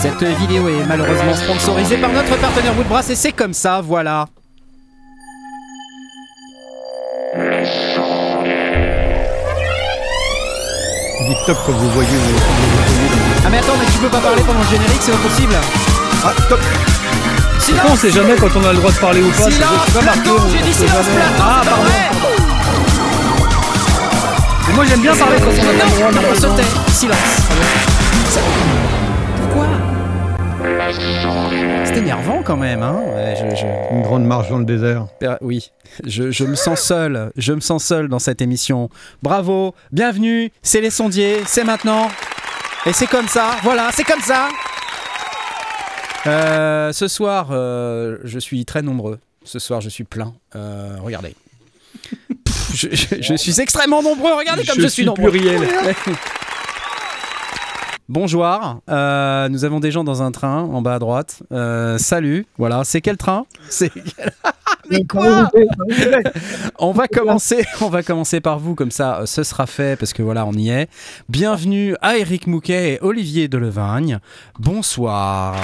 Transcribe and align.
Cette 0.00 0.22
vidéo 0.22 0.68
est 0.68 0.84
malheureusement 0.86 1.34
sponsorisée 1.34 1.96
par 1.96 2.10
notre 2.12 2.36
partenaire 2.36 2.76
Woodbrass 2.76 3.10
et 3.10 3.14
c'est 3.14 3.32
comme 3.32 3.54
ça, 3.54 3.80
voilà. 3.80 4.26
Dites 11.26 11.38
top 11.46 11.56
quand 11.66 11.72
vous 11.72 11.90
voyez. 11.90 12.08
Ah 13.46 13.48
mais 13.50 13.58
attends, 13.58 13.72
mais 13.78 13.86
tu 13.86 13.98
peux 13.98 14.08
pas 14.08 14.18
parler 14.20 14.42
pendant 14.42 14.60
le 14.60 14.66
générique, 14.68 15.00
c'est 15.00 15.12
pas 15.12 15.18
possible. 15.18 15.54
Ah, 16.24 16.32
top 16.48 16.60
con, 16.60 17.88
on 17.92 17.96
sait 17.96 18.10
jamais 18.10 18.34
quand 18.36 18.48
on 18.56 18.64
a 18.64 18.72
le 18.72 18.78
droit 18.78 18.90
de 18.92 18.96
parler 18.98 19.22
ou 19.22 19.30
pas. 19.30 19.50
Silence, 19.50 19.88
j'ai 19.92 19.98
on 19.98 20.64
dit 20.64 20.72
silence, 20.74 21.06
Ah, 21.40 21.62
pas 21.64 21.70
pardon. 21.70 21.82
vrai. 21.82 22.10
Mais 24.68 24.74
moi 24.74 24.84
j'aime 24.86 25.00
bien 25.00 25.14
parler 25.16 25.36
quand 25.38 25.50
on 25.50 25.68
a 25.68 25.72
le 25.72 25.78
droit. 25.78 25.88
Non, 26.00 26.06
on 26.08 26.12
malheureusement. 26.14 26.56
se 26.56 26.62
tait. 26.62 26.92
Silence. 26.92 28.73
Pourquoi 29.54 29.68
C'est 31.84 31.98
énervant 31.98 32.42
quand 32.42 32.56
même, 32.56 32.82
hein 32.82 33.00
Ouais, 33.06 33.36
je- 33.38 33.54
je- 33.54 33.94
Une 33.94 34.02
grande 34.02 34.24
marche 34.24 34.48
dans 34.50 34.58
le 34.58 34.64
désert. 34.64 35.06
Oui, 35.42 35.70
je, 36.04 36.32
je 36.32 36.44
me 36.44 36.56
sens 36.56 36.80
seul, 36.80 37.30
je 37.36 37.52
me 37.52 37.60
sens 37.60 37.84
seul 37.84 38.08
dans 38.08 38.18
cette 38.18 38.42
émission. 38.42 38.90
Bravo, 39.22 39.76
bienvenue, 39.92 40.50
c'est 40.62 40.80
les 40.80 40.90
sondiers, 40.90 41.42
c'est 41.46 41.62
maintenant. 41.62 42.08
Et 42.86 42.92
c'est 42.92 43.06
comme 43.06 43.28
ça, 43.28 43.50
voilà, 43.62 43.90
c'est 43.92 44.02
comme 44.02 44.20
ça. 44.22 44.48
Euh, 46.26 46.92
ce 46.92 47.06
soir, 47.06 47.48
euh, 47.52 48.18
je 48.24 48.40
suis 48.40 48.64
très 48.64 48.82
nombreux. 48.82 49.20
Ce 49.44 49.60
soir, 49.60 49.80
je 49.80 49.88
suis 49.88 50.04
plein. 50.04 50.34
Euh, 50.56 50.96
regardez. 51.00 51.36
Pff, 52.44 52.74
je, 52.74 53.34
suis 53.36 53.60
extrêmement 53.60 54.02
nombreux, 54.02 54.34
regardez 54.34 54.64
comme 54.64 54.80
je, 54.80 54.88
suis 54.88 55.04
nombreux. 55.04 55.30
pluriel. 55.30 55.60
Bonjour, 58.10 58.46
euh, 58.90 59.48
nous 59.48 59.64
avons 59.64 59.80
des 59.80 59.90
gens 59.90 60.04
dans 60.04 60.22
un 60.22 60.30
train 60.30 60.60
en 60.60 60.82
bas 60.82 60.96
à 60.96 60.98
droite. 60.98 61.42
Euh, 61.52 61.96
salut, 61.96 62.44
voilà, 62.58 62.84
c'est 62.84 63.00
quel 63.00 63.16
train 63.16 63.46
C'est 63.70 63.90
Mais 64.90 65.06
quoi 65.06 65.50
On 66.78 66.92
va 66.92 67.08
commencer, 67.08 67.64
on 67.80 67.88
va 67.88 68.02
commencer 68.02 68.42
par 68.42 68.58
vous 68.58 68.74
comme 68.74 68.90
ça, 68.90 69.20
euh, 69.20 69.26
ce 69.26 69.42
sera 69.42 69.66
fait 69.66 69.98
parce 69.98 70.12
que 70.12 70.22
voilà, 70.22 70.44
on 70.44 70.52
y 70.52 70.68
est. 70.68 70.90
Bienvenue 71.30 71.96
à 72.02 72.18
Eric 72.18 72.46
Mouquet 72.46 72.92
et 72.92 72.98
Olivier 73.00 73.48
Delevagne. 73.48 74.18
Bonsoir. 74.58 75.56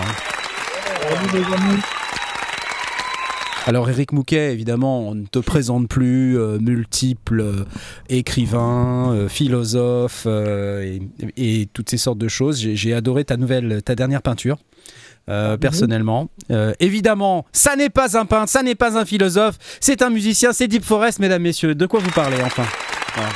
Alors 3.66 3.88
Eric 3.90 4.12
Mouquet, 4.12 4.52
évidemment, 4.52 5.00
on 5.08 5.14
ne 5.14 5.26
te 5.26 5.38
présente 5.38 5.86
plus, 5.88 6.38
euh, 6.38 6.58
multiple 6.58 7.40
euh, 7.40 7.64
écrivain, 8.08 9.12
euh, 9.12 9.28
philosophe 9.28 10.24
euh, 10.26 10.98
et, 11.36 11.60
et 11.62 11.66
toutes 11.72 11.90
ces 11.90 11.98
sortes 11.98 12.18
de 12.18 12.28
choses. 12.28 12.58
J'ai- 12.60 12.74
J'ai 12.74 12.94
adoré 12.94 13.24
ta 13.24 13.36
nouvelle, 13.36 13.82
ta 13.82 13.94
dernière 13.94 14.22
peinture. 14.22 14.56
euh, 15.28 15.56
personnellement, 15.56 16.28
Euh, 16.50 16.72
évidemment, 16.80 17.44
ça 17.52 17.76
n'est 17.76 17.90
pas 17.90 18.18
un 18.18 18.24
peintre, 18.24 18.48
ça 18.50 18.62
n'est 18.64 18.74
pas 18.74 18.98
un 18.98 19.04
philosophe, 19.04 19.58
c'est 19.78 20.02
un 20.02 20.10
musicien, 20.10 20.52
c'est 20.52 20.66
Deep 20.66 20.82
Forest, 20.84 21.20
mesdames, 21.20 21.42
messieurs. 21.42 21.74
De 21.76 21.86
quoi 21.86 22.00
vous 22.00 22.10
parlez 22.10 22.38
enfin? 22.42 22.64
Voilà. 23.14 23.28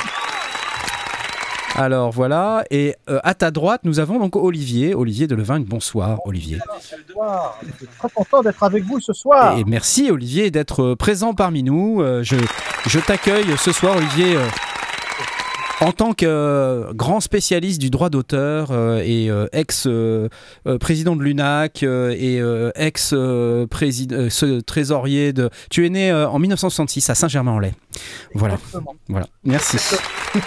Alors 1.77 2.09
voilà, 2.11 2.63
et 2.71 2.95
euh, 3.09 3.19
à 3.23 3.33
ta 3.33 3.51
droite, 3.51 3.81
nous 3.83 3.99
avons 3.99 4.17
donc 4.17 4.37
Olivier, 4.37 4.95
Olivier 4.95 5.27
de. 5.27 5.35
Bonsoir, 5.35 6.19
Olivier. 6.25 6.59
Bonsoir. 7.09 7.59
Je 7.67 7.73
suis 7.75 7.87
très 7.99 8.09
content 8.09 8.41
d'être 8.41 8.63
avec 8.63 8.83
vous 8.85 8.99
ce 9.01 9.11
soir. 9.13 9.57
Et 9.57 9.65
merci 9.65 10.09
Olivier 10.09 10.51
d'être 10.51 10.83
euh, 10.83 10.95
présent 10.95 11.33
parmi 11.33 11.63
nous. 11.63 12.01
Euh, 12.01 12.23
je 12.23 12.37
je 12.87 12.99
t'accueille 12.99 13.57
ce 13.57 13.73
soir 13.73 13.97
Olivier 13.97 14.37
euh, 14.37 14.45
en 15.81 15.91
tant 15.91 16.13
que 16.13 16.93
grand 16.93 17.19
spécialiste 17.19 17.81
du 17.81 17.89
droit 17.89 18.09
d'auteur 18.09 18.71
et 19.03 19.29
ex-président 19.51 21.17
de 21.17 21.23
l'UNAC 21.23 21.83
et 21.83 22.41
ex-trésorier 22.75 25.33
de... 25.33 25.49
Tu 25.69 25.85
es 25.85 25.89
né 25.89 26.13
en 26.13 26.39
1966 26.39 27.09
à 27.09 27.15
Saint-Germain-en-Laye. 27.15 27.73
Voilà, 28.35 28.53
Exactement. 28.53 28.95
voilà. 29.09 29.27
Merci. 29.43 29.77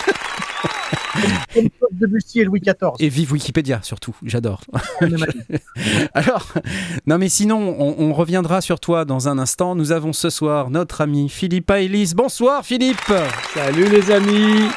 Debussy 1.93 2.41
et 2.41 2.45
Louis 2.45 2.61
XIV. 2.61 2.93
Et 3.01 3.09
vive 3.09 3.33
Wikipédia 3.33 3.81
surtout, 3.83 4.15
j'adore. 4.25 4.61
Année. 5.01 5.17
Alors, 6.15 6.53
non 7.07 7.19
mais 7.19 7.29
sinon, 7.29 7.77
on, 7.79 7.97
on 7.99 8.13
reviendra 8.13 8.61
sur 8.61 8.79
toi 8.81 9.05
dans 9.05 9.29
un 9.29 9.39
instant. 9.39 9.75
Nous 9.75 9.93
avons 9.93 10.13
ce 10.13 10.31
soir 10.31 10.71
notre 10.71 11.01
ami 11.01 11.29
Philippe 11.29 11.71
Aélis. 11.71 12.13
Bonsoir 12.15 12.65
Philippe 12.65 13.13
Salut 13.55 13.89
les 13.89 14.11
amis. 14.11 14.69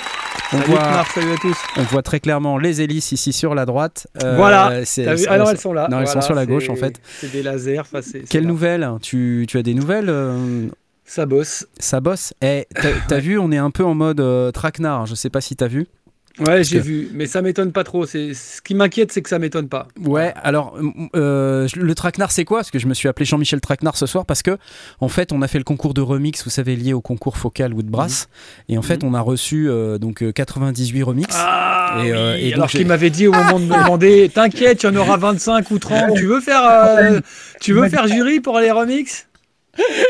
On 0.54 0.58
Salut 0.60 0.72
voit, 0.72 1.06
salut 1.14 1.32
à 1.32 1.38
tous. 1.38 1.58
on 1.78 1.84
voit 1.84 2.02
très 2.02 2.20
clairement 2.20 2.58
les 2.58 2.82
hélices 2.82 3.12
ici 3.14 3.32
sur 3.32 3.56
la 3.56 3.66
droite. 3.66 4.08
Euh, 4.24 4.36
Voilà. 4.36 4.82
Alors 5.30 5.50
elles 5.50 5.58
sont 5.58 5.72
là. 5.74 5.88
Non, 5.90 6.00
elles 6.02 6.08
sont 6.08 6.22
sur 6.22 6.36
la 6.36 6.46
gauche, 6.46 6.70
en 6.70 6.76
fait. 6.76 7.00
C'est 7.20 7.32
des 7.32 7.42
lasers. 7.44 7.80
enfin, 7.80 8.02
c'est- 8.02 8.22
c'est 8.22 8.28
Quelle 8.30 8.44
là. 8.44 8.50
nouvelle 8.50 8.90
tu, 9.02 9.46
tu 9.48 9.58
as 9.58 9.64
des 9.64 9.74
nouvelles 9.74 10.10
euh, 10.10 10.68
Ça 11.06 11.26
bosse. 11.26 11.68
Ça 11.80 12.00
bosse 12.02 12.34
Eh, 12.42 12.66
t'as 12.74 12.90
t'as 13.08 13.20
vu, 13.22 13.38
on 13.40 13.52
est 13.52 13.58
un 13.58 13.72
peu 13.72 13.86
en 13.86 13.94
mode 13.94 14.20
euh, 14.20 14.52
traquenard. 14.52 15.06
Je 15.06 15.16
sais 15.16 15.30
pas 15.30 15.40
si 15.42 15.56
t'as 15.56 15.68
vu. 15.68 15.88
Ouais, 16.40 16.64
j'ai 16.64 16.78
que- 16.78 16.84
vu, 16.84 17.10
mais 17.14 17.26
ça 17.26 17.42
m'étonne 17.42 17.72
pas 17.72 17.84
trop. 17.84 18.06
C'est 18.06 18.34
ce 18.34 18.62
qui 18.62 18.74
m'inquiète, 18.74 19.12
c'est 19.12 19.22
que 19.22 19.28
ça 19.30 19.38
m'étonne 19.38 19.68
pas. 19.68 19.88
Ouais, 20.06 20.34
alors 20.42 20.78
euh, 21.16 21.68
le 21.76 21.96
traquenard 21.96 22.32
c'est 22.32 22.46
quoi? 22.46 22.60
Parce 22.60 22.72
que 22.72 22.80
je 22.80 22.88
me 22.88 22.94
suis 22.94 23.08
appelé 23.10 23.26
Jean-Michel 23.26 23.60
Traquenard 23.60 23.98
ce 23.98 24.06
soir 24.06 24.26
parce 24.26 24.42
que 24.42 24.58
en 25.02 25.10
fait 25.10 25.34
on 25.34 25.42
a 25.42 25.48
fait 25.48 25.58
le 25.58 25.64
concours 25.66 25.94
de 25.94 26.02
remix, 26.02 26.44
vous 26.44 26.50
savez, 26.50 26.76
lié 26.76 26.94
au 26.94 27.02
concours 27.02 27.38
Focal 27.38 27.74
Woodbrass. 27.74 28.30
Et 28.70 28.78
en 28.78 28.82
fait 28.82 29.04
on 29.04 29.14
a 29.14 29.20
reçu 29.22 29.70
euh, 29.70 29.98
donc 29.98 30.24
euh, 30.24 30.32
98 30.32 31.04
remix. 31.04 31.36
Ah, 31.38 31.98
Et, 32.00 32.04
oui, 32.04 32.12
euh, 32.12 32.36
et 32.38 32.44
donc 32.46 32.54
alors 32.54 32.70
qu'il 32.70 32.88
m'avait 32.88 33.10
dit 33.10 33.28
au 33.28 33.34
moment 33.34 33.60
de 33.60 33.66
me 33.66 33.76
demander, 33.84 34.30
t'inquiète, 34.34 34.84
il 34.84 34.86
y 34.86 34.90
en 34.90 34.96
aura 34.96 35.18
25 35.18 35.70
ou 35.72 35.80
30. 35.80 36.16
Tu 36.16 36.26
veux 36.28 36.40
faire, 36.42 36.64
euh, 36.66 37.20
tu 37.60 37.74
veux 37.74 37.90
faire 37.90 38.08
jury 38.08 38.40
pour 38.40 38.60
les 38.60 38.72
remix 38.72 39.28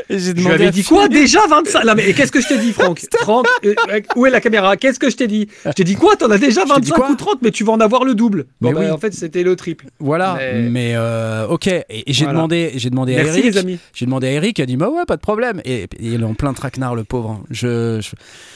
j'ai 0.10 0.20
Je 0.20 0.26
lui 0.32 0.34
demandé 0.36 0.56
avais 0.56 0.68
à 0.68 0.72
dit 0.72 0.84
quoi 0.84 1.08
déjà 1.08 1.40
25 1.48 1.84
Non 1.86 1.94
mais 1.96 2.14
qu'est-ce 2.14 2.32
que 2.32 2.42
je 2.42 2.48
t'ai 2.48 2.58
dit 2.58 2.72
Franck? 2.74 3.02
Franck, 3.22 3.46
euh, 3.66 3.74
où 4.16 4.26
est 4.26 4.30
la 4.30 4.42
caméra? 4.42 4.76
Qu'est-ce 4.78 5.00
que 5.00 5.10
je 5.10 5.16
t'ai 5.18 5.28
dit? 5.28 5.48
Je 5.66 5.72
t'ai 5.72 5.84
dit 5.84 5.96
quoi? 5.96 6.16
T'en 6.16 6.30
as 6.32 6.38
déjà 6.38 6.62
t'ai 6.66 6.82
dit 6.82 6.90
25 6.90 6.96
quoi? 6.96 7.12
ou 7.12 7.16
30 7.16 7.42
mais 7.42 7.52
tu 7.52 7.64
vas 7.64 7.74
en 7.74 7.80
avoir 7.80 8.04
le 8.04 8.16
double. 8.16 8.46
Bon 8.60 8.70
Mais 8.70 8.74
bah, 8.74 8.80
oui. 8.86 8.90
en 8.92 8.98
fait 8.98 9.14
c'était 9.14 9.44
le 9.44 9.56
triple. 9.56 9.86
Voilà, 10.00 10.38
mais, 10.40 10.70
Mais- 10.70 10.92
euh, 10.96 11.48
ok. 11.48 11.68
Et, 11.68 11.84
et 11.90 12.04
j'ai 12.14 12.24
Voilà. 12.26 12.38
demandé, 12.40 12.72
j'ai 12.76 12.90
demandé 12.90 13.16
à 13.16 13.24
Merci 13.24 13.40
Eric. 13.40 13.54
les 13.54 13.58
amis. 13.60 13.80
J'ai 13.94 14.06
demandé 14.06 14.28
à 14.28 14.32
Eric, 14.32 14.58
il 14.58 14.62
a 14.62 14.66
dit 14.66 14.78
bah 14.78 14.90
ouais, 14.90 15.06
pas 15.06 15.16
de 15.16 15.22
problème. 15.22 15.62
Et, 15.66 15.84
et 15.84 15.88
il 16.02 16.22
est 16.22 16.26
en 16.26 16.34
plein 16.34 16.54
traquenard 16.54 16.96
le 16.96 17.04
pauvre. 17.04 17.44
Je, 17.52 18.00
je- 18.02 18.12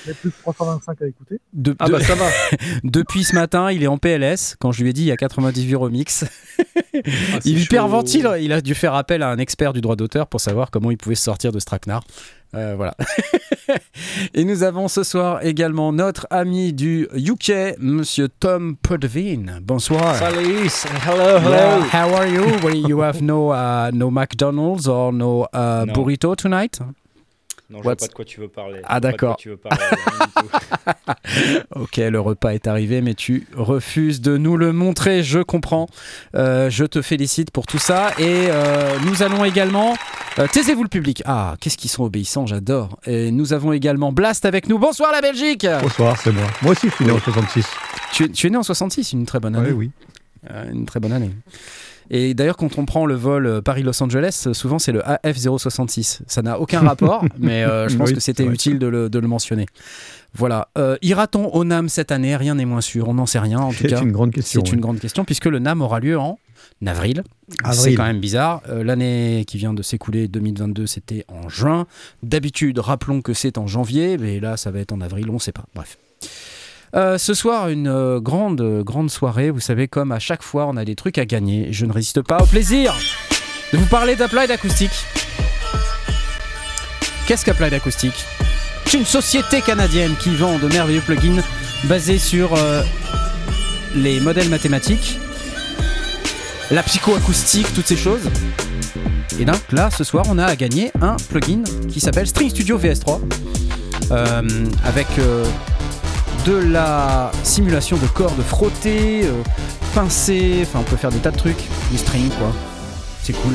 Il 0.06 0.10
y 0.10 0.12
a 0.12 0.16
plus 0.16 0.30
de 0.30 0.36
325 0.42 1.02
à 1.02 1.08
écouter. 1.08 1.40
de- 1.54 1.76
Ah 1.80 1.88
de- 1.88 1.92
bah 1.94 2.00
ça 2.02 2.16
va. 2.16 2.26
depuis 2.84 3.24
ce 3.24 3.36
matin, 3.36 3.72
il 3.72 3.84
est 3.84 3.88
en 3.88 3.98
PLS. 3.98 4.56
Quand 4.60 4.72
je 4.72 4.82
lui 4.84 4.90
ai 4.90 4.94
dit 4.94 5.02
il 5.04 5.08
y 5.08 5.12
a 5.12 5.18
98 5.18 5.76
remix, 5.76 6.26
Ah, 6.76 6.82
il 7.46 7.60
hyperventile. 7.62 8.30
Il 8.42 8.52
a 8.54 8.62
dû 8.62 8.74
faire 8.76 8.96
appel 8.96 9.22
à 9.24 9.30
un 9.30 9.38
expert 9.38 9.74
du 9.74 9.82
droit 9.82 9.96
d'auteur 9.96 10.28
pour 10.28 10.40
savoir 10.42 10.72
comment 10.72 10.92
il 10.92 10.98
se 11.14 11.24
sortir 11.24 11.52
de 11.52 11.60
ce 11.60 11.66
traquenard. 11.66 12.04
Euh, 12.56 12.74
voilà. 12.76 12.96
Et 14.34 14.46
nous 14.46 14.64
avons 14.64 14.88
ce 14.88 15.04
soir 15.04 15.44
également 15.46 15.92
notre 15.92 16.26
ami 16.30 16.72
du 16.74 17.08
UK, 17.14 17.78
Monsieur 17.80 18.30
Tom 18.30 18.78
Podvin. 18.78 19.60
Bonsoir. 19.62 20.16
Salut, 20.16 20.70
hello, 21.06 21.38
hello. 21.38 21.50
Yeah, 21.52 21.84
how 21.92 22.14
are 22.16 22.28
you? 22.28 22.44
Well, 22.64 22.76
you 22.76 23.02
have 23.02 23.22
no 23.22 23.52
uh, 23.52 23.92
no 23.94 24.10
McDonald's 24.10 24.88
or 24.88 25.12
no 25.12 25.48
uh, 25.54 25.84
No. 25.86 25.94
burrito 25.94 26.36
tonight? 26.36 26.80
Non, 27.70 27.80
je 27.80 27.84
vois 27.84 27.94
What's- 27.94 28.00
pas 28.02 28.08
de 28.08 28.14
quoi 28.14 28.26
tu 28.26 28.40
veux 28.40 28.48
parler. 28.48 28.80
Ah, 28.84 28.86
Je 28.86 28.88
vois 28.88 28.90
pas 28.94 29.00
de 29.00 29.12
d'accord. 29.12 29.30
quoi 29.36 29.42
tu 29.42 29.50
veux 29.50 29.58
parler, 29.58 29.84
du 29.90 30.42
tout. 30.42 30.50
Ok, 31.76 31.98
le 31.98 32.20
repas 32.20 32.54
est 32.54 32.68
arrivé, 32.68 33.02
mais 33.02 33.14
tu 33.16 33.48
refuses 33.56 34.22
de 34.22 34.38
nous 34.38 34.56
le 34.58 34.72
montrer. 34.72 35.24
Je 35.24 35.40
comprends. 35.40 35.88
Euh, 36.36 36.70
je 36.70 36.86
te 36.86 37.02
félicite 37.02 37.52
pour 37.52 37.66
tout 37.66 37.78
ça. 37.80 38.12
Et 38.20 38.48
euh, 38.50 38.98
nous 39.06 39.24
allons 39.24 39.44
également. 39.46 39.96
euh, 40.40 40.48
Taisez-vous 40.48 40.84
le 40.84 40.90
public. 40.90 41.24
Ah, 41.26 41.56
qu'est-ce 41.60 41.78
qu'ils 41.78 41.90
sont 41.90 42.04
obéissants, 42.04 42.46
j'adore. 42.46 43.00
Et 43.06 43.32
nous 43.32 43.52
avons 43.54 43.74
également 43.74 44.12
Blast 44.12 44.46
avec 44.46 44.70
nous. 44.70 44.78
Bonsoir 44.80 45.12
la 45.12 45.22
Belgique. 45.22 45.66
Bonsoir, 45.82 46.18
c'est 46.22 46.32
moi. 46.32 46.46
Moi 46.62 46.72
aussi, 46.74 46.90
je 46.90 46.94
suis 46.96 47.06
né 47.06 47.12
en 47.12 47.20
66. 47.20 47.66
Tu, 48.14 48.32
tu 48.32 48.48
es 48.48 48.50
né 48.52 48.58
en 48.58 48.64
66, 48.64 49.14
une 49.14 49.26
très 49.26 49.40
bonne 49.40 49.56
année. 49.56 49.72
Oui, 49.72 49.92
oui. 50.46 50.50
Euh, 50.52 50.72
une 50.72 50.86
très 50.86 51.00
bonne 51.00 51.14
année. 51.14 51.32
Et 52.10 52.34
d'ailleurs, 52.34 52.58
quand 52.58 52.78
on 52.78 52.86
prend 52.86 53.06
le 53.06 53.16
vol 53.16 53.46
euh, 53.48 53.62
Paris-Los 53.62 54.02
Angeles, 54.04 54.44
euh, 54.48 54.54
souvent 54.54 54.80
c'est 54.80 54.92
le 54.92 55.02
AF066. 55.02 56.20
Ça 56.28 56.42
n'a 56.42 56.60
aucun 56.60 56.80
rapport, 56.88 57.26
mais 57.40 57.64
euh, 57.64 57.88
je 57.90 57.98
pense 57.98 58.10
Oui, 58.10 58.16
que 58.16 58.20
c'était 58.20 58.44
c'est 58.44 58.50
utile 58.50 58.80
de 58.80 58.88
le, 58.88 59.10
de 59.10 59.20
le 59.20 59.28
mentionner. 59.28 59.66
Voilà. 60.34 60.68
Euh, 60.78 60.98
Ira-t-on 61.02 61.48
au 61.54 61.64
NAM 61.64 61.88
cette 61.90 62.12
année? 62.12 62.36
Rien 62.36 62.56
n'est 62.56 62.66
moins 62.66 62.82
sûr. 62.82 63.08
On 63.08 63.14
n'en 63.14 63.26
sait 63.26 63.40
rien 63.40 63.60
en 63.60 63.70
tout 63.72 63.78
C'est 63.82 63.88
cas. 63.88 64.02
une 64.02 64.12
grande 64.12 64.32
question. 64.32 64.62
C'est 64.66 64.74
une 64.74 64.82
grande 64.82 65.00
question 65.00 65.24
puisque 65.26 65.46
le 65.46 65.60
NAM 65.60 65.82
aura 65.82 66.00
lieu 66.00 66.18
en 66.20 66.38
avril. 66.86 67.24
C'est 67.50 67.66
Avril. 67.66 67.98
quand 67.98 68.04
même 68.04 68.20
bizarre. 68.20 68.62
Euh, 68.70 68.84
L'année 68.84 69.46
qui 69.48 69.58
vient 69.58 69.74
de 69.74 69.82
s'écouler, 69.82 70.28
2022, 70.28 70.86
c'était 70.88 71.26
en 71.30 71.48
juin. 71.48 71.88
D'habitude, 72.22 72.80
rappelons 72.80 73.22
que 73.22 73.34
c'est 73.34 73.58
en 73.58 73.66
janvier, 73.66 74.18
mais 74.18 74.40
là, 74.40 74.58
ça 74.58 74.72
va 74.72 74.80
être 74.80 74.92
en 74.92 75.00
avril, 75.02 75.30
on 75.30 75.34
ne 75.36 75.40
sait 75.40 75.52
pas. 75.54 75.64
Bref. 75.74 75.98
Euh, 76.96 77.18
ce 77.18 77.34
soir, 77.34 77.70
une 77.70 77.88
euh, 77.88 78.20
grande, 78.20 78.62
euh, 78.62 78.84
grande 78.84 79.10
soirée. 79.10 79.50
Vous 79.50 79.60
savez, 79.60 79.88
comme 79.88 80.12
à 80.12 80.20
chaque 80.20 80.44
fois, 80.44 80.68
on 80.68 80.78
a 80.78 80.86
des 80.86 80.96
trucs 80.96 81.18
à 81.18 81.26
gagner. 81.26 81.68
Je 81.72 81.86
ne 81.86 81.92
résiste 81.92 82.22
pas 82.22 82.38
au 82.42 82.46
plaisir 82.46 82.96
de 83.74 83.78
vous 83.78 83.86
parler 83.88 84.16
d'Applied 84.16 84.50
Acoustic. 84.50 84.92
Qu'est-ce 87.28 87.44
qu'Applied 87.44 87.74
Acoustic 87.74 88.14
C'est 88.86 88.98
une 88.98 89.06
société 89.06 89.62
canadienne 89.62 90.14
qui 90.20 90.36
vend 90.36 90.58
de 90.58 90.68
merveilleux 90.68 91.02
plugins 91.02 91.42
basés 91.86 92.20
sur 92.20 92.56
les 93.96 94.20
modèles 94.20 94.50
mathématiques 94.50 95.20
la 96.72 96.84
psychoacoustique, 96.84 97.68
toutes 97.74 97.88
ces 97.88 97.98
choses. 97.98 98.30
Et 99.40 99.46
donc 99.46 99.62
là, 99.72 99.90
ce 99.92 100.04
soir, 100.04 100.26
on 100.30 100.38
a 100.38 100.46
à 100.46 100.56
gagner 100.56 100.92
un 101.02 101.16
plugin 101.30 101.64
qui 101.90 102.00
s'appelle 102.00 102.28
String 102.28 102.50
Studio 102.50 102.80
VS3 102.80 103.20
euh, 104.12 104.42
avec 104.84 105.08
de 106.46 106.56
la 106.58 107.32
simulation 107.44 107.98
de 107.98 108.08
cordes 108.08 108.42
frottées, 108.42 109.26
euh, 109.26 109.32
pincées, 109.94 110.60
enfin 110.64 110.80
on 110.80 110.84
peut 110.84 110.96
faire 110.96 111.10
des 111.12 111.20
tas 111.20 111.32
de 111.32 111.38
trucs, 111.38 111.64
du 111.92 111.98
string 111.98 112.30
quoi. 112.30 112.52
C'est 113.24 113.34
cool. 113.34 113.54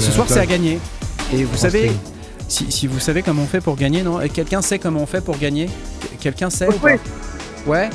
Ce 0.00 0.10
soir, 0.10 0.26
c'est 0.28 0.40
à 0.40 0.46
gagner. 0.46 0.78
Et 1.32 1.44
vous 1.44 1.54
En 1.54 1.58
savez, 1.58 1.90
si, 2.48 2.70
si 2.70 2.86
vous 2.86 2.98
savez 2.98 3.22
comment 3.22 3.42
on 3.42 3.46
fait 3.46 3.60
pour 3.60 3.76
gagner, 3.76 4.02
non? 4.02 4.20
Et 4.20 4.28
Quelqu'un 4.28 4.60
sait 4.60 4.78
comment 4.78 5.00
on 5.00 5.06
fait 5.06 5.24
pour 5.24 5.38
gagner? 5.38 5.70
Quelqu'un 6.20 6.50
sait 6.50 6.66
Faut 6.66 6.72
ou 6.72 6.78
pas? 6.78 6.90
Jouer, 6.90 7.00
Ouais 7.66 7.90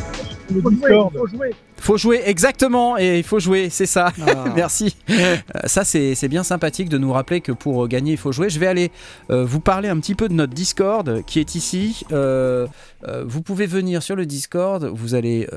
faut 0.61 0.71
jouer, 0.71 0.89
faut 1.17 1.27
jouer. 1.27 1.51
Faut 1.81 1.97
jouer, 1.97 2.21
exactement, 2.25 2.95
et 2.97 3.17
il 3.17 3.23
faut 3.23 3.39
jouer, 3.39 3.69
c'est 3.71 3.87
ça. 3.87 4.13
Ah. 4.21 4.45
Merci. 4.55 4.95
Euh, 5.09 5.35
Ça, 5.65 5.83
c'est 5.83 6.27
bien 6.27 6.43
sympathique 6.43 6.89
de 6.89 6.99
nous 6.99 7.11
rappeler 7.11 7.41
que 7.41 7.51
pour 7.51 7.83
euh, 7.83 7.87
gagner, 7.87 8.11
il 8.11 8.17
faut 8.17 8.31
jouer. 8.31 8.51
Je 8.51 8.59
vais 8.59 8.67
aller 8.67 8.91
euh, 9.31 9.43
vous 9.43 9.59
parler 9.59 9.89
un 9.89 9.99
petit 9.99 10.13
peu 10.13 10.29
de 10.29 10.33
notre 10.33 10.53
Discord 10.53 11.23
qui 11.25 11.39
est 11.39 11.55
ici. 11.55 12.05
Euh, 12.11 12.67
euh, 13.07 13.23
vous 13.27 13.41
pouvez 13.41 13.65
venir 13.65 14.03
sur 14.03 14.15
le 14.15 14.27
Discord, 14.27 14.85
vous 14.85 15.15
allez 15.15 15.47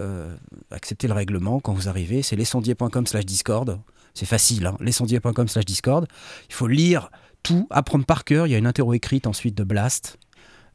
accepter 0.71 1.09
le 1.09 1.15
règlement 1.15 1.61
quand 1.61 1.75
vous 1.75 1.88
arrivez. 1.91 2.23
C'est 2.23 2.37
lesondiers.com 2.37 3.06
slash 3.06 3.27
Discord. 3.27 3.79
C'est 4.15 4.27
facile, 4.27 4.67
hein, 4.67 4.77
lesondiers.com 4.81 5.47
slash 5.49 5.67
Discord. 5.67 6.06
Il 6.49 6.55
faut 6.55 6.69
lire 6.69 7.11
tout, 7.43 7.67
apprendre 7.70 8.06
par 8.06 8.25
cœur. 8.25 8.47
Il 8.47 8.50
y 8.50 8.55
a 8.55 8.59
une 8.59 8.67
interro 8.67 8.94
écrite 8.94 9.27
ensuite 9.27 9.55
de 9.56 9.65
Blast. 9.65 10.19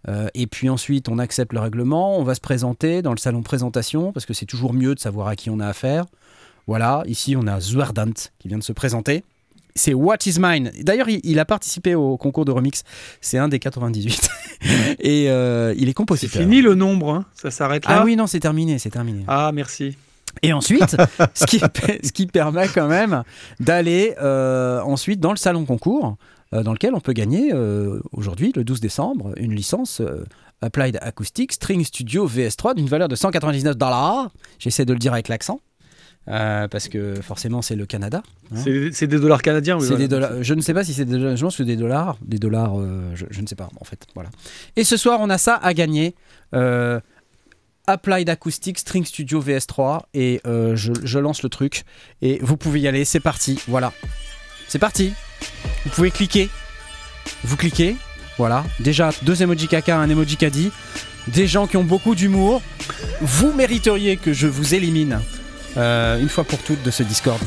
Euh, 0.07 0.27
et 0.33 0.47
puis 0.47 0.69
ensuite, 0.69 1.09
on 1.09 1.19
accepte 1.19 1.53
le 1.53 1.59
règlement, 1.59 2.17
on 2.17 2.23
va 2.23 2.35
se 2.35 2.39
présenter 2.39 3.01
dans 3.01 3.11
le 3.11 3.17
salon 3.17 3.41
présentation, 3.41 4.11
parce 4.13 4.25
que 4.25 4.33
c'est 4.33 4.45
toujours 4.45 4.73
mieux 4.73 4.95
de 4.95 4.99
savoir 4.99 5.27
à 5.27 5.35
qui 5.35 5.49
on 5.49 5.59
a 5.59 5.67
affaire. 5.67 6.05
Voilà, 6.67 7.03
ici 7.07 7.35
on 7.35 7.47
a 7.47 7.59
Zuardant 7.59 8.13
qui 8.39 8.47
vient 8.47 8.57
de 8.57 8.63
se 8.63 8.73
présenter. 8.73 9.23
C'est 9.75 9.93
What 9.93 10.17
is 10.25 10.37
Mine. 10.39 10.71
D'ailleurs, 10.81 11.09
il, 11.09 11.19
il 11.23 11.39
a 11.39 11.45
participé 11.45 11.95
au 11.95 12.17
concours 12.17 12.45
de 12.45 12.51
remix. 12.51 12.83
C'est 13.21 13.37
un 13.37 13.47
des 13.47 13.59
98. 13.59 14.29
et 14.99 15.29
euh, 15.29 15.73
il 15.77 15.83
est 15.83 15.87
C'est 15.87 15.93
compositeur. 15.93 16.41
fini 16.41 16.61
le 16.61 16.75
nombre, 16.75 17.13
hein. 17.13 17.25
ça 17.33 17.51
s'arrête 17.51 17.85
là. 17.85 17.99
Ah 17.99 18.03
oui, 18.05 18.15
non, 18.15 18.27
c'est 18.27 18.39
terminé, 18.39 18.77
c'est 18.79 18.89
terminé. 18.89 19.23
Ah, 19.27 19.51
merci. 19.53 19.97
Et 20.41 20.53
ensuite, 20.53 20.95
ce, 21.33 21.45
qui, 21.45 21.59
ce 22.03 22.11
qui 22.11 22.27
permet 22.27 22.67
quand 22.67 22.87
même 22.87 23.23
d'aller 23.59 24.15
euh, 24.21 24.81
ensuite 24.81 25.19
dans 25.19 25.31
le 25.31 25.37
salon 25.37 25.65
concours, 25.65 26.17
dans 26.51 26.73
lequel 26.73 26.93
on 26.95 26.99
peut 27.01 27.13
gagner 27.13 27.51
euh, 27.53 27.99
aujourd'hui, 28.11 28.51
le 28.55 28.63
12 28.63 28.79
décembre, 28.79 29.33
une 29.37 29.53
licence 29.55 30.01
euh, 30.01 30.23
Applied 30.61 30.97
Acoustic 31.01 31.51
String 31.53 31.83
Studio 31.85 32.27
VS3 32.27 32.75
d'une 32.75 32.87
valeur 32.87 33.07
de 33.07 33.15
199 33.15 33.77
dollars. 33.77 34.31
J'essaie 34.59 34.85
de 34.85 34.93
le 34.93 34.99
dire 34.99 35.13
avec 35.13 35.27
l'accent. 35.27 35.61
euh, 36.27 36.67
parce 36.67 36.89
que 36.89 37.15
forcément 37.21 37.61
c'est 37.61 37.75
le 37.75 37.85
Canada. 37.85 38.21
Hein 38.53 38.63
C'est 38.91 39.07
des 39.07 39.19
dollars 39.19 39.41
canadiens. 39.41 39.77
oui, 39.77 39.85
voilà. 39.87 39.97
des 39.99 40.07
dollars. 40.07 40.31
Je 40.43 40.53
ne 40.53 40.61
sais 40.61 40.73
pas 40.73 40.83
si 40.83 40.93
c'est 40.93 41.05
des 41.05 41.17
dollars. 41.17 41.35
Je 41.37 41.43
pense 41.45 41.55
que 41.57 41.63
des 41.63 41.75
dollars. 41.77 42.17
Des 42.21 42.37
dollars. 42.39 42.79
euh, 42.79 43.11
je, 43.15 43.25
je 43.29 43.41
ne 43.41 43.47
sais 43.47 43.55
pas 43.55 43.69
en 43.79 43.85
fait. 43.85 44.05
Voilà. 44.15 44.29
Et 44.75 44.83
ce 44.83 44.97
soir, 44.97 45.19
on 45.21 45.29
a 45.29 45.37
ça 45.37 45.55
à 45.55 45.73
gagner. 45.73 46.15
Euh, 46.53 46.99
Applied 47.87 48.29
Acoustic 48.29 48.77
String 48.77 49.03
Studio 49.05 49.41
VS3 49.41 50.01
et 50.13 50.41
euh, 50.45 50.75
je, 50.75 50.93
je 51.03 51.17
lance 51.19 51.41
le 51.41 51.49
truc 51.49 51.83
et 52.21 52.37
vous 52.43 52.57
pouvez 52.57 52.81
y 52.81 52.87
aller. 52.87 53.05
C'est 53.05 53.19
parti. 53.19 53.59
Voilà. 53.67 53.93
C'est 54.67 54.77
parti. 54.79 55.13
Vous 55.85 55.91
pouvez 55.91 56.11
cliquer. 56.11 56.49
Vous 57.43 57.57
cliquez. 57.57 57.95
Voilà. 58.37 58.63
Déjà 58.79 59.11
deux 59.21 59.41
emojis 59.41 59.67
caca, 59.67 59.97
un 59.97 60.09
emoji 60.09 60.37
caddie. 60.37 60.71
Des 61.27 61.47
gens 61.47 61.67
qui 61.67 61.77
ont 61.77 61.83
beaucoup 61.83 62.15
d'humour. 62.15 62.61
Vous 63.21 63.51
mériteriez 63.53 64.17
que 64.17 64.33
je 64.33 64.47
vous 64.47 64.73
élimine 64.73 65.19
euh, 65.77 66.19
une 66.19 66.29
fois 66.29 66.43
pour 66.43 66.59
toutes 66.59 66.81
de 66.83 66.91
ce 66.91 67.03
Discord. 67.03 67.39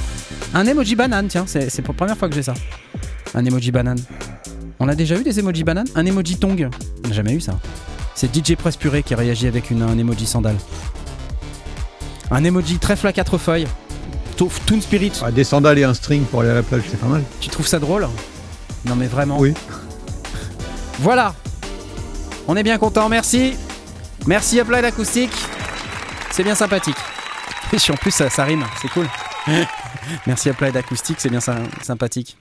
Un 0.54 0.66
emoji 0.66 0.94
banane, 0.94 1.28
tiens, 1.28 1.44
c'est 1.46 1.82
pour 1.82 1.94
la 1.94 1.98
première 1.98 2.18
fois 2.18 2.28
que 2.28 2.34
j'ai 2.34 2.42
ça. 2.42 2.54
Un 3.34 3.44
emoji 3.44 3.70
banane. 3.70 3.98
On 4.78 4.88
a 4.88 4.94
déjà 4.94 5.16
eu 5.16 5.22
des 5.22 5.38
emojis 5.38 5.64
bananes? 5.64 5.86
Un 5.94 6.04
emoji 6.06 6.36
tong 6.36 6.68
On 7.04 7.08
n'a 7.08 7.14
jamais 7.14 7.34
eu 7.34 7.40
ça. 7.40 7.58
C'est 8.14 8.34
DJ 8.34 8.56
Press 8.56 8.76
Purée 8.76 9.02
qui 9.02 9.14
réagit 9.14 9.46
avec 9.46 9.70
une, 9.70 9.82
un 9.82 9.96
emoji 9.96 10.26
sandale. 10.26 10.56
Un 12.30 12.44
emoji 12.44 12.78
trèfle 12.78 13.06
à 13.06 13.12
quatre 13.12 13.38
feuilles. 13.38 13.66
To- 14.36 14.50
Toon 14.66 14.80
Spirit, 14.80 15.12
Ah, 15.22 15.30
des 15.30 15.44
sandales 15.44 15.78
et 15.78 15.84
un 15.84 15.94
string 15.94 16.24
pour 16.24 16.40
aller 16.40 16.50
à 16.50 16.54
la 16.54 16.62
plage, 16.62 16.82
c'est 16.90 16.98
pas 16.98 17.06
mal. 17.06 17.22
tu 17.40 17.48
trouves 17.48 17.66
ça 17.66 17.78
drôle 17.78 18.08
Non 18.84 18.96
mais 18.96 19.06
vraiment. 19.06 19.38
Oui. 19.38 19.54
Voilà. 20.98 21.34
On 22.48 22.56
est 22.56 22.62
bien 22.62 22.78
content, 22.78 23.08
merci. 23.08 23.54
Merci 24.26 24.60
Applied 24.60 24.84
Acoustic. 24.84 25.30
C'est 26.30 26.42
bien 26.44 26.54
sympathique. 26.54 26.96
Et 27.72 27.90
en 27.90 27.94
plus 27.94 28.10
ça, 28.10 28.28
ça 28.30 28.44
rime, 28.44 28.64
c'est 28.80 28.88
cool. 28.88 29.06
merci 30.26 30.48
Applied 30.50 30.76
Acoustic, 30.76 31.16
c'est 31.20 31.30
bien 31.30 31.40
sy- 31.40 31.50
sympathique. 31.82 32.36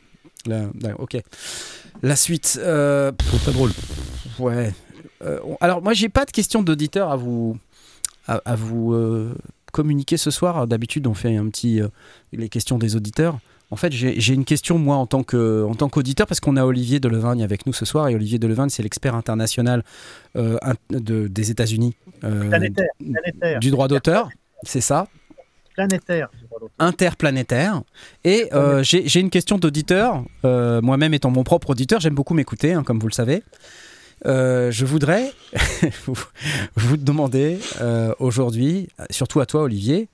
Là, 0.46 0.62
là, 0.82 0.90
ok. 0.98 1.18
La 2.02 2.16
suite. 2.16 2.60
euh, 2.62 3.12
trouve 3.28 3.42
ça 3.42 3.52
drôle. 3.52 3.72
Ouais. 4.40 4.74
Euh, 5.24 5.40
alors 5.62 5.84
moi 5.84 5.94
j'ai 5.94 6.10
pas 6.10 6.26
de 6.26 6.32
questions 6.32 6.64
d'auditeurs 6.64 7.12
à 7.12 7.16
vous 7.16 7.56
à, 8.28 8.42
à 8.44 8.56
vous 8.56 8.94
euh, 8.94 9.36
communiquer 9.71 10.18
ce 10.18 10.31
soir. 10.31 10.68
D'habitude 10.68 11.07
on 11.07 11.13
fait 11.13 11.35
un 11.35 11.47
petit 11.50 11.81
euh, 11.81 11.88
les 12.33 12.50
questions 12.50 12.77
des 12.77 12.95
auditeurs. 12.95 13.39
En 13.71 13.77
fait 13.77 13.91
j'ai 13.94 14.33
une 14.33 14.44
question 14.45 14.77
moi 14.77 14.97
en 14.97 15.06
tant 15.07 15.23
que 15.23 15.63
en 15.63 15.75
tant 15.75 15.88
qu'auditeur 15.88 16.27
parce 16.27 16.41
qu'on 16.41 16.57
a 16.57 16.65
Olivier 16.65 17.00
Delevingne 17.00 17.41
avec 17.41 17.65
nous 17.65 17.71
ce 17.73 17.85
soir 17.85 18.09
et 18.09 18.15
Olivier 18.15 18.38
Delevingne 18.38 18.69
c'est 18.69 18.83
l'expert 18.83 19.15
international 19.15 19.83
euh, 20.35 20.57
de- 20.89 21.27
des 21.27 21.51
États-Unis 21.51 21.95
euh, 22.25 22.50
du 23.62 23.71
droit 23.71 23.88
d'auteur. 23.88 24.29
C'est 24.63 24.81
ça 24.81 25.07
planétaire. 25.73 26.29
interplanétaire. 26.79 27.81
Et 28.25 28.50
j'ai 28.83 29.19
une 29.19 29.29
question 29.29 29.57
d'auditeur. 29.57 30.23
Moi-même 30.44 31.13
étant 31.13 31.31
mon 31.31 31.44
propre 31.44 31.69
auditeur, 31.71 32.00
j'aime 32.01 32.13
beaucoup 32.13 32.33
m'écouter, 32.33 32.73
hein, 32.73 32.83
comme 32.83 33.00
vous 33.00 33.07
le 33.07 33.13
savez. 33.13 33.41
Euh, 34.25 34.71
je 34.71 34.85
voudrais 34.85 35.33
vous, 36.06 36.18
vous 36.75 36.97
demander 36.97 37.59
euh, 37.81 38.13
aujourd'hui, 38.19 38.88
surtout 39.09 39.39
à 39.39 39.45
toi 39.45 39.63
Olivier, 39.63 40.09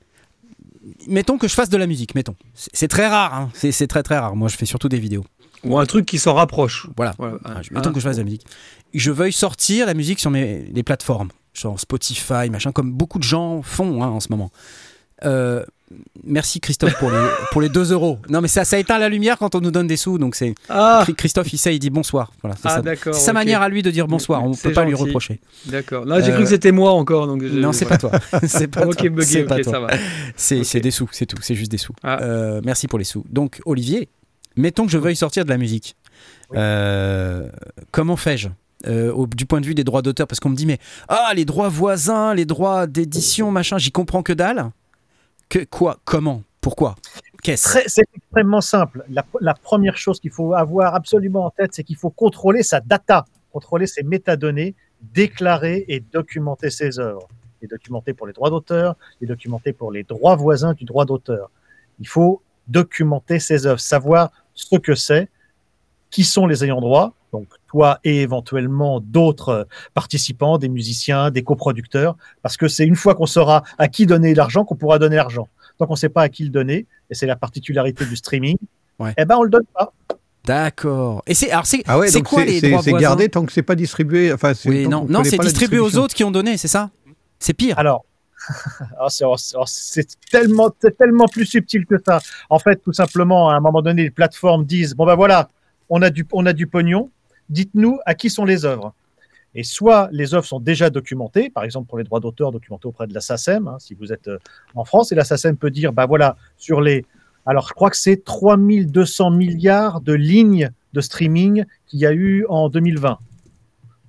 mettons 1.07 1.37
que 1.37 1.47
je 1.47 1.53
fasse 1.53 1.69
de 1.69 1.77
la 1.77 1.87
musique, 1.87 2.15
mettons. 2.15 2.35
C'est 2.53 2.87
très 2.87 3.07
rare, 3.07 3.33
hein, 3.33 3.49
c'est 3.53 3.87
très 3.87 4.03
très 4.03 4.17
rare. 4.17 4.35
Moi 4.35 4.47
je 4.47 4.55
fais 4.55 4.65
surtout 4.65 4.89
des 4.89 4.99
vidéos. 4.99 5.25
Ou 5.63 5.77
un 5.77 5.85
truc 5.85 6.05
qui 6.05 6.19
s'en 6.19 6.35
rapproche. 6.35 6.87
Voilà. 6.95 7.15
Ah, 7.43 7.61
mettons 7.71 7.91
que 7.91 7.99
je 7.99 8.05
fasse 8.05 8.17
de 8.17 8.21
la 8.21 8.25
musique. 8.25 8.45
Je 8.93 9.11
veuille 9.11 9.33
sortir 9.33 9.85
la 9.85 9.93
musique 9.93 10.19
sur 10.19 10.31
mes, 10.31 10.69
les 10.73 10.83
plateformes, 10.83 11.29
genre 11.53 11.79
Spotify, 11.79 12.49
machin, 12.49 12.71
comme 12.71 12.93
beaucoup 12.93 13.19
de 13.19 13.23
gens 13.23 13.61
font 13.61 14.03
hein, 14.03 14.07
en 14.07 14.19
ce 14.19 14.27
moment. 14.29 14.51
Euh, 15.25 15.65
merci 16.23 16.59
Christophe 16.59 16.97
pour 16.99 17.09
les, 17.11 17.17
pour 17.51 17.61
les 17.61 17.69
2 17.69 17.91
euros. 17.93 18.19
Non 18.29 18.41
mais 18.41 18.47
ça, 18.47 18.65
ça 18.65 18.77
éteint 18.79 18.97
la 18.97 19.09
lumière 19.09 19.37
quand 19.37 19.55
on 19.55 19.61
nous 19.61 19.71
donne 19.71 19.87
des 19.87 19.97
sous, 19.97 20.17
donc 20.17 20.35
c'est 20.35 20.53
Ah, 20.69 21.03
Chri- 21.05 21.15
Christophe 21.15 21.51
il 21.53 21.57
sait, 21.57 21.75
il 21.75 21.79
dit 21.79 21.89
bonsoir. 21.89 22.31
Voilà, 22.41 22.55
c'est 22.55 22.67
Ah, 22.69 23.13
sa 23.13 23.31
ok. 23.31 23.33
manière 23.33 23.61
à 23.61 23.69
lui 23.69 23.81
de 23.81 23.91
dire 23.91 24.07
bonsoir. 24.07 24.43
On 24.43 24.49
ne 24.49 24.55
peut 24.55 24.71
pas 24.73 24.85
lui 24.85 24.93
reprocher. 24.95 25.39
d'accord. 25.65 26.05
Là, 26.05 26.21
j'ai 26.21 26.31
Euh, 26.31 26.35
cru 26.35 26.43
que 26.43 26.49
c'était 26.49 26.71
moi 26.71 26.91
encore. 26.91 27.27
Donc 27.27 27.41
Non, 27.41 27.71
c'est 27.71 27.85
pas 27.85 27.97
toi. 27.97 28.11
c'est 28.47 28.67
pas 28.67 28.85
toi. 28.85 28.93
pas 29.47 29.63
ça 29.63 29.79
va. 29.79 29.87
C'est 30.35 30.79
des 30.81 30.91
sous, 30.91 31.09
c'est 31.11 31.25
tout. 31.25 31.37
C'est 31.41 31.55
juste 31.55 31.71
des 31.71 31.77
sous. 31.77 31.93
Ah. 32.03 32.19
Euh, 32.21 32.61
merci 32.65 32.87
pour 32.87 32.99
les 32.99 33.05
sous. 33.05 33.23
Donc, 33.29 33.61
Olivier, 33.65 34.09
mettons 34.55 34.85
que 34.85 34.91
je 34.91 34.97
veuille 34.97 35.15
sortir 35.15 35.45
de 35.45 35.49
la 35.49 35.57
musique. 35.57 35.95
Oui. 36.51 36.57
Euh, 36.59 37.47
comment 37.91 38.15
fais-je 38.17 38.49
Euh, 38.85 39.11
au- 39.11 39.25
du 39.25 39.47
point 39.47 39.59
de 39.59 39.65
vue 39.65 39.73
des 39.73 39.83
droits 39.83 40.03
d'auteur? 40.03 40.27
Parce 40.27 40.39
qu'on 40.39 40.49
me 40.49 40.55
dit, 40.55 40.67
mais 40.67 40.77
ah, 41.07 41.31
les 41.35 41.45
droits 41.45 41.67
voisins, 41.67 42.35
les 42.35 42.45
droits 42.45 42.85
d'édition, 42.85 43.49
machin, 43.51 43.79
j'y 43.79 43.91
comprends 43.91 44.21
que 44.21 44.33
dalle. 44.33 44.69
Que, 45.49 45.63
quoi 45.63 45.97
Comment 46.03 46.43
Pourquoi 46.61 46.95
Qu'est-ce? 47.43 47.79
C'est 47.87 48.03
extrêmement 48.15 48.61
simple. 48.61 49.05
La, 49.09 49.25
la 49.39 49.53
première 49.53 49.97
chose 49.97 50.19
qu'il 50.19 50.31
faut 50.31 50.53
avoir 50.53 50.95
absolument 50.95 51.45
en 51.45 51.49
tête, 51.49 51.73
c'est 51.73 51.83
qu'il 51.83 51.95
faut 51.95 52.09
contrôler 52.09 52.63
sa 52.63 52.81
data, 52.81 53.25
contrôler 53.51 53.87
ses 53.87 54.03
métadonnées, 54.03 54.75
déclarer 55.01 55.85
et 55.87 55.99
documenter 55.99 56.69
ses 56.69 56.99
œuvres. 56.99 57.27
Les 57.61 57.67
documenter 57.67 58.13
pour 58.13 58.27
les 58.27 58.33
droits 58.33 58.49
d'auteur, 58.49 58.95
les 59.21 59.27
documenter 59.27 59.73
pour 59.73 59.91
les 59.91 60.03
droits 60.03 60.35
voisins 60.35 60.73
du 60.73 60.85
droit 60.85 61.05
d'auteur. 61.05 61.49
Il 61.99 62.07
faut 62.07 62.41
documenter 62.67 63.39
ses 63.39 63.65
œuvres, 63.65 63.79
savoir 63.79 64.31
ce 64.53 64.77
que 64.77 64.95
c'est, 64.95 65.29
qui 66.09 66.23
sont 66.23 66.47
les 66.47 66.63
ayants 66.63 66.81
droit, 66.81 67.13
donc 67.33 67.47
toi 67.67 67.99
et 68.03 68.21
éventuellement 68.21 68.99
d'autres 69.01 69.67
participants, 69.93 70.57
des 70.57 70.69
musiciens, 70.69 71.29
des 71.31 71.43
coproducteurs, 71.43 72.15
parce 72.41 72.57
que 72.57 72.67
c'est 72.67 72.85
une 72.85 72.95
fois 72.95 73.15
qu'on 73.15 73.25
saura 73.25 73.63
à 73.77 73.87
qui 73.87 74.05
donner 74.05 74.33
l'argent 74.33 74.63
qu'on 74.65 74.75
pourra 74.75 74.99
donner 74.99 75.15
l'argent. 75.17 75.47
Tant 75.77 75.85
qu'on 75.85 75.93
ne 75.93 75.97
sait 75.97 76.09
pas 76.09 76.23
à 76.23 76.29
qui 76.29 76.43
le 76.43 76.49
donner, 76.49 76.85
et 77.09 77.13
c'est 77.15 77.27
la 77.27 77.35
particularité 77.35 78.05
du 78.05 78.15
streaming, 78.15 78.57
Ouais. 78.99 79.13
eh 79.17 79.25
ben 79.25 79.35
on 79.37 79.43
le 79.43 79.49
donne 79.49 79.65
pas. 79.73 79.93
D'accord. 80.45 81.21
Et 81.27 81.33
c'est 81.33 81.51
alors 81.51 81.65
c'est 81.65 81.83
Ah 81.87 81.99
ouais, 81.99 82.09
quoi 82.23 82.45
les 82.45 82.61
droits 82.61 82.81
c'est 82.81 82.89
voisins 82.91 83.01
gardé 83.01 83.29
tant 83.29 83.45
que 83.45 83.51
c'est 83.51 83.61
pas 83.61 83.75
distribué. 83.75 84.31
Enfin, 84.31 84.53
c'est- 84.53 84.69
Oui, 84.69 84.83
tant 84.85 84.89
non, 84.89 85.05
non, 85.09 85.23
c'est 85.23 85.37
distribué 85.37 85.79
aux 85.79 85.97
autres 85.97 86.15
qui 86.15 86.23
ont 86.23 86.31
donné, 86.31 86.55
c'est 86.57 86.69
ça? 86.69 86.89
C'est 87.37 87.53
pire. 87.53 87.77
Alors, 87.77 88.05
alors, 88.97 89.11
c'est 89.11 89.23
alors, 89.25 89.67
c'est 89.67 90.07
tellement, 90.31 90.71
c'est 90.81 90.97
tellement 90.97 91.27
plus 91.27 91.45
subtil 91.45 91.85
que 91.85 91.95
ça. 92.03 92.21
En 92.49 92.59
fait, 92.59 92.77
tout 92.77 92.93
simplement, 92.93 93.49
à 93.49 93.55
un 93.55 93.59
moment 93.59 93.81
donné, 93.81 94.03
les 94.03 94.09
plateformes 94.09 94.63
disent 94.65 94.95
bon 94.95 95.05
ben 95.05 95.15
voilà, 95.15 95.49
on 95.89 96.01
a 96.01 96.09
du, 96.09 96.25
on 96.31 96.45
a 96.45 96.53
du 96.53 96.65
pognon. 96.65 97.09
Dites-nous 97.49 97.99
à 98.05 98.15
qui 98.15 98.29
sont 98.29 98.45
les 98.45 98.65
œuvres. 98.65 98.93
Et 99.55 99.63
soit 99.63 100.09
les 100.11 100.33
œuvres 100.33 100.45
sont 100.45 100.59
déjà 100.59 100.89
documentées, 100.89 101.49
par 101.49 101.63
exemple 101.63 101.87
pour 101.87 101.97
les 101.97 102.03
droits 102.03 102.19
d'auteur 102.19 102.51
documentés 102.51 102.87
auprès 102.87 103.07
de 103.07 103.13
la 103.13 103.21
SACEM, 103.21 103.67
hein, 103.67 103.77
si 103.79 103.95
vous 103.95 104.13
êtes 104.13 104.27
euh, 104.27 104.37
en 104.75 104.85
France, 104.85 105.11
et 105.11 105.15
la 105.15 105.23
SACEM 105.23 105.57
peut 105.57 105.71
dire 105.71 105.93
bah 105.93 106.05
voilà, 106.05 106.37
sur 106.57 106.81
les 106.81 107.05
Alors, 107.45 107.67
je 107.67 107.73
crois 107.73 107.89
que 107.89 107.97
c'est 107.97 108.23
3200 108.23 109.31
milliards 109.31 110.01
de 110.01 110.13
lignes 110.13 110.69
de 110.93 111.01
streaming 111.01 111.65
qu'il 111.87 111.99
y 111.99 112.05
a 112.05 112.13
eu 112.13 112.45
en 112.49 112.69
2020. 112.69 113.17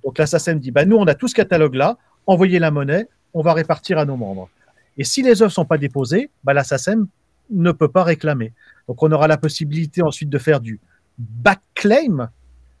Donc 0.03 0.17
la 0.17 0.27
SACEM 0.27 0.59
dit, 0.59 0.71
bah, 0.71 0.85
nous, 0.85 0.97
on 0.97 1.05
a 1.05 1.15
tout 1.15 1.27
ce 1.27 1.35
catalogue-là, 1.35 1.97
envoyez 2.25 2.59
la 2.59 2.71
monnaie, 2.71 3.07
on 3.33 3.41
va 3.41 3.53
répartir 3.53 3.97
à 3.97 4.05
nos 4.05 4.17
membres. 4.17 4.49
Et 4.97 5.03
si 5.03 5.21
les 5.21 5.41
œuvres 5.41 5.51
sont 5.51 5.65
pas 5.65 5.77
déposées, 5.77 6.29
bah, 6.43 6.53
la 6.53 6.63
SACEM 6.63 7.07
ne 7.49 7.71
peut 7.71 7.87
pas 7.87 8.03
réclamer. 8.03 8.53
Donc 8.87 9.01
on 9.03 9.11
aura 9.11 9.27
la 9.27 9.37
possibilité 9.37 10.01
ensuite 10.01 10.29
de 10.29 10.37
faire 10.37 10.59
du 10.59 10.79
backclaim 11.17 12.29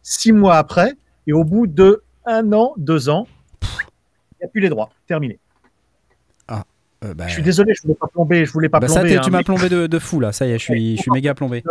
six 0.09 0.31
mois 0.31 0.57
après, 0.57 0.93
et 1.27 1.33
au 1.33 1.43
bout 1.43 1.67
de 1.67 2.01
un 2.25 2.51
an, 2.53 2.73
deux 2.77 3.09
ans, 3.09 3.27
il 3.61 3.67
n'y 4.41 4.45
a 4.45 4.47
plus 4.47 4.61
les 4.61 4.69
droits. 4.69 4.89
Terminé. 5.07 5.39
Euh, 7.05 7.13
bah, 7.13 7.27
Je 7.27 7.33
suis 7.33 7.43
désolé, 7.43 7.73
je 7.73 7.81
voulais 7.83 7.95
pas 7.95 8.07
plomber, 8.07 8.43
je 8.43 8.51
voulais 8.51 8.67
pas 8.67 8.81
bah 8.81 8.89
ça, 8.89 8.99
plomber. 8.99 9.15
hein, 9.15 9.21
tu 9.23 9.31
m'as 9.31 9.37
mais 9.37 9.43
plombé 9.45 9.69
de, 9.69 9.87
de 9.87 9.99
fou 9.99 10.19
là, 10.19 10.33
ça 10.33 10.45
y 10.45 10.51
est, 10.51 10.59
je 10.59 10.63
suis, 10.63 10.97
je 10.97 11.01
suis 11.03 11.11
méga 11.11 11.33
plombé. 11.33 11.63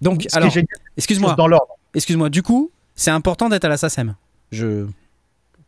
Donc, 0.00 0.26
ce 0.28 0.36
alors, 0.36 0.52
excuse-moi, 0.96 1.34
dans 1.34 1.48
l'ordre. 1.48 1.74
excuse-moi, 1.94 2.30
du 2.30 2.42
coup, 2.42 2.70
c'est 2.94 3.10
important 3.10 3.48
d'être 3.48 3.64
à 3.64 3.68
la 3.68 3.76
SACEM. 3.76 4.14
Je... 4.52 4.86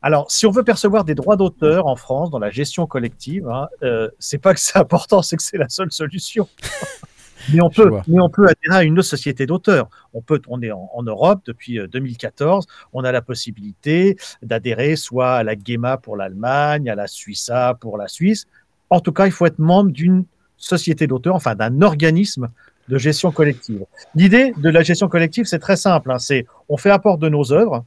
Alors, 0.00 0.30
si 0.30 0.46
on 0.46 0.52
veut 0.52 0.62
percevoir 0.62 1.04
des 1.04 1.16
droits 1.16 1.34
d'auteur 1.36 1.88
en 1.88 1.96
France 1.96 2.30
dans 2.30 2.38
la 2.38 2.50
gestion 2.50 2.86
collective, 2.86 3.48
hein, 3.48 3.66
euh, 3.82 4.10
c'est 4.20 4.38
pas 4.38 4.54
que 4.54 4.60
c'est 4.60 4.78
important, 4.78 5.22
c'est 5.22 5.36
que 5.36 5.42
c'est 5.42 5.58
la 5.58 5.68
seule 5.68 5.90
solution. 5.90 6.48
mais 7.52 7.62
on 7.62 7.70
peut, 7.70 7.90
mais 8.06 8.20
on 8.20 8.28
peut 8.28 8.46
adhérer 8.46 8.80
à 8.80 8.82
une 8.84 8.98
autre 8.98 9.08
société 9.08 9.46
d'auteurs. 9.46 9.88
On 10.12 10.20
peut, 10.20 10.40
on 10.48 10.62
est 10.62 10.70
en, 10.70 10.90
en 10.92 11.02
Europe 11.02 11.42
depuis 11.46 11.78
euh, 11.78 11.86
2014. 11.86 12.66
On 12.92 13.04
a 13.04 13.12
la 13.12 13.22
possibilité 13.22 14.16
d'adhérer 14.42 14.96
soit 14.96 15.34
à 15.34 15.42
la 15.42 15.54
GEMA 15.56 15.96
pour 15.98 16.16
l'Allemagne, 16.16 16.88
à 16.90 16.94
la 16.94 17.06
Suissa 17.06 17.76
pour 17.80 17.98
la 17.98 18.08
Suisse. 18.08 18.46
En 18.90 19.00
tout 19.00 19.12
cas, 19.12 19.26
il 19.26 19.32
faut 19.32 19.46
être 19.46 19.58
membre 19.58 19.90
d'une 19.90 20.24
société 20.56 21.06
d'auteurs, 21.06 21.34
enfin 21.34 21.54
d'un 21.54 21.82
organisme 21.82 22.48
de 22.88 22.98
gestion 22.98 23.30
collective. 23.32 23.84
L'idée 24.14 24.52
de 24.56 24.68
la 24.68 24.82
gestion 24.82 25.08
collective, 25.08 25.46
c'est 25.46 25.58
très 25.58 25.76
simple. 25.76 26.10
hein, 26.10 26.18
c'est 26.18 26.46
on 26.68 26.76
fait 26.76 26.90
apport 26.90 27.18
de 27.18 27.28
nos 27.28 27.52
œuvres. 27.52 27.84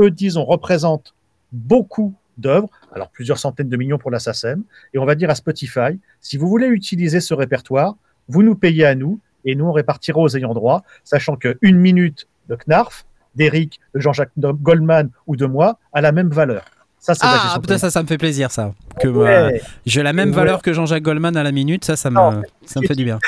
Eux 0.00 0.10
disent 0.10 0.36
on 0.36 0.44
représente 0.44 1.14
beaucoup 1.52 2.14
d'œuvres, 2.38 2.68
alors 2.92 3.10
plusieurs 3.10 3.38
centaines 3.38 3.68
de 3.68 3.76
millions 3.76 3.98
pour 3.98 4.10
la 4.10 4.18
SACEM, 4.18 4.64
et 4.94 4.98
on 4.98 5.04
va 5.04 5.14
dire 5.14 5.30
à 5.30 5.34
Spotify, 5.34 5.98
si 6.20 6.36
vous 6.36 6.48
voulez 6.48 6.66
utiliser 6.66 7.20
ce 7.20 7.34
répertoire, 7.34 7.96
vous 8.28 8.42
nous 8.42 8.54
payez 8.54 8.86
à 8.86 8.94
nous, 8.94 9.18
et 9.44 9.54
nous 9.54 9.64
on 9.66 9.72
répartira 9.72 10.18
aux 10.20 10.28
ayants 10.36 10.54
droit, 10.54 10.82
sachant 11.04 11.36
que 11.36 11.58
une 11.62 11.76
minute 11.78 12.26
de 12.48 12.56
Knarf, 12.66 13.04
d'Eric, 13.34 13.80
de 13.94 14.00
Jean-Jacques 14.00 14.30
Goldman 14.36 15.10
ou 15.26 15.36
de 15.36 15.46
moi 15.46 15.78
a 15.92 16.00
la 16.00 16.12
même 16.12 16.28
valeur. 16.28 16.64
Ça, 16.98 17.14
Ah, 17.20 17.58
putain, 17.60 17.78
ça, 17.78 17.90
ça 17.90 18.00
me 18.02 18.06
fait 18.06 18.18
plaisir, 18.18 18.52
ça. 18.52 18.72
Que 19.00 19.08
euh, 19.08 19.50
j'ai 19.86 20.04
la 20.04 20.12
même 20.12 20.28
Ouais. 20.30 20.36
valeur 20.36 20.62
que 20.62 20.72
Jean-Jacques 20.72 21.02
Goldman 21.02 21.36
à 21.36 21.42
la 21.42 21.50
minute, 21.50 21.84
ça, 21.84 21.96
ça 21.96 22.10
me, 22.10 22.14
Non, 22.14 22.42
ça 22.64 22.80
me 22.80 22.86
fait 22.86 22.94
du 22.94 23.04
bien. 23.04 23.18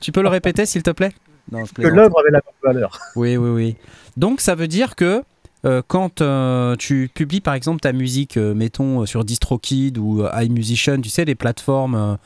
tu 0.00 0.12
peux 0.12 0.20
le 0.22 0.28
répéter, 0.28 0.66
s'il 0.66 0.82
te 0.82 0.90
plaît? 0.90 1.12
Non, 1.50 1.64
je 1.64 1.72
que 1.72 1.88
l'œuvre 1.88 2.18
avait 2.20 2.30
la 2.30 2.40
même 2.44 2.74
valeur. 2.74 2.98
Oui, 3.16 3.38
oui, 3.38 3.48
oui. 3.50 3.76
Donc, 4.18 4.40
ça 4.42 4.54
veut 4.54 4.68
dire 4.68 4.94
que 4.94 5.22
euh, 5.64 5.80
quand 5.86 6.20
euh, 6.20 6.76
tu 6.76 7.08
publies, 7.14 7.40
par 7.40 7.54
exemple, 7.54 7.80
ta 7.80 7.92
musique, 7.92 8.36
euh, 8.36 8.52
mettons, 8.52 9.06
sur 9.06 9.24
DistroKid 9.24 9.96
ou 9.96 10.26
iMusician, 10.38 11.00
tu 11.00 11.08
sais, 11.08 11.24
les 11.24 11.34
plateformes 11.34 12.18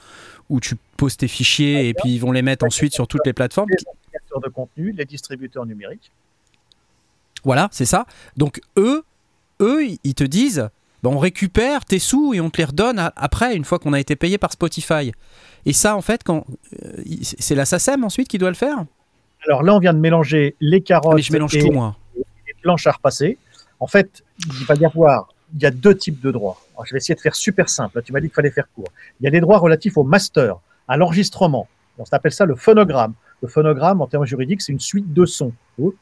où 0.49 0.61
tu 0.61 0.76
poses 0.97 1.17
tes 1.17 1.28
fichiers 1.28 1.88
et 1.88 1.95
puis 1.95 2.14
ils 2.14 2.19
vont 2.19 2.33
les 2.33 2.43
mettre 2.43 2.64
ensuite 2.64 2.93
sur 2.95 3.07
toutes 3.07 3.26
les 3.26 3.33
plateformes. 3.33 3.69
Les 3.71 3.76
créateurs 4.11 4.40
de 4.40 4.49
contenu, 4.49 4.93
les 4.93 5.05
distributeurs 5.05 5.67
numériques. 5.67 6.11
Voilà, 7.45 7.69
c'est 7.71 7.85
ça. 7.85 8.07
Donc, 8.37 8.61
eux, 8.76 9.05
eux, 9.61 9.85
ils 10.02 10.14
te 10.14 10.25
disent, 10.25 10.69
bah, 11.02 11.11
on 11.11 11.19
récupère 11.19 11.85
tes 11.85 11.99
sous 11.99 12.35
et 12.35 12.40
on 12.40 12.50
te 12.50 12.59
les 12.59 12.64
redonne 12.64 13.11
après, 13.14 13.55
une 13.55 13.64
fois 13.64 13.78
qu'on 13.78 13.93
a 13.93 14.00
été 14.00 14.17
payé 14.17 14.38
par 14.38 14.52
Spotify. 14.52 15.12
Et 15.67 15.73
ça, 15.73 15.97
en 15.97 16.02
fait, 16.02 16.25
quand 16.25 16.45
euh, 16.83 17.02
c'est 17.23 17.55
la 17.55 17.64
SACEM 17.64 18.05
ensuite 18.05 18.28
qui 18.28 18.38
doit 18.38 18.49
le 18.50 18.57
faire? 18.57 18.85
Alors 19.47 19.62
là, 19.62 19.75
on 19.75 19.78
vient 19.78 19.93
de 19.95 20.00
mélanger 20.00 20.57
les 20.61 20.78
Ah, 20.78 20.87
carottes 20.87 21.14
Mais 21.17 21.23
je 21.23 21.33
mélange 21.33 21.55
et 21.55 21.61
tout, 21.61 21.71
moi. 21.71 21.97
les 22.17 22.55
planches 22.61 22.87
à 22.87 22.93
repasser. 22.93 23.38
En 23.78 23.87
fait, 23.87 24.25
il 24.61 24.67
va 24.67 24.75
y 24.75 24.85
avoir, 24.85 25.28
il 25.55 25.62
y 25.62 25.67
a 25.67 25.71
deux 25.71 25.97
types 25.97 26.21
de 26.21 26.31
droits. 26.31 26.61
Je 26.85 26.93
vais 26.93 26.99
essayer 26.99 27.14
de 27.14 27.21
faire 27.21 27.35
super 27.35 27.69
simple. 27.69 28.02
Tu 28.02 28.12
m'as 28.12 28.21
dit 28.21 28.28
qu'il 28.28 28.35
fallait 28.35 28.50
faire 28.50 28.69
court. 28.75 28.88
Il 29.21 29.25
y 29.25 29.26
a 29.26 29.31
les 29.31 29.40
droits 29.40 29.59
relatifs 29.59 29.97
au 29.97 30.05
master, 30.05 30.57
à 30.87 30.97
l'enregistrement. 30.97 31.69
On 31.99 32.05
s'appelle 32.05 32.33
ça 32.33 32.45
le 32.45 32.55
phonogramme. 32.55 33.14
Le 33.43 33.49
phonogramme, 33.49 34.00
en 34.00 34.07
termes 34.07 34.26
juridiques, 34.26 34.62
c'est 34.62 34.73
une 34.73 34.81
suite 34.81 35.12
de 35.12 35.25
sons. 35.25 35.52
Oh. 35.81 35.95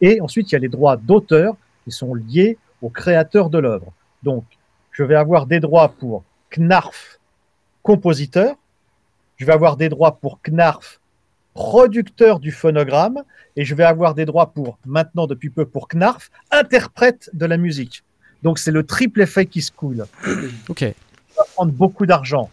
Et 0.00 0.20
ensuite, 0.20 0.50
il 0.50 0.54
y 0.54 0.56
a 0.56 0.60
les 0.60 0.68
droits 0.68 0.96
d'auteur 0.96 1.56
qui 1.84 1.90
sont 1.90 2.14
liés 2.14 2.58
au 2.82 2.88
créateur 2.88 3.50
de 3.50 3.58
l'œuvre. 3.58 3.92
Donc, 4.22 4.44
je 4.92 5.02
vais 5.02 5.14
avoir 5.14 5.46
des 5.46 5.60
droits 5.60 5.88
pour 5.88 6.24
Knarf, 6.50 7.18
compositeur. 7.82 8.56
Je 9.36 9.44
vais 9.44 9.52
avoir 9.52 9.76
des 9.76 9.88
droits 9.88 10.16
pour 10.16 10.40
Knarf, 10.42 11.00
producteur 11.54 12.40
du 12.40 12.52
phonogramme. 12.52 13.22
Et 13.56 13.64
je 13.64 13.74
vais 13.74 13.84
avoir 13.84 14.14
des 14.14 14.24
droits 14.24 14.52
pour, 14.52 14.78
maintenant 14.84 15.26
depuis 15.26 15.50
peu, 15.50 15.64
pour 15.64 15.88
Knarf, 15.88 16.30
interprète 16.50 17.30
de 17.32 17.46
la 17.46 17.56
musique. 17.56 18.02
Donc, 18.46 18.60
c'est 18.60 18.70
le 18.70 18.86
triple 18.86 19.22
effet 19.22 19.44
qui 19.46 19.60
se 19.60 19.72
coule. 19.72 20.06
Ok. 20.68 20.78
Ça 20.78 20.94
va 21.36 21.44
prendre 21.52 21.72
beaucoup 21.72 22.06
d'argent. 22.06 22.48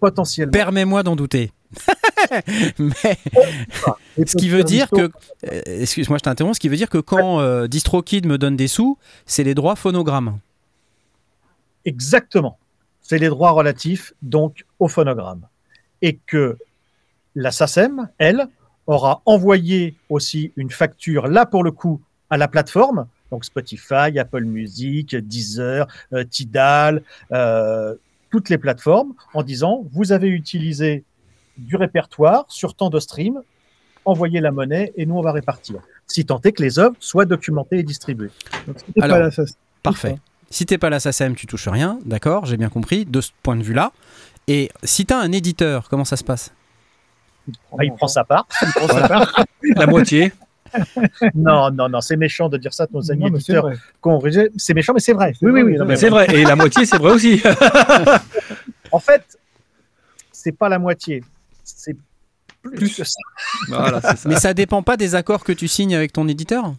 Potentiellement. 0.00 0.52
Permets-moi 0.52 1.02
d'en 1.02 1.16
douter. 1.16 1.52
Mais 2.78 3.18
ce 4.26 4.36
qui 4.38 4.48
veut 4.48 4.64
dire 4.64 4.88
que, 4.88 5.10
euh, 5.52 5.60
excuse-moi, 5.66 6.16
je 6.16 6.22
t'interromps, 6.22 6.56
ce 6.56 6.60
qui 6.60 6.70
veut 6.70 6.78
dire 6.78 6.88
que 6.88 6.96
quand 6.96 7.40
euh, 7.40 7.66
DistroKid 7.66 8.24
me 8.24 8.38
donne 8.38 8.56
des 8.56 8.68
sous, 8.68 8.96
c'est 9.26 9.44
les 9.44 9.54
droits 9.54 9.76
phonogrammes. 9.76 10.38
Exactement. 11.84 12.56
C'est 13.02 13.18
les 13.18 13.28
droits 13.28 13.50
relatifs 13.50 14.14
donc 14.22 14.64
au 14.78 14.88
phonogramme. 14.88 15.46
Et 16.00 16.18
que 16.26 16.56
la 17.34 17.50
SACEM, 17.50 18.08
elle, 18.16 18.48
aura 18.86 19.20
envoyé 19.26 19.94
aussi 20.08 20.52
une 20.56 20.70
facture, 20.70 21.28
là 21.28 21.44
pour 21.44 21.62
le 21.62 21.70
coup, 21.70 22.00
à 22.30 22.38
la 22.38 22.48
plateforme, 22.48 23.08
donc 23.34 23.44
Spotify, 23.44 24.16
Apple 24.16 24.44
Music, 24.44 25.16
Deezer, 25.16 25.88
euh, 26.12 26.22
Tidal, 26.22 27.02
euh, 27.32 27.96
toutes 28.30 28.48
les 28.48 28.58
plateformes, 28.58 29.12
en 29.34 29.42
disant, 29.42 29.84
vous 29.92 30.12
avez 30.12 30.28
utilisé 30.28 31.02
du 31.58 31.74
répertoire 31.74 32.44
sur 32.46 32.74
tant 32.76 32.90
de 32.90 33.00
streams, 33.00 33.42
envoyez 34.04 34.40
la 34.40 34.52
monnaie 34.52 34.92
et 34.96 35.04
nous 35.04 35.16
on 35.16 35.20
va 35.20 35.32
répartir. 35.32 35.80
Si 36.06 36.24
tant 36.24 36.40
est 36.44 36.52
que 36.52 36.62
les 36.62 36.78
œuvres 36.78 36.94
soient 37.00 37.24
documentées 37.24 37.80
et 37.80 37.82
distribuées. 37.82 38.30
Donc, 38.68 38.76
Alors, 39.00 39.18
pas. 39.18 39.42
Parfait. 39.82 40.16
Si 40.48 40.64
t'es 40.64 40.78
pas 40.78 40.90
la 40.90 41.00
SACEM, 41.00 41.34
tu 41.34 41.48
touches 41.48 41.66
rien, 41.66 41.98
d'accord, 42.04 42.46
j'ai 42.46 42.56
bien 42.56 42.68
compris, 42.68 43.04
de 43.04 43.20
ce 43.20 43.30
point 43.42 43.56
de 43.56 43.64
vue-là. 43.64 43.90
Et 44.46 44.70
si 44.84 45.06
t'as 45.06 45.18
un 45.18 45.32
éditeur, 45.32 45.88
comment 45.88 46.04
ça 46.04 46.16
se 46.16 46.22
passe? 46.22 46.52
Ah, 47.72 47.82
il 47.82 47.92
prend 47.94 48.06
sa 48.06 48.22
part. 48.22 48.46
La 49.74 49.86
moitié. 49.88 50.32
Non, 51.34 51.70
non, 51.70 51.88
non, 51.88 52.00
c'est 52.00 52.16
méchant 52.16 52.48
de 52.48 52.56
dire 52.58 52.72
ça 52.74 52.86
de 52.86 52.92
nos 52.92 53.10
amis 53.10 53.22
Non, 53.22 53.28
éditeurs. 53.36 53.70
C'est 54.56 54.74
méchant, 54.74 54.92
mais 54.94 55.00
c'est 55.00 55.12
vrai. 55.12 55.32
C'est 55.38 55.46
Oui, 55.46 55.52
oui, 55.52 55.62
vrai, 55.62 55.72
oui. 55.72 55.78
non, 55.78 55.84
mais 55.86 55.96
C'est 55.96 56.08
vrai. 56.10 56.26
Et 56.34 56.44
la 56.44 56.56
moitié, 56.56 56.86
c'est 56.86 56.98
vrai 56.98 57.12
aussi. 57.12 57.42
En 58.92 58.98
fait, 59.00 59.38
c'est 60.30 60.52
pas 60.52 60.68
la 60.68 60.78
moitié. 60.78 61.22
C'est 61.64 61.96
plus, 62.62 62.76
Plus. 62.76 62.96
que 62.96 63.04
ça. 63.04 63.18
Voilà, 63.68 64.00
c'est 64.00 64.16
ça. 64.18 64.28
Mais 64.28 64.36
ça 64.36 64.54
dépend 64.54 64.82
pas 64.82 64.96
des 64.96 65.14
accords 65.14 65.42
que 65.44 65.52
tu 65.52 65.66
signes 65.68 65.94
avec 65.94 66.12
ton 66.12 66.28
éditeur? 66.28 66.74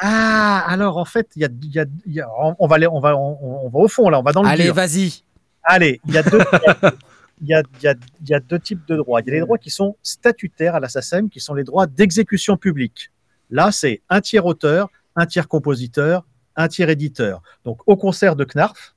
Ah, 0.00 0.64
alors 0.68 0.98
en 0.98 1.04
fait, 1.04 1.28
il 1.36 1.42
y 1.42 1.44
a, 1.44 1.48
il 1.62 1.72
y 1.72 1.78
a- 1.80 1.86
il 2.06 2.12
y 2.12 2.20
a- 2.20 2.28
on, 2.58 2.66
va 2.66 2.76
aller, 2.76 2.86
on 2.86 3.00
va, 3.00 3.16
on, 3.16 3.38
on 3.66 3.68
va 3.68 3.78
au 3.78 3.88
fond 3.88 4.08
là, 4.10 4.18
on 4.18 4.22
va 4.22 4.32
dans 4.32 4.42
le 4.42 4.48
Allez, 4.48 4.64
dur. 4.64 4.74
vas-y. 4.74 5.22
Allez, 5.62 6.00
il 6.06 6.14
y 6.14 6.18
a 6.18 6.22
deux. 6.22 6.38
Il 7.40 7.48
y, 7.48 7.54
a, 7.54 7.62
il, 7.80 7.84
y 7.84 7.88
a, 7.88 7.94
il 8.22 8.28
y 8.28 8.34
a 8.34 8.40
deux 8.40 8.58
types 8.60 8.86
de 8.86 8.96
droits. 8.96 9.20
Il 9.20 9.26
y 9.26 9.30
a 9.30 9.34
les 9.34 9.40
droits 9.40 9.58
qui 9.58 9.70
sont 9.70 9.96
statutaires 10.02 10.74
à 10.76 10.80
la 10.80 10.88
SACEM, 10.88 11.28
qui 11.30 11.40
sont 11.40 11.54
les 11.54 11.64
droits 11.64 11.86
d'exécution 11.86 12.56
publique. 12.56 13.10
Là, 13.50 13.72
c'est 13.72 14.02
un 14.08 14.20
tiers 14.20 14.46
auteur, 14.46 14.90
un 15.16 15.26
tiers 15.26 15.48
compositeur, 15.48 16.24
un 16.56 16.68
tiers 16.68 16.88
éditeur. 16.88 17.42
Donc, 17.64 17.80
au 17.86 17.96
concert 17.96 18.36
de 18.36 18.44
Knarf, 18.44 18.94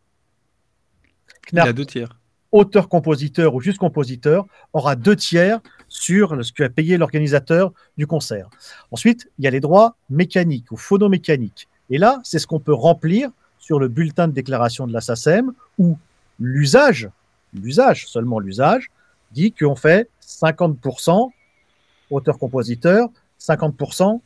Il 1.51 1.59
a 1.59 1.63
Knarf 1.63 1.73
deux 1.75 1.85
tiers. 1.85 2.17
auteur-compositeur 2.51 3.55
ou 3.55 3.61
juste 3.61 3.77
compositeur 3.77 4.45
aura 4.73 4.95
deux 4.95 5.15
tiers 5.15 5.59
sur 5.87 6.43
ce 6.43 6.51
que 6.51 6.63
a 6.63 6.69
payé 6.69 6.97
l'organisateur 6.97 7.71
du 7.97 8.07
concert. 8.07 8.49
Ensuite, 8.91 9.29
il 9.37 9.45
y 9.45 9.47
a 9.47 9.51
les 9.51 9.59
droits 9.59 9.95
mécaniques 10.09 10.71
ou 10.71 10.77
phonomécaniques. 10.77 11.67
Et 11.89 11.97
là, 11.97 12.19
c'est 12.23 12.39
ce 12.39 12.47
qu'on 12.47 12.59
peut 12.59 12.73
remplir 12.73 13.29
sur 13.59 13.79
le 13.79 13.87
bulletin 13.87 14.27
de 14.27 14.33
déclaration 14.33 14.87
de 14.87 14.93
la 14.93 15.01
SACEM 15.01 15.53
où 15.77 15.97
l'usage, 16.39 17.09
l'usage, 17.53 18.07
seulement 18.07 18.39
l'usage, 18.39 18.91
dit 19.31 19.51
qu'on 19.51 19.75
fait 19.75 20.09
50% 20.21 21.29
auteur-compositeur, 22.09 23.09
50% 23.39 24.21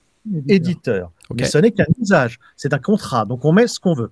éditeur. 0.48 1.12
Mais 1.34 1.46
ce 1.46 1.58
n'est 1.58 1.72
qu'un 1.72 1.86
usage, 2.00 2.40
c'est 2.56 2.74
un 2.74 2.80
contrat, 2.80 3.26
donc 3.26 3.46
on 3.46 3.52
met 3.52 3.68
ce 3.68 3.80
qu'on 3.80 3.94
veut. 3.94 4.12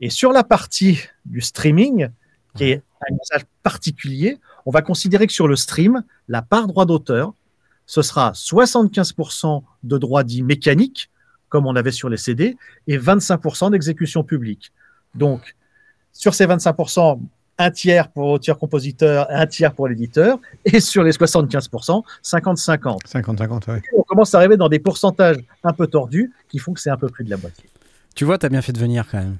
Et 0.00 0.10
sur 0.10 0.32
la 0.32 0.44
partie 0.44 1.00
du 1.24 1.40
streaming, 1.40 2.08
qui 2.54 2.64
est 2.64 2.82
un 3.08 3.14
usage 3.14 3.46
particulier, 3.62 4.38
on 4.66 4.70
va 4.70 4.82
considérer 4.82 5.26
que 5.26 5.32
sur 5.32 5.48
le 5.48 5.56
stream, 5.56 6.02
la 6.28 6.42
part 6.42 6.66
droit 6.66 6.86
d'auteur, 6.86 7.32
ce 7.86 8.02
sera 8.02 8.32
75% 8.32 9.62
de 9.82 9.98
droits 9.98 10.24
dits 10.24 10.42
mécaniques, 10.42 11.10
comme 11.48 11.66
on 11.66 11.74
avait 11.74 11.92
sur 11.92 12.08
les 12.08 12.16
CD, 12.16 12.56
et 12.86 12.98
25% 12.98 13.70
d'exécution 13.70 14.22
publique. 14.22 14.72
Donc, 15.14 15.56
sur 16.12 16.34
ces 16.34 16.46
25%, 16.46 17.20
un 17.58 17.70
tiers 17.70 18.08
pour 18.08 18.28
auteur-compositeur, 18.28 19.26
un 19.30 19.46
tiers 19.46 19.74
pour 19.74 19.88
l'éditeur, 19.88 20.38
et 20.64 20.80
sur 20.80 21.02
les 21.02 21.10
75%, 21.12 22.02
50-50. 22.24 22.98
50-50, 23.06 23.70
ouais. 23.72 23.82
On 23.96 24.02
commence 24.02 24.34
à 24.34 24.38
arriver 24.38 24.56
dans 24.56 24.68
des 24.68 24.78
pourcentages 24.78 25.38
un 25.64 25.72
peu 25.72 25.86
tordus 25.86 26.32
qui 26.48 26.58
font 26.58 26.72
que 26.72 26.80
c'est 26.80 26.90
un 26.90 26.96
peu 26.96 27.08
plus 27.08 27.24
de 27.24 27.30
la 27.30 27.36
moitié. 27.36 27.68
Tu 28.14 28.24
vois, 28.24 28.38
t'as 28.38 28.48
bien 28.48 28.62
fait 28.62 28.72
de 28.72 28.78
venir 28.78 29.06
quand 29.10 29.18
même. 29.18 29.36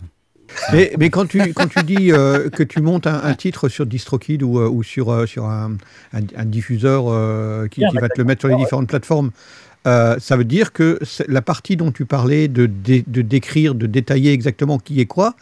Mais, 0.73 0.93
mais 0.99 1.11
quand, 1.11 1.27
tu, 1.29 1.53
quand 1.53 1.69
tu 1.69 1.83
dis 1.85 2.11
euh, 2.11 2.49
que 2.49 2.63
tu 2.63 2.81
montes 2.81 3.07
un, 3.07 3.23
un 3.23 3.35
titre 3.35 3.69
sur 3.69 3.85
DistroKid 3.85 4.43
ou, 4.43 4.59
euh, 4.59 4.69
ou 4.69 4.83
sur, 4.83 5.13
euh, 5.13 5.27
sur 5.27 5.45
un, 5.45 5.77
un- 6.15 6.21
un 6.37 6.45
diffuseur 6.47 7.05
euh, 7.09 7.69
qui, 7.69 7.81
Bien, 7.81 7.91
qui 7.91 7.99
va 7.99 8.09
te 8.09 8.17
le 8.19 8.25
mettre 8.25 8.41
sur 8.41 8.49
les 8.49 8.57
différentes 8.57 8.89
plateformes, 8.89 9.31
euh, 9.87 10.19
ça 10.19 10.37
veut 10.37 10.45
dire 10.45 10.73
que 10.73 10.99
la 11.29 11.43
partie 11.43 11.77
dont 11.77 11.93
tu 11.93 12.05
parlais 12.05 12.49
de, 12.49 12.67
dé- 12.67 13.05
de 13.07 13.23
décrire, 13.23 13.75
de 13.75 13.87
détailler 13.87 14.33
exactement 14.33 14.79
qui 14.79 15.01
est 15.01 15.07
quoi, 15.07 15.35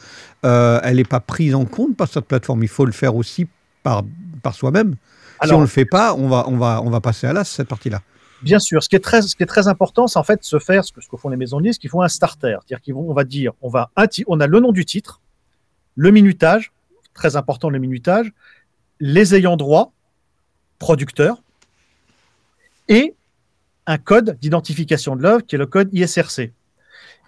euh, 0.44 0.80
elle 0.82 0.96
n'est 0.96 1.04
pas 1.04 1.20
prise 1.20 1.54
en 1.54 1.64
compte 1.64 1.96
par 1.96 2.08
cette 2.08 2.26
plateforme. 2.26 2.62
Il 2.62 2.68
faut 2.68 2.84
le 2.84 2.92
faire 2.92 3.16
aussi 3.16 3.46
par, 3.82 4.04
par 4.42 4.54
soi-même. 4.54 4.96
Si 5.44 5.52
on 5.52 5.58
ne 5.58 5.62
le 5.62 5.68
fait 5.68 5.84
pas, 5.84 6.14
on 6.14 6.28
va, 6.28 6.44
on 6.48 6.56
va, 6.56 6.80
on 6.82 6.90
va 6.90 7.00
passer 7.00 7.26
à 7.26 7.32
l'as, 7.32 7.44
cette 7.44 7.68
partie-là. 7.68 8.02
Bien 8.42 8.58
sûr, 8.58 8.82
ce 8.82 8.88
qui 8.88 8.96
est 8.96 9.00
très, 9.00 9.22
ce 9.22 9.34
qui 9.34 9.42
est 9.42 9.46
très 9.46 9.66
important, 9.66 10.06
c'est 10.06 10.18
en 10.18 10.22
fait 10.24 10.44
se 10.44 10.58
faire 10.58 10.84
ce 10.84 10.92
que, 10.92 11.00
ce 11.00 11.08
que 11.08 11.16
font 11.16 11.30
les 11.30 11.36
maisons 11.36 11.58
de 11.58 11.64
disques, 11.64 11.82
ils 11.84 11.90
font 11.90 12.02
un 12.02 12.08
starter, 12.08 12.56
c'est-à-dire 12.60 12.82
qu'ils 12.82 12.94
vont, 12.94 13.08
on 13.08 13.14
va 13.14 13.24
dire, 13.24 13.52
on 13.62 13.68
va 13.68 13.90
on 14.26 14.40
a 14.40 14.46
le 14.46 14.60
nom 14.60 14.72
du 14.72 14.84
titre, 14.84 15.20
le 15.94 16.10
minutage, 16.10 16.72
très 17.14 17.36
important 17.36 17.70
le 17.70 17.78
minutage, 17.78 18.30
les 19.00 19.34
ayants 19.34 19.56
droit, 19.56 19.92
producteurs, 20.78 21.42
et 22.88 23.14
un 23.86 23.98
code 23.98 24.38
d'identification 24.40 25.16
de 25.16 25.22
l'œuvre 25.22 25.42
qui 25.46 25.54
est 25.54 25.58
le 25.58 25.66
code 25.66 25.88
ISRC. 25.92 26.52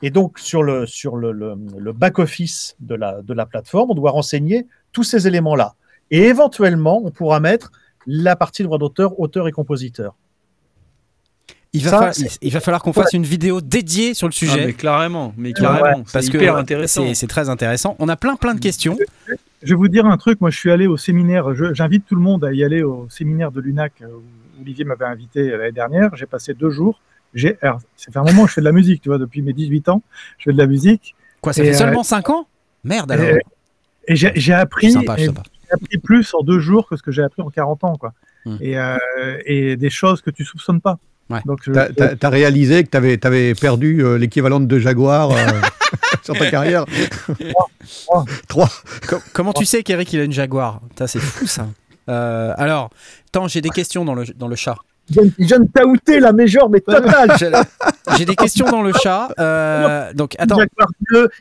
Et 0.02 0.10
donc 0.10 0.38
sur 0.38 0.62
le 0.62 0.86
sur 0.86 1.16
le, 1.16 1.32
le, 1.32 1.54
le 1.78 1.92
back 1.92 2.18
office 2.18 2.76
de 2.80 2.94
la 2.94 3.20
de 3.22 3.34
la 3.34 3.46
plateforme, 3.46 3.90
on 3.90 3.94
doit 3.94 4.10
renseigner 4.12 4.66
tous 4.92 5.04
ces 5.04 5.26
éléments-là. 5.26 5.74
Et 6.10 6.22
éventuellement, 6.24 7.02
on 7.04 7.10
pourra 7.10 7.40
mettre 7.40 7.72
la 8.06 8.36
partie 8.36 8.62
droit 8.62 8.78
d'auteur, 8.78 9.18
auteur 9.20 9.48
et 9.48 9.52
compositeur. 9.52 10.14
Il 11.74 11.84
va, 11.84 11.90
Ça, 11.90 11.98
falloir- 12.12 12.14
il 12.40 12.52
va 12.52 12.60
falloir 12.60 12.82
qu'on 12.82 12.94
fasse 12.94 13.12
une 13.12 13.24
vidéo 13.24 13.60
dédiée 13.60 14.14
sur 14.14 14.26
le 14.26 14.32
Ah, 14.34 14.38
sujet. 14.38 14.66
mais 14.66 14.72
carrément, 14.72 15.34
mais 15.36 15.52
carrément. 15.52 16.02
parce 16.10 16.24
c'est 16.24 16.32
que 16.32 16.48
intéressant. 16.56 17.12
c'est- 17.12 17.26
très 17.26 17.50
intéressant. 17.50 17.94
On 17.98 18.08
a 18.08 18.16
plein 18.16 18.36
plein 18.36 18.54
de 18.54 18.60
questions. 18.60 18.96
Je 19.62 19.68
vais 19.68 19.74
vous 19.74 19.88
dire 19.88 20.06
un 20.06 20.16
truc. 20.16 20.40
Moi, 20.40 20.48
je 20.50 20.56
suis 20.58 20.70
allé 20.70 20.86
au 20.86 20.96
séminaire. 20.96 21.54
je- 21.54 21.74
J'invite 21.74 22.06
tout 22.06 22.14
le 22.14 22.22
monde 22.22 22.42
à 22.44 22.52
y 22.54 22.64
aller 22.64 22.82
au 22.82 23.06
séminaire 23.10 23.52
de 23.52 23.60
l'UNAC 23.60 23.92
euh, 24.00 24.06
Olivier 24.60 24.84
m'avait 24.84 25.04
invité 25.04 25.50
l'année 25.50 25.72
dernière. 25.72 26.14
J'ai 26.16 26.26
passé 26.26 26.54
deux 26.54 26.70
jours. 26.70 27.00
J'ai, 27.34 27.56
fait 27.60 28.16
un 28.16 28.22
moment 28.24 28.44
que 28.44 28.48
je 28.48 28.54
fais 28.54 28.60
de 28.60 28.66
la 28.66 28.72
musique, 28.72 29.02
tu 29.02 29.08
vois, 29.10 29.18
depuis 29.18 29.42
mes 29.42 29.52
18 29.52 29.88
ans. 29.90 30.02
Je 30.38 30.44
fais 30.44 30.52
de 30.52 30.58
la 30.58 30.66
musique 30.66 31.14
Quoi, 31.40 31.52
ça 31.52 31.62
Et, 31.62 31.66
fait 31.66 31.74
euh, 31.74 31.78
seulement 31.78 32.02
5 32.02 32.30
ans? 32.30 32.48
Merde 32.84 33.12
alors. 33.12 33.26
et, 33.26 33.42
et 34.08 34.16
j'ai 34.16 34.32
j'ai 34.34 34.52
appris, 34.54 34.90
Sympa, 34.92 35.16
et 35.18 35.28
appris 35.70 35.98
plus 35.98 36.32
en 36.34 36.42
deux 36.42 36.58
jours 36.58 36.88
que 36.88 36.96
ce 36.96 37.02
que 37.02 37.12
j'ai 37.12 37.22
appris 37.22 37.42
en 37.42 37.50
40 37.50 37.84
ans, 37.84 37.96
quoi. 37.96 38.12
Hmm. 38.44 38.56
Et, 38.60 38.78
euh, 38.78 38.96
et 39.44 39.76
des 39.76 39.90
choses 39.90 40.22
que 40.22 40.30
tu 40.30 40.44
soupçonnes 40.44 40.80
pas. 40.80 40.98
Ouais. 41.28 41.40
Donc, 41.44 41.60
je- 41.62 41.72
Tu 41.72 42.26
as, 42.26 42.28
réalisé 42.30 42.84
que 42.84 42.90
tu 42.90 43.26
avais, 43.26 43.54
perdu 43.54 44.02
euh, 44.02 44.16
l'équivalent 44.16 44.60
de 44.60 44.64
deux 44.66 44.78
Jaguars 44.78 45.30
euh, 45.32 45.36
sur 46.22 46.34
ta 46.38 46.50
carrière? 46.50 46.86
Trois. 48.06 48.24
Trois. 48.48 48.68
Com- 49.06 49.20
comment 49.32 49.52
tu 49.52 49.66
sais 49.66 49.82
qu'Eric 49.82 50.12
il 50.14 50.20
a 50.20 50.24
une 50.24 50.32
Jaguar? 50.32 50.80
C'est 51.06 51.20
fou 51.20 51.46
ça. 51.46 51.68
Euh, 52.08 52.52
alors, 52.56 52.90
attends, 53.28 53.48
j'ai 53.48 53.60
des 53.60 53.70
questions 53.70 54.04
dans 54.04 54.14
le, 54.14 54.24
dans 54.24 54.48
le 54.48 54.56
chat. 54.56 54.76
Il 55.10 55.46
vient 55.46 55.60
de 55.60 55.68
taouter 55.72 56.20
la 56.20 56.32
major, 56.32 56.68
mais 56.68 56.80
totale. 56.80 57.34
J'ai 58.18 58.24
des 58.24 58.36
questions 58.36 58.66
dans 58.66 58.82
le 58.82 58.92
chat. 58.92 59.28
Euh, 59.38 60.12
donc, 60.14 60.34
attends. 60.38 60.58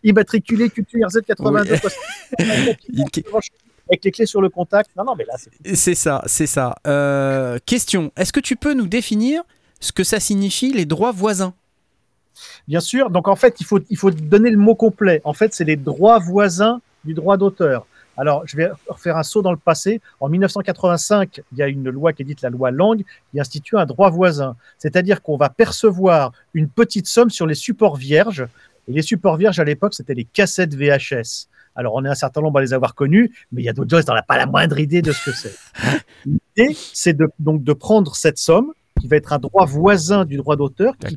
Immatriculé, 0.04 0.70
QTRZ 0.70 1.22
82, 1.26 1.76
Une 2.40 3.10
que- 3.10 3.22
avec 3.90 4.04
les 4.04 4.12
clés 4.12 4.26
sur 4.26 4.42
le 4.42 4.50
contact. 4.50 4.90
Non, 4.96 5.04
non, 5.06 5.16
mais 5.18 5.26
là, 5.26 5.36
c'est 5.38 5.76
C'est 5.76 5.96
ça, 5.96 6.22
c'est 6.28 6.46
ça. 6.48 6.76
Euh, 6.88 7.58
question 7.66 8.12
Est-ce 8.18 8.34
que 8.34 8.40
tu 8.40 8.56
peux 8.56 8.74
nous 8.74 8.88
définir 8.88 9.44
ce 9.80 9.92
que 9.92 10.04
ça 10.04 10.20
signifie 10.20 10.74
les 10.74 10.86
droits 10.86 11.12
voisins? 11.12 11.54
Bien 12.68 12.80
sûr. 12.82 13.10
Donc, 13.10 13.28
en 13.28 13.36
fait, 13.36 13.56
il 13.60 13.66
faut, 13.66 13.80
il 13.90 13.98
faut 13.98 14.12
donner 14.12 14.50
le 14.50 14.58
mot 14.58 14.76
complet. 14.76 15.22
En 15.24 15.34
fait, 15.34 15.54
c'est 15.54 15.64
les 15.64 15.78
droits 15.78 16.20
voisins 16.20 16.82
du 17.06 17.14
droit 17.14 17.38
d'auteur. 17.38 17.86
Alors, 18.18 18.44
je 18.48 18.58
vais 18.58 18.70
refaire 18.88 19.16
un 19.16 19.24
saut 19.24 19.42
dans 19.42 19.52
le 19.52 19.58
passé. 19.58 20.02
En 20.20 20.28
1985, 20.28 21.42
il 21.52 21.58
y 21.58 21.62
a 21.62 21.68
une 21.68 21.90
loi 21.90 22.14
qui 22.14 22.24
est 22.24 22.26
dite 22.26 22.42
la 22.42 22.50
loi 22.50 22.72
Langue 22.72 23.04
qui 23.32 23.40
institue 23.40 23.78
un 23.78 23.86
droit 23.86 24.10
voisin. 24.10 24.56
C'est-à-dire 24.80 25.22
qu'on 25.22 25.38
va 25.38 25.50
percevoir 25.50 26.32
une 26.54 26.68
petite 26.68 27.08
somme 27.08 27.30
sur 27.30 27.46
les 27.46 27.56
supports 27.56 27.96
vierges. 27.96 28.48
Et 28.88 28.94
les 28.94 29.04
supports 29.04 29.38
vierges, 29.38 29.60
à 29.60 29.64
l'époque, 29.64 29.94
c'était 29.94 30.16
les 30.16 30.26
cassettes 30.26 30.76
VHS. 30.76 31.48
Alors, 31.76 31.94
on 31.94 32.04
est 32.06 32.10
un 32.10 32.16
certain 32.16 32.42
nombre 32.42 32.58
à 32.58 32.62
les 32.62 32.74
avoir 32.74 32.96
connus, 32.96 33.32
mais 33.52 33.62
il 33.62 33.66
y 33.66 33.70
a 33.70 33.74
d'autres 33.74 33.96
gens 33.96 34.02
qui 34.02 34.10
n'en 34.10 34.18
ont 34.18 34.24
pas 34.28 34.38
la 34.38 34.48
moindre 34.48 34.80
idée 34.80 35.04
de 35.04 35.12
ce 35.12 35.30
que 35.30 35.32
c'est. 35.32 35.56
L'idée, 36.26 36.76
c'est 36.94 37.14
de, 37.14 37.30
donc 37.38 37.64
de 37.64 37.74
prendre 37.74 38.16
cette 38.16 38.40
somme, 38.40 38.74
qui 39.00 39.08
va 39.08 39.16
être 39.16 39.32
un 39.32 39.38
droit 39.38 39.66
voisin 39.66 40.26
du 40.26 40.38
droit 40.38 40.56
d'auteur, 40.56 40.98
qui. 40.98 41.14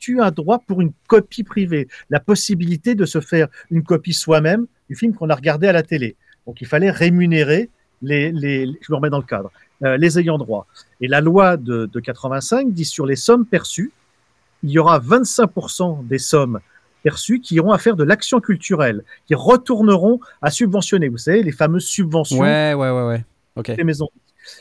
Constitue 0.00 0.20
un 0.22 0.30
droit 0.30 0.60
pour 0.66 0.80
une 0.80 0.92
copie 1.08 1.44
privée, 1.44 1.88
la 2.08 2.20
possibilité 2.20 2.94
de 2.94 3.04
se 3.04 3.20
faire 3.20 3.48
une 3.70 3.82
copie 3.82 4.14
soi-même 4.14 4.66
du 4.88 4.96
film 4.96 5.14
qu'on 5.14 5.28
a 5.28 5.34
regardé 5.34 5.66
à 5.68 5.72
la 5.72 5.82
télé. 5.82 6.16
Donc, 6.46 6.60
il 6.62 6.66
fallait 6.66 6.90
rémunérer 6.90 7.68
les, 8.02 8.32
les, 8.32 8.64
les- 8.66 8.78
je 8.80 8.90
me 8.92 8.96
remets 8.96 9.10
dans 9.10 9.18
le 9.18 9.24
cadre, 9.24 9.50
euh, 9.84 9.96
les 9.98 10.18
ayants 10.18 10.38
droit. 10.38 10.66
Et 11.02 11.06
la 11.08 11.20
loi 11.20 11.56
de, 11.58 11.84
de 11.92 12.00
85 12.00 12.72
dit 12.72 12.84
sur 12.86 13.04
les 13.04 13.16
sommes 13.16 13.44
perçues, 13.44 13.92
il 14.62 14.70
y 14.70 14.78
aura 14.78 14.98
25% 15.00 16.06
des 16.06 16.18
sommes 16.18 16.60
perçues 17.02 17.40
qui 17.40 17.56
iront 17.56 17.72
à 17.72 17.78
faire 17.78 17.96
de 17.96 18.04
l'action 18.04 18.40
culturelle, 18.40 19.04
qui 19.26 19.34
retourneront 19.34 20.20
à 20.42 20.50
subventionner. 20.50 21.08
Vous 21.08 21.18
savez, 21.18 21.42
les 21.42 21.52
fameuses 21.52 21.84
subventions 21.84 22.38
Ouais, 22.40 22.72
ouais, 22.74 22.90
ouais, 22.90 23.06
ouais. 23.06 23.24
Des 23.76 23.84
maisons. 23.84 24.08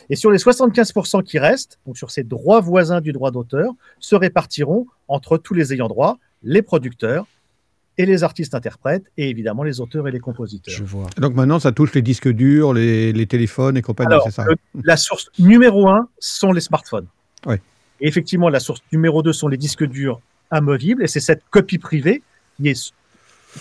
Et 0.10 0.16
sur 0.16 0.32
les 0.32 0.38
75% 0.38 1.24
qui 1.24 1.40
restent, 1.40 1.80
donc 1.86 1.98
sur 1.98 2.12
ces 2.12 2.24
droits 2.24 2.62
voisins 2.62 3.02
du 3.02 3.12
droit 3.12 3.32
d'auteur, 3.32 3.72
se 4.00 4.16
répartiront 4.16 4.88
entre 5.08 5.38
tous 5.38 5.54
les 5.54 5.74
ayants 5.74 5.88
droit, 5.88 6.18
les 6.44 6.62
producteurs 6.62 7.26
et 7.98 8.06
les 8.06 8.24
artistes-interprètes, 8.24 9.04
et 9.18 9.30
évidemment 9.30 9.64
les 9.64 9.82
auteurs 9.82 10.08
et 10.08 10.12
les 10.12 10.20
compositeurs. 10.22 10.74
Je 10.74 10.84
vois. 10.86 11.08
Donc 11.18 11.34
maintenant, 11.36 11.60
ça 11.60 11.74
touche 11.74 11.94
les 11.94 12.02
disques 12.02 12.30
durs, 12.30 12.74
les, 12.74 13.12
les 13.12 13.26
téléphones 13.28 13.76
et 13.76 13.82
compagnie, 13.82 14.14
Alors, 14.14 14.24
c'est 14.24 14.32
ça 14.32 14.46
le- 14.46 14.56
la 14.84 14.96
source 14.96 15.30
numéro 15.38 15.90
un 15.90 16.08
sont 16.18 16.54
les 16.54 16.62
smartphones. 16.62 17.08
Ouais. 17.46 17.62
Et 18.00 18.08
effectivement, 18.08 18.48
la 18.48 18.62
source 18.62 18.80
numéro 18.94 19.22
deux 19.22 19.34
sont 19.34 19.50
les 19.50 19.58
disques 19.58 19.84
durs 19.86 20.22
amovibles, 20.50 21.04
et 21.04 21.08
c'est 21.08 21.20
cette 21.20 21.44
copie 21.50 21.78
privée 21.78 22.24
qui 22.56 22.70
est, 22.70 22.94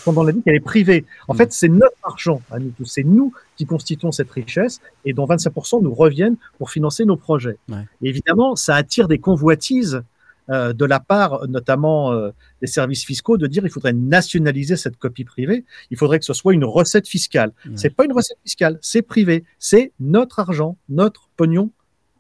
on 0.07 0.23
l'a 0.23 0.33
dit, 0.33 0.43
qu'elle 0.43 0.55
est 0.57 0.61
privée. 0.61 1.05
En 1.29 1.35
Mm. 1.35 1.37
fait, 1.39 1.53
c'est 1.53 1.69
notre 1.69 1.97
argent 2.03 2.43
à 2.51 2.59
nous 2.59 2.71
tous. 2.71 2.85
C'est 2.87 3.05
nous 3.05 3.33
qui 3.57 3.67
constituons 3.67 4.13
cette 4.13 4.31
richesse, 4.31 4.81
et 5.05 5.13
dont 5.13 5.27
25% 5.27 5.81
nous 5.83 5.95
reviennent 5.95 6.37
pour 6.59 6.71
financer 6.71 7.05
nos 7.05 7.17
projets. 7.17 7.59
Ouais. 7.69 7.87
Et 8.03 8.09
évidemment, 8.09 8.57
ça 8.57 8.75
attire 8.77 9.09
des 9.09 9.19
convoitises 9.19 10.03
euh, 10.51 10.73
de 10.73 10.87
la 10.87 10.99
part, 10.99 11.47
notamment 11.47 12.13
euh, 12.13 12.31
des 12.63 12.67
services 12.67 13.05
fiscaux, 13.05 13.37
de 13.37 13.47
dire 13.47 13.65
il 13.67 13.71
faudrait 13.71 13.93
nationaliser 13.93 14.77
cette 14.77 14.97
copie 14.97 15.25
privée. 15.25 15.67
Il 15.91 15.99
faudrait 15.99 16.19
que 16.19 16.25
ce 16.25 16.33
soit 16.33 16.55
une 16.55 16.65
recette 16.65 17.07
fiscale. 17.07 17.53
Ouais. 17.67 17.73
C'est 17.77 17.91
pas 17.91 18.05
une 18.07 18.13
recette 18.15 18.39
fiscale, 18.43 18.79
c'est 18.81 19.03
privé. 19.03 19.45
C'est 19.59 19.93
notre 20.01 20.39
argent, 20.39 20.79
notre 20.89 21.29
pognon 21.37 21.71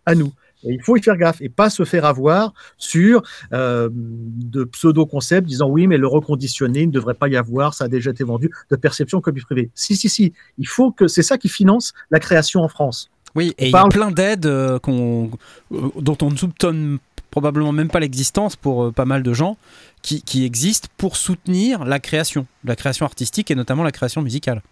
à 0.04 0.14
nous. 0.14 0.32
Et 0.64 0.72
il 0.74 0.82
faut 0.82 0.96
y 0.96 1.02
faire 1.02 1.16
gaffe 1.16 1.40
et 1.40 1.48
pas 1.48 1.70
se 1.70 1.84
faire 1.84 2.04
avoir 2.04 2.52
sur 2.76 3.22
euh, 3.52 3.88
de 3.92 4.64
pseudo-concepts 4.64 5.46
disant 5.46 5.68
oui, 5.68 5.86
mais 5.86 5.96
le 5.98 6.06
reconditionné, 6.06 6.80
il 6.82 6.86
ne 6.88 6.92
devrait 6.92 7.14
pas 7.14 7.28
y 7.28 7.36
avoir, 7.36 7.74
ça 7.74 7.84
a 7.84 7.88
déjà 7.88 8.10
été 8.10 8.24
vendu, 8.24 8.50
de 8.70 8.76
perception 8.76 9.20
copie 9.20 9.40
privée. 9.42 9.70
Si, 9.74 9.94
si, 9.96 10.08
si, 10.08 10.32
il 10.58 10.66
faut 10.66 10.90
que 10.90 11.06
c'est 11.06 11.22
ça 11.22 11.38
qui 11.38 11.48
finance 11.48 11.92
la 12.10 12.18
création 12.18 12.62
en 12.62 12.68
France. 12.68 13.10
Oui, 13.34 13.54
et 13.58 13.66
il 13.68 13.72
y 13.72 13.76
a 13.76 13.84
plein 13.88 14.10
d'aides 14.10 14.46
euh, 14.46 14.78
qu'on- 14.80 15.30
euh, 15.72 15.88
dont 16.00 16.16
on 16.22 16.30
ne 16.30 16.36
soupçonne 16.36 16.98
probablement 17.30 17.72
même 17.72 17.88
pas 17.90 18.00
l'existence 18.00 18.56
pour 18.56 18.84
euh, 18.86 18.90
pas 18.90 19.04
mal 19.04 19.22
de 19.22 19.32
gens 19.34 19.56
qui, 20.02 20.22
qui 20.22 20.44
existent 20.44 20.88
pour 20.96 21.16
soutenir 21.16 21.84
la 21.84 22.00
création, 22.00 22.46
la 22.64 22.74
création 22.74 23.04
artistique 23.06 23.50
et 23.50 23.54
notamment 23.54 23.84
la 23.84 23.92
création 23.92 24.22
musicale. 24.22 24.62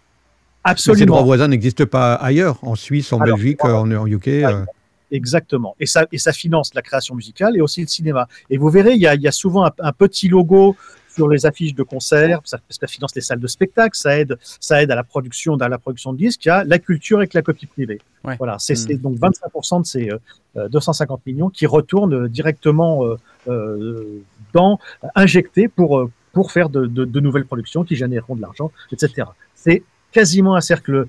Mais 0.65 0.73
Ces 0.75 0.83
droits 0.83 0.93
Absolument. 0.95 1.23
voisins 1.23 1.47
n'existent 1.47 1.85
pas 1.85 2.15
ailleurs, 2.15 2.57
en 2.63 2.75
Suisse, 2.75 3.13
en 3.13 3.19
Alors, 3.19 3.37
Belgique, 3.37 3.63
en, 3.63 3.89
en 3.91 4.05
UK. 4.07 4.27
euh. 4.27 4.65
Exactement. 5.11 5.75
Et 5.79 5.85
ça, 5.85 6.05
et 6.11 6.17
ça 6.17 6.33
finance 6.33 6.73
la 6.73 6.81
création 6.81 7.15
musicale 7.15 7.55
et 7.55 7.61
aussi 7.61 7.81
le 7.81 7.87
cinéma. 7.87 8.27
Et 8.49 8.57
vous 8.57 8.69
verrez, 8.69 8.93
il 8.93 9.01
y 9.01 9.07
a, 9.07 9.15
il 9.15 9.21
y 9.21 9.27
a 9.27 9.31
souvent 9.31 9.65
un, 9.65 9.71
un 9.79 9.91
petit 9.93 10.27
logo 10.27 10.75
sur 11.17 11.27
les 11.27 11.47
affiches 11.47 11.73
de 11.73 11.81
concerts, 11.81 12.41
ça, 12.43 12.59
ça 12.69 12.85
finance 12.85 13.15
les 13.15 13.21
salles 13.21 13.39
de 13.39 13.47
spectacle, 13.47 13.97
ça 13.97 14.19
aide, 14.19 14.37
ça 14.59 14.83
aide 14.83 14.91
à 14.91 14.95
la 14.95 15.03
production, 15.03 15.55
à 15.55 15.67
la 15.67 15.79
production 15.79 16.13
de 16.13 16.17
disques. 16.19 16.45
Il 16.45 16.49
y 16.49 16.51
a 16.51 16.63
la 16.63 16.77
culture 16.77 17.17
avec 17.17 17.33
la 17.33 17.41
copie 17.41 17.65
privée. 17.65 17.99
Ouais. 18.23 18.35
Voilà, 18.37 18.57
c'est 18.59 18.73
Mm. 18.73 18.87
c'est 18.87 19.01
donc 19.01 19.17
25% 19.17 19.81
de 19.81 19.85
ces 19.87 20.11
euh, 20.11 20.19
euh, 20.57 20.69
250 20.69 21.25
millions 21.25 21.49
qui 21.49 21.65
retournent 21.65 22.13
euh, 22.13 22.29
directement 22.29 23.03
euh, 23.03 23.15
euh, 23.47 24.23
dans 24.53 24.79
injectés 25.15 25.67
pour 25.67 25.97
euh, 25.97 26.11
pour 26.33 26.51
faire 26.51 26.69
de, 26.69 26.85
de, 26.85 27.03
de 27.03 27.19
nouvelles 27.19 27.45
productions 27.45 27.83
qui 27.83 27.95
généreront 27.95 28.35
de 28.35 28.41
l'argent, 28.41 28.71
etc. 28.91 29.27
C'est 29.55 29.81
quasiment 30.11 30.55
un 30.55 30.61
cercle 30.61 31.07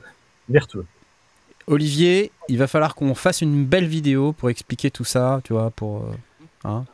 vertueux. 0.48 0.86
Olivier, 1.68 2.32
il 2.48 2.58
va 2.58 2.66
falloir 2.66 2.94
qu'on 2.94 3.14
fasse 3.14 3.40
une 3.40 3.64
belle 3.64 3.86
vidéo 3.86 4.32
pour 4.32 4.50
expliquer 4.50 4.90
tout 4.90 5.04
ça, 5.04 5.40
tu 5.44 5.52
vois, 5.52 5.70
pour 5.70 5.98
euh, 5.98 6.12
hein, 6.64 6.84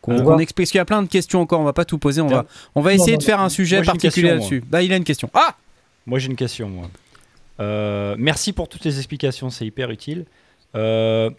qu'on 0.00 0.38
explique. 0.38 0.66
Parce 0.66 0.70
qu'il 0.70 0.78
y 0.78 0.80
a 0.80 0.84
plein 0.84 1.02
de 1.02 1.08
questions 1.08 1.40
encore, 1.40 1.60
on 1.60 1.64
va 1.64 1.72
pas 1.72 1.84
tout 1.84 1.98
poser. 1.98 2.20
On 2.20 2.26
va, 2.26 2.46
on 2.74 2.82
va 2.82 2.94
essayer 2.94 3.12
non, 3.12 3.18
de 3.18 3.22
faire 3.22 3.40
un 3.40 3.48
sujet 3.48 3.76
Moi, 3.76 3.86
particulier 3.86 4.30
là-dessus. 4.30 4.62
Bah, 4.66 4.82
il 4.82 4.92
a 4.92 4.96
une 4.96 5.04
question. 5.04 5.30
Ah 5.34 5.56
Moi, 6.06 6.18
j'ai 6.18 6.28
une 6.28 6.36
question, 6.36 6.68
moi. 6.68 6.88
Euh, 7.58 8.16
merci 8.18 8.52
pour 8.52 8.68
toutes 8.68 8.84
les 8.84 8.98
explications, 8.98 9.50
c'est 9.50 9.66
hyper 9.66 9.90
utile. 9.90 10.26
Euh, 10.74 11.30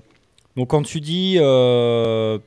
donc 0.55 0.69
quand 0.69 0.81
tu 0.81 0.99
dis 0.99 1.35
euh, 1.37 2.39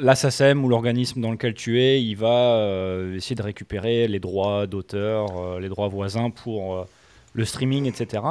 la 0.00 0.16
SACEM 0.16 0.64
ou 0.64 0.68
l'organisme 0.68 1.20
dans 1.20 1.30
lequel 1.30 1.54
tu 1.54 1.80
es, 1.80 2.02
il 2.02 2.16
va 2.16 2.60
essayer 3.14 3.36
de 3.36 3.42
récupérer 3.42 4.08
les 4.08 4.18
droits 4.18 4.66
d'auteur, 4.66 5.60
les 5.60 5.68
droits 5.68 5.88
voisins 5.88 6.30
pour 6.30 6.86
le 7.36 7.44
streaming, 7.44 7.84
etc. 7.86 8.22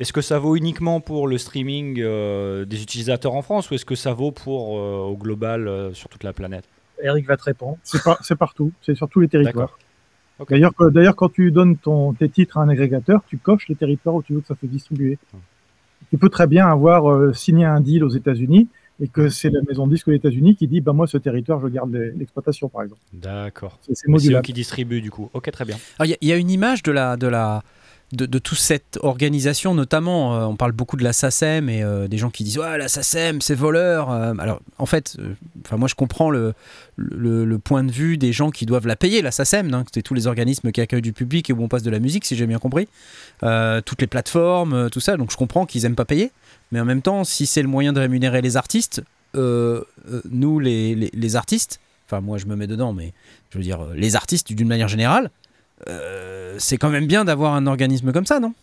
Est-ce 0.00 0.12
que 0.12 0.20
ça 0.20 0.38
vaut 0.38 0.56
uniquement 0.56 1.00
pour 1.00 1.26
le 1.28 1.36
streaming 1.36 1.98
euh, 2.00 2.64
des 2.64 2.82
utilisateurs 2.82 3.34
en 3.34 3.42
France 3.42 3.70
ou 3.70 3.74
est-ce 3.74 3.84
que 3.84 3.94
ça 3.96 4.12
vaut 4.14 4.30
pour 4.30 4.78
euh, 4.78 4.98
au 5.10 5.16
global 5.16 5.66
euh, 5.68 5.92
sur 5.92 6.08
toute 6.08 6.22
la 6.24 6.32
planète? 6.32 6.64
Eric 7.02 7.26
va 7.26 7.36
te 7.36 7.42
répondre. 7.44 7.76
C'est 7.82 8.02
par- 8.02 8.24
c'est 8.24 8.36
partout, 8.36 8.70
c'est 8.80 8.94
sur 8.94 9.08
tous 9.08 9.20
les 9.20 9.28
territoires. 9.28 9.76
D'ailleurs, 10.48 10.72
d'ailleurs, 10.90 11.14
quand 11.16 11.28
tu 11.32 11.50
donnes 11.52 11.76
ton, 11.76 12.12
tes 12.14 12.28
titres 12.28 12.58
à 12.58 12.62
un 12.62 12.68
agrégateur, 12.68 13.20
tu 13.28 13.36
coches 13.38 13.68
les 13.68 13.74
territoires 13.76 14.14
où 14.16 14.22
tu 14.22 14.32
veux 14.34 14.40
que 14.40 14.46
ça 14.46 14.56
soit 14.58 14.68
distribué. 14.68 15.18
Tu 16.10 16.18
peux 16.18 16.28
très 16.28 16.46
bien 16.46 16.66
avoir 16.66 17.10
euh, 17.10 17.32
signé 17.32 17.64
un 17.64 17.80
deal 17.80 18.02
aux 18.04 18.08
États-Unis 18.10 18.68
et 19.00 19.08
que 19.08 19.28
c'est 19.28 19.50
la 19.50 19.60
maison 19.62 19.86
de 19.86 19.92
disque 19.94 20.08
aux 20.08 20.12
États-Unis 20.12 20.54
qui 20.56 20.66
dit 20.68 20.80
bah 20.80 20.92
moi 20.92 21.06
ce 21.06 21.16
territoire 21.16 21.60
je 21.60 21.68
garde 21.68 21.92
les- 21.92 22.10
l'exploitation 22.12 22.68
par 22.68 22.82
exemple. 22.82 23.00
D'accord. 23.12 23.78
C'est 23.82 23.94
c'est 23.96 24.08
Mais 24.08 24.18
C'est 24.18 24.34
eux 24.34 24.40
qui 24.42 24.52
distribuent 24.52 25.00
du 25.00 25.10
coup. 25.10 25.30
Ok, 25.32 25.50
très 25.50 25.64
bien. 25.64 25.76
Alors, 25.98 26.14
Il 26.20 26.26
y, 26.26 26.30
y 26.30 26.32
a 26.32 26.36
une 26.36 26.50
image 26.50 26.82
de 26.82 26.92
la 26.92 27.16
de 27.16 27.26
la 27.28 27.62
de, 28.12 28.38
toute 28.38 28.58
cette 28.58 28.98
organisation, 29.00 29.74
notamment, 29.74 30.36
euh, 30.36 30.44
on 30.44 30.54
parle 30.54 30.72
beaucoup 30.72 30.96
de 30.96 31.04
la 31.04 31.14
SACEM 31.14 31.70
et 31.70 31.82
euh, 31.82 32.08
des 32.08 32.18
gens 32.18 32.28
qui 32.28 32.44
disent 32.44 32.58
ouais 32.58 32.76
la 32.76 32.88
SACEM 32.88 33.40
c'est 33.40 33.54
voleur. 33.54 34.10
Euh, 34.10 34.34
alors 34.38 34.60
en 34.78 34.84
fait, 34.84 35.16
enfin 35.64 35.78
moi 35.78 35.88
je 35.88 35.94
comprends 35.94 36.28
le, 36.28 36.52
le, 36.96 37.58
point 37.58 37.84
de 37.84 37.90
vue 37.90 38.18
des 38.18 38.32
gens 38.32 38.50
qui 38.50 38.66
doivent 38.66 38.86
la 38.86 38.96
payer 38.96 39.22
la 39.22 39.30
SACEM. 39.30 39.72
Hein, 39.72 39.84
c'est 39.94 40.02
tous 40.02 40.12
les 40.12 40.26
organismes 40.26 40.72
qui 40.72 40.82
accueillent 40.82 41.00
du 41.00 41.14
public 41.14 41.48
et 41.48 41.54
où 41.54 41.62
on 41.62 41.68
passe 41.68 41.82
de 41.82 41.90
la 41.90 42.00
musique, 42.00 42.26
si 42.26 42.36
j'ai 42.36 42.46
bien 42.46 42.58
compris. 42.58 42.86
Toutes 43.40 44.00
les 44.00 44.06
plateformes, 44.06 44.90
tout 44.90 45.00
ça. 45.00 45.16
Donc 45.16 45.30
je 45.30 45.36
comprends 45.36 45.64
qu'ils 45.64 45.86
aiment 45.86 45.94
pas 45.94 46.04
payer, 46.04 46.32
mais 46.70 46.80
en 46.80 46.84
même 46.84 47.02
temps, 47.02 47.24
si 47.24 47.46
c'est 47.46 47.62
le 47.62 47.68
moyen 47.68 47.92
de 47.92 48.00
rémunérer 48.00 48.42
les 48.42 48.56
artistes, 48.58 49.02
nous 49.34 50.58
les, 50.58 50.94
les, 50.94 51.10
les 51.12 51.36
artistes, 51.36 51.80
enfin 52.06 52.20
moi 52.20 52.36
je 52.36 52.44
me 52.44 52.56
mets 52.56 52.66
dedans, 52.66 52.92
mais 52.92 53.14
je 53.50 53.58
veux 53.58 53.64
dire 53.64 53.86
les 53.94 54.16
artistes 54.16 54.52
d'une 54.52 54.68
manière 54.68 54.88
générale. 54.88 55.30
Euh, 55.88 56.54
c'est 56.58 56.76
quand 56.76 56.90
même 56.90 57.06
bien 57.06 57.24
d'avoir 57.24 57.54
un 57.54 57.66
organisme 57.66 58.12
comme 58.12 58.26
ça, 58.26 58.40
non? 58.40 58.54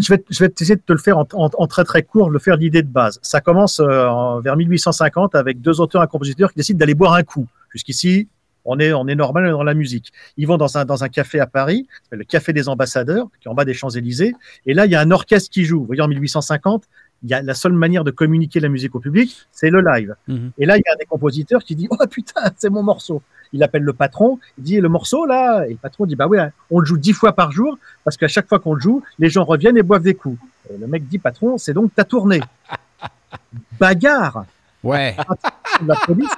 Je 0.00 0.12
vais, 0.12 0.24
je 0.28 0.44
essayer 0.44 0.74
de 0.74 0.80
te 0.84 0.92
le 0.92 0.98
faire 0.98 1.18
en, 1.18 1.26
en- 1.34 1.50
en 1.56 1.66
très 1.68 1.84
très 1.84 2.02
court, 2.02 2.30
le 2.30 2.40
faire 2.40 2.56
l'idée 2.56 2.82
de 2.82 2.88
base. 2.88 3.20
Ça 3.22 3.40
commence 3.40 3.78
euh, 3.78 4.40
vers 4.40 4.56
1850 4.56 5.36
avec 5.36 5.60
deux 5.60 5.80
auteurs 5.80 6.02
et 6.02 6.04
un 6.04 6.08
compositeur 6.08 6.50
qui 6.52 6.56
décident 6.56 6.78
d'aller 6.78 6.94
boire 6.94 7.14
un 7.14 7.22
coup. 7.22 7.46
Jusqu'ici, 7.72 8.26
on 8.64 8.80
est, 8.80 8.92
on 8.92 9.06
est 9.06 9.14
normal 9.14 9.48
dans 9.52 9.62
la 9.62 9.74
musique. 9.74 10.12
Ils 10.36 10.48
vont 10.48 10.56
dans 10.56 10.76
un, 10.78 10.84
dans 10.84 11.04
un 11.04 11.08
café 11.08 11.38
à 11.38 11.46
Paris, 11.46 11.86
le 12.10 12.24
Café 12.24 12.52
des 12.52 12.68
Ambassadeurs, 12.68 13.28
qui 13.40 13.46
est 13.46 13.50
en 13.50 13.54
bas 13.54 13.64
des 13.64 13.72
Champs-Élysées. 13.72 14.34
Et 14.66 14.74
là, 14.74 14.84
il 14.86 14.90
y 14.90 14.96
a 14.96 15.00
un 15.00 15.12
orchestre 15.12 15.48
qui 15.48 15.64
joue. 15.64 15.78
Vous 15.80 15.86
voyez, 15.86 16.02
en 16.02 16.08
1850, 16.08 16.84
il 17.22 17.30
y 17.30 17.34
a 17.34 17.40
la 17.42 17.54
seule 17.54 17.72
manière 17.72 18.02
de 18.02 18.10
communiquer 18.10 18.58
la 18.58 18.68
musique 18.68 18.94
au 18.96 19.00
public, 19.00 19.46
c'est 19.52 19.70
le 19.70 19.80
live. 19.80 20.14
Mhm. 20.26 20.50
Et 20.58 20.66
là, 20.66 20.76
il 20.76 20.82
y 20.84 20.90
a 20.90 20.94
un 20.94 20.96
des 20.98 21.06
compositeurs 21.06 21.62
qui 21.62 21.76
dit 21.76 21.86
Oh 21.90 21.96
putain, 22.10 22.42
c'est 22.56 22.70
mon 22.70 22.82
morceau. 22.82 23.22
Il 23.52 23.62
appelle 23.62 23.82
le 23.82 23.92
patron, 23.92 24.38
il 24.58 24.64
dit 24.64 24.80
Le 24.80 24.88
morceau 24.88 25.24
là 25.26 25.64
Et 25.66 25.70
le 25.70 25.76
patron 25.76 26.06
dit 26.06 26.16
Bah 26.16 26.26
oui, 26.26 26.38
on 26.70 26.80
le 26.80 26.86
joue 26.86 26.98
dix 26.98 27.12
fois 27.12 27.32
par 27.32 27.50
jour, 27.52 27.78
parce 28.04 28.16
qu'à 28.16 28.28
chaque 28.28 28.48
fois 28.48 28.58
qu'on 28.58 28.74
le 28.74 28.80
joue, 28.80 29.02
les 29.18 29.30
gens 29.30 29.44
reviennent 29.44 29.76
et 29.78 29.82
boivent 29.82 30.02
des 30.02 30.14
coups. 30.14 30.38
Et 30.72 30.76
le 30.76 30.86
mec 30.86 31.08
dit 31.08 31.18
Patron, 31.18 31.58
c'est 31.58 31.72
donc 31.72 31.94
ta 31.94 32.04
tournée. 32.04 32.40
Bagarre 33.80 34.44
Ouais. 34.82 35.16
de 35.82 35.88
la 35.88 35.96
police, 36.06 36.30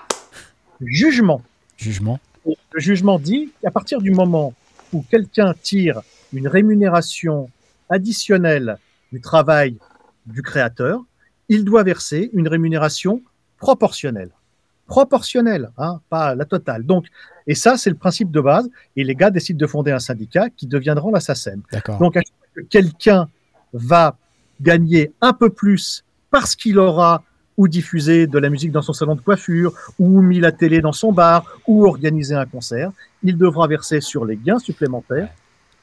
jugement. 0.81 1.43
Jugement. 1.77 2.19
Et 2.47 2.57
le 2.73 2.81
jugement 2.81 3.19
dit 3.19 3.53
qu'à 3.63 3.71
partir 3.71 4.01
du 4.01 4.11
moment 4.11 4.55
où 4.93 5.05
quelqu'un 5.11 5.55
tire 5.63 6.01
une 6.33 6.49
rémunération 6.49 7.51
additionnelle 7.91 8.79
du 9.13 9.21
travail 9.21 9.77
du 10.27 10.43
créateur, 10.43 11.03
il 11.49 11.65
doit 11.65 11.83
verser 11.83 12.31
une 12.33 12.49
rémunération 12.49 13.21
proportionnelle. 13.59 14.31
Proportionnelle, 14.91 15.71
hein, 15.79 16.01
pas 16.11 16.35
la 16.35 16.45
totale. 16.45 16.85
Donc, 16.85 17.07
et 17.47 17.55
ça, 17.55 17.77
c'est 17.77 17.91
le 17.91 17.97
principe 17.97 18.33
de 18.33 18.41
base. 18.41 18.69
Et 18.97 19.05
les 19.05 19.15
gars 19.15 19.31
décident 19.31 19.59
de 19.59 19.67
fonder 19.67 19.93
un 19.93 20.01
syndicat 20.01 20.51
qui 20.51 20.67
deviendra 20.67 21.11
la 21.13 21.21
SACEM. 21.21 21.63
Donc, 22.01 22.17
à 22.17 22.23
que 22.23 22.61
quelqu'un 22.63 23.29
va 23.73 24.17
gagner 24.61 25.13
un 25.21 25.33
peu 25.33 25.49
plus 25.49 26.05
parce 26.31 26.57
qu'il 26.57 26.79
aura 26.79 27.23
ou 27.57 27.69
diffusé 27.69 28.27
de 28.27 28.39
la 28.39 28.51
musique 28.51 28.73
dans 28.73 28.83
son 28.83 28.93
salon 28.93 29.15
de 29.15 29.21
coiffure, 29.21 29.75
ou 29.99 30.23
mis 30.23 30.41
la 30.41 30.51
télé 30.51 30.81
dans 30.81 30.93
son 30.93 31.13
bar, 31.13 31.45
ou 31.67 31.87
organisé 31.87 32.35
un 32.35 32.47
concert, 32.47 32.91
il 33.23 33.37
devra 33.37 33.67
verser 33.69 34.01
sur 34.01 34.25
les 34.25 34.37
gains 34.37 34.59
supplémentaires, 34.59 35.29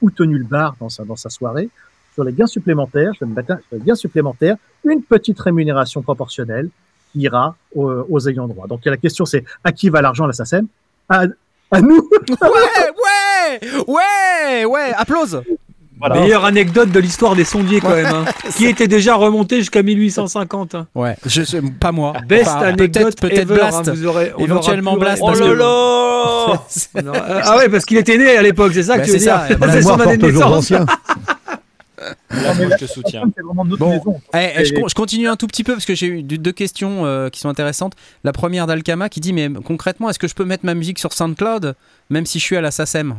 ou 0.02 0.10
tenu 0.10 0.38
le 0.38 0.44
bar 0.44 0.74
dans 0.80 0.88
sa, 0.88 1.04
dans 1.04 1.16
sa 1.16 1.30
soirée, 1.30 1.70
sur 2.14 2.24
les 2.24 2.32
gains 2.32 2.46
supplémentaires, 2.46 3.14
sur 3.14 3.28
les 3.72 3.78
gains 3.78 3.94
supplémentaires, 3.94 4.56
une 4.84 5.02
petite 5.02 5.38
rémunération 5.38 6.02
proportionnelle 6.02 6.68
ira 7.14 7.54
aux, 7.74 7.90
aux 8.10 8.28
ayants 8.28 8.48
droit. 8.48 8.66
Donc 8.66 8.80
la 8.84 8.96
question 8.96 9.24
c'est 9.24 9.44
à 9.64 9.72
qui 9.72 9.88
va 9.90 10.00
l'argent 10.02 10.26
la 10.26 10.32
SACEM 10.32 10.66
à, 11.08 11.24
à 11.70 11.80
nous? 11.80 12.08
Ouais, 12.40 12.90
ouais, 12.96 13.84
ouais, 13.86 14.64
ouais. 14.64 14.92
Applause. 14.96 15.42
Voilà. 16.00 16.20
Meilleure 16.20 16.44
anecdote 16.44 16.90
de 16.92 17.00
l'histoire 17.00 17.34
des 17.34 17.42
sondiers 17.44 17.80
quand 17.80 17.90
même, 17.90 18.06
hein, 18.06 18.24
qui 18.56 18.66
était 18.66 18.86
déjà 18.86 19.16
remonté 19.16 19.56
jusqu'à 19.58 19.82
1850. 19.82 20.74
hein. 20.76 20.86
Ouais. 20.94 21.16
Je, 21.26 21.42
je- 21.42 21.58
pas 21.80 21.90
moi. 21.90 22.12
Best 22.28 22.46
Enfin, 22.48 22.66
anecdote 22.66 23.02
peut-être, 23.02 23.20
peut-être 23.20 23.38
ever, 23.50 23.54
Blast. 23.54 23.88
hein, 23.88 23.92
vous 23.96 24.06
aurez- 24.06 24.32
on 24.38 24.44
Éventuellement 24.44 24.92
aura 24.92 25.00
Blast, 25.00 25.22
Oh 25.24 25.26
parce 25.26 25.40
là 25.40 25.46
que- 27.02 27.40
Ah 27.48 27.56
ouais, 27.56 27.68
parce 27.68 27.84
qu'il 27.84 27.96
était 27.96 28.16
né 28.16 28.36
à 28.36 28.42
l'époque, 28.42 28.70
c'est 28.74 28.84
ça 28.84 28.98
que 28.98 29.06
tu 29.06 29.10
veux 29.10 29.18
c'est 29.18 29.24
dire 29.24 29.34
ça, 29.34 29.46
C'est 29.48 29.58
la 29.66 29.82
son 29.82 30.00
année 30.00 30.16
de 30.18 30.30
naissance. 30.30 30.72
Anciens. 32.30 32.42
Là, 32.42 32.54
moi, 32.54 32.76
je 32.78 32.84
te 32.84 32.90
soutiens. 32.90 33.22
C'est 33.36 33.42
vraiment 33.42 33.64
notre 33.64 33.78
Bon. 33.80 33.90
maison. 33.90 34.20
Eh, 34.34 34.48
eh, 34.58 34.64
je, 34.64 34.74
con- 34.74 34.88
je 34.88 34.94
continue 34.94 35.28
un 35.28 35.36
tout 35.36 35.46
petit 35.46 35.64
peu 35.64 35.72
parce 35.74 35.84
que 35.86 35.94
j'ai 35.94 36.06
eu 36.06 36.22
deux 36.22 36.52
questions 36.52 37.04
euh, 37.06 37.28
qui 37.28 37.40
sont 37.40 37.48
intéressantes. 37.48 37.94
La 38.24 38.32
première 38.32 38.66
d'Alkama 38.66 39.08
qui 39.08 39.20
dit 39.20 39.32
mais 39.32 39.48
concrètement 39.64 40.08
est-ce 40.10 40.18
que 40.18 40.28
je 40.28 40.34
peux 40.34 40.44
mettre 40.44 40.64
ma 40.66 40.74
musique 40.74 40.98
sur 40.98 41.12
SoundCloud 41.12 41.74
même 42.10 42.26
si 42.26 42.38
je 42.38 42.44
suis 42.44 42.56
à 42.56 42.60
la 42.60 42.70
SACEM? 42.70 43.18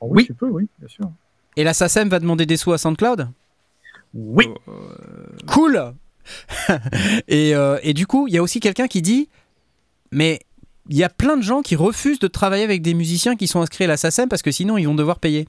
Oh 0.00 0.08
Oui. 0.10 0.26
Tu 0.26 0.34
peux, 0.34 0.48
oui, 0.48 0.66
bien 0.78 0.88
sûr. 0.88 1.10
Et 1.56 1.64
la 1.64 1.74
SACEM 1.74 2.08
va 2.08 2.18
demander 2.20 2.46
des 2.46 2.56
sous 2.56 2.72
à 2.72 2.78
SoundCloud? 2.78 3.28
Oui. 4.14 4.46
Cool 5.46 5.94
et, 7.28 7.54
euh, 7.54 7.78
et 7.82 7.92
du 7.94 8.06
coup, 8.06 8.28
il 8.28 8.34
y 8.34 8.38
a 8.38 8.42
aussi 8.42 8.60
quelqu'un 8.60 8.86
qui 8.86 9.02
dit 9.02 9.28
Mais 10.12 10.38
il 10.88 10.96
y 10.96 11.02
a 11.04 11.08
plein 11.08 11.36
de 11.36 11.42
gens 11.42 11.62
qui 11.62 11.76
refusent 11.76 12.18
de 12.18 12.26
travailler 12.28 12.64
avec 12.64 12.82
des 12.82 12.94
musiciens 12.94 13.36
qui 13.36 13.46
sont 13.48 13.60
inscrits 13.60 13.84
à 13.84 13.88
la 13.88 13.96
SACEM 13.96 14.28
parce 14.28 14.42
que 14.42 14.50
sinon 14.50 14.76
ils 14.78 14.86
vont 14.86 14.94
devoir 14.94 15.18
payer. 15.18 15.46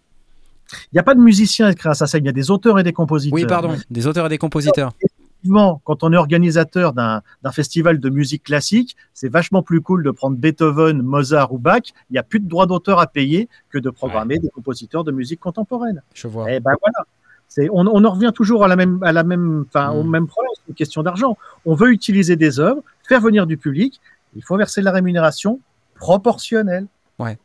Il 0.91 0.95
n'y 0.95 0.99
a 0.99 1.03
pas 1.03 1.15
de 1.15 1.19
musiciens 1.19 1.67
inscrits 1.67 1.89
à 1.89 1.93
SACEM, 1.93 2.21
il 2.23 2.25
y 2.27 2.29
a 2.29 2.34
des 2.34 2.51
auteurs 2.51 2.79
et 2.79 2.84
des 2.84 2.93
compositeurs. 2.93 3.34
Oui, 3.36 3.45
pardon, 3.45 3.75
des 3.89 4.07
auteurs 4.07 4.25
et 4.25 4.29
des 4.29 4.38
compositeurs. 4.38 4.91
effectivement, 5.01 5.81
quand 5.86 6.03
on 6.03 6.13
est 6.13 6.17
organisateur 6.17 6.93
d'un 6.93 7.21
festival 7.51 7.99
de 7.99 8.10
musique 8.10 8.43
classique, 8.43 8.95
c'est 9.13 9.29
vachement 9.29 9.63
plus 9.63 9.81
cool 9.81 10.03
de 10.03 10.12
prendre 10.12 10.38
Beethoven, 10.38 11.01
Mozart 11.01 11.51
ou 11.53 11.57
Bach. 11.57 11.81
Il 12.10 12.13
n'y 12.13 12.19
a 12.19 12.23
plus 12.23 12.39
de 12.39 12.47
droits 12.47 12.67
d'auteur 12.67 12.99
à 12.99 13.07
payer 13.07 13.49
que 13.69 13.79
de 13.79 13.89
programmer 13.89 14.38
des 14.38 14.49
compositeurs 14.49 15.03
de 15.03 15.12
musique 15.12 15.39
contemporaine. 15.39 16.01
Je 16.13 16.27
vois. 16.27 16.51
Et 16.51 16.60
ben 16.60 16.73
voilà. 16.81 17.69
On, 17.73 17.86
on 17.86 18.05
en 18.05 18.12
revient 18.12 18.31
toujours 18.34 18.63
à 18.63 18.69
la 18.69 18.77
même, 18.77 18.99
à 19.03 19.12
la 19.12 19.23
même, 19.23 19.65
enfin, 19.67 19.91
au 19.91 20.03
Mm. 20.03 20.10
même 20.10 20.27
problème, 20.27 20.51
c'est 20.55 20.69
une 20.69 20.75
question 20.75 21.03
d'argent. 21.03 21.38
On 21.65 21.73
veut 21.75 21.91
utiliser 21.91 22.38
des 22.38 22.62
œuvres, 22.62 22.81
faire 23.07 23.19
venir 23.19 23.45
du 23.45 23.57
public, 23.57 23.99
il 24.38 24.43
faut 24.43 24.55
verser 24.55 24.81
la 24.81 24.91
rémunération 24.91 25.60
proportionnelle. 25.95 26.88
Ouais. 27.19 27.38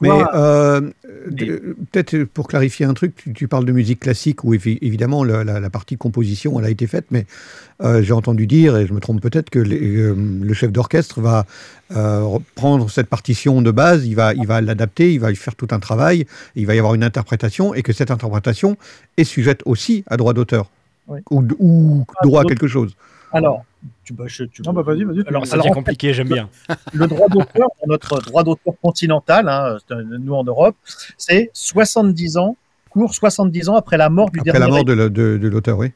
Mais 0.00 0.08
euh, 0.34 0.80
peut-être 1.90 2.24
pour 2.24 2.48
clarifier 2.48 2.86
un 2.86 2.94
truc, 2.94 3.14
tu, 3.16 3.32
tu 3.32 3.48
parles 3.48 3.64
de 3.64 3.72
musique 3.72 4.00
classique 4.00 4.44
où 4.44 4.54
évi- 4.54 4.78
évidemment 4.82 5.24
la, 5.24 5.44
la- 5.44 5.60
la 5.60 5.70
partie 5.70 5.96
composition 5.96 6.58
elle 6.58 6.66
a 6.66 6.70
été 6.70 6.86
faite, 6.86 7.06
mais 7.10 7.26
euh, 7.82 8.02
j'ai 8.02 8.12
entendu 8.12 8.46
dire, 8.46 8.76
et 8.76 8.86
je 8.86 8.92
me 8.92 9.00
trompe 9.00 9.20
peut-être, 9.20 9.50
que 9.50 9.58
les- 9.58 9.96
euh, 9.96 10.14
le 10.42 10.54
chef 10.54 10.70
d'orchestre 10.72 11.20
va 11.20 11.46
reprendre 11.94 12.88
cette 12.90 13.06
partition 13.08 13.60
de 13.60 13.70
base, 13.70 14.06
il 14.06 14.14
va, 14.14 14.32
il 14.34 14.46
va 14.46 14.60
l'adapter, 14.62 15.12
il 15.12 15.20
va 15.20 15.30
y 15.30 15.36
faire 15.36 15.54
tout 15.54 15.68
un 15.72 15.78
travail, 15.78 16.26
il 16.56 16.66
va 16.66 16.74
y 16.74 16.78
avoir 16.78 16.94
une 16.94 17.04
interprétation, 17.04 17.74
et 17.74 17.82
que 17.82 17.92
cette 17.92 18.10
interprétation 18.10 18.76
est 19.18 19.24
sujette 19.24 19.60
aussi 19.66 20.02
à 20.06 20.16
droit 20.16 20.32
d'auteur 20.32 20.70
ou, 21.30 21.42
ou 21.58 22.04
droit 22.24 22.40
à 22.40 22.44
quelque 22.48 22.68
chose. 22.68 22.94
Alors, 23.32 23.64
tu, 24.04 24.12
bah, 24.12 24.24
je- 24.26 24.44
tu- 24.44 24.62
Non, 24.62 24.72
bah 24.72 24.82
vas-y, 24.82 25.04
vas-y. 25.04 25.26
Alors, 25.26 25.46
Ça 25.46 25.56
devient 25.56 25.70
compliqué, 25.70 26.12
j'aime 26.12 26.28
bien. 26.28 26.48
le 26.92 27.06
droit 27.06 27.28
d'auteur, 27.28 27.68
notre 27.86 28.20
droit 28.20 28.44
d'auteur 28.44 28.74
continental, 28.82 29.48
hein, 29.48 29.78
nous 30.20 30.34
en 30.34 30.44
Europe, 30.44 30.76
c'est 31.16 31.50
70 31.54 32.36
ans, 32.36 32.56
court 32.90 33.14
70 33.14 33.68
ans 33.68 33.76
après 33.76 33.96
la 33.96 34.08
mort 34.10 34.30
du 34.30 34.40
Après 34.40 34.52
dernier 34.52 34.60
la 34.60 34.68
mort 34.68 34.76
ayant- 34.78 34.84
de, 34.84 34.92
le- 34.92 35.10
de- 35.10 35.38
de 35.38 35.48
l'auteur, 35.48 35.78
oui. 35.78 35.92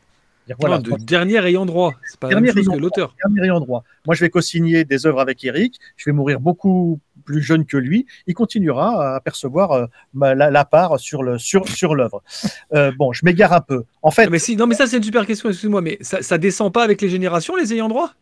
Voilà, 0.61 0.77
Non, 0.77 0.83
de 0.83 1.05
dernier 1.05 1.44
ayant 1.44 1.66
droit. 1.66 1.92
C'est 2.05 2.20
pas 2.20 2.29
la 2.29 2.35
Dernier 2.35 2.53
même 2.55 2.64
chose 2.64 2.75
que 2.75 2.81
l'auteur. 2.81 3.16
dernier 3.25 3.46
ayant 3.46 3.59
droit. 3.59 3.83
Moi, 4.07 4.14
je 4.14 4.20
vais 4.20 4.31
co-signer 4.31 4.85
des 4.85 5.05
œuvres 5.05 5.18
avec 5.20 5.42
Eric. 5.44 5.81
Je 5.96 6.09
vais 6.09 6.12
mourir 6.14 6.38
beaucoup 6.38 7.01
plus 7.26 7.42
jeune 7.42 7.66
que 7.66 7.76
lui. 7.76 8.06
Il 8.26 8.32
continuera 8.34 9.16
à 9.16 9.20
percevoir 9.20 9.72
euh, 9.72 9.86
la, 10.14 10.34
la 10.50 10.64
part 10.64 10.98
sur 10.98 11.22
le 11.22 11.36
sur 11.38 11.68
sur 11.68 11.94
l'œuvre. 11.94 12.22
Euh, 12.74 12.90
bon, 12.98 13.12
je 13.12 13.24
m'égare 13.24 13.52
un 13.52 13.60
peu. 13.60 13.84
En 14.00 14.10
fait, 14.10 14.24
Non, 14.24 14.30
mais, 14.30 14.38
si, 14.38 14.56
non, 14.56 14.66
mais 14.66 14.74
ça, 14.74 14.86
c'est 14.86 14.96
une 14.96 15.02
super 15.02 15.26
question, 15.26 15.50
excuse-moi, 15.50 15.82
mais 15.82 15.98
ça, 16.00 16.22
ça 16.22 16.38
descend 16.38 16.72
pas 16.72 16.82
avec 16.84 17.02
les 17.02 17.10
générations, 17.10 17.54
les 17.56 17.74
ayants 17.74 17.88
droit? 17.88 18.12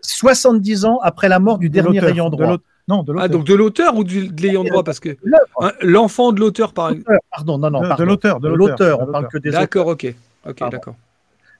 70 0.00 0.84
ans 0.84 0.98
après 1.02 1.28
la 1.28 1.38
mort 1.38 1.58
du 1.58 1.68
de 1.68 1.74
dernier 1.74 2.04
ayant 2.04 2.30
droit. 2.30 2.56
Non, 2.88 3.02
de 3.04 3.12
l'auteur. 3.12 3.24
Ah, 3.24 3.28
donc 3.28 3.44
de 3.46 3.54
l'auteur 3.54 3.94
ou 3.96 4.02
du- 4.02 4.26
de 4.28 4.42
l'ayant 4.42 4.64
droit 4.64 4.82
Parce 4.82 4.98
que 4.98 5.10
hein, 5.60 5.70
l'enfant 5.82 6.32
de 6.32 6.40
l'auteur, 6.40 6.72
par 6.72 6.90
exemple. 6.90 7.16
Pardon, 7.30 7.56
non, 7.58 7.70
non, 7.70 7.80
De- 7.82 7.94
de 7.96 8.02
l'auteur, 8.02 8.40
de 8.40 8.48
l'auteur, 8.48 9.00
on 9.00 9.06
parle 9.12 9.28
que 9.28 9.38
des 9.38 9.50
auteurs. 9.50 9.60
D'accord, 9.60 9.86
ok. 9.88 10.14
Ok, 10.48 10.70
d'accord. 10.70 10.96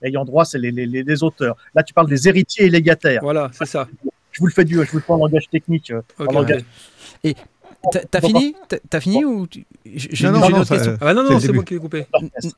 Ayant 0.03 0.25
droit, 0.25 0.45
c'est 0.45 0.59
les, 0.59 0.73
les, 0.73 0.85
les- 0.87 1.05
les 1.05 1.23
auteurs. 1.23 1.57
Là, 1.77 1.85
tu 1.85 1.95
parles 1.95 2.09
des 2.09 2.27
héritiers 2.29 2.67
et 2.67 2.71
légataires. 2.71 3.21
Voilà, 3.23 3.51
c'est 3.53 3.67
ça. 3.67 3.87
Je 4.33 4.41
vous 4.41 4.47
le 4.47 4.53
fais 4.53 4.65
du, 4.65 4.75
je 4.75 4.91
vous 4.91 4.99
le 4.99 5.03
fais 5.03 5.13
en 5.13 5.17
langage 5.19 5.49
technique. 5.51 5.91
euh, 5.91 6.03
Ok, 6.19 6.29
en 6.31 6.33
langage- 6.33 6.65
ok. 7.25 7.35
T'as 7.91 8.01
t'as 8.05 8.21
Bon, 8.21 8.29
fini 8.29 8.55
T'as 8.91 9.01
fini 9.01 9.25
ou 9.25 9.47
tu- 9.49 9.67
J'ai 9.85 10.29
une 10.29 10.37
autre 10.37 10.65
ça- 10.65 10.75
question. 10.77 10.97
Ah 11.01 11.05
bah 11.07 11.15
non, 11.15 11.25
C'est 11.27 11.33
non, 11.35 11.41
c'est 11.41 11.53
moi 11.53 11.65
qui 11.65 11.75
ai 11.75 11.79
coupé. 11.79 12.07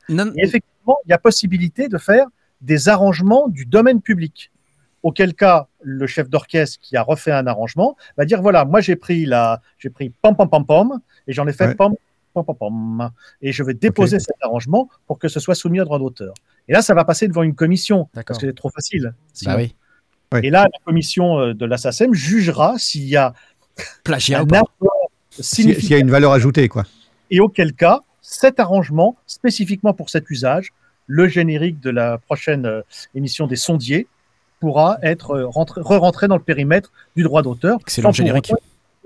Et 0.09 0.15
effectivement, 0.45 0.99
il 1.07 1.11
y 1.11 1.13
a 1.13 1.19
possibilité 1.19 1.89
de 1.89 1.97
faire 1.99 2.27
des 2.61 2.89
arrangements 2.89 3.49
du 3.49 3.65
domaine 3.65 4.01
public. 4.03 4.51
Auquel 5.03 5.35
cas, 5.35 5.67
le 5.83 6.07
chef 6.07 6.29
d'orchestre 6.31 6.79
qui 6.81 6.97
a 6.97 7.03
refait 7.03 7.33
un 7.33 7.47
arrangement 7.47 7.97
va 8.17 8.25
dire 8.27 8.41
voilà, 8.43 8.65
moi 8.65 8.81
j'ai 8.81 8.97
pris 8.97 9.27
la, 9.27 9.61
j'ai 9.79 9.91
pris 9.91 10.11
pam 10.23 10.35
pam 10.37 10.49
pam 10.49 10.65
pam 10.65 11.01
et 11.27 11.33
j'en 11.33 11.47
ai 11.47 11.53
fait 11.53 11.69
Ouais. 11.69 11.75
pam 11.75 11.93
pam 12.35 12.45
pam 12.45 12.57
pam 12.57 13.11
et 13.43 13.53
je 13.53 13.63
vais 13.63 13.75
déposer 13.75 14.19
cet 14.19 14.37
arrangement 14.43 14.89
pour 15.07 15.19
que 15.19 15.29
ce 15.29 15.41
soit 15.41 15.55
soumis 15.55 15.81
à 15.81 15.85
droit 15.85 15.99
d'auteur. 15.99 16.33
Et 16.69 16.73
là, 16.73 16.81
ça 16.83 16.95
va 16.95 17.05
passer 17.05 17.29
devant 17.29 17.43
une 17.43 17.55
commission 17.55 18.09
D'accord. 18.15 18.25
parce 18.29 18.39
que 18.41 18.47
c'est 18.47 18.55
trop 18.55 18.71
facile. 18.71 19.15
sinon. 19.33 19.53
Bah 19.53 19.59
oui. 19.59 19.75
Et 20.43 20.51
là, 20.51 20.65
la 20.65 20.79
commission 20.85 21.39
euh, 21.39 21.55
de 21.55 21.65
la 21.67 21.77
SACEM 21.77 22.15
jugera 22.15 22.79
s'il 22.79 23.05
y 23.05 23.17
a 23.17 23.35
Plagiat 24.05 24.41
un 24.41 24.45
S'il 25.31 25.71
y 25.91 25.95
une 25.99 26.11
valeur 26.11 26.33
ajoutée, 26.33 26.69
quoi. 26.69 26.85
et 27.31 27.41
auquel 27.41 27.73
cas, 27.73 28.01
cet 28.23 28.61
arrangement, 28.61 29.17
spécifiquement 29.27 29.93
pour 29.93 30.11
cet 30.11 30.31
usage, 30.31 30.69
le 31.07 31.29
générique 31.29 31.81
de 31.81 31.91
la 31.91 32.19
prochaine 32.19 32.67
euh, 32.67 32.81
émission 33.15 33.47
des 33.47 33.57
sondiers, 33.57 34.07
pourra 34.61 34.97
être 35.03 35.33
euh, 35.33 35.47
rentré- 35.47 35.83
re-rentré 35.83 36.29
dans 36.29 36.37
le 36.37 36.43
périmètre 36.43 36.91
du 37.17 37.23
droit 37.23 37.43
d'auteur. 37.43 37.79
Excellent 37.81 38.13
générique. 38.13 38.53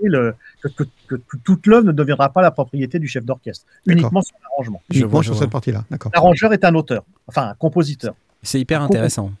le- 0.01 0.33
que, 0.61 0.69
que- 0.69 0.83
que- 1.07 1.15
que 1.15 1.37
toute 1.43 1.67
l'œuvre 1.67 1.85
ne 1.87 1.91
deviendra 1.91 2.29
pas 2.31 2.41
la 2.41 2.51
propriété 2.51 2.99
du 2.99 3.07
chef 3.09 3.25
d'orchestre, 3.25 3.65
uniquement 3.85 4.21
son 4.21 4.35
arrangement. 4.53 4.81
Je 4.89 4.99
Uniquement 4.99 5.21
sur 5.21 5.35
cette 5.37 5.49
partie-là. 5.49 5.83
D'accord. 5.91 6.11
L'arrangeur 6.15 6.53
est 6.53 6.63
un 6.63 6.73
auteur, 6.75 7.03
enfin 7.27 7.49
un 7.49 7.53
compositeur. 7.55 8.13
C'est 8.41 8.59
hyper 8.61 8.81
intéressant. 8.81 9.31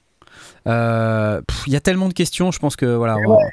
Euh, 0.67 1.41
Il 1.67 1.73
y 1.73 1.75
a 1.75 1.79
tellement 1.79 2.07
de 2.07 2.13
questions, 2.13 2.51
je 2.51 2.59
pense 2.59 2.75
que 2.75 2.85
voilà. 2.85 3.17
Ouais, 3.17 3.51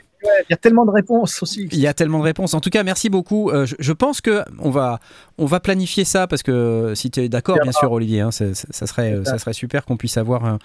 Il 0.48 0.52
y 0.52 0.54
a 0.54 0.56
tellement 0.56 0.84
de 0.84 0.90
réponses 0.90 1.42
aussi. 1.42 1.68
Il 1.72 1.78
y 1.78 1.86
a 1.86 1.94
tellement 1.94 2.18
de 2.18 2.24
réponses. 2.24 2.54
En 2.54 2.60
tout 2.60 2.70
cas, 2.70 2.82
merci 2.82 3.08
beaucoup. 3.10 3.50
Euh, 3.50 3.66
je, 3.66 3.74
je 3.78 3.92
pense 3.92 4.20
que 4.20 4.42
on 4.58 4.70
va, 4.70 5.00
on 5.38 5.46
va 5.46 5.60
planifier 5.60 6.04
ça 6.04 6.26
parce 6.26 6.42
que 6.42 6.92
si 6.94 7.10
tu 7.10 7.20
es 7.20 7.28
d'accord, 7.28 7.58
bien 7.62 7.72
sûr, 7.72 7.90
Olivier, 7.92 8.20
hein, 8.20 8.30
ça 8.30 8.54
serait, 8.86 9.20
ça 9.24 9.38
serait 9.38 9.52
super 9.52 9.84
qu'on 9.84 9.96
puisse 9.96 10.16
avoir 10.16 10.44
un- 10.44 10.58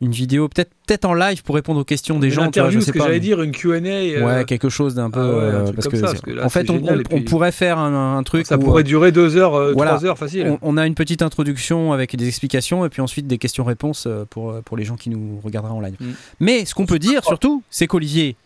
une 0.00 0.10
vidéo, 0.10 0.48
peut-être, 0.48 0.70
peut-être 0.86 1.04
en 1.04 1.14
live 1.14 1.42
pour 1.44 1.54
répondre 1.54 1.80
aux 1.80 1.84
questions 1.84 2.18
des 2.18 2.26
Une 2.26 2.32
gens. 2.34 2.50
tu 2.50 2.58
vois, 2.58 2.68
interview, 2.68 2.80
je 2.80 2.80
ce 2.80 2.86
sais 2.86 2.92
que 2.92 2.98
pas. 2.98 3.04
j'allais 3.06 3.20
dire, 3.20 3.40
une 3.40 3.52
Q&A. 3.52 3.76
euh, 3.78 4.24
Ouais, 4.26 4.44
quelque 4.44 4.68
chose 4.68 4.94
d'un 4.96 5.08
peu. 5.08 5.20
ah 5.20 5.24
ouais, 5.24 5.32
un 5.32 5.38
euh, 5.46 5.62
truc 5.64 5.76
parce 5.76 5.84
comme 5.88 5.92
que, 5.92 5.98
ça, 5.98 6.06
c'est- 6.08 6.12
parce 6.14 6.20
que 6.22 6.30
là, 6.32 6.44
en 6.44 6.48
fait, 6.48 6.68
on, 6.68 6.74
génial, 6.74 6.96
on- 6.96 7.00
et 7.00 7.02
puis- 7.04 7.16
on 7.16 7.22
pourrait 7.22 7.52
faire 7.52 7.78
un, 7.78 8.18
un 8.18 8.22
truc. 8.24 8.44
Ça 8.46 8.56
où, 8.56 8.60
pourrait 8.60 8.82
durer 8.82 9.12
deux 9.12 9.36
heures, 9.36 9.54
euh, 9.54 9.72
Voilà. 9.72 9.92
trois 9.92 10.04
heures, 10.04 10.18
facile. 10.18 10.58
on, 10.62 10.74
on 10.74 10.76
a 10.76 10.86
une 10.86 10.94
petite 10.96 11.22
introduction 11.22 11.92
avec 11.92 12.16
des 12.16 12.26
explications 12.26 12.84
et 12.84 12.88
puis 12.88 13.00
ensuite 13.02 13.26
des 13.28 13.38
questions-réponses 13.38 14.04
euh, 14.06 14.24
pour, 14.28 14.50
euh, 14.50 14.62
pour 14.62 14.76
les 14.76 14.84
gens 14.84 14.96
qui 14.96 15.10
nous 15.10 15.40
regarderaient 15.44 15.72
en 15.72 15.80
live. 15.80 15.96
Mm. 16.00 16.10
Mais 16.40 16.64
ce 16.64 16.74
qu'on 16.74 16.86
peut 16.86 16.98
dire 16.98 17.22
surtout, 17.24 17.62
c'est 17.70 17.86
qu'Olivier, 17.86 18.36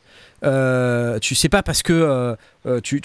euh, 0.44 1.18
tu 1.18 1.34
sais 1.34 1.48
pas 1.48 1.62
parce 1.62 1.82
que 1.82 1.92
euh, 1.92 2.36
euh, 2.66 2.80
tu, 2.80 3.00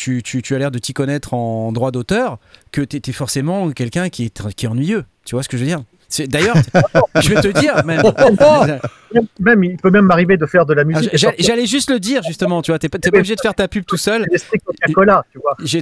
as 0.52 0.58
l'air 0.58 0.72
de 0.72 0.80
t'y 0.80 0.94
connaître 0.94 1.34
en 1.34 1.72
droit 1.72 1.92
d'auteur 1.92 2.40
que 2.72 2.82
tu 2.82 3.14
forcément 3.14 3.72
quelqu'un 3.72 4.10
qui 4.10 4.26
est, 4.26 4.54
qui 4.54 4.66
est 4.66 4.70
ennuyeux. 4.70 5.06
Tu 5.26 5.36
vois 5.36 5.44
ce 5.44 5.50
que 5.50 5.58
je 5.58 5.64
veux 5.64 5.68
dire? 5.68 5.84
D'ailleurs, 6.22 6.56
je 7.22 7.30
vais 7.30 7.42
te 7.42 7.48
dire 7.60 7.84
même. 7.86 8.02
Il 9.64 9.78
peut 9.78 9.92
même 9.92 10.06
m'arriver 10.06 10.38
de 10.38 10.46
faire 10.46 10.66
de 10.66 10.74
la 10.74 10.82
Ah, 10.82 10.86
musique. 10.86 11.18
sortir 11.18 11.46
J'allais 11.46 11.66
juste 11.68 11.90
le 11.92 12.00
dire 12.00 12.24
justement, 12.24 12.62
tu 12.62 12.72
vois, 12.72 12.80
t'es 12.80 12.90
pas, 12.90 12.98
t'es 12.98 13.12
pas 13.12 13.18
obligé 13.20 13.36
de 13.36 13.42
faire 13.42 13.54
ta 13.54 13.68
pub 13.68 13.86
tout 13.86 13.98
seul. 13.98 14.26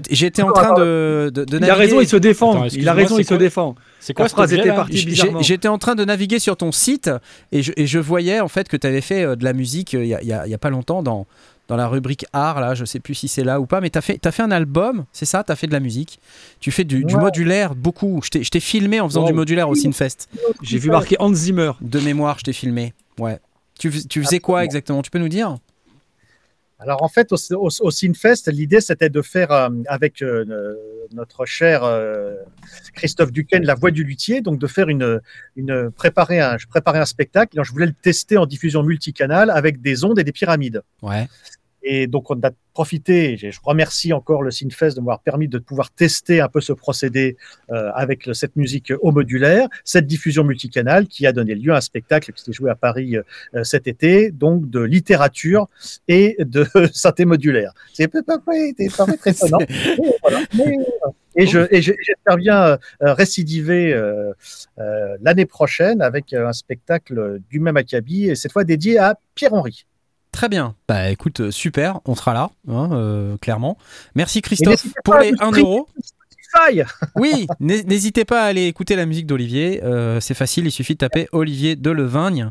J'étais 0.09 0.41
en 0.41 0.51
train 0.51 0.73
de, 0.75 1.31
de, 1.33 1.43
de 1.45 1.57
Il 1.57 1.63
a 1.63 1.67
naviguer. 1.67 1.79
raison, 1.79 2.01
il 2.01 2.07
se 2.07 2.17
défend. 2.17 2.51
Attends, 2.63 2.67
il 2.75 2.87
a 2.89 2.93
raison, 2.93 3.17
il 3.17 3.25
se 3.25 3.33
défend. 3.33 3.75
C'est 3.99 4.13
quoi 4.13 4.27
phrase 4.27 4.53
était 4.53 4.69
partie. 4.73 5.15
J'étais 5.41 5.67
en 5.67 5.77
train 5.77 5.95
de 5.95 6.03
naviguer 6.05 6.39
sur 6.39 6.57
ton 6.57 6.71
site 6.71 7.09
et 7.51 7.61
je, 7.63 7.71
et 7.77 7.85
je 7.87 7.99
voyais 7.99 8.39
en 8.39 8.47
fait 8.47 8.67
que 8.67 8.77
tu 8.77 8.87
avais 8.87 9.01
fait 9.01 9.23
euh, 9.23 9.35
de 9.35 9.43
la 9.43 9.53
musique 9.53 9.93
euh, 9.93 10.03
il 10.03 10.07
y, 10.09 10.13
a- 10.15 10.21
il 10.21 10.27
y 10.27 10.33
a, 10.33 10.45
il 10.47 10.49
y 10.51 10.53
a 10.53 10.57
pas 10.57 10.69
longtemps 10.69 11.03
dans, 11.03 11.27
dans 11.71 11.77
la 11.77 11.87
rubrique 11.87 12.25
art, 12.33 12.59
là, 12.59 12.75
je 12.75 12.83
sais 12.83 12.99
plus 12.99 13.15
si 13.15 13.29
c'est 13.29 13.45
là 13.45 13.61
ou 13.61 13.65
pas, 13.65 13.79
mais 13.79 13.89
tu 13.89 13.97
as 13.97 14.01
fait, 14.01 14.17
t'as 14.17 14.31
fait 14.31 14.43
un 14.43 14.51
album, 14.51 15.05
c'est 15.13 15.23
ça 15.25 15.41
Tu 15.45 15.53
as 15.53 15.55
fait 15.55 15.67
de 15.67 15.71
la 15.71 15.79
musique. 15.79 16.19
Tu 16.59 16.69
fais 16.69 16.83
du, 16.83 17.05
du 17.05 17.15
Ouais. 17.15 17.21
modulaire 17.21 17.75
beaucoup. 17.75 18.19
Je 18.25 18.29
t'ai- 18.29 18.59
filmé 18.59 18.99
en 18.99 19.07
faisant 19.07 19.23
du 19.23 19.31
modulaire 19.31 19.69
au 19.69 19.75
Sinfest. 19.75 20.27
J'ai 20.61 20.77
vu 20.79 20.89
marquer 20.89 21.15
Hans 21.19 21.33
Zimmer. 21.33 21.71
De 21.79 22.01
mémoire, 22.01 22.37
je 22.39 22.43
t'ai 22.43 22.51
filmé. 22.51 22.93
Ouais. 23.17 23.39
Tu, 23.79 23.89
fais- 23.89 24.03
tu 24.03 24.21
faisais 24.21 24.39
quoi 24.39 24.65
exactement? 24.65 25.01
Tu 25.01 25.09
peux 25.11 25.19
nous 25.19 25.29
dire? 25.29 25.55
Alors 26.79 27.03
en 27.03 27.07
fait, 27.07 27.31
au, 27.31 27.37
au, 27.55 27.69
au 27.79 27.91
Sinfest, 27.91 28.47
l'idée 28.51 28.81
c'était 28.81 29.09
de 29.09 29.21
faire 29.21 29.51
euh, 29.51 29.69
avec 29.87 30.21
euh, 30.21 30.43
euh, 30.49 30.73
notre 31.13 31.45
cher 31.45 31.83
euh, 31.85 32.33
Christophe 32.95 33.31
Duquesne, 33.31 33.63
la 33.63 33.75
voix 33.75 33.91
du 33.91 34.03
luthier, 34.03 34.41
donc 34.41 34.59
de 34.59 34.65
faire 34.67 34.89
une, 34.89 35.21
une 35.55 35.89
préparer 35.91 36.41
un, 36.41 36.57
je 36.57 36.65
préparais 36.67 36.99
un 36.99 37.05
spectacle, 37.05 37.57
et 37.59 37.63
je 37.63 37.71
voulais 37.71 37.85
le 37.85 37.93
tester 37.93 38.35
en 38.37 38.45
diffusion 38.47 38.81
multicanal 38.83 39.51
avec 39.51 39.79
des 39.81 40.03
ondes 40.03 40.17
et 40.19 40.23
des 40.25 40.31
pyramides. 40.33 40.81
Ouais. 41.03 41.27
Et 41.83 42.07
donc, 42.07 42.29
on 42.29 42.39
a 42.43 42.51
profité, 42.73 43.37
je 43.37 43.51
je 43.51 43.59
remercie 43.63 44.13
encore 44.13 44.43
le 44.43 44.51
Sinfest 44.51 44.95
de 44.95 45.01
m'avoir 45.01 45.19
permis 45.19 45.47
de 45.47 45.57
pouvoir 45.57 45.91
tester 45.91 46.39
un 46.39 46.47
peu 46.47 46.61
ce 46.61 46.71
procédé 46.73 47.35
euh, 47.69 47.91
avec 47.93 48.29
cette 48.33 48.55
musique 48.55 48.93
au 49.01 49.11
modulaire, 49.11 49.67
cette 49.83 50.07
diffusion 50.07 50.43
multicanal 50.43 51.07
qui 51.07 51.27
a 51.27 51.33
donné 51.33 51.53
lieu 51.53 51.73
à 51.73 51.77
un 51.77 51.81
spectacle 51.81 52.31
qui 52.31 52.43
s'est 52.43 52.53
joué 52.53 52.69
à 52.69 52.75
Paris 52.75 53.17
euh, 53.17 53.63
cet 53.63 53.87
été, 53.87 54.31
donc 54.31 54.69
de 54.69 54.79
littérature 54.79 55.67
et 56.07 56.37
de 56.39 56.65
synthé 56.93 57.25
modulaire. 57.25 57.73
C'est 57.93 58.07
pas, 58.07 58.21
pas 58.23 58.37
très 59.17 59.31
étonnant. 59.31 59.59
Voilà. 60.21 60.39
Euh, 60.59 61.11
et 61.35 61.47
je 61.47 61.59
et 61.71 61.81
j'espère 61.81 62.37
bien 62.37 62.61
euh, 62.61 62.77
euh, 63.03 63.13
récidiver 63.13 63.93
euh, 63.93 64.33
euh, 64.79 65.17
l'année 65.21 65.45
prochaine 65.45 66.01
avec 66.01 66.33
euh, 66.33 66.47
un 66.47 66.53
spectacle 66.53 67.39
du 67.49 67.59
même 67.59 67.77
acabit 67.77 68.29
et 68.29 68.35
cette 68.35 68.51
fois 68.51 68.63
dédié 68.63 68.97
à 68.97 69.17
Pierre-Henri. 69.35 69.85
Très 70.31 70.47
bien. 70.49 70.75
Bah 70.87 71.09
écoute, 71.09 71.41
euh, 71.41 71.51
super, 71.51 71.99
on 72.05 72.15
sera 72.15 72.33
là, 72.33 72.49
hein, 72.69 72.89
euh, 72.93 73.37
clairement. 73.37 73.77
Merci 74.15 74.41
Christophe 74.41 74.85
pour 75.03 75.15
les 75.15 75.31
nous 75.31 75.37
1 75.41 75.47
streamer 75.47 75.59
euro. 75.61 75.87
Oui, 77.15 77.47
n'hé- 77.59 77.83
n'hésitez 77.83 78.25
pas 78.25 78.43
à 78.43 78.45
aller 78.47 78.65
écouter 78.67 78.95
la 78.95 79.05
musique 79.05 79.25
d'Olivier. 79.27 79.81
euh, 79.83 80.19
c'est 80.19 80.33
facile, 80.33 80.65
il 80.65 80.71
suffit 80.71 80.93
de 80.93 80.99
taper 80.99 81.27
Olivier 81.31 81.75
Delevigne. 81.75 82.49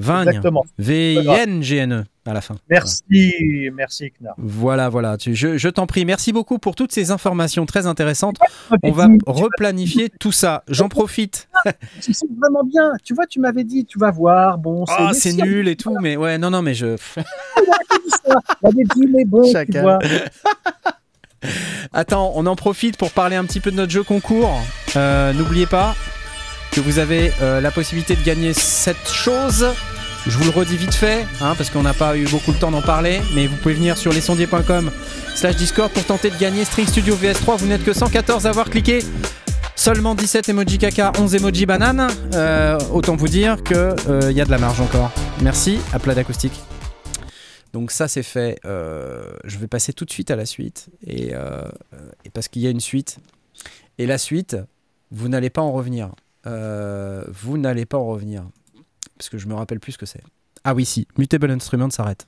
Vigne. 0.00 0.28
Exactement. 0.28 0.64
V-I-N-G-N-E 0.78 2.00
E, 2.00 2.04
à 2.30 2.32
la 2.34 2.40
fin. 2.40 2.56
Merci, 2.68 3.70
merci 3.72 4.10
Knar. 4.20 4.34
Voilà, 4.38 4.88
voilà. 4.88 5.16
Je 5.20 5.56
je 5.56 5.68
t'en 5.68 5.86
prie. 5.86 6.04
Merci 6.04 6.32
beaucoup 6.32 6.58
pour 6.58 6.74
toutes 6.74 6.90
ces 6.92 7.10
informations 7.10 7.64
très 7.66 7.86
intéressantes. 7.86 8.36
On 8.82 8.90
va 8.92 9.08
replanifier 9.26 10.10
tout 10.18 10.32
ça. 10.32 10.64
J'en 10.68 10.88
profite. 10.88 11.48
C'est 12.00 12.12
vraiment 12.40 12.64
bien. 12.64 12.92
Tu 13.04 13.14
vois, 13.14 13.26
tu 13.26 13.40
m'avais 13.40 13.64
dit, 13.64 13.84
tu 13.84 13.98
vas 13.98 14.10
voir. 14.10 14.58
Bon, 14.58 14.84
Ah, 14.88 15.10
c'est 15.14 15.32
nul 15.32 15.68
et 15.68 15.76
tout, 15.76 15.96
mais 16.00 16.16
ouais, 16.16 16.38
non, 16.38 16.50
non, 16.50 16.62
mais 16.62 16.74
je. 16.74 16.96
Dit, 18.96 19.06
mais 19.12 19.24
bon, 19.24 19.42
tu 19.44 19.52
Chacun. 19.52 19.82
vois. 19.82 19.98
Attends, 21.92 22.32
on 22.34 22.46
en 22.46 22.56
profite 22.56 22.96
pour 22.96 23.10
parler 23.10 23.36
un 23.36 23.44
petit 23.44 23.60
peu 23.60 23.70
de 23.70 23.76
notre 23.76 23.92
jeu 23.92 24.02
concours. 24.02 24.50
Euh, 24.96 25.32
N'oubliez 25.34 25.66
pas 25.66 25.94
que 26.74 26.80
vous 26.80 26.98
avez 26.98 27.32
euh, 27.40 27.60
la 27.60 27.70
possibilité 27.70 28.16
de 28.16 28.22
gagner 28.22 28.52
cette 28.52 29.08
chose. 29.08 29.66
Je 30.26 30.36
vous 30.36 30.44
le 30.44 30.50
redis 30.50 30.76
vite 30.76 30.94
fait, 30.94 31.26
hein, 31.40 31.54
parce 31.56 31.70
qu'on 31.70 31.82
n'a 31.82 31.94
pas 31.94 32.16
eu 32.16 32.24
beaucoup 32.24 32.52
le 32.52 32.58
temps 32.58 32.70
d'en 32.70 32.82
parler, 32.82 33.20
mais 33.34 33.46
vous 33.46 33.56
pouvez 33.56 33.74
venir 33.74 33.96
sur 33.96 34.12
lesondiers.com 34.12 34.90
slash 35.34 35.56
Discord 35.56 35.92
pour 35.92 36.04
tenter 36.04 36.30
de 36.30 36.36
gagner 36.36 36.64
String 36.64 36.86
Studio 36.86 37.14
VS3. 37.14 37.58
Vous 37.58 37.66
n'êtes 37.66 37.84
que 37.84 37.92
114 37.92 38.46
à 38.46 38.48
avoir 38.48 38.70
cliqué. 38.70 39.00
Seulement 39.76 40.14
17 40.14 40.48
emoji 40.48 40.78
caca, 40.78 41.12
11 41.18 41.34
emoji 41.34 41.66
banane. 41.66 42.08
Euh, 42.34 42.78
autant 42.92 43.16
vous 43.16 43.28
dire 43.28 43.62
qu'il 43.62 44.32
y 44.32 44.40
a 44.40 44.44
de 44.44 44.50
la 44.50 44.58
marge 44.58 44.80
encore. 44.80 45.10
Merci, 45.42 45.78
à 45.92 45.98
plat 45.98 46.14
d'acoustique. 46.14 46.60
Donc 47.74 47.90
ça 47.90 48.06
c'est 48.08 48.22
fait. 48.22 48.58
Euh, 48.64 49.32
je 49.44 49.58
vais 49.58 49.66
passer 49.66 49.92
tout 49.92 50.04
de 50.04 50.10
suite 50.10 50.30
à 50.30 50.36
la 50.36 50.46
suite. 50.46 50.86
Et, 51.06 51.34
euh, 51.34 51.68
et 52.24 52.30
parce 52.30 52.48
qu'il 52.48 52.62
y 52.62 52.66
a 52.66 52.70
une 52.70 52.80
suite. 52.80 53.18
Et 53.98 54.06
la 54.06 54.16
suite, 54.16 54.56
vous 55.10 55.28
n'allez 55.28 55.50
pas 55.50 55.60
en 55.62 55.72
revenir. 55.72 56.10
Euh, 56.46 57.24
vous 57.28 57.58
n'allez 57.58 57.86
pas 57.86 57.98
en 57.98 58.06
revenir. 58.06 58.44
Parce 59.18 59.28
que 59.28 59.38
je 59.38 59.46
me 59.46 59.54
rappelle 59.54 59.80
plus 59.80 59.92
ce 59.92 59.98
que 59.98 60.06
c'est. 60.06 60.22
Ah 60.64 60.74
oui, 60.74 60.84
si. 60.84 61.06
Mutable 61.18 61.50
Instrument 61.50 61.90
s'arrête. 61.90 62.26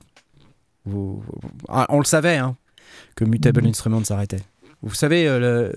Vous, 0.85 1.21
ah, 1.67 1.85
on 1.89 1.99
le 1.99 2.05
savait, 2.05 2.37
hein, 2.37 2.55
que 3.15 3.25
Mutable 3.25 3.65
Instrument 3.67 4.03
s'arrêtait. 4.03 4.41
Vous 4.83 4.93
savez, 4.93 5.27
euh, 5.27 5.71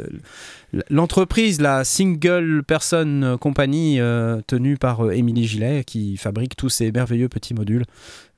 le- 0.72 0.82
l'entreprise, 0.90 1.60
la 1.60 1.84
Single 1.84 2.62
Person 2.66 3.38
Company, 3.40 3.98
euh, 3.98 4.40
tenue 4.46 4.76
par 4.76 5.10
Émilie 5.10 5.46
Gillet, 5.46 5.84
qui 5.84 6.16
fabrique 6.18 6.54
tous 6.54 6.68
ces 6.68 6.92
merveilleux 6.92 7.30
petits 7.30 7.54
modules 7.54 7.84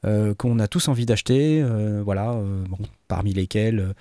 euh, 0.07 0.35
qu'on 0.35 0.61
a 0.61 0.69
tous 0.69 0.87
envie 0.89 1.05
d'acheter. 1.05 1.65
voilà, 2.05 2.33
bon, 2.71 2.79
parmi 3.09 3.33
lesquels 3.35 3.93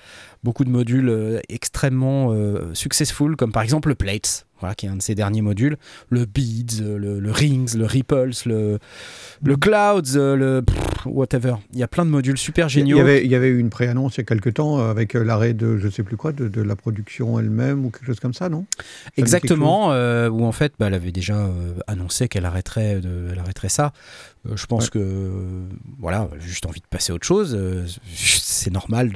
beaucoup 0.43 0.63
de 0.63 0.69
modules 0.69 1.41
extrêmement 1.49 2.33
successful, 2.73 3.35
comme 3.35 3.51
par 3.51 3.63
exemple 3.63 3.89
le 3.89 3.95
Plates. 3.95 4.45
Voilà, 4.61 4.73
qui 4.75 4.85
est 4.85 4.89
un 4.89 4.95
de 4.95 5.01
ses 5.01 5.15
derniers 5.15 5.41
modules. 5.41 5.75
Le 6.09 6.25
Beads, 6.25 6.81
le, 6.81 7.19
le 7.19 7.31
Rings, 7.31 7.75
le 7.75 7.85
Ripples, 7.85 8.31
le, 8.45 8.79
le 9.43 9.55
Clouds, 9.57 10.15
le 10.15 10.61
pff, 10.61 11.05
whatever. 11.05 11.55
Il 11.73 11.79
y 11.79 11.83
a 11.83 11.87
plein 11.89 12.05
de 12.05 12.11
modules 12.11 12.37
super 12.37 12.67
Il 12.67 12.69
géniaux. 12.69 12.97
y 12.97 13.01
avait, 13.01 13.25
il 13.25 13.29
y 13.31 13.35
avait 13.35 13.49
eu 13.49 13.59
une 13.59 13.69
préannonce 13.69 14.15
il 14.15 14.19
y 14.19 14.21
a 14.21 14.25
quelque 14.25 14.49
temps 14.49 14.79
euh, 14.79 14.89
avec 14.91 15.15
euh, 15.15 15.23
l'arrêt 15.23 15.53
de 15.53 15.77
je 15.77 15.89
sais 15.89 16.03
plus 16.03 16.15
quoi, 16.15 16.31
de, 16.31 16.47
de 16.47 16.61
la 16.61 16.75
production 16.75 17.37
elle-même 17.39 17.85
ou 17.85 17.89
quelque 17.89 18.05
chose 18.05 18.19
comme 18.19 18.33
ça, 18.33 18.49
non? 18.49 18.65
Ça 18.77 18.83
Exactement, 19.17 19.91
euh, 19.91 20.29
où 20.29 20.45
en 20.45 20.51
fait, 20.51 20.73
bah, 20.79 20.87
elle 20.87 20.93
avait 20.93 21.11
déjà 21.11 21.35
euh, 21.35 21.73
annoncé 21.87 22.27
qu'elle 22.27 22.45
arrêterait, 22.45 23.01
de, 23.01 23.27
elle 23.31 23.39
arrêterait 23.39 23.69
ça. 23.69 23.91
Euh, 24.49 24.57
je 24.57 24.65
pense 24.65 24.85
Ouais. 24.85 24.89
que, 24.91 25.31
voilà, 25.99 26.27
juste 26.39 26.65
envie 26.65 26.79
de 26.81 26.87
passer 26.89 27.11
à 27.11 27.15
autre 27.15 27.27
chose. 27.27 27.55
Euh, 27.59 27.85
c'est 28.15 28.71
normal 28.71 29.11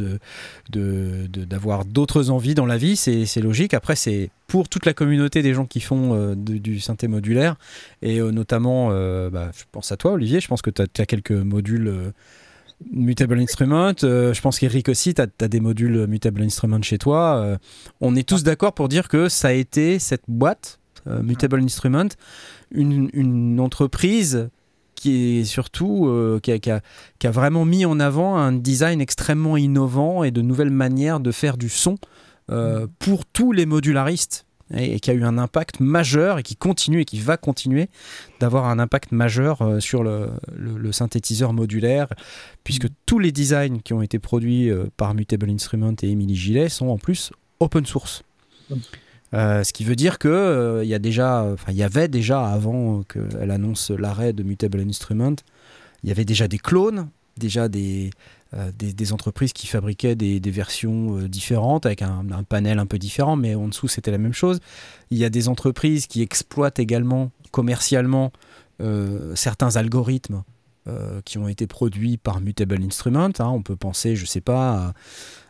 de, 0.72 1.28
d'avoir 1.28 1.86
d'autres 1.86 2.30
envies 2.30 2.54
dans 2.56 2.66
la 2.66 2.78
vie, 2.78 2.96
c'est, 2.96 3.26
logique. 3.42 3.74
Après, 3.74 3.96
c'est 3.96 4.30
pour 4.48 4.70
toute 4.70 4.86
la 4.86 4.94
communauté 4.94 5.42
des 5.42 5.54
gens 5.54 5.66
qui 5.66 5.80
font 5.82 6.14
euh, 6.14 6.36
de- 6.36 6.58
du 6.58 6.80
synthé 6.80 7.08
modulaire, 7.08 7.56
et 8.04 8.20
euh, 8.20 8.32
notamment, 8.32 8.90
euh, 8.92 9.30
bah, 9.32 9.52
je 9.58 9.64
pense 9.72 9.92
à 9.92 9.98
toi, 9.98 10.12
Olivier, 10.14 10.40
je 10.40 10.48
pense 10.48 10.62
que 10.62 10.70
tu 10.70 10.82
as, 10.82 11.06
quelques 11.06 11.32
modules. 11.32 12.14
Mutable 12.92 13.40
Instrument, 13.40 13.94
euh, 14.04 14.34
je 14.34 14.42
pense 14.42 14.60
qu'Eric 14.60 14.90
aussi, 14.90 15.14
tu 15.14 15.22
as, 15.22 15.48
des 15.48 15.62
modules 15.62 16.08
Mutable 16.08 16.42
Instrument 16.44 16.82
chez 16.82 16.98
toi. 16.98 17.38
euh, 17.38 17.58
on 18.02 18.18
est 18.18 18.28
tous 18.28 18.44
d'accord 18.44 18.74
pour 18.74 18.90
dire 18.90 19.08
que 19.08 19.30
ça 19.30 19.48
a 19.48 19.52
été 19.54 19.98
cette 19.98 20.24
boîte, 20.28 20.80
euh, 21.08 21.24
Mutable 21.24 21.62
Instrument, 21.62 22.10
une, 22.72 23.10
une 23.14 23.62
entreprise 23.62 24.50
qui 24.96 25.40
est 25.40 25.46
surtout 25.46 26.08
euh, 26.08 26.40
qui, 26.42 26.52
a, 26.52 26.60
qui 26.60 26.72
a- 26.72 26.82
qui 27.20 27.28
a 27.28 27.32
vraiment 27.32 27.66
mis 27.66 27.86
en 27.86 28.00
avant 28.00 28.36
un 28.38 28.52
design 28.54 29.02
extrêmement 29.02 29.58
innovant 29.58 30.24
et 30.24 30.32
de 30.32 30.42
nouvelles 30.42 30.70
manières 30.72 31.20
de 31.20 31.32
faire 31.32 31.58
du 31.58 31.70
son 31.70 31.98
euh, 32.50 32.88
pour 33.00 33.26
tous 33.26 33.52
les 33.52 33.66
modularistes. 33.66 34.46
Et, 34.74 34.96
et 34.96 35.00
qui 35.00 35.12
a 35.12 35.14
eu 35.14 35.24
un 35.24 35.38
impact 35.38 35.80
majeur 35.80 36.40
et 36.40 36.44
qui 36.44 36.56
continue 36.56 37.02
et 37.02 37.06
qui 37.06 37.20
va 37.20 37.38
continuer 37.38 37.88
d'avoir 38.40 38.66
un 38.66 38.80
impact 38.80 39.12
majeur 39.12 39.62
euh, 39.62 39.80
sur 39.80 40.02
le, 40.04 40.32
le- 40.56 40.78
le 40.80 40.92
synthétiseur 40.92 41.54
modulaire 41.54 42.08
puisque 42.64 42.88
tous 43.06 43.20
les 43.20 43.32
designs 43.32 43.78
qui 43.84 43.94
ont 43.94 44.02
été 44.02 44.18
produits 44.18 44.72
par 44.98 45.14
Mutable 45.14 45.52
Instrument 45.52 45.94
et 46.02 46.10
Emily 46.10 46.36
Gillet 46.36 46.70
sont 46.70 46.88
en 46.88 46.98
plus 46.98 47.32
open 47.60 47.86
source. 47.86 48.24
Euh, 49.34 49.64
ce 49.64 49.74
qui 49.74 49.84
veut 49.84 49.96
dire 49.96 50.20
que 50.20 50.28
euh, 50.28 50.86
y 50.86 50.94
avait 51.84 52.08
déjà 52.08 52.48
avant 52.48 53.04
qu'elle 53.04 53.52
annonce 53.52 53.90
l'arrêt 53.90 54.34
de 54.34 54.44
Mutable 54.44 54.82
Instrument, 54.82 55.36
il 56.04 56.10
y 56.10 56.12
avait 56.12 56.26
déjà 56.26 56.48
des 56.48 56.60
clones, 56.60 57.10
déjà 57.38 57.68
des, 57.68 58.12
euh, 58.54 58.72
entreprises 59.12 59.52
qui 59.52 59.68
fabriquaient 59.68 60.16
des, 60.16 60.40
versions 60.52 61.18
différentes 61.24 61.86
avec 61.86 62.02
un, 62.02 62.24
panel 62.48 62.80
un 62.80 62.86
peu 62.86 63.00
différent, 63.00 63.36
mais 63.36 63.56
en 63.56 63.68
dessous 63.68 63.88
c'était 63.88 64.12
la 64.12 64.20
même 64.20 64.34
chose. 64.34 64.60
Il 65.10 65.18
y 65.18 65.26
a 65.26 65.30
des 65.30 65.50
entreprises 65.50 66.08
qui 66.08 66.22
exploitent 66.22 66.80
également 66.80 67.32
commercialement 67.52 68.32
certains 69.36 69.76
algorithmes 69.78 70.44
qui 71.24 71.38
ont 71.38 71.48
été 71.48 71.66
produits 71.66 72.18
par 72.18 72.42
Mutable 72.42 72.82
Instrument. 72.84 73.32
hein. 73.40 73.48
On 73.48 73.64
peut 73.64 73.76
penser, 73.76 74.16
je 74.16 74.26
sais 74.26 74.42
pas, 74.42 74.74
à, 74.74 74.94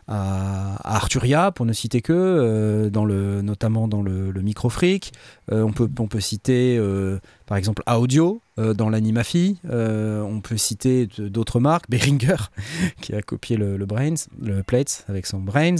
à- 0.08 0.96
Arturia 0.96 1.52
pour 1.52 1.66
ne 1.66 1.72
citer 1.72 2.00
que, 2.02 2.12
euh, 2.12 2.90
dans 2.90 3.04
le, 3.04 3.42
notamment 3.42 3.88
dans 3.88 4.02
le, 4.02 4.30
le 4.30 4.42
microfreak. 4.42 5.12
Euh, 5.52 5.62
on, 5.62 5.72
peut, 5.72 5.88
on 5.98 6.06
peut 6.08 6.20
citer 6.20 6.76
euh, 6.78 7.18
par 7.46 7.56
exemple 7.58 7.82
Audio 7.86 8.40
dans 8.56 8.88
l'Animafi. 8.88 9.58
On 9.64 10.40
peut 10.42 10.56
citer 10.56 11.06
d'autres 11.18 11.60
marques, 11.60 11.90
Behringer 11.90 12.36
qui 13.02 13.14
a 13.14 13.20
copié 13.20 13.56
le, 13.58 13.76
le 13.76 13.84
Brains, 13.86 14.14
le 14.40 14.62
Plates 14.62 15.04
avec 15.08 15.26
son 15.26 15.40
Brains. 15.40 15.76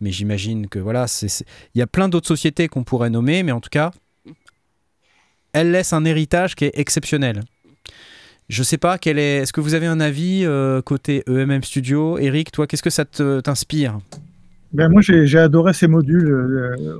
Mais 0.00 0.12
j'imagine 0.12 0.68
que 0.68 0.78
voilà, 0.78 1.06
il 1.22 1.78
y 1.78 1.82
a 1.82 1.86
plein 1.88 2.08
d'autres 2.08 2.28
sociétés 2.28 2.68
qu'on 2.68 2.84
pourrait 2.84 3.10
nommer, 3.10 3.42
mais 3.42 3.50
en 3.52 3.60
tout 3.60 3.70
cas, 3.70 3.90
elle 5.52 5.72
laisse 5.72 5.92
un 5.92 6.04
héritage 6.04 6.54
qui 6.54 6.66
est 6.66 6.78
exceptionnel. 6.78 7.42
Je 8.50 8.64
sais 8.64 8.78
pas, 8.78 8.98
quel 8.98 9.16
est. 9.20 9.36
Est-ce 9.36 9.52
que 9.52 9.60
vous 9.60 9.74
avez 9.74 9.86
un 9.86 10.00
avis 10.00 10.42
euh, 10.44 10.82
côté 10.82 11.22
EMM 11.28 11.62
Studio? 11.62 12.18
Eric, 12.18 12.50
toi, 12.50 12.66
qu'est-ce 12.66 12.82
que 12.82 12.90
ça 12.90 13.04
t'inspire? 13.04 14.00
Ben, 14.72 14.88
moi, 14.88 15.02
j'ai 15.02 15.38
adoré 15.38 15.72
ces 15.72 15.86
modules 15.86 16.28
euh, 16.28 16.98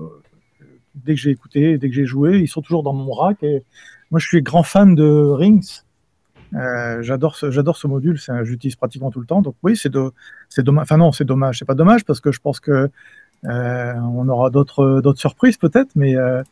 dès 0.94 1.14
que 1.16 1.20
j'ai 1.20 1.30
écouté, 1.30 1.76
dès 1.76 1.88
que 1.88 1.94
j'ai 1.94 2.06
joué. 2.06 2.38
Ils 2.38 2.46
sont 2.46 2.62
toujours 2.62 2.84
dans 2.84 2.92
mon 2.92 3.12
rack. 3.12 3.44
Moi, 4.12 4.20
je 4.20 4.26
suis 4.28 4.42
grand 4.42 4.62
fan 4.62 4.94
de 4.94 5.04
Rings. 5.04 5.80
Euh, 6.54 7.02
j'adore 7.02 7.34
ce, 7.34 7.50
j'adore 7.50 7.76
ce 7.76 7.88
module. 7.88 8.16
J'utilise 8.44 8.76
pratiquement 8.76 9.10
tout 9.10 9.20
le 9.20 9.26
temps. 9.26 9.42
Donc 9.42 9.56
oui, 9.64 9.76
c'est 9.76 9.88
do- 9.88 10.12
c'est 10.48 10.62
dommage. 10.62 10.82
Enfin 10.82 10.98
non, 10.98 11.10
c'est 11.10 11.24
dommage. 11.24 11.58
C'est 11.58 11.64
pas 11.64 11.74
dommage 11.74 12.04
parce 12.04 12.20
que 12.20 12.30
je 12.30 12.38
pense 12.38 12.60
que 12.60 12.88
euh, 13.46 13.94
on 13.94 14.28
aura 14.28 14.50
d'autres 14.50 15.00
d'autres 15.00 15.18
surprises 15.18 15.56
peut-être. 15.56 15.90
Mais 15.96 16.14
euh, 16.16 16.44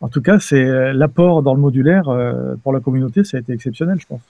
en 0.00 0.08
tout 0.08 0.22
cas, 0.22 0.38
c'est 0.40 0.56
euh, 0.64 0.92
l'apport 0.92 1.42
dans 1.42 1.54
le 1.54 1.60
modulaire 1.60 2.08
euh, 2.08 2.54
pour 2.62 2.72
la 2.72 2.80
communauté. 2.80 3.24
Ça 3.24 3.36
a 3.36 3.40
été 3.40 3.52
exceptionnel, 3.52 3.98
je 4.00 4.06
pense. 4.06 4.20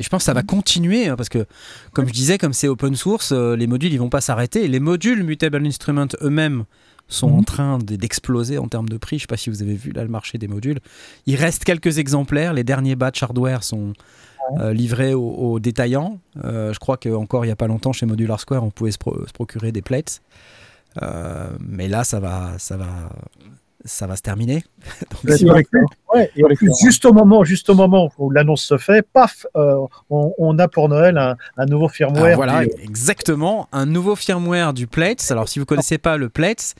Et 0.00 0.02
je 0.04 0.08
pense 0.08 0.20
que 0.22 0.26
ça 0.26 0.32
va 0.34 0.42
continuer, 0.44 1.08
hein, 1.08 1.16
parce 1.16 1.28
que, 1.28 1.44
comme 1.92 2.06
je 2.06 2.12
disais, 2.12 2.38
comme 2.38 2.52
c'est 2.52 2.68
open 2.68 2.94
source, 2.94 3.32
euh, 3.32 3.56
les 3.56 3.66
modules, 3.66 3.92
ils 3.92 3.98
vont 3.98 4.10
pas 4.10 4.20
s'arrêter. 4.20 4.68
Les 4.68 4.78
modules 4.80 5.24
Mutable 5.24 5.66
Instrument 5.66 6.06
eux-mêmes 6.22 6.64
sont 7.08 7.28
Mhm. 7.30 7.38
en 7.38 7.42
train 7.42 7.78
de- 7.78 7.96
d'exploser 7.96 8.58
en 8.58 8.68
termes 8.68 8.88
de 8.88 8.96
prix. 8.96 9.16
Je 9.18 9.22
sais 9.22 9.26
pas 9.26 9.36
si 9.36 9.50
vous 9.50 9.60
avez 9.62 9.74
vu 9.74 9.90
là 9.92 10.04
le 10.04 10.08
marché 10.10 10.38
des 10.38 10.46
modules. 10.46 10.78
Il 11.26 11.34
reste 11.36 11.64
quelques 11.64 11.98
exemplaires. 11.98 12.52
Les 12.52 12.64
derniers 12.64 12.94
batch 12.96 13.22
hardware 13.22 13.64
sont 13.64 13.92
euh, 14.60 14.72
livrés 14.72 15.12
aux, 15.14 15.28
aux 15.30 15.58
détaillants. 15.60 16.20
Euh, 16.44 16.72
je 16.72 16.78
crois 16.78 16.96
qu'encore 16.96 17.44
il 17.44 17.48
y 17.48 17.50
a 17.50 17.56
pas 17.56 17.66
longtemps, 17.66 17.92
chez 17.92 18.06
Modular 18.06 18.38
Square, 18.40 18.62
on 18.64 18.70
pouvait 18.70 18.92
se, 18.92 18.98
pro- 18.98 19.26
se 19.26 19.32
procurer 19.32 19.72
des 19.72 19.82
plates. 19.82 20.22
Mais 21.60 21.88
là, 21.88 22.04
ça 22.04 22.20
va, 22.20 22.52
ça 22.58 22.76
va, 22.76 22.86
ça 23.88 24.06
va 24.06 24.14
se 24.16 24.22
terminer. 24.22 24.62
Donc, 25.24 25.36
si- 25.36 25.44
Ouais, 26.14 26.30
et 26.36 26.42
juste 26.82 27.04
au 27.04 27.12
moment, 27.12 27.44
juste 27.44 27.68
au 27.68 27.74
moment 27.74 28.10
où 28.16 28.30
l'annonce 28.30 28.62
se 28.62 28.78
fait, 28.78 29.02
paf, 29.02 29.46
euh, 29.56 29.76
on, 30.08 30.32
on 30.38 30.58
a 30.58 30.66
pour 30.68 30.88
Noël 30.88 31.18
un, 31.18 31.36
un 31.58 31.66
nouveau 31.66 31.88
firmware. 31.88 32.32
Ah, 32.32 32.36
voilà, 32.36 32.64
du- 32.64 32.70
exactement. 32.82 33.68
Un 33.72 33.84
nouveau 33.84 34.16
firmware 34.16 34.72
du 34.72 34.86
Plates. 34.86 35.26
Alors, 35.30 35.48
si 35.48 35.58
vous 35.58 35.66
connaissez 35.66 35.98
pas 35.98 36.16
le 36.16 36.28
Plates, 36.30 36.74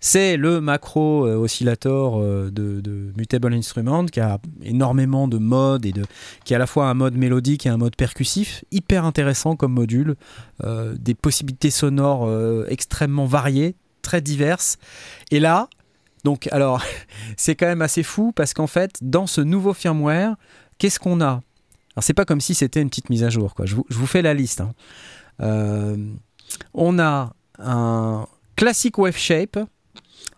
c'est 0.00 0.36
le 0.36 0.60
macro 0.60 1.26
euh, 1.26 1.34
oscillator 1.36 2.20
euh, 2.20 2.50
de, 2.52 2.80
de 2.80 3.12
Mutable 3.16 3.52
Instrument 3.52 4.06
qui 4.06 4.20
a 4.20 4.38
énormément 4.62 5.26
de 5.26 5.38
modes 5.38 5.84
et 5.84 5.90
de, 5.92 6.04
qui 6.44 6.54
a 6.54 6.56
à 6.56 6.60
la 6.60 6.68
fois 6.68 6.86
un 6.88 6.94
mode 6.94 7.16
mélodique 7.16 7.66
et 7.66 7.68
un 7.68 7.78
mode 7.78 7.96
percussif. 7.96 8.64
Hyper 8.70 9.04
intéressant 9.04 9.56
comme 9.56 9.72
module. 9.72 10.14
Euh, 10.62 10.94
des 11.00 11.14
possibilités 11.14 11.70
sonores 11.70 12.28
extrêmement 12.68 13.26
variées, 13.26 13.74
très 14.02 14.20
diverses. 14.20 14.76
Et 15.32 15.40
là, 15.40 15.68
donc, 16.24 16.48
alors, 16.52 16.82
c'est 17.36 17.54
quand 17.54 17.66
même 17.66 17.82
assez 17.82 18.02
fou 18.02 18.32
parce 18.32 18.54
qu'en 18.54 18.66
fait, 18.66 18.98
dans 19.00 19.26
ce 19.26 19.40
nouveau 19.40 19.74
firmware, 19.74 20.34
qu'est-ce 20.78 20.98
qu'on 20.98 21.20
a? 21.20 21.40
Alors 21.94 22.04
c'est 22.04 22.14
pas 22.14 22.24
comme 22.24 22.40
si 22.40 22.54
c'était 22.54 22.80
une 22.80 22.90
petite 22.90 23.10
mise 23.10 23.24
à 23.24 23.30
jour. 23.30 23.54
Quoi. 23.54 23.66
Je, 23.66 23.74
vous, 23.74 24.06
fais 24.06 24.22
la 24.22 24.34
liste. 24.34 24.60
hein. 24.60 24.72
Euh, 25.40 25.96
on 26.74 26.98
a 26.98 27.32
un 27.58 28.26
classique 28.56 28.98
wave 28.98 29.16
shape 29.16 29.58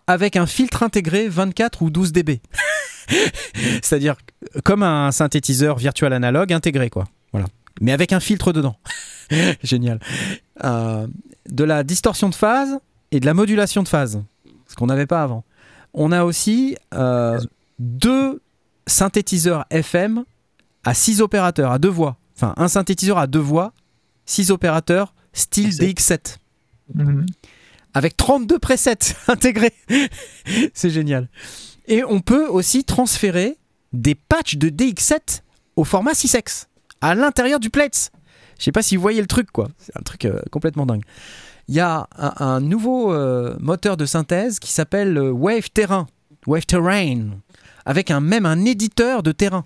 avec 0.07 0.35
un 0.35 0.45
filtre 0.45 0.83
intégré 0.83 1.27
24 1.27 1.83
ou 1.83 1.89
12 1.89 2.11
dB. 2.11 2.41
C'est-à-dire 3.83 4.15
comme 4.63 4.83
un 4.83 5.11
synthétiseur 5.11 5.77
virtuel 5.77 6.13
analogue 6.13 6.53
intégré, 6.53 6.89
quoi. 6.89 7.05
Voilà. 7.31 7.47
Mais 7.79 7.91
avec 7.91 8.13
un 8.13 8.19
filtre 8.19 8.53
dedans. 8.53 8.75
Génial. 9.63 9.99
Euh, 10.63 11.07
de 11.49 11.63
la 11.63 11.83
distorsion 11.83 12.29
de 12.29 12.35
phase 12.35 12.79
et 13.11 13.19
de 13.19 13.25
la 13.25 13.33
modulation 13.33 13.83
de 13.83 13.87
phase, 13.87 14.23
ce 14.67 14.75
qu'on 14.75 14.87
n'avait 14.87 15.05
pas 15.07 15.23
avant. 15.23 15.43
On 15.93 16.11
a 16.11 16.23
aussi 16.23 16.77
euh, 16.93 17.39
deux 17.79 18.41
synthétiseurs 18.87 19.65
FM 19.69 20.23
à 20.83 20.93
6 20.93 21.21
opérateurs, 21.21 21.71
à 21.71 21.79
deux 21.79 21.89
voix. 21.89 22.17
Enfin, 22.35 22.53
un 22.57 22.67
synthétiseur 22.67 23.17
à 23.17 23.27
deux 23.27 23.39
voix, 23.39 23.73
6 24.25 24.51
opérateurs, 24.51 25.13
style 25.33 25.73
C'est- 25.73 25.83
DX7 25.85 26.37
Mhm. 26.93 27.25
avec 27.93 28.17
32 28.17 28.59
presets 28.59 28.97
intégrés. 29.27 29.73
C'est 30.73 30.89
génial. 30.89 31.29
Et 31.87 32.03
on 32.03 32.19
peut 32.19 32.47
aussi 32.47 32.83
transférer 32.83 33.57
des 33.93 34.15
patchs 34.15 34.55
de 34.57 34.69
DX7 34.69 35.41
au 35.75 35.83
format 35.83 36.13
6X 36.13 36.67
à 37.01 37.15
l'intérieur 37.15 37.59
du 37.59 37.69
Plates. 37.69 38.11
Je 38.59 38.63
sais 38.65 38.71
pas 38.71 38.81
si 38.83 38.95
vous 38.95 39.01
voyez 39.01 39.21
le 39.21 39.27
truc, 39.27 39.51
quoi. 39.51 39.69
C'est 39.77 39.95
un 39.97 40.01
truc 40.01 40.25
euh, 40.25 40.39
complètement 40.51 40.85
dingue. 40.85 41.03
Il 41.71 41.75
y 41.75 41.79
a 41.79 42.09
un, 42.17 42.59
nouveau 42.59 43.13
euh, 43.13 43.55
moteur 43.61 43.95
de 43.95 44.05
synthèse 44.05 44.59
qui 44.59 44.73
s'appelle 44.73 45.17
euh, 45.17 45.31
Wave 45.31 45.69
Terrain, 45.69 46.05
Wave 46.45 46.65
Terrain, 46.65 47.29
avec 47.85 48.11
un, 48.11 48.19
même 48.19 48.45
un 48.45 48.65
éditeur 48.65 49.23
de 49.23 49.31
terrain 49.31 49.63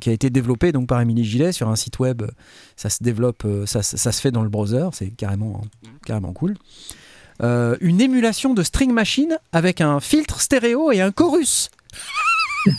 qui 0.00 0.08
a 0.08 0.12
été 0.12 0.30
développé 0.30 0.70
donc 0.70 0.86
par 0.86 1.00
Émilie 1.00 1.24
Gillet 1.24 1.50
sur 1.50 1.68
un 1.68 1.74
site 1.74 1.98
web. 1.98 2.22
Ça 2.76 2.90
se 2.90 3.02
développe, 3.02 3.44
euh, 3.44 3.66
ça, 3.66 3.82
se 3.82 4.20
fait 4.20 4.30
dans 4.30 4.44
le 4.44 4.48
browser, 4.48 4.86
c'est 4.92 5.08
carrément, 5.08 5.62
carrément 6.06 6.32
cool. 6.32 6.54
Une 7.40 8.00
émulation 8.00 8.54
de 8.54 8.62
String 8.62 8.92
Machine 8.92 9.36
avec 9.50 9.80
un 9.80 9.98
filtre 9.98 10.40
stéréo 10.40 10.92
et 10.92 11.00
un 11.00 11.10
chorus. 11.10 11.70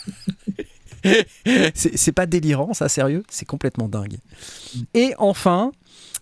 c'est 1.76 2.14
pas 2.14 2.28
délirant, 2.28 2.74
ça, 2.74 2.88
sérieux 2.88 3.24
C'est 3.28 3.44
complètement 3.44 3.90
dingue. 3.90 4.20
Et 4.94 5.14
enfin, 5.18 5.74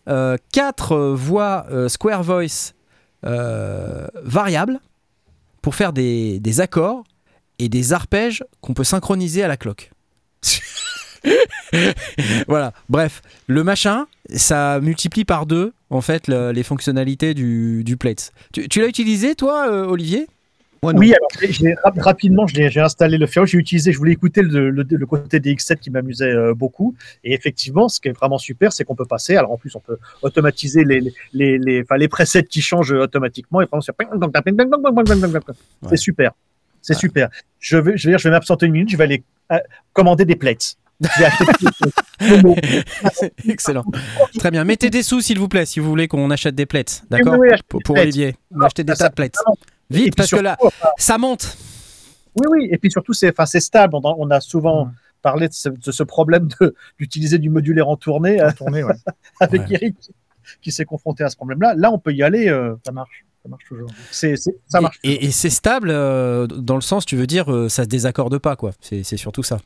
euh, 0.08 0.38
quatre 0.52 0.94
euh, 0.94 1.16
voix 1.16 1.66
euh, 1.72 1.88
Square 1.90 2.24
Voice 2.24 2.74
euh, 3.26 4.08
variables 4.24 4.80
pour 5.62 5.76
faire 5.76 5.94
des, 5.94 6.42
accords 6.60 7.04
et 7.60 7.70
des 7.70 7.94
arpèges 7.94 8.44
qu'on 8.62 8.74
peut 8.74 8.84
synchroniser 8.84 9.44
à 9.44 9.48
la 9.48 9.56
cloque. 9.58 9.92
voilà, 12.48 12.74
bref, 12.90 13.22
le 13.48 13.64
machin, 13.64 14.08
ça 14.36 14.80
multiplie 14.82 15.24
par 15.24 15.46
deux 15.46 15.74
en 15.90 16.02
fait 16.02 16.28
le- 16.28 16.52
les 16.52 16.64
fonctionnalités 16.64 17.34
du, 17.34 17.84
du 17.86 17.96
Plates. 17.96 18.34
Tu, 18.52 18.82
l'as 18.82 18.88
utilisé 18.88 19.36
toi, 19.36 19.72
euh, 19.72 19.86
Olivier? 19.86 20.28
Moi. 20.84 20.94
Oui, 20.96 21.14
alors 21.14 21.30
rapidement, 21.98 22.46
j'ai 22.48 22.80
installé 22.80 23.18
le 23.18 23.26
Fero, 23.26 23.46
j'ai 23.46 23.58
utilisé, 23.58 23.92
je 23.92 23.98
voulais 23.98 24.12
écouter 24.12 24.42
le, 24.42 24.70
le- 24.70 24.86
le 24.90 25.06
côté 25.06 25.40
des 25.40 25.56
X7 25.56 25.78
qui 25.78 25.90
m'amusait 25.90 26.26
euh, 26.32 26.54
beaucoup. 26.54 26.94
Et 27.24 27.34
effectivement, 27.34 27.88
ce 27.90 28.00
qui 28.00 28.10
est 28.10 28.12
vraiment 28.12 28.38
super, 28.38 28.72
c'est 28.74 28.84
qu'on 28.84 28.96
peut 28.96 29.06
passer. 29.06 29.36
Alors 29.36 29.52
en 29.52 29.58
plus, 29.58 29.76
on 29.76 29.80
peut 29.80 29.98
automatiser 30.22 30.84
les, 30.84 31.00
les, 31.34 31.58
les, 31.58 31.84
les, 31.98 32.08
presets 32.08 32.44
qui 32.44 32.62
changent 32.62 32.92
automatiquement. 32.92 33.62
Et 33.62 33.68
c'est 33.72 33.92
Ouais. 35.90 35.98
super. 35.98 36.32
C'est 36.82 36.94
Ouais. 36.94 37.00
super. 37.00 37.30
Je 37.60 37.78
vais, 37.78 37.98
je 37.98 38.08
vais, 38.08 38.12
dire, 38.12 38.20
je 38.20 38.28
vais 38.28 38.32
m'absenter 38.32 38.66
une 38.66 38.74
minute, 38.74 38.90
je 38.90 38.98
vais 38.98 39.06
aller 39.06 39.24
euh, 39.52 39.58
commander 39.94 40.26
des 40.26 40.36
plates. 40.36 40.76
Excellent. 43.48 43.84
Très 44.38 44.52
bien. 44.52 44.64
Mettez 44.64 44.90
des 44.90 45.04
sous 45.04 45.22
s'il 45.22 45.40
vous 45.40 45.48
plaît 45.48 45.66
si 45.66 45.80
vous 45.80 45.90
voulez 45.90 46.08
qu'on 46.08 46.30
achète 46.32 46.56
des 46.56 46.66
plates, 46.66 47.04
d'accord 47.10 47.34
Oui, 47.34 47.40
oui, 47.48 47.54
achetez 47.54 47.66
Pour, 47.68 47.82
pour. 47.84 47.98
Olivier, 47.98 48.36
acheter 48.62 48.84
des 48.84 48.96
ça, 48.96 49.06
tas 49.06 49.10
de 49.10 49.16
plates. 49.16 49.36
Vite 49.90 50.16
parce 50.16 50.32
que 50.32 50.38
là, 50.38 50.58
ça 50.98 51.18
monte. 51.18 51.58
Oui, 52.36 52.46
oui. 52.50 52.70
Et 52.72 52.78
puis 52.78 52.90
surtout, 52.92 53.14
c'est 53.14 53.30
enfin, 53.30 53.46
stable. 53.46 53.96
On, 53.96 54.02
a- 54.02 54.16
on 54.18 54.30
a 54.32 54.40
souvent 54.42 54.86
Ouais. 54.86 54.92
parlé 55.22 55.48
de 55.48 55.54
ce, 55.54 55.70
de 55.70 55.92
ce 55.92 56.04
problème 56.04 56.48
d'utiliser 57.00 57.38
du 57.38 57.50
modulaire 57.50 57.88
en 57.90 57.96
tournée 57.98 58.42
ouais. 58.42 58.94
avec 59.40 59.62
Ouais. 59.62 59.68
Eric 59.76 59.96
qui 60.62 60.72
s'est 60.72 60.86
confronté 60.86 61.24
à 61.24 61.30
ce 61.30 61.36
problème-là. 61.36 61.74
Là, 61.78 61.92
on 61.92 62.00
peut 62.00 62.14
y 62.14 62.24
aller. 62.24 62.50
euh, 62.50 62.76
Ça 62.86 62.92
marche. 62.92 63.24
Ça 63.44 63.50
marche 63.50 63.64
toujours. 63.68 63.90
c'est- 64.10 64.36
ça 64.68 64.80
marche. 64.82 65.00
Et, 65.04 65.12
et- 65.12 65.26
et 65.26 65.32
c'est 65.32 65.50
stable 65.50 65.90
euh, 65.92 66.48
dans 66.48 66.76
le 66.76 66.82
sens, 66.82 67.06
tu 67.06 67.16
veux 67.18 67.28
dire, 67.28 67.52
euh, 67.54 67.68
ça 67.70 67.84
se 67.84 67.90
désaccorde 67.90 68.38
pas 68.40 68.56
quoi. 68.56 68.72
C'est 68.82 69.04
surtout 69.04 69.44
ça. 69.44 69.60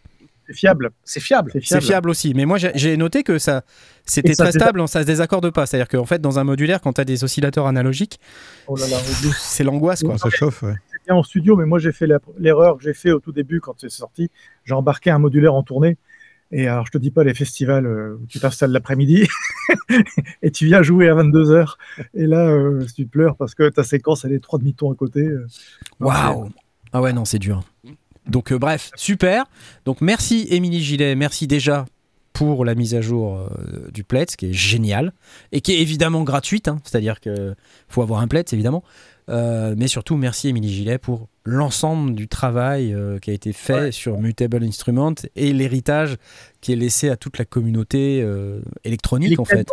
C'est 0.48 0.54
fiable. 0.54 0.91
C'est 1.04 1.20
fiable. 1.20 1.52
C'est 1.54 1.60
fiable. 1.62 1.84
fiable 1.84 2.10
aussi. 2.10 2.34
Mais 2.34 2.45
moi, 2.45 2.58
j'ai- 2.58 2.95
noté 2.98 3.24
que 3.24 3.38
ça, 3.38 3.64
c'était 4.06 4.34
très 4.34 4.52
stable, 4.54 4.88
ça 4.88 5.02
se 5.02 5.06
désaccorde 5.08 5.50
pas. 5.52 5.66
C'est-à-dire 5.66 5.89
qu'en 5.89 6.06
fait, 6.06 6.20
dans 6.22 6.39
un 6.39 6.43
modulaire, 6.45 6.80
quand 6.82 6.93
tu 6.93 7.02
as 7.02 7.06
des 7.06 7.24
oscillateurs 7.24 7.68
analogiques, 7.68 8.20
Oh 8.68 8.76
là 8.78 8.88
là, 8.88 8.95
oublie. 8.98 9.32
c'est 9.38 9.64
l'angoisse 9.66 10.04
quoi. 10.04 10.18
Ça 10.18 10.30
chauffe, 10.30 10.64
ouais. 10.64 10.76
C'est 10.91 11.04
bien 11.06 11.16
en 11.16 11.24
studio, 11.24 11.56
mais 11.58 11.66
moi 11.66 11.80
j'ai 11.80 11.91
fait 11.91 12.08
l'erreur 12.39 12.78
que 12.78 12.84
j'ai 12.84 12.93
fait 12.93 13.12
au 13.12 13.20
tout 13.20 13.32
début 13.34 13.60
quand 13.60 13.76
c'est 13.78 13.89
sorti. 13.89 14.30
J'ai 14.66 14.74
embarqué 14.74 15.10
un 15.10 15.20
modulaire 15.20 15.54
en 15.54 15.64
tournée. 15.64 15.98
Et 16.54 16.66
alors, 16.70 16.86
je 16.86 16.91
te 16.91 16.98
dis 16.98 17.12
pas 17.12 17.26
les 17.26 17.34
festivals 17.34 17.86
euh, 17.86 18.18
où 18.22 18.26
tu 18.26 18.39
t'installes 18.39 18.72
l'après-midi 18.72 19.28
et 20.41 20.50
tu 20.52 20.66
viens 20.66 20.82
jouer 20.82 21.10
à 21.10 21.14
22h. 21.16 21.76
Et 22.14 22.26
là, 22.26 22.48
euh, 22.48 22.86
tu 22.95 23.06
pleures 23.06 23.36
parce 23.36 23.54
que 23.54 23.68
ta 23.68 23.84
séquence, 23.84 24.24
elle 24.24 24.32
est 24.32 24.39
trois 24.39 24.58
demi-tons 24.58 24.89
à 24.91 24.95
côté. 24.95 25.24
euh. 25.24 25.45
Waouh 26.00 26.50
Ah 26.93 27.02
ouais, 27.02 27.12
non, 27.12 27.26
c'est 27.26 27.39
dur. 27.39 27.64
Donc, 28.30 28.51
euh, 28.51 28.59
bref, 28.59 28.91
super. 28.95 29.45
Donc, 29.86 30.01
merci 30.01 30.47
Émilie 30.49 30.82
Gillet, 30.82 31.15
merci 31.15 31.47
déjà 31.47 31.86
pour 32.34 32.65
la 32.65 32.75
mise 32.75 32.93
à 32.93 33.01
jour 33.01 33.38
euh, 33.38 33.89
du 33.91 34.03
Pletz, 34.03 34.36
qui 34.36 34.47
est 34.47 34.53
génial 34.53 35.13
et 35.51 35.61
qui 35.61 35.73
est 35.73 35.80
évidemment 35.82 36.23
gratuite. 36.23 36.67
hein. 36.67 36.80
C'est-à-dire 36.84 37.19
qu'il 37.19 37.55
faut 37.88 38.01
avoir 38.01 38.21
un 38.21 38.28
Pletz, 38.28 38.53
évidemment. 38.53 38.84
Euh, 39.30 39.75
mais 39.78 39.88
surtout, 39.88 40.15
merci 40.15 40.47
Émilie 40.49 40.73
Gillet 40.73 40.97
pour 40.99 41.28
l'ensemble 41.43 42.13
du 42.15 42.28
travail 42.28 42.95
qui 43.21 43.32
a 43.32 43.34
été 43.34 43.53
fait 43.53 43.91
sur 43.91 44.19
Mutable 44.19 44.63
Instrument 44.63 45.15
et 45.36 45.51
l'héritage 45.51 46.17
qui 46.61 46.73
est 46.73 46.78
laissé 46.78 47.09
à 47.09 47.17
toute 47.17 47.38
la 47.38 47.45
communauté 47.45 48.25
électronique, 48.84 49.39
en 49.39 49.45
fait. 49.45 49.67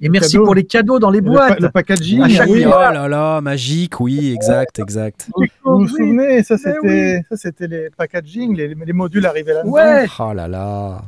Et 0.00 0.08
merci 0.10 0.32
cadeaux. 0.32 0.44
pour 0.44 0.54
les 0.54 0.64
cadeaux 0.64 0.98
dans 0.98 1.10
les 1.10 1.20
Le, 1.20 1.30
boîtes. 1.30 1.58
pa- 1.58 1.66
le 1.66 1.70
packaging, 1.70 2.22
À 2.22 2.28
chaque 2.28 2.48
Oui, 2.48 2.64
oui. 2.64 2.66
oh 2.66 2.70
là 2.92 3.08
là, 3.08 3.40
magique, 3.40 3.98
oui, 4.00 4.32
exact, 4.34 4.78
exact. 4.78 5.28
Vous 5.34 5.44
vous 5.64 5.82
Oui. 5.84 5.88
souvenez, 5.88 6.42
ça 6.42 6.56
Mais 6.56 6.60
c'était 6.72 7.22
ça, 7.30 7.36
c'était 7.36 7.66
les 7.66 7.90
packaging, 7.96 8.54
les, 8.56 8.74
les 8.74 8.92
modules 8.92 9.24
arrivaient 9.24 9.54
là. 9.54 9.66
Ouais. 9.66 10.06
Oh 10.18 10.32
là 10.34 10.48
là. 10.48 11.02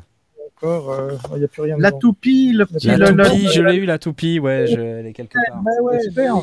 Encore, 0.56 0.90
euh, 0.92 1.10
il 1.34 1.38
n'y 1.38 1.44
a 1.44 1.48
plus 1.48 1.62
rien. 1.62 1.76
La 1.78 1.90
dedans. 1.90 1.98
toupie, 2.00 2.52
le 2.52 2.66
petit. 2.66 2.86
La 2.88 2.96
le- 2.96 3.10
le- 3.16 3.24
toupie, 3.24 3.48
je 3.48 3.62
l'ai 3.62 3.76
eu 3.76 3.84
la 3.84 3.98
toupie, 3.98 4.40
ouais, 4.40 4.66
je, 4.66 5.06
est 5.06 5.12
quelque 5.12 5.34
part. 5.34 5.62
Bah 5.62 5.70
ouais, 5.82 6.00
super. 6.02 6.34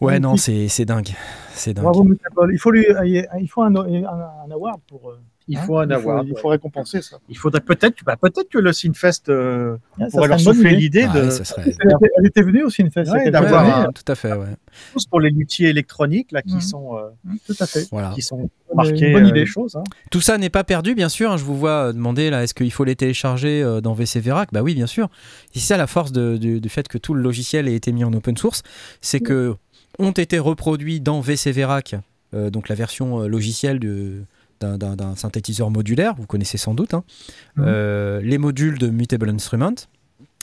Ouais, 0.00 0.20
non, 0.20 0.36
c'est 0.36 0.68
c'est 0.68 0.84
dingue. 0.84 1.10
C'est 1.52 1.74
dingue. 1.74 1.84
Bravo. 1.84 2.06
Il 2.52 2.58
faut 2.58 2.70
lui, 2.70 2.86
il 3.40 3.48
faut 3.48 3.62
un, 3.62 3.74
un, 3.74 3.84
un 3.84 4.50
award 4.52 4.80
pour. 4.88 5.10
euh, 5.10 5.18
Il 5.46 5.58
hein, 5.58 5.62
faut 5.66 5.76
un 5.78 5.90
avoir. 5.90 6.24
Il 6.24 6.34
faut 6.38 6.48
récompenser 6.48 7.02
ça. 7.02 7.18
Il 7.28 7.36
faudrait 7.36 7.60
peut-être, 7.60 8.02
bah, 8.06 8.16
peut-être 8.16 8.48
que 8.48 8.58
le 8.58 8.72
Sinfest 8.72 9.28
euh, 9.28 9.76
Ah, 10.00 10.04
ça 10.04 10.10
pourrait 10.16 10.28
leur 10.28 10.40
souffler 10.40 10.70
idée. 10.72 10.80
l'idée 11.02 11.06
Ouais, 11.06 11.26
de 11.26 11.30
ça 11.30 11.44
serait... 11.44 11.62
Elle 11.66 11.70
était, 11.92 12.10
elle 12.18 12.26
était 12.26 12.42
venue 12.42 12.62
aussi 12.62 12.80
une 12.80 12.90
fête. 12.90 13.08
Ouais, 13.08 13.24
il 13.26 13.30
d'avoir 13.30 13.86
Ouais, 13.86 13.92
tout 13.94 14.10
à 14.10 14.14
fait, 14.14 14.32
ouais. 14.32 14.46
pour 15.10 15.20
les 15.20 15.28
luthiers 15.30 15.68
électroniques 15.68 16.32
là 16.32 16.40
qui 16.40 16.54
Mhm. 16.54 16.60
sont 16.62 16.96
euh, 16.96 17.10
Mmh, 17.24 17.34
Tout 17.46 17.54
à 17.60 17.66
fait. 17.66 17.86
Voilà. 17.90 18.12
qui 18.14 18.22
sont 18.22 18.38
Une 18.38 18.48
marqués 18.74 19.12
bonne 19.12 19.24
euh, 19.26 19.28
idée. 19.28 19.40
les 19.40 19.46
choses. 19.46 19.76
hein. 19.76 19.82
Tout 20.10 20.22
ça 20.22 20.38
n'est 20.38 20.48
pas 20.48 20.64
perdu, 20.64 20.94
bien 20.94 21.10
sûr. 21.10 21.30
hein. 21.30 21.36
Je 21.36 21.44
vous 21.44 21.56
vois 21.58 21.88
euh, 21.88 21.92
demander 21.92 22.30
là, 22.30 22.42
est-ce 22.42 22.54
qu'il 22.54 22.72
faut 22.72 22.84
les 22.84 22.96
télécharger 22.96 23.62
euh, 23.62 23.82
dans 23.82 23.92
VC 23.92 24.20
Verac? 24.20 24.48
Bah 24.50 24.62
oui, 24.62 24.74
bien 24.74 24.86
sûr. 24.86 25.10
C'est 25.52 25.60
ça 25.60 25.76
la 25.76 25.86
force 25.86 26.10
de- 26.10 26.38
du, 26.38 26.60
du 26.60 26.68
fait 26.70 26.88
que 26.88 26.96
tout 26.96 27.12
le 27.12 27.20
logiciel 27.22 27.68
ait 27.68 27.74
été 27.74 27.92
mis 27.92 28.04
en 28.04 28.12
open 28.14 28.36
source, 28.38 28.62
c'est 29.02 29.20
que 29.20 29.54
ont 29.98 30.10
été 30.12 30.38
reproduits 30.38 31.00
dans 31.00 31.20
VC 31.20 31.52
Verac, 31.52 31.96
euh, 32.32 32.48
donc 32.50 32.68
la 32.70 32.74
version 32.74 33.20
euh, 33.22 33.28
logicielle 33.28 33.78
de- 33.78 34.22
d'un- 34.60 35.16
synthétiseur 35.16 35.70
modulaire, 35.70 36.14
vous 36.16 36.26
connaissez 36.26 36.58
sans 36.58 36.74
doute, 36.74 36.94
hein. 36.94 37.04
Mhm. 37.56 37.64
Euh, 37.66 38.20
les 38.20 38.38
modules 38.38 38.78
de 38.78 38.88
Mutable 38.88 39.28
Instrument. 39.30 39.74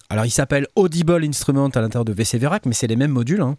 Alors, 0.10 0.26
il 0.26 0.32
s'appelle 0.32 0.68
Audible 0.76 1.24
Instrument 1.24 1.68
à 1.70 1.80
l'intérieur 1.80 2.04
de 2.06 2.12
VC 2.12 2.38
Verac, 2.38 2.66
mais 2.66 2.74
c'est 2.74 2.88
les 2.88 2.98
mêmes 2.98 3.12
modules. 3.12 3.42
hein. 3.42 3.58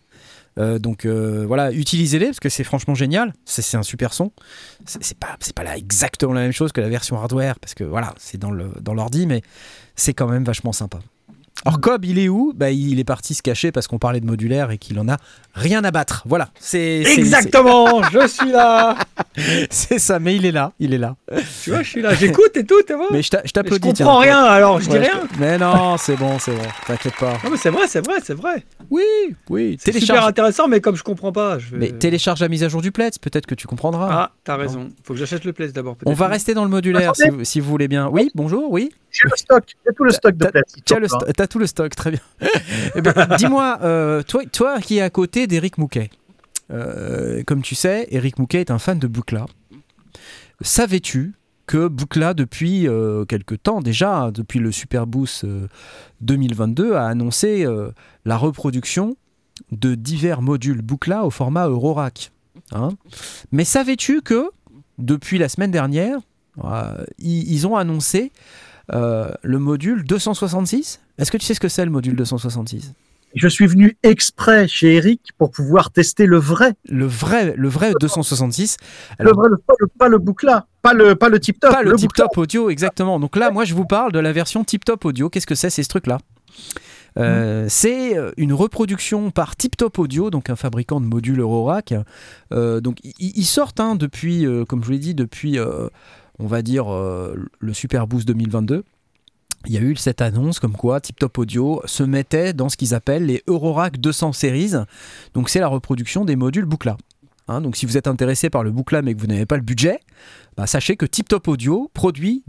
Euh, 0.59 0.79
donc 0.79 1.07
euh, 1.07 1.45
voilà, 1.47 1.73
utilisez-les 1.73 2.27
parce 2.27 2.41
que 2.41 2.51
c'est 2.51 2.63
franchement 2.65 2.95
génial. 2.95 3.33
C'est 3.47 3.75
un 3.77 3.83
super 3.83 4.13
son. 4.13 4.33
C'est 4.85 5.17
pas, 5.19 5.65
là 5.65 5.79
exactement 5.79 6.35
la 6.35 6.43
même 6.43 6.53
chose 6.53 6.73
que 6.73 6.83
la 6.83 6.91
version 6.91 7.17
hardware 7.17 7.59
parce 7.59 7.73
que 7.73 7.85
voilà, 7.85 8.15
c'est 8.19 8.37
dans 8.37 8.51
le 8.51 8.71
dans 8.83 8.93
l'ordi, 8.93 9.27
mais 9.27 9.41
c'est 9.97 10.13
quand 10.13 10.29
même 10.29 10.45
vachement 10.45 10.73
sympa. 10.73 10.99
Alors 11.65 11.81
Cobb, 11.81 12.05
il 12.05 12.19
est 12.19 12.29
où? 12.29 12.53
Bah, 12.57 12.71
Il 12.71 12.99
est 12.99 13.05
parti 13.05 13.35
se 13.35 13.43
cacher 13.43 13.71
parce 13.71 13.87
qu'on 13.87 13.99
parlait 13.99 14.21
de 14.21 14.27
modulaire 14.27 14.71
et 14.73 14.79
qu'il 14.79 14.99
en 14.99 15.09
a 15.09 15.17
rien 15.55 15.85
à 15.85 15.91
battre. 15.93 16.23
Voilà, 16.27 16.49
c'est 16.59 17.03
Exactement, 17.03 18.03
je 18.11 18.27
suis 18.27 18.51
là. 18.51 18.97
c'est- 19.71 19.99
ça, 19.99 20.19
mais 20.19 20.35
il 20.35 20.45
est 20.47 20.51
là, 20.51 20.73
il 20.81 20.93
est 20.93 20.99
là. 20.99 21.15
Tu 21.63 21.71
vois, 21.71 21.83
je 21.83 21.89
suis 21.89 22.03
là. 22.03 22.15
J'écoute 22.15 22.57
et 22.57 22.65
tout, 22.65 22.83
tu 22.87 22.95
vois. 22.95 23.09
Mais 23.13 23.23
je 23.23 23.31
t'a- 23.31 23.43
je 23.45 23.53
t'applaudis. 23.53 23.81
comprends 23.81 24.23
tiens. 24.23 24.35
rien, 24.35 24.43
alors 24.45 24.81
je 24.81 24.89
dis 24.89 24.99
rien. 24.99 25.21
Mais 25.39 25.57
non, 25.59 25.97
c'est 25.99 26.17
bon, 26.17 26.39
c'est 26.41 26.53
bon. 26.53 26.63
T'inquiète 26.87 27.15
pas. 27.21 27.35
Non, 27.45 27.51
mais 27.51 27.57
c'est 27.57 27.71
vrai, 27.71 27.87
c'est 27.87 28.05
vrai, 28.05 28.17
c'est 28.25 28.35
vrai. 28.35 28.65
Oui, 28.91 29.03
oui. 29.49 29.77
C'est 29.83 29.93
super 29.93 30.27
intéressant, 30.27 30.67
mais 30.69 30.81
comme 30.81 30.97
je 30.97 31.03
comprends 31.05 31.33
pas, 31.33 31.59
je 31.59 31.71
vais... 31.71 31.79
Mais 31.79 31.93
télécharge 31.93 32.41
la 32.41 32.49
mise 32.49 32.65
à 32.65 32.69
jour 32.69 32.83
du 32.83 32.91
Pletz, 32.93 33.19
peut-être 33.19 33.47
que 33.47 33.55
tu 33.55 33.67
comprendras. 33.67 34.09
Ah, 34.11 34.33
t'as 34.45 34.57
raison. 34.57 34.89
Faut 35.05 35.13
que 35.15 35.19
j'achète 35.21 35.45
le 35.45 35.53
place 35.53 35.73
d'abord. 35.73 35.97
On 36.07 36.13
va 36.13 36.27
rester 36.29 36.55
dans 36.55 36.65
le 36.65 36.71
modulaire 36.71 37.15
si 37.15 37.29
vous, 37.29 37.45
si 37.45 37.61
vous 37.61 37.71
voulez 37.71 37.89
bien. 37.89 38.09
Oui, 38.09 38.31
bonjour, 38.35 38.71
oui. 38.73 38.91
J'ai 39.13 39.29
le 39.31 39.37
stock, 39.37 39.65
j'ai 39.87 39.95
tout 39.95 40.05
le 40.05 40.11
stock 40.11 40.37
de 40.37 40.47
T'as- 40.47 40.63
sto- 41.07 41.47
tout 41.47 41.59
le 41.59 41.67
stock, 41.67 41.95
très 41.95 42.11
bien. 42.13 42.21
Eh 42.95 43.01
ben, 43.03 43.13
Dis-moi, 43.37 43.79
euh, 43.83 44.23
toi, 44.23 44.43
toi 44.51 44.81
qui 44.81 44.99
es 44.99 45.01
à 45.03 45.11
côté 45.11 45.47
d'Eric 45.47 45.77
Mouquet, 45.79 46.11
euh, 46.71 47.43
comme 47.47 47.63
tu 47.63 47.75
sais, 47.75 48.07
Eric 48.11 48.39
Mouquet 48.39 48.61
est 48.61 48.71
un 48.71 48.79
fan 48.79 48.99
de 48.99 49.07
Boucla. 49.07 49.47
Savais-tu 50.61 51.35
que 51.67 51.89
Boucla, 51.89 52.35
depuis 52.35 52.87
euh, 52.89 53.25
quelque 53.25 53.55
temps 53.55 53.81
déjà, 53.81 54.31
depuis 54.33 54.59
le 54.59 54.73
Super 54.73 55.07
Boost 55.07 55.45
euh, 55.45 55.69
2022, 56.21 56.95
a 56.95 57.07
annoncé 57.07 57.67
la 58.25 58.37
reproduction 58.37 59.17
de 59.71 59.95
divers 59.95 60.43
modules 60.43 60.83
Boucla 60.83 61.25
au 61.25 61.31
format 61.31 61.69
Eurorack 61.69 62.33
hein? 62.73 62.91
Mais 63.53 63.65
savais-tu 63.65 64.23
que 64.23 64.51
depuis 64.99 65.39
la 65.39 65.49
semaine 65.49 65.71
dernière, 65.71 66.19
ils, 67.19 67.53
ils 67.53 67.67
ont 67.67 67.77
annoncé 67.77 68.33
le 68.91 69.59
module 69.59 70.05
266 70.05 71.01
Est-ce 71.18 71.30
que 71.30 71.37
tu 71.37 71.47
sais 71.47 71.55
ce 71.55 71.61
que 71.61 71.68
c'est 71.68 71.85
le 71.85 71.91
module 71.91 72.16
266 72.16 72.93
Je 73.35 73.49
suis 73.49 73.66
venu 73.66 73.97
exprès 74.03 74.68
chez 74.68 74.95
Eric 74.97 75.30
pour 75.39 75.51
pouvoir 75.51 75.91
tester 75.91 76.26
le 76.26 76.37
vrai, 76.39 76.74
le 76.89 77.07
vrai, 77.07 77.55
le 77.57 77.68
vrai 77.68 77.93
266, 78.01 78.76
le 79.18 79.24
Alors- 79.26 79.37
vrai, 79.39 79.49
le, 79.51 79.57
pas 79.59 79.74
le, 79.80 79.87
pas 79.87 80.09
le 80.09 80.18
boucla, 80.18 80.66
pas 80.83 80.93
le, 80.95 81.14
pas 81.14 81.28
le 81.28 81.41
tip 81.41 81.59
top, 81.61 81.70
pas 81.72 81.83
le, 81.83 81.95
tip 81.97 82.12
top 82.12 82.37
audio 82.37 82.68
exactement. 82.70 83.18
Donc 83.20 83.37
là, 83.37 83.51
moi, 83.51 83.64
je 83.64 83.74
vous 83.74 83.87
parle 83.87 84.12
de 84.12 84.18
la 84.18 84.33
version 84.33 84.64
tip 84.64 84.85
top 84.85 85.05
audio. 85.05 85.30
Qu'est-ce 85.30 85.47
que 85.47 85.55
c'est, 85.55 85.70
c'est 85.70 85.83
ce 85.83 85.89
truc-là 85.89 86.18
Euh, 87.18 87.66
C'est 87.68 88.16
euh, 88.16 88.30
une 88.39 88.53
reproduction 88.55 89.30
par 89.30 89.55
Tip 89.57 89.76
Top 89.76 89.99
Audio, 89.99 90.30
donc 90.30 90.49
un 90.49 90.57
fabricant 90.57 90.99
de 91.01 91.05
modules 91.07 91.41
Eurorack. 91.41 91.93
Euh, 92.53 92.80
donc 92.80 92.99
ils- 93.03 93.45
sortent 93.45 93.80
hein, 93.80 93.97
depuis, 93.97 94.47
euh, 94.47 94.64
comme 94.64 94.80
je 94.80 94.87
vous 94.87 94.93
l'ai 94.93 94.99
dit, 94.99 95.14
depuis, 95.14 95.59
euh, 95.59 95.89
on 96.43 96.47
va 96.47 96.62
dire, 96.62 96.93
euh, 96.93 97.34
le 97.61 97.72
Super 97.72 98.07
Boost 98.07 98.26
2022. 98.26 98.84
Il 99.66 99.72
y 99.72 99.76
a 99.78 99.80
eu 99.80 99.95
cette 99.95 100.20
annonce 100.20 100.59
comme 100.59 100.72
quoi 100.76 101.01
Tip 101.01 101.18
Top 101.20 101.38
Audio 101.38 101.80
se 101.84 102.03
mettait 102.03 102.53
dans 102.53 102.68
ce 102.68 102.76
qu'ils 102.76 102.95
appellent 102.95 103.26
les 103.26 103.45
Eurorack 103.47 103.99
200 103.99 104.32
Series. 104.32 104.72
Donc 105.34 105.49
c'est 105.49 105.61
la 105.61 105.68
reproduction 105.68 106.24
des 106.24 106.34
modules 106.34 106.64
Boucla. 106.64 106.97
Hein, 107.47 107.61
donc 107.61 107.76
si 107.76 107.86
vous 107.86 107.97
êtes 107.97 108.09
intéressé 108.09 108.51
par 108.51 108.64
le 108.64 108.72
Boucla 108.72 109.03
mais 109.03 109.14
que 109.14 109.20
vous 109.20 109.28
n'avez 109.28 109.47
pas 109.47 109.57
le 109.57 109.62
budget, 109.62 110.01
bah, 110.57 110.66
sachez 110.66 110.97
que 110.97 111.07
Tip 111.07 111.28
Top 111.28 111.47
Audio 111.47 111.90
produit 111.95 112.43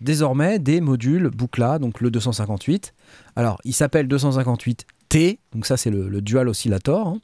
désormais 0.00 0.60
des 0.60 0.80
modules 0.80 1.30
Boucla, 1.30 1.80
donc 1.80 2.00
le 2.00 2.12
258. 2.12 2.94
Alors 3.34 3.60
il 3.64 3.74
s'appelle 3.74 4.06
258T, 4.06 5.38
donc 5.52 5.66
ça 5.66 5.76
c'est 5.76 5.90
le, 5.90 6.08
le 6.08 6.20
dual 6.22 6.48
oscillator. 6.48 7.08
hein. 7.08 7.18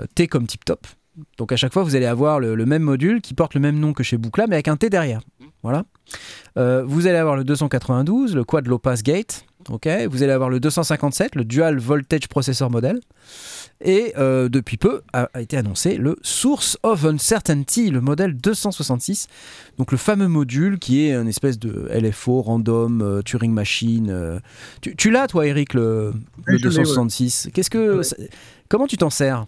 Euh, 0.00 0.06
T 0.16 0.26
comme 0.26 0.48
Tip 0.48 0.64
Top. 0.64 0.84
Donc 1.38 1.52
à 1.52 1.56
chaque 1.56 1.72
fois, 1.72 1.82
vous 1.82 1.94
allez 1.96 2.06
avoir 2.06 2.40
le, 2.40 2.54
le 2.54 2.66
même 2.66 2.82
module 2.82 3.20
qui 3.20 3.34
porte 3.34 3.54
le 3.54 3.60
même 3.60 3.78
nom 3.78 3.92
que 3.92 4.02
chez 4.02 4.18
Bucla, 4.18 4.46
mais 4.46 4.56
avec 4.56 4.68
un 4.68 4.76
T 4.76 4.90
derrière. 4.90 5.20
Voilà. 5.62 5.84
Euh, 6.58 6.84
vous 6.86 7.06
allez 7.06 7.16
avoir 7.16 7.36
le 7.36 7.44
292, 7.44 8.34
le 8.34 8.44
Quad 8.44 8.66
Low 8.66 8.78
Pass 8.78 9.02
Gate. 9.02 9.46
ok 9.70 9.88
vous 10.10 10.22
allez 10.22 10.32
avoir 10.32 10.50
le 10.50 10.60
257, 10.60 11.36
le 11.36 11.44
Dual 11.44 11.78
Voltage 11.78 12.28
Processor 12.28 12.70
Model. 12.70 13.00
Et 13.82 14.12
euh, 14.18 14.48
depuis 14.50 14.76
peu 14.76 15.00
a, 15.14 15.30
a 15.32 15.40
été 15.40 15.56
annoncé 15.56 15.96
le 15.96 16.16
Source 16.22 16.76
of 16.82 17.04
Uncertainty, 17.06 17.90
le 17.90 18.02
modèle 18.02 18.34
266. 18.36 19.26
Donc 19.78 19.90
le 19.90 19.96
fameux 19.98 20.28
module 20.28 20.78
qui 20.78 21.06
est 21.06 21.14
une 21.14 21.28
espèce 21.28 21.58
de 21.58 21.88
LFO, 21.94 22.42
random, 22.42 23.00
euh, 23.00 23.22
Turing 23.22 23.52
Machine. 23.52 24.40
Tu, 24.82 24.94
tu 24.96 25.10
l'as 25.10 25.26
toi 25.28 25.46
Eric 25.46 25.72
le, 25.72 26.12
le 26.44 26.54
Oui, 26.54 26.58
je 26.58 26.68
l'ai, 26.68 26.76
ouais. 26.76 26.84
266 26.84 27.48
Qu'est-ce 27.54 27.70
que 27.70 27.98
Ouais. 27.98 28.28
comment 28.68 28.86
tu 28.86 28.98
t'en 28.98 29.10
sers? 29.10 29.46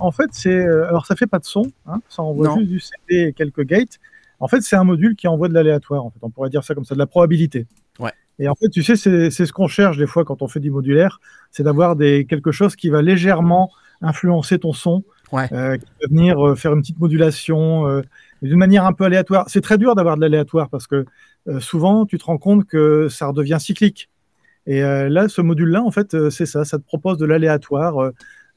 En 0.00 0.10
fait, 0.10 0.28
c'est 0.32 0.54
euh, 0.66 0.86
alors 0.88 1.06
ça 1.06 1.16
fait 1.16 1.26
pas 1.26 1.38
de 1.38 1.44
son, 1.44 1.64
hein, 1.86 2.00
ça 2.08 2.22
envoie 2.22 2.48
Non. 2.48 2.56
juste 2.58 2.68
du 2.70 2.80
CD 2.80 3.28
et 3.28 3.32
quelques 3.32 3.64
gates. 3.64 3.98
En 4.40 4.48
fait, 4.48 4.60
c'est 4.60 4.76
un 4.76 4.84
module 4.84 5.16
qui 5.16 5.28
envoie 5.28 5.48
de 5.48 5.54
l'aléatoire. 5.54 6.04
En 6.04 6.10
fait, 6.10 6.18
on 6.22 6.30
pourrait 6.30 6.50
dire 6.50 6.62
ça 6.64 6.74
comme 6.74 6.84
ça, 6.84 6.94
de 6.94 6.98
la 6.98 7.06
probabilité. 7.06 7.66
Ouais. 7.98 8.12
Et 8.38 8.48
en 8.48 8.54
fait, 8.54 8.68
tu 8.68 8.82
sais, 8.82 8.96
c'est 8.96 9.30
ce 9.30 9.52
qu'on 9.52 9.66
cherche 9.68 9.96
des 9.96 10.06
fois 10.06 10.24
quand 10.24 10.42
on 10.42 10.48
fait 10.48 10.60
du 10.60 10.70
modulaire, 10.70 11.20
c'est 11.50 11.62
d'avoir 11.62 11.96
quelque 11.96 12.52
chose 12.52 12.76
qui 12.76 12.90
va 12.90 13.00
légèrement 13.00 13.70
influencer 14.02 14.58
ton 14.58 14.72
son, 14.74 15.04
Ouais. 15.32 15.48
euh, 15.52 15.76
qui 15.78 15.86
va 16.02 16.08
venir 16.08 16.46
euh, 16.46 16.54
faire 16.54 16.72
une 16.74 16.82
petite 16.82 17.00
modulation 17.00 17.88
euh, 17.88 18.02
d'une 18.42 18.58
manière 18.58 18.84
un 18.84 18.92
peu 18.92 19.04
aléatoire. 19.04 19.46
C'est 19.48 19.62
très 19.62 19.78
dur 19.78 19.94
d'avoir 19.94 20.16
de 20.16 20.20
l'aléatoire 20.20 20.68
parce 20.68 20.86
que 20.86 21.06
euh, 21.48 21.58
souvent, 21.60 22.04
tu 22.06 22.18
te 22.18 22.24
rends 22.24 22.36
compte 22.38 22.66
que 22.66 23.08
ça 23.08 23.26
redevient 23.28 23.56
cyclique. 23.58 24.08
Et 24.66 24.82
euh, 24.84 25.08
là, 25.08 25.28
ce 25.28 25.40
module-là, 25.40 25.82
en 25.82 25.90
fait, 25.90 26.14
euh, 26.14 26.28
c'est 26.28 26.44
ça. 26.46 26.64
Ça 26.64 26.76
te 26.78 26.84
propose 26.84 27.16
de 27.18 27.24
l'aléatoire, 27.24 28.10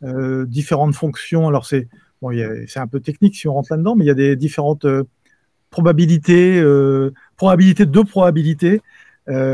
euh, 0.03 0.45
différentes 0.45 0.95
fonctions. 0.95 1.47
Alors, 1.47 1.65
c'est 1.65 1.87
bon, 2.21 2.31
un 2.31 2.87
peu 2.87 2.99
technique 2.99 3.35
si 3.35 3.47
on 3.47 3.53
rentre 3.53 3.71
là-dedans, 3.71 3.95
mais 3.95 4.05
il 4.05 4.07
y 4.07 4.11
a 4.11 4.15
des 4.15 4.35
différentes 4.35 4.85
euh, 4.85 5.03
probabilités, 5.69 6.59
euh, 6.59 7.13
probabilités 7.35 7.85
de 7.85 8.01
probabilités 8.01 8.81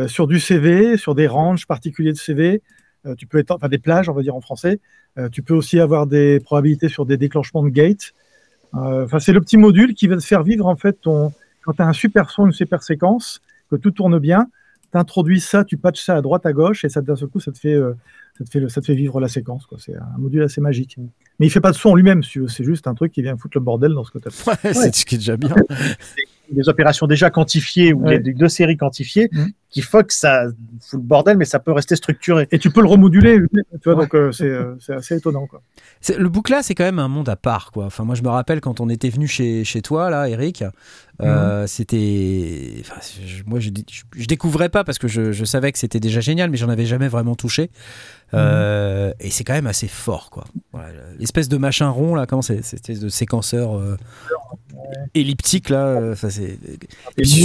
sur 0.08 0.26
du 0.26 0.40
CV, 0.40 0.96
sur 0.96 1.16
des 1.16 1.28
ranges 1.28 1.68
particuliers 1.68 2.14
de 2.14 2.18
CV. 2.18 2.62
Tu 3.18 3.28
peux 3.28 3.40
être, 3.40 3.52
enfin, 3.52 3.68
des 3.68 3.78
plages, 3.78 4.08
on 4.08 4.14
va 4.14 4.22
dire 4.22 4.34
en 4.34 4.40
français. 4.40 4.80
Tu 5.34 5.42
peux 5.42 5.54
aussi 5.54 5.82
avoir 5.82 6.08
des 6.08 6.40
probabilités 6.40 6.88
sur 6.88 7.06
des 7.06 7.18
déclenchements 7.18 7.62
de 7.62 7.70
gate. 7.70 8.14
Euh, 8.74 9.04
Enfin, 9.04 9.20
c'est 9.20 9.34
le 9.34 9.42
petit 9.42 9.58
module 9.58 9.94
qui 9.94 10.08
va 10.08 10.16
te 10.16 10.24
faire 10.24 10.44
vivre 10.44 10.66
en 10.68 10.78
fait. 10.78 10.98
Quand 11.04 11.32
tu 11.76 11.82
as 11.82 11.88
un 11.88 11.92
super 11.92 12.30
son, 12.30 12.46
une 12.46 12.54
super 12.54 12.84
séquence, 12.84 13.42
que 13.70 13.76
tout 13.76 13.92
tourne 13.92 14.18
bien, 14.18 14.48
tu 14.94 14.98
introduis 14.98 15.42
ça, 15.42 15.66
tu 15.66 15.76
patches 15.76 16.04
ça 16.06 16.16
à 16.16 16.22
droite, 16.22 16.46
à 16.46 16.54
gauche, 16.54 16.86
et 16.86 16.90
ça 16.90 17.02
d'un 17.02 17.18
seul 17.18 17.28
coup, 17.28 17.42
ça 17.42 17.52
te 17.52 17.60
fait, 17.60 17.78
ça 18.38 18.82
te 18.82 18.86
fait, 18.86 18.96
vivre 18.96 19.20
la 19.20 19.28
séquence. 19.28 19.68
C'est 19.78 19.96
un 19.96 20.18
module 20.18 20.44
assez 20.44 20.60
magique. 20.62 20.98
Mais 21.40 21.48
il 21.48 21.50
fait 21.50 21.60
pas 21.62 21.72
de 21.72 21.76
son 21.76 21.90
en 21.90 21.96
lui-même, 21.96 22.24
si 22.24 22.40
c'est 22.48 22.64
juste 22.64 22.88
un 22.88 22.94
truc 22.96 23.12
qui 23.12 23.22
vient 23.22 23.36
foutre 23.38 23.58
le 23.58 23.64
bordel 23.64 23.94
dans 23.94 24.04
ce 24.04 24.12
que 24.12 24.20
tu 24.20 24.28
as 24.30 24.48
Ouais, 24.48 24.74
C'est 24.74 24.96
ce 24.96 25.06
qui 25.06 25.16
est 25.16 25.18
déjà 25.18 25.36
bien. 25.38 25.54
des 26.52 26.70
opérations 26.70 27.08
déjà 27.08 27.32
quantifiées 27.32 27.92
ou 27.92 28.04
Ouais. 28.06 28.20
des, 28.20 28.32
deux 28.34 28.50
séries 28.50 28.78
quantifiées 28.78 29.30
Mhm. 29.32 29.48
qui 29.72 29.82
faut 29.82 30.04
que 30.04 30.14
ça 30.14 30.46
fout 30.80 31.00
le 31.00 31.06
bordel, 31.06 31.38
mais 31.38 31.44
ça 31.46 31.58
peut 31.60 31.72
rester 31.72 31.96
structuré. 31.96 32.48
Et 32.52 32.60
tu 32.60 32.70
peux 32.70 32.82
le 32.82 32.88
remoduler, 32.88 33.40
tu 33.52 33.64
vois, 33.86 33.96
donc 33.96 34.14
euh, 34.14 34.32
c'est 34.32 34.46
euh, 34.46 34.76
c'est 34.80 34.94
assez 34.94 35.16
étonnant. 35.16 35.48
Quoi. 35.48 35.64
Le 36.18 36.30
boucla, 36.30 36.62
c'est 36.62 36.76
quand 36.76 36.84
même 36.84 37.00
un 37.00 37.08
monde 37.08 37.30
à 37.30 37.36
part, 37.36 37.72
quoi. 37.72 37.86
Enfin, 37.86 38.04
moi, 38.04 38.14
je 38.14 38.22
me 38.22 38.30
rappelle 38.30 38.62
quand 38.62 38.80
on 38.80 38.90
était 38.90 39.10
venu 39.10 39.28
chez, 39.28 39.64
chez 39.64 39.82
toi, 39.82 40.12
là, 40.12 40.30
Eric. 40.30 40.64
euh, 41.22 41.66
C'était, 41.68 42.76
enfin, 42.82 43.02
je- 43.26 43.44
moi, 43.48 43.60
je, 43.60 43.70
je, 43.92 44.04
je 44.16 44.26
découvrais 44.28 44.70
pas 44.70 44.84
parce 44.84 45.00
que 45.00 45.08
je, 45.08 45.32
je 45.32 45.46
savais 45.46 45.72
que 45.72 45.80
c'était 45.80 46.00
déjà 46.00 46.22
génial, 46.22 46.52
mais 46.52 46.58
j'en 46.58 46.70
avais 46.70 46.86
jamais 46.86 47.08
vraiment 47.08 47.36
touché. 47.36 47.72
Euh, 48.34 49.14
Et 49.20 49.32
c'est 49.32 49.44
quand 49.44 49.54
même 49.54 49.68
assez 49.68 49.88
fort, 49.88 50.30
quoi. 50.30 50.46
Voilà, 50.74 50.90
L'espèce 51.26 51.50
de 51.50 51.58
machin 51.58 51.90
rond, 51.90 52.14
là, 52.14 52.28
comment 52.28 52.44
c'est, 52.44 52.64
cette 52.64 52.82
espèce 52.82 53.00
de 53.00 53.10
séquenceur 53.10 53.76
euh, 53.76 53.98
elliptique, 55.16 55.70
là. 55.70 55.88
euh, 55.88 56.14
enfin, 56.14 56.30
c'est 56.30 56.60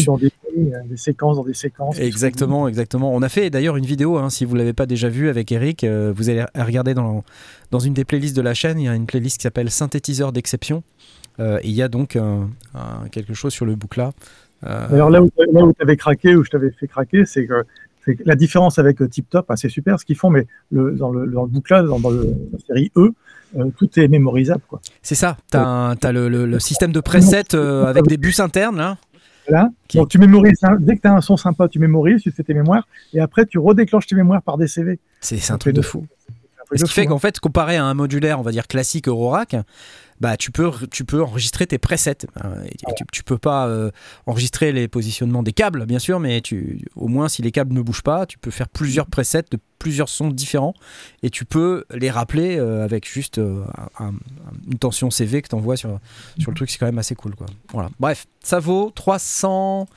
dans 0.04 0.18
des, 0.18 0.30
des 0.54 0.96
séquences, 0.98 1.36
dans 1.36 1.44
des 1.44 1.54
séquences. 1.54 1.98
Exactement, 1.98 2.68
exactement. 2.68 3.14
On 3.14 3.22
a 3.22 3.30
fait 3.30 3.48
d'ailleurs 3.48 3.78
une 3.78 3.86
vidéo, 3.86 4.18
hein, 4.18 4.28
si 4.28 4.44
vous 4.44 4.54
l'avez 4.54 4.74
pas 4.74 4.84
déjà 4.84 5.08
vue 5.08 5.30
avec 5.30 5.50
Eric, 5.50 5.82
euh, 5.84 6.12
vous 6.14 6.28
allez 6.28 6.44
regarder 6.54 6.92
dans, 6.92 7.24
dans 7.70 7.78
une 7.78 7.94
des 7.94 8.04
playlists 8.04 8.36
de 8.36 8.42
la 8.42 8.52
chaîne, 8.52 8.78
il 8.78 8.84
y 8.84 8.88
a 8.88 8.94
une 8.94 9.06
playlist 9.06 9.38
qui 9.38 9.44
s'appelle 9.44 9.70
Synthétiseur 9.70 10.32
d'exception. 10.32 10.82
Euh, 11.38 11.58
et 11.62 11.68
il 11.68 11.74
y 11.74 11.80
a 11.80 11.88
donc 11.88 12.16
un- 12.16 12.50
un- 12.74 13.08
quelque 13.10 13.32
chose 13.32 13.54
sur 13.54 13.64
le 13.64 13.76
boucla. 13.76 14.12
Alors 14.62 15.08
là 15.08 15.22
où, 15.22 15.30
là 15.52 15.64
où 15.64 15.72
tu 15.72 15.82
avais 15.82 15.96
craqué, 15.96 16.36
où 16.36 16.44
je 16.44 16.50
t'avais 16.50 16.70
fait 16.70 16.86
craquer, 16.86 17.24
c'est 17.24 17.46
que, 17.46 17.54
c'est 17.54 17.56
que 17.56 17.89
la 18.24 18.34
différence 18.34 18.78
avec 18.78 19.00
euh, 19.02 19.08
TipTop, 19.08 19.46
ah, 19.48 19.56
c'est 19.56 19.68
super 19.68 19.98
ce 20.00 20.04
qu'ils 20.04 20.16
font, 20.16 20.30
mais 20.30 20.46
le, 20.70 20.92
dans, 20.92 21.10
le, 21.10 21.26
dans 21.30 21.44
le 21.44 21.86
dans, 21.86 22.00
dans 22.00 22.10
le- 22.10 22.34
la 22.52 22.58
série 22.66 22.90
E, 22.96 23.12
euh, 23.58 23.64
tout 23.76 23.88
est 23.98 24.08
mémorisable. 24.08 24.62
C'est 25.02 25.14
ça, 25.14 25.36
tu 25.50 25.56
as, 25.56 26.12
le, 26.12 26.28
le- 26.28 26.46
le 26.46 26.58
système 26.58 26.92
de 26.92 27.00
preset 27.00 27.54
euh, 27.54 27.84
avec 27.86 28.06
des 28.06 28.16
bus 28.16 28.40
internes 28.40 28.76
là. 28.78 28.96
Voilà. 29.48 29.68
Qui- 29.88 29.98
Donc 29.98 30.08
tu 30.08 30.18
mémorises, 30.18 30.58
hein, 30.62 30.76
dès 30.78 30.96
que 30.96 31.02
tu 31.02 31.08
as 31.08 31.14
un 31.14 31.20
son 31.20 31.36
sympa, 31.36 31.68
tu 31.68 31.78
mémorises, 31.78 32.22
tu 32.22 32.30
fais 32.30 32.42
tes 32.44 32.54
mémoires, 32.54 32.86
et 33.12 33.20
après 33.20 33.46
tu 33.46 33.58
redéclenches 33.58 34.06
tes 34.06 34.14
mémoires 34.14 34.42
par 34.42 34.56
des 34.58 34.68
CV. 34.68 34.98
C'est 35.20 35.38
c'est 35.38 35.52
un 35.52 35.58
truc 35.58 35.74
de 35.74 35.82
fou. 35.82 36.06
Un 36.72 36.76
Ce 36.76 36.84
qui 36.84 36.92
fait 36.92 37.06
qu'en 37.06 37.18
fait, 37.18 37.40
comparé 37.40 37.76
à 37.76 37.84
un 37.84 37.94
modulaire, 37.94 38.38
on 38.38 38.42
va 38.42 38.52
dire 38.52 38.68
classique 38.68 39.08
Eurorack, 39.08 39.56
bah, 40.20 40.36
tu, 40.36 40.50
peux, 40.50 40.70
tu 40.90 41.04
peux 41.04 41.22
enregistrer 41.22 41.66
tes 41.66 41.78
presets. 41.78 42.26
Et 42.66 42.94
tu, 42.96 43.04
tu 43.12 43.22
peux 43.24 43.38
pas 43.38 43.66
euh, 43.68 43.90
enregistrer 44.26 44.70
les 44.72 44.86
positionnements 44.88 45.42
des 45.42 45.52
câbles, 45.52 45.86
bien 45.86 45.98
sûr, 45.98 46.20
mais 46.20 46.40
tu, 46.40 46.84
au 46.96 47.08
moins, 47.08 47.28
si 47.28 47.40
les 47.42 47.50
câbles 47.52 47.72
ne 47.74 47.80
bougent 47.80 48.02
pas, 48.02 48.26
tu 48.26 48.36
peux 48.38 48.50
faire 48.50 48.68
plusieurs 48.68 49.06
presets 49.06 49.44
de 49.50 49.58
plusieurs 49.78 50.10
sons 50.10 50.28
différents 50.28 50.74
et 51.22 51.30
tu 51.30 51.46
peux 51.46 51.84
les 51.94 52.10
rappeler 52.10 52.58
euh, 52.58 52.84
avec 52.84 53.08
juste 53.10 53.38
euh, 53.38 53.64
un- 53.98 54.08
un- 54.08 54.12
une 54.70 54.78
tension 54.78 55.10
CV 55.10 55.40
que 55.40 55.48
tu 55.48 55.54
envoies 55.54 55.78
sur, 55.78 55.98
sur 56.38 56.50
le 56.50 56.54
truc. 56.56 56.70
C'est 56.70 56.76
quand 56.78 56.84
même 56.86 56.98
assez 56.98 57.14
cool. 57.14 57.34
Quoi. 57.34 57.46
Voilà. 57.72 57.88
Bref, 57.98 58.26
ça 58.42 58.60
vaut 58.60 58.90
300. 58.94 59.88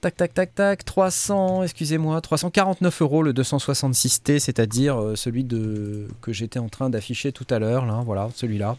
Tac, 0.00 0.14
tac, 0.16 0.34
tac, 0.34 0.54
tac, 0.54 0.84
300, 0.84 1.62
excusez-moi, 1.62 2.20
349 2.20 3.00
euros 3.02 3.22
le 3.22 3.32
266T, 3.32 4.38
c'est-à-dire 4.40 5.12
celui 5.14 5.42
de, 5.42 6.06
que 6.20 6.32
j'étais 6.34 6.58
en 6.58 6.68
train 6.68 6.90
d'afficher 6.90 7.32
tout 7.32 7.46
à 7.50 7.58
l'heure, 7.58 7.86
là, 7.86 8.02
voilà, 8.04 8.28
celui-là. 8.34 8.76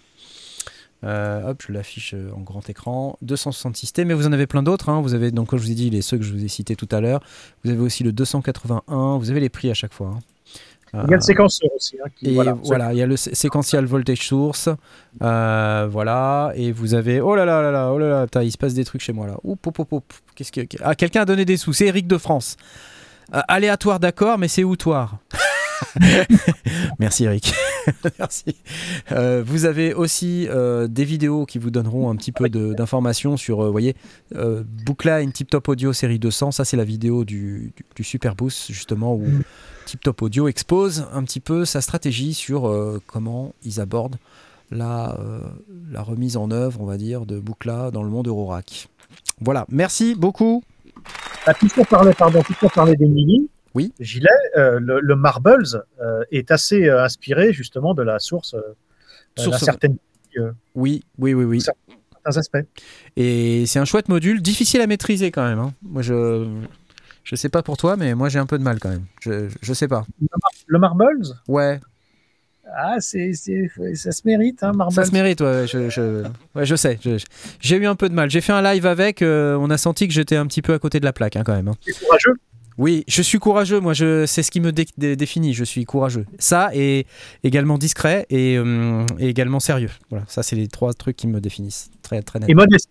Euh, 1.04 1.50
hop, 1.52 1.62
je 1.68 1.72
l'affiche 1.74 2.14
euh, 2.16 2.32
en 2.36 2.40
grand 2.42 2.68
écran. 2.70 3.18
266T, 3.24 4.04
mais 4.06 4.14
vous 4.16 4.26
en 4.28 4.32
avez 4.32 4.48
plein 4.48 4.64
d'autres. 4.64 4.90
hein. 4.90 5.02
Vous 5.02 5.14
avez, 5.14 5.30
donc, 5.32 5.48
comme 5.50 5.60
je 5.60 5.66
vous 5.66 5.72
ai 5.72 5.76
dit, 5.76 5.90
les 5.90 6.02
ceux 6.02 6.18
que 6.18 6.24
je 6.24 6.34
vous 6.34 6.44
ai 6.44 6.48
cités 6.48 6.76
tout 6.76 6.90
à 6.92 7.02
l'heure. 7.02 7.22
Vous 7.64 7.70
avez 7.72 7.80
aussi 7.80 8.04
le 8.04 8.12
281. 8.12 9.18
Vous 9.18 9.30
avez 9.30 9.40
les 9.40 9.50
prix 9.50 9.70
à 9.70 9.74
chaque 9.76 9.94
fois. 9.94 10.08
hein. 10.16 10.20
Il 10.94 10.98
y 10.98 11.00
a 11.00 11.04
Euh, 11.04 11.08
le 11.18 11.20
séquenceur 11.22 11.70
aussi. 11.76 11.98
hein, 12.04 12.08
qui, 12.18 12.30
et 12.30 12.34
voilà, 12.34 12.54
voilà, 12.64 12.94
il 12.94 12.98
y 12.98 13.02
a 13.02 13.06
le 13.06 13.18
sé- 13.18 13.36
sequential 13.36 13.84
voltage 13.86 14.26
source. 14.26 14.70
Euh, 15.22 15.88
voilà, 15.92 16.54
et 16.56 16.72
vous 16.72 16.94
avez. 16.94 17.20
Oh 17.20 17.36
là 17.36 17.44
là 17.46 17.62
là 17.62 17.72
là, 17.72 17.92
oh 17.92 18.00
là 18.00 18.08
là, 18.10 18.24
putain, 18.26 18.42
il 18.44 18.52
se 18.52 18.58
passe 18.58 18.74
des 18.74 18.86
trucs 18.86 19.02
chez 19.02 19.12
moi 19.12 19.28
là. 19.28 19.36
Oup, 19.44 19.68
oup, 19.68 19.86
oup. 19.92 20.14
Qu'est-ce 20.34 20.52
que. 20.54 20.62
Ah, 20.82 20.96
quelqu'un 20.96 21.22
a 21.22 21.26
donné 21.26 21.44
des 21.44 21.58
sous. 21.58 21.74
C'est 21.74 21.88
Eric 21.88 22.08
de 22.08 22.18
France. 22.18 22.56
Euh, 23.36 23.42
aléatoire, 23.50 24.00
d'accord, 24.00 24.38
mais 24.38 24.48
c'est 24.48 24.64
outoire. 24.64 25.18
Merci 27.00 27.26
Eric. 27.26 27.54
Merci. 28.20 28.56
Euh, 29.12 29.44
vous 29.46 29.66
avez 29.66 29.94
aussi 29.94 30.48
euh, 30.50 30.88
des 30.88 31.06
vidéos 31.06 31.46
qui 31.46 31.60
vous 31.60 31.72
donneront 31.72 32.10
un 32.10 32.16
petit 32.16 32.32
peu 32.32 32.50
d'informations 32.50 33.38
sur, 33.38 33.62
euh, 33.62 33.66
vous 33.68 33.72
voyez, 33.72 33.96
euh, 34.36 34.64
Bookline 34.86 35.32
Tip 35.32 35.50
Top 35.50 35.70
Audio 35.70 35.94
série 35.94 36.20
200. 36.20 36.52
Ça, 36.52 36.66
c'est 36.66 36.78
la 36.78 36.84
vidéo 36.84 37.26
du, 37.26 37.74
du, 37.76 37.86
du 37.96 38.04
Super 38.04 38.36
Boost, 38.36 38.72
justement, 38.72 39.16
où 39.16 39.26
Tip 39.86 40.02
Top 40.02 40.22
Audio 40.22 40.48
expose 40.50 41.08
un 41.14 41.24
petit 41.24 41.40
peu 41.40 41.64
sa 41.64 41.80
stratégie 41.80 42.34
sur 42.34 42.68
euh, 42.68 43.02
comment 43.08 43.54
ils 43.64 43.80
abordent 43.80 44.18
la, 44.70 45.18
euh, 45.20 45.40
la 45.92 46.02
remise 46.02 46.36
en 46.36 46.52
œuvre, 46.52 46.82
on 46.82 46.86
va 46.86 46.98
dire, 46.98 47.26
de 47.26 47.40
Bookla 47.40 47.92
dans 47.92 48.04
le 48.04 48.10
monde 48.10 48.28
Eurorack. 48.28 48.90
Voilà, 49.40 49.66
merci 49.70 50.14
beaucoup. 50.14 50.64
Bah, 51.46 51.54
puisqu'on 51.54 51.86
parlait, 51.86 52.14
pardon, 52.14 52.42
puisqu'on 52.42 52.68
parlait 52.68 52.96
des 52.96 53.06
mini, 53.06 53.50
Oui. 53.78 53.94
Gilet, 54.00 54.28
euh, 54.58 54.80
le, 54.80 55.00
le 55.00 55.16
Marbles 55.16 55.66
euh, 56.02 56.24
est 56.32 56.50
assez 56.52 56.88
euh, 56.88 57.04
inspiré 57.04 57.54
justement 57.54 57.94
de 57.94 58.02
la 58.04 58.18
source, 58.20 58.56
Source- 59.38 59.60
d'un 59.60 59.66
certain- 59.66 59.88
Oui, 60.76 61.04
oui, 61.20 61.34
oui, 61.34 61.44
oui. 61.46 61.62
certains 61.62 62.38
aspects. 62.40 62.66
Et 63.16 63.66
c'est 63.68 63.80
un 63.80 63.86
chouette 63.86 64.10
module, 64.10 64.42
difficile 64.42 64.82
à 64.82 64.88
maîtriser 64.88 65.30
quand 65.32 65.46
même. 65.48 65.60
hein. 65.60 65.74
Moi, 65.84 66.02
je. 66.02 66.48
Je 67.24 67.36
sais 67.36 67.50
pas 67.50 67.62
pour 67.62 67.76
toi, 67.76 67.98
mais 67.98 68.16
moi 68.16 68.30
j'ai 68.30 68.40
un 68.40 68.46
peu 68.46 68.58
de 68.58 68.64
mal 68.64 68.80
quand 68.80 68.88
même. 68.90 69.06
Je, 69.22 69.50
je 69.62 69.74
sais 69.74 69.90
pas. 69.90 70.06
Le 70.68 70.80
Marbles, 70.80 71.26
Ouais, 71.50 71.78
ah, 72.74 72.96
c'est, 73.00 73.34
ça 73.34 74.12
se 74.14 74.22
mérite, 74.26 74.64
hein, 74.64 74.72
Marbles. 74.74 74.94
ça 74.94 75.04
se 75.04 75.12
mérite, 75.12 75.42
ouais, 75.42 75.66
je, 75.68 75.90
je, 75.90 76.24
ouais, 76.56 76.66
je 76.66 76.76
sais. 76.78 76.98
J'ai 77.60 77.76
eu 77.78 77.86
un 77.86 77.96
peu 77.96 78.08
de 78.08 78.14
mal. 78.14 78.30
J'ai 78.30 78.40
fait 78.42 78.54
un 78.54 78.62
live 78.62 78.86
avec, 78.86 79.22
euh, 79.22 79.58
on 79.60 79.70
a 79.70 79.78
senti 79.78 80.08
que 80.08 80.14
j'étais 80.14 80.38
un 80.38 80.48
petit 80.48 80.62
peu 80.62 80.74
à 80.74 80.80
côté 80.80 81.00
de 81.02 81.06
la 81.06 81.12
plaque 81.12 81.36
hein, 81.36 81.44
quand 81.46 81.56
même. 81.56 81.68
hein. 81.68 81.76
C'est 81.82 82.00
courageux? 82.00 82.36
Oui, 82.78 83.04
je 83.08 83.22
suis 83.24 83.40
courageux, 83.40 83.80
moi, 83.80 83.94
je, 83.94 84.26
c'est 84.28 84.44
ce 84.44 84.52
qui 84.52 84.60
me 84.62 84.72
dé- 84.72 84.86
dé- 84.98 85.16
définit, 85.16 85.54
je 85.56 85.64
suis 85.64 85.84
courageux. 85.86 86.26
Ça, 86.38 86.70
et 86.74 87.08
également 87.44 87.78
discret 87.80 88.26
et, 88.30 88.56
euh, 88.58 89.04
et 89.18 89.28
également 89.30 89.60
sérieux. 89.60 89.90
Voilà, 90.12 90.26
ça, 90.28 90.44
c'est 90.44 90.56
les 90.56 90.68
trois 90.68 90.94
trucs 90.94 91.16
qui 91.16 91.28
me 91.28 91.42
définissent. 91.42 91.90
Très, 92.04 92.22
très 92.22 92.40
net. 92.40 92.50
Et 92.50 92.54
modeste. 92.54 92.90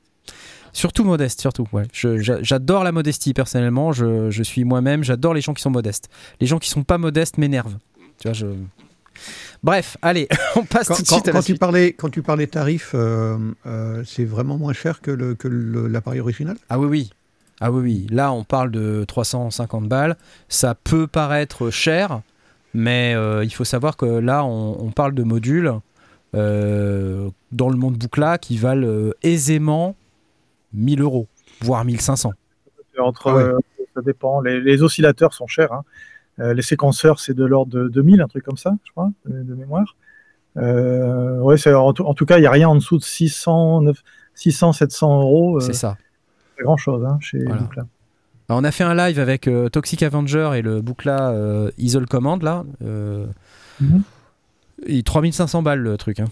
Surtout 0.72 1.04
modeste, 1.04 1.40
surtout. 1.40 1.66
Ouais. 1.72 1.84
J'adore 1.92 2.82
la 2.84 2.92
modestie, 2.92 3.32
personnellement. 3.32 3.92
Je, 3.92 4.30
je 4.30 4.42
suis 4.42 4.64
moi-même, 4.64 5.04
j'adore 5.04 5.32
les 5.34 5.40
gens 5.40 5.54
qui 5.54 5.62
sont 5.62 5.70
modestes. 5.70 6.08
Les 6.40 6.46
gens 6.46 6.58
qui 6.58 6.68
sont 6.68 6.82
pas 6.82 6.98
modestes 6.98 7.38
m'énervent. 7.38 7.78
Tu 8.18 8.28
vois, 8.28 8.32
je... 8.32 8.46
Bref, 9.62 9.96
allez, 10.02 10.28
on 10.56 10.64
passe 10.64 10.88
Quand, 10.88 10.96
tout 10.96 11.02
de 11.02 11.08
quand- 11.08 11.14
suite 11.16 11.28
à 11.28 11.32
quand 11.32 11.38
la 11.38 11.42
tu 11.42 11.52
suite. 11.52 11.58
parlais, 11.60 11.92
quand 11.92 12.10
tu 12.10 12.22
parlais 12.22 12.46
tarifs, 12.46 12.90
euh, 12.94 13.38
euh, 13.66 14.02
c'est 14.06 14.24
vraiment 14.24 14.58
moins 14.58 14.74
cher 14.74 15.00
que 15.00 15.10
le- 15.10 15.34
que 15.34 15.48
le- 15.48 15.88
l'appareil 15.88 16.20
original? 16.20 16.56
Ah 16.68 16.78
oui, 16.78 16.86
oui. 16.86 17.10
Ah 17.60 17.70
oui, 17.72 17.82
oui. 17.82 18.06
Là, 18.10 18.32
on 18.32 18.44
parle 18.44 18.70
de 18.70 19.04
350 19.06 19.88
balles. 19.88 20.16
Ça 20.48 20.74
peut 20.74 21.06
paraître 21.06 21.70
cher, 21.70 22.20
mais 22.74 23.14
euh, 23.16 23.44
il 23.44 23.50
faut 23.50 23.64
savoir 23.64 23.96
que 23.96 24.04
là, 24.06 24.44
on, 24.44 24.76
on 24.78 24.90
parle 24.90 25.14
de 25.14 25.22
modules 25.22 25.72
euh, 26.34 27.30
dans 27.52 27.68
le 27.70 27.76
monde 27.76 27.94
boucla 27.96 28.38
qui 28.38 28.56
valent 28.58 28.86
euh, 28.86 29.12
aisément 29.22 29.96
1000 30.74 31.00
euros, 31.00 31.26
voire 31.62 31.84
1500. 31.84 32.32
Entre, 32.98 33.28
Ah 33.30 33.34
ouais. 33.36 33.42
euh, 33.42 33.58
ça 33.94 34.02
dépend. 34.02 34.40
Les, 34.40 34.60
les 34.60 34.82
oscillateurs 34.82 35.32
sont 35.34 35.46
chers. 35.46 35.72
hein. 35.72 35.82
Euh, 36.38 36.52
les 36.52 36.62
séquenceurs, 36.62 37.18
c'est 37.20 37.32
de 37.34 37.44
l'ordre 37.46 37.72
de 37.72 37.88
2000, 37.88 38.20
un 38.20 38.28
truc 38.28 38.44
comme 38.44 38.58
ça, 38.58 38.74
je 38.84 38.90
crois, 38.90 39.10
de, 39.24 39.42
de 39.42 39.54
mémoire. 39.54 39.96
Euh, 40.58 41.38
ouais, 41.40 41.56
c'est- 41.58 41.72
en, 41.74 41.92
tout, 41.92 42.04
en 42.04 42.14
tout 42.14 42.26
cas, 42.26 42.38
il 42.38 42.42
n'y 42.42 42.46
a 42.46 42.50
rien 42.50 42.68
en 42.68 42.74
dessous 42.74 42.98
de 42.98 43.02
600, 43.04 43.82
900, 43.82 44.02
600 44.34 44.72
700 44.72 45.20
euros. 45.20 45.56
euh, 45.56 45.60
C'est 45.60 45.72
ça. 45.72 45.96
Pas 46.56 46.62
grand 46.64 46.76
chose 46.76 47.04
hein, 47.04 47.18
chez 47.20 47.44
Voilà. 47.44 47.62
Boucla. 47.62 47.86
Alors, 48.48 48.60
on 48.60 48.64
a 48.64 48.70
fait 48.70 48.84
un 48.84 48.94
live 48.94 49.18
avec 49.18 49.48
euh, 49.48 49.68
Toxic 49.68 50.02
Avenger 50.02 50.50
et 50.54 50.62
le 50.62 50.80
boucla 50.80 51.30
euh, 51.30 51.70
Isol 51.78 52.06
Command 52.06 52.42
là. 52.42 52.64
euh, 52.84 53.26
Mhm. 53.80 54.02
et 54.86 55.02
3500 55.02 55.62
balles 55.62 55.80
le 55.80 55.96
truc. 55.96 56.20
hein. 56.20 56.28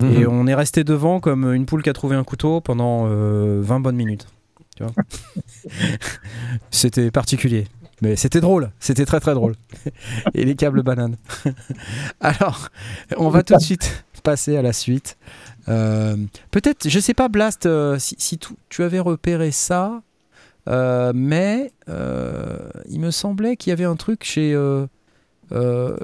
Mhm. 0.00 0.12
Et 0.12 0.26
on 0.26 0.46
est 0.46 0.54
resté 0.54 0.82
devant 0.82 1.20
comme 1.20 1.52
une 1.54 1.66
poule 1.66 1.82
qui 1.82 1.90
a 1.90 1.92
trouvé 1.92 2.16
un 2.16 2.24
couteau 2.24 2.60
pendant 2.60 3.04
euh, 3.06 3.60
20 3.62 3.80
bonnes 3.80 3.96
minutes. 3.96 4.26
C'était 6.70 7.10
particulier. 7.10 7.66
Mais 8.00 8.16
c'était 8.16 8.40
drôle, 8.40 8.70
c'était 8.80 9.04
très 9.04 9.20
très 9.20 9.32
drôle. 9.34 9.54
Et 10.34 10.44
les 10.44 10.56
câbles 10.56 10.82
bananes. 10.82 11.16
Alors, 12.20 12.68
on 13.16 13.28
va 13.28 13.44
tout 13.44 13.54
de 13.54 13.60
suite 13.60 14.04
passer 14.24 14.56
à 14.56 14.62
la 14.62 14.72
suite. 14.72 15.16
Euh, 15.68 16.16
Peut-être, 16.50 16.88
je 16.88 16.98
sais 17.00 17.14
pas, 17.14 17.28
Blast, 17.28 17.66
euh, 17.66 17.98
si, 17.98 18.14
si 18.18 18.38
tu, 18.38 18.48
tu 18.68 18.82
avais 18.82 18.98
repéré 19.00 19.50
ça, 19.52 20.02
euh, 20.68 21.12
mais 21.14 21.72
euh, 21.88 22.58
il 22.88 23.00
me 23.00 23.10
semblait 23.10 23.56
qu'il 23.56 23.70
y 23.70 23.72
avait 23.72 23.84
un 23.84 23.96
truc 23.96 24.24
chez 24.24 24.52
euh, 24.54 24.86
euh, 25.52 25.96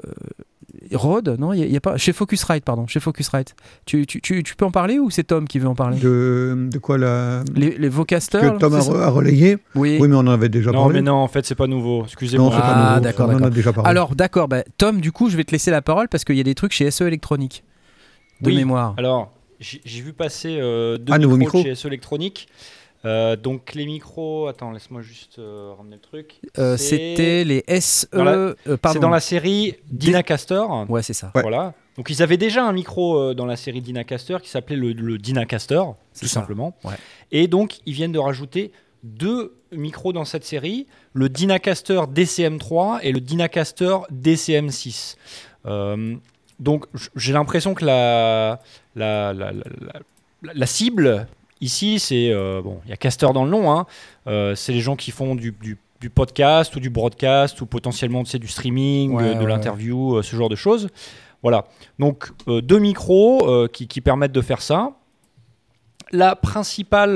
Rode, 0.93 1.35
non 1.39 1.51
il 1.53 1.59
y 1.59 1.63
a- 1.63 1.65
il 1.65 1.71
y 1.71 1.77
a 1.77 1.81
pas 1.81 1.97
Chez 1.97 2.13
Focusrite, 2.13 2.63
pardon, 2.63 2.87
chez 2.87 2.99
Focusrite. 2.99 3.55
Tu, 3.85 4.05
tu, 4.05 4.21
tu, 4.21 4.43
tu 4.43 4.55
peux 4.55 4.65
en 4.65 4.71
parler 4.71 4.97
ou 4.99 5.09
c'est 5.09 5.23
Tom 5.23 5.47
qui 5.47 5.59
veut 5.59 5.67
en 5.67 5.75
parler? 5.75 5.97
De, 5.99 6.67
de 6.71 6.77
quoi 6.77 6.97
la... 6.97 7.43
Les, 7.55 7.77
les 7.77 7.89
vocasters 7.89 8.53
que 8.53 8.59
Tom 8.59 8.73
a, 8.75 8.77
a 9.05 9.09
relayé? 9.09 9.57
Oui. 9.75 9.97
Oui, 9.99 10.07
mais 10.07 10.15
on 10.15 10.19
en 10.19 10.27
avait 10.27 10.49
déjà 10.49 10.71
Non, 10.71 10.83
parlé. 10.83 10.95
mais 10.95 11.01
non, 11.01 11.15
en 11.15 11.27
fait, 11.27 11.45
c'est 11.45 11.55
pas 11.55 11.67
nouveau. 11.67 11.99
Non, 11.99 12.05
Excusez-moi. 12.05 12.51
c'est 12.53 12.61
pas 12.61 12.65
Ah, 12.67 12.89
nouveau, 12.91 13.01
d'accord, 13.03 13.27
on 13.27 13.31
en 13.31 13.35
a 13.35 13.39
d'accord. 13.39 13.49
déjà 13.51 13.73
parlé. 13.73 13.89
Alors, 13.89 14.15
d'accord, 14.15 14.47
bah, 14.47 14.63
Tom, 14.77 15.01
du 15.01 15.11
coup, 15.11 15.29
je 15.29 15.37
vais 15.37 15.43
te 15.43 15.51
laisser 15.51 15.69
la 15.71 15.81
parole 15.81 16.07
parce 16.07 16.23
qu'il 16.23 16.37
y 16.37 16.41
a 16.41 16.43
des 16.43 16.55
trucs 16.55 16.71
chez 16.71 16.89
SE 16.91 17.03
Électronique. 17.03 17.63
De 18.41 18.47
Oui, 18.49 18.55
mémoire. 18.55 18.93
Alors, 18.97 19.31
j'ai 19.59 20.01
vu 20.01 20.13
passer 20.13 20.57
euh, 20.59 20.97
deux 20.97 21.13
Ah, 21.13 21.17
micros 21.19 21.37
micro. 21.37 21.63
chez 21.63 21.75
SE 21.75 21.87
Electronique. 21.87 22.47
Euh, 23.05 23.37
donc 23.37 23.75
les 23.75 23.85
micros, 23.85 24.47
attends, 24.47 24.71
laisse-moi 24.71 25.01
juste 25.01 25.39
euh, 25.39 25.71
ramener 25.77 25.95
le 25.95 26.01
truc. 26.01 26.41
C'était 26.77 27.43
les 27.45 27.63
SE. 27.79 28.07
Dans 28.11 28.23
la- 28.25 28.55
pardon. 28.77 28.93
C'est 28.93 28.99
dans 28.99 29.09
la 29.09 29.19
série 29.21 29.75
Dynacaster. 29.89 30.61
Ouais, 30.89 31.01
c'est 31.01 31.13
ça. 31.13 31.31
Ouais. 31.35 31.41
Voilà. 31.41 31.73
Donc 31.95 32.09
ils 32.09 32.21
avaient 32.21 32.37
déjà 32.37 32.65
un 32.65 32.73
micro 32.73 33.33
dans 33.33 33.45
la 33.45 33.55
série 33.55 33.81
Dynacaster 33.81 34.37
qui 34.43 34.49
s'appelait 34.49 34.75
le, 34.75 34.91
le 34.93 35.17
Dynacaster, 35.17 35.81
tout 36.19 36.25
ça. 36.25 36.27
simplement. 36.27 36.75
Ouais. 36.83 36.95
Et 37.31 37.47
donc 37.47 37.77
ils 37.85 37.93
viennent 37.93 38.11
de 38.11 38.19
rajouter 38.19 38.71
deux 39.03 39.55
micros 39.71 40.11
dans 40.11 40.25
cette 40.25 40.43
série, 40.43 40.85
le 41.13 41.29
Dynacaster 41.29 42.01
DCM3 42.13 42.99
et 43.01 43.11
le 43.13 43.21
Dynacaster 43.21 43.95
DCM6. 44.13 45.15
Donc 46.59 46.85
j'ai 47.15 47.33
l'impression 47.33 47.73
que 47.73 47.85
la, 47.85 48.59
la, 48.95 49.33
la, 49.33 49.51
la- 50.53 50.65
cible 50.65 51.27
ici, 51.61 51.99
c'est 51.99 52.31
euh, 52.31 52.61
bon, 52.61 52.79
il 52.85 52.89
y 52.89 52.93
a 52.93 52.97
caster 52.97 53.27
dans 53.33 53.43
le 53.45 53.49
nom, 53.49 53.71
hein, 53.71 53.85
euh, 54.27 54.55
c'est 54.55 54.73
les 54.73 54.81
gens 54.81 54.95
qui 54.95 55.11
font 55.11 55.35
du, 55.35 55.51
du- 55.61 55.77
du 56.01 56.09
podcast 56.09 56.75
ou 56.75 56.79
du 56.79 56.89
broadcast 56.89 57.59
ou 57.61 57.65
potentiellement 57.65 58.23
tu 58.23 58.29
sais, 58.31 58.39
du 58.39 58.47
streaming, 58.47 59.11
Ouais, 59.13 59.35
de 59.35 59.39
ouais, 59.41 59.47
l'interview, 59.47 60.17
euh, 60.17 60.21
ce 60.21 60.35
genre 60.35 60.49
de 60.49 60.55
choses. 60.55 60.89
Voilà. 61.43 61.65
Donc 61.99 62.31
deux 62.47 62.79
micros 62.79 63.67
qui, 63.69 63.87
qui 63.87 64.01
permettent 64.01 64.33
de 64.33 64.41
faire 64.41 64.61
ça. 64.61 64.91
La 66.11 66.35
principale, 66.35 67.15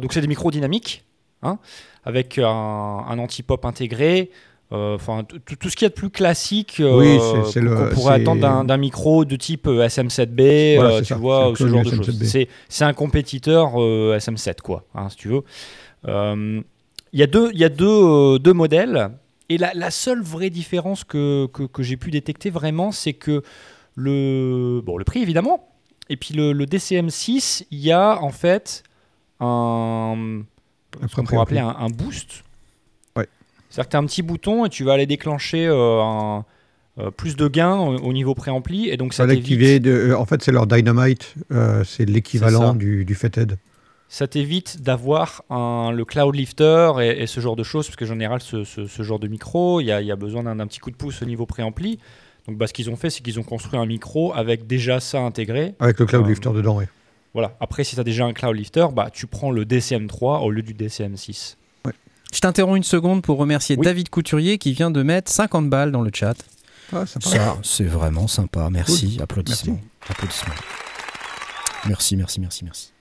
donc 0.00 0.12
c'est 0.14 0.20
des 0.22 0.26
micros 0.28 0.50
dynamiques, 0.50 1.04
hein, 1.42 1.58
avec 2.04 2.38
un, 2.38 2.46
un 2.46 3.18
anti-pop 3.18 3.64
intégré. 3.64 4.30
Enfin, 4.72 5.24
tout- 5.24 5.68
ce 5.68 5.74
qu'il 5.74 5.84
y 5.84 5.86
a 5.86 5.88
de 5.88 5.94
plus 5.94 6.10
classique 6.10 6.78
euh, 6.78 6.96
Oui, 6.98 7.18
c'est- 7.52 7.60
qu'on 7.60 7.88
pourrait 7.94 8.20
attendre 8.22 8.64
d'un- 8.64 8.76
micro 8.76 9.24
de 9.24 9.34
type 9.36 9.66
euh, 9.66 9.82
SM7B, 9.88 10.76
Voilà, 10.76 10.90
euh, 10.94 10.98
c'est 10.98 11.06
tu 11.06 11.14
vois, 11.14 11.52
ce 11.58 11.66
genre 11.66 11.82
de 11.82 11.90
choses. 11.90 12.08
SM7B. 12.22 12.48
C'est 12.68 12.84
un 12.84 12.92
compétiteur 12.92 13.72
euh, 13.82 14.16
SM7, 14.16 14.60
quoi, 14.60 14.84
hein, 14.94 15.08
si 15.08 15.16
tu 15.16 15.28
veux. 15.28 15.42
Il 16.06 17.18
y 17.18 17.22
a 17.22 17.26
deux, 17.26 17.50
il 17.52 17.58
y 17.58 17.64
a 17.64 17.68
deux, 17.68 18.38
deux 18.38 18.52
modèles. 18.52 19.10
Et 19.48 19.58
la, 19.58 19.72
la 19.74 19.90
seule 19.90 20.22
vraie 20.22 20.50
différence 20.50 21.02
que, 21.02 21.46
que, 21.52 21.64
que 21.64 21.82
j'ai 21.82 21.96
pu 21.96 22.12
détecter 22.12 22.50
vraiment, 22.50 22.92
c'est 22.92 23.14
que 23.14 23.42
le, 23.96 24.80
bon, 24.84 24.96
le 24.96 25.02
prix, 25.04 25.20
évidemment. 25.22 25.68
Et 26.08 26.16
puis 26.16 26.34
le, 26.34 26.52
le 26.52 26.66
DCM6, 26.66 27.64
il 27.72 27.78
y 27.80 27.90
a 27.90 28.22
en 28.22 28.30
fait 28.30 28.84
un, 29.40 30.42
ce 31.08 31.14
qu'on 31.16 31.24
pourrait 31.24 31.38
appeler 31.42 31.60
un, 31.60 31.74
un 31.78 31.88
boost. 31.88 32.44
C'est-à-dire 33.70 33.86
que 33.86 33.90
tu 33.92 33.96
as 33.96 34.00
un 34.00 34.06
petit 34.06 34.22
bouton 34.22 34.64
et 34.66 34.68
tu 34.68 34.84
vas 34.84 34.92
aller 34.94 35.06
déclencher 35.06 35.66
euh, 35.66 36.00
un, 36.02 36.44
euh, 36.98 37.10
plus 37.10 37.36
de 37.36 37.48
gains 37.48 37.76
au, 37.78 37.96
au 37.98 38.12
niveau 38.12 38.34
préampli. 38.34 38.88
Et 38.90 38.96
donc 38.96 39.14
ça 39.14 39.24
t'évite, 39.34 39.86
euh, 39.86 40.14
en 40.14 40.26
fait, 40.26 40.42
c'est 40.42 40.52
leur 40.52 40.66
Dynamite, 40.66 41.34
c'est 41.84 42.04
l'équivalent 42.04 42.74
du, 42.74 43.04
du 43.04 43.14
ça 44.12 44.26
t'évite 44.26 44.82
d'avoir 44.82 45.44
le 45.50 46.02
cloud 46.04 46.34
lifter 46.34 46.92
et, 47.00 47.22
et 47.22 47.26
ce 47.28 47.38
genre 47.40 47.54
de 47.54 47.62
choses, 47.62 47.86
parce 47.86 47.94
que 47.96 48.04
en 48.04 48.08
général, 48.08 48.40
ce, 48.40 48.64
ce- 48.64 48.86
ce 48.88 49.02
genre 49.04 49.20
de 49.20 49.28
micro, 49.28 49.80
il 49.80 49.84
y 49.84 49.92
a, 49.92 50.00
il 50.00 50.06
y 50.08 50.10
a 50.10 50.16
besoin 50.16 50.42
d'un 50.42 50.66
petit 50.66 50.80
coup 50.80 50.90
de 50.90 50.96
pouce 50.96 51.22
au 51.22 51.26
niveau 51.26 51.46
préampli. 51.46 52.00
Donc 52.48 52.56
bah, 52.58 52.66
ce 52.66 52.72
qu'ils 52.72 52.90
ont 52.90 52.96
fait, 52.96 53.08
c'est 53.10 53.22
qu'ils 53.22 53.38
ont 53.38 53.44
construit 53.44 53.78
un 53.78 53.86
micro 53.86 54.32
avec 54.34 54.66
déjà 54.66 54.98
ça 54.98 55.20
intégré. 55.20 55.74
Avec 55.78 56.00
le 56.00 56.06
Cloud 56.06 56.26
Lifter 56.26 56.50
dedans, 56.52 56.78
oui. 56.78 56.86
Voilà. 57.34 57.56
Après, 57.60 57.84
si 57.84 57.94
tu 57.94 58.00
as 58.00 58.04
déjà 58.04 58.24
un 58.24 58.32
cloud 58.32 58.56
lifter, 58.56 58.86
bah, 58.92 59.08
tu 59.12 59.28
prends 59.28 59.52
le 59.52 59.64
DCM3 59.64 60.42
au 60.42 60.50
lieu 60.50 60.62
du 60.62 60.74
DCM6. 60.74 61.54
Je 62.32 62.40
t'interromps 62.40 62.76
une 62.76 62.84
seconde 62.84 63.22
pour 63.22 63.38
remercier 63.38 63.76
Oui. 63.76 63.84
David 63.84 64.08
Couturier 64.08 64.58
qui 64.58 64.72
vient 64.72 64.90
de 64.90 65.02
mettre 65.02 65.30
50 65.30 65.68
balles 65.68 65.92
dans 65.92 66.02
le 66.02 66.10
chat. 66.14 66.34
Ah. 66.92 67.04
Ça, 67.06 67.20
c'est 67.62 67.84
vraiment 67.84 68.26
sympa. 68.26 68.68
Merci. 68.70 69.18
Applaudissements. 69.20 69.80
Applaudissements. 70.08 70.54
Merci, 71.86 72.16
merci, 72.16 72.40
merci, 72.40 72.64
merci. 72.64 72.92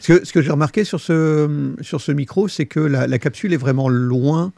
Ce 0.00 0.12
que, 0.12 0.24
ce 0.24 0.32
que 0.32 0.42
j'ai 0.42 0.50
remarqué 0.50 0.84
sur 0.84 1.00
ce, 1.00 1.74
sur 1.80 2.00
ce 2.00 2.12
micro, 2.12 2.48
c'est 2.48 2.66
que 2.66 2.80
la, 2.80 3.06
la 3.06 3.18
capsule 3.18 3.52
est 3.52 3.58
vraiment 3.58 3.88
loin 3.88 4.52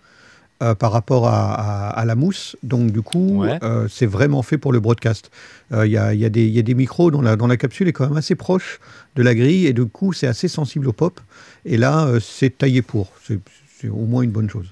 euh, 0.63 0.75
par 0.75 0.93
rapport 0.93 1.29
à, 1.29 1.55
à- 1.55 1.89
à 1.91 2.05
la 2.05 2.15
mousse. 2.15 2.57
Donc, 2.63 2.91
du 2.91 3.03
coup, 3.03 3.43
Ouais. 3.45 3.59
euh, 3.63 3.87
c'est 3.89 4.07
vraiment 4.07 4.43
fait 4.43 4.59
pour 4.59 4.73
le 4.73 4.81
broadcast. 4.81 5.31
Euh, 5.73 5.87
Il 5.87 5.93
y, 5.93 5.97
a, 5.99 6.15
y 6.15 6.25
a 6.25 6.29
y 6.29 6.59
a 6.59 6.63
des 6.63 6.75
micros 6.75 7.11
dont 7.11 7.23
la, 7.23 7.37
dont 7.37 7.47
la 7.47 7.57
capsule 7.57 7.89
est 7.89 7.93
quand 7.93 8.09
même 8.09 8.17
assez 8.17 8.35
proche 8.35 8.81
de 9.17 9.23
la 9.23 9.35
grille 9.35 9.67
et 9.67 9.73
du 9.73 9.87
coup, 9.87 10.13
c'est 10.13 10.27
assez 10.27 10.49
sensible 10.49 10.89
au 10.89 10.93
pop. 10.93 11.21
Et 11.65 11.77
là, 11.77 12.09
c'est 12.21 12.59
taillé 12.59 12.83
pour. 12.83 13.13
C'est 13.25 13.39
c'est 13.81 13.89
au 13.89 14.07
moins 14.07 14.23
une 14.23 14.31
bonne 14.33 14.51
chose. 14.51 14.67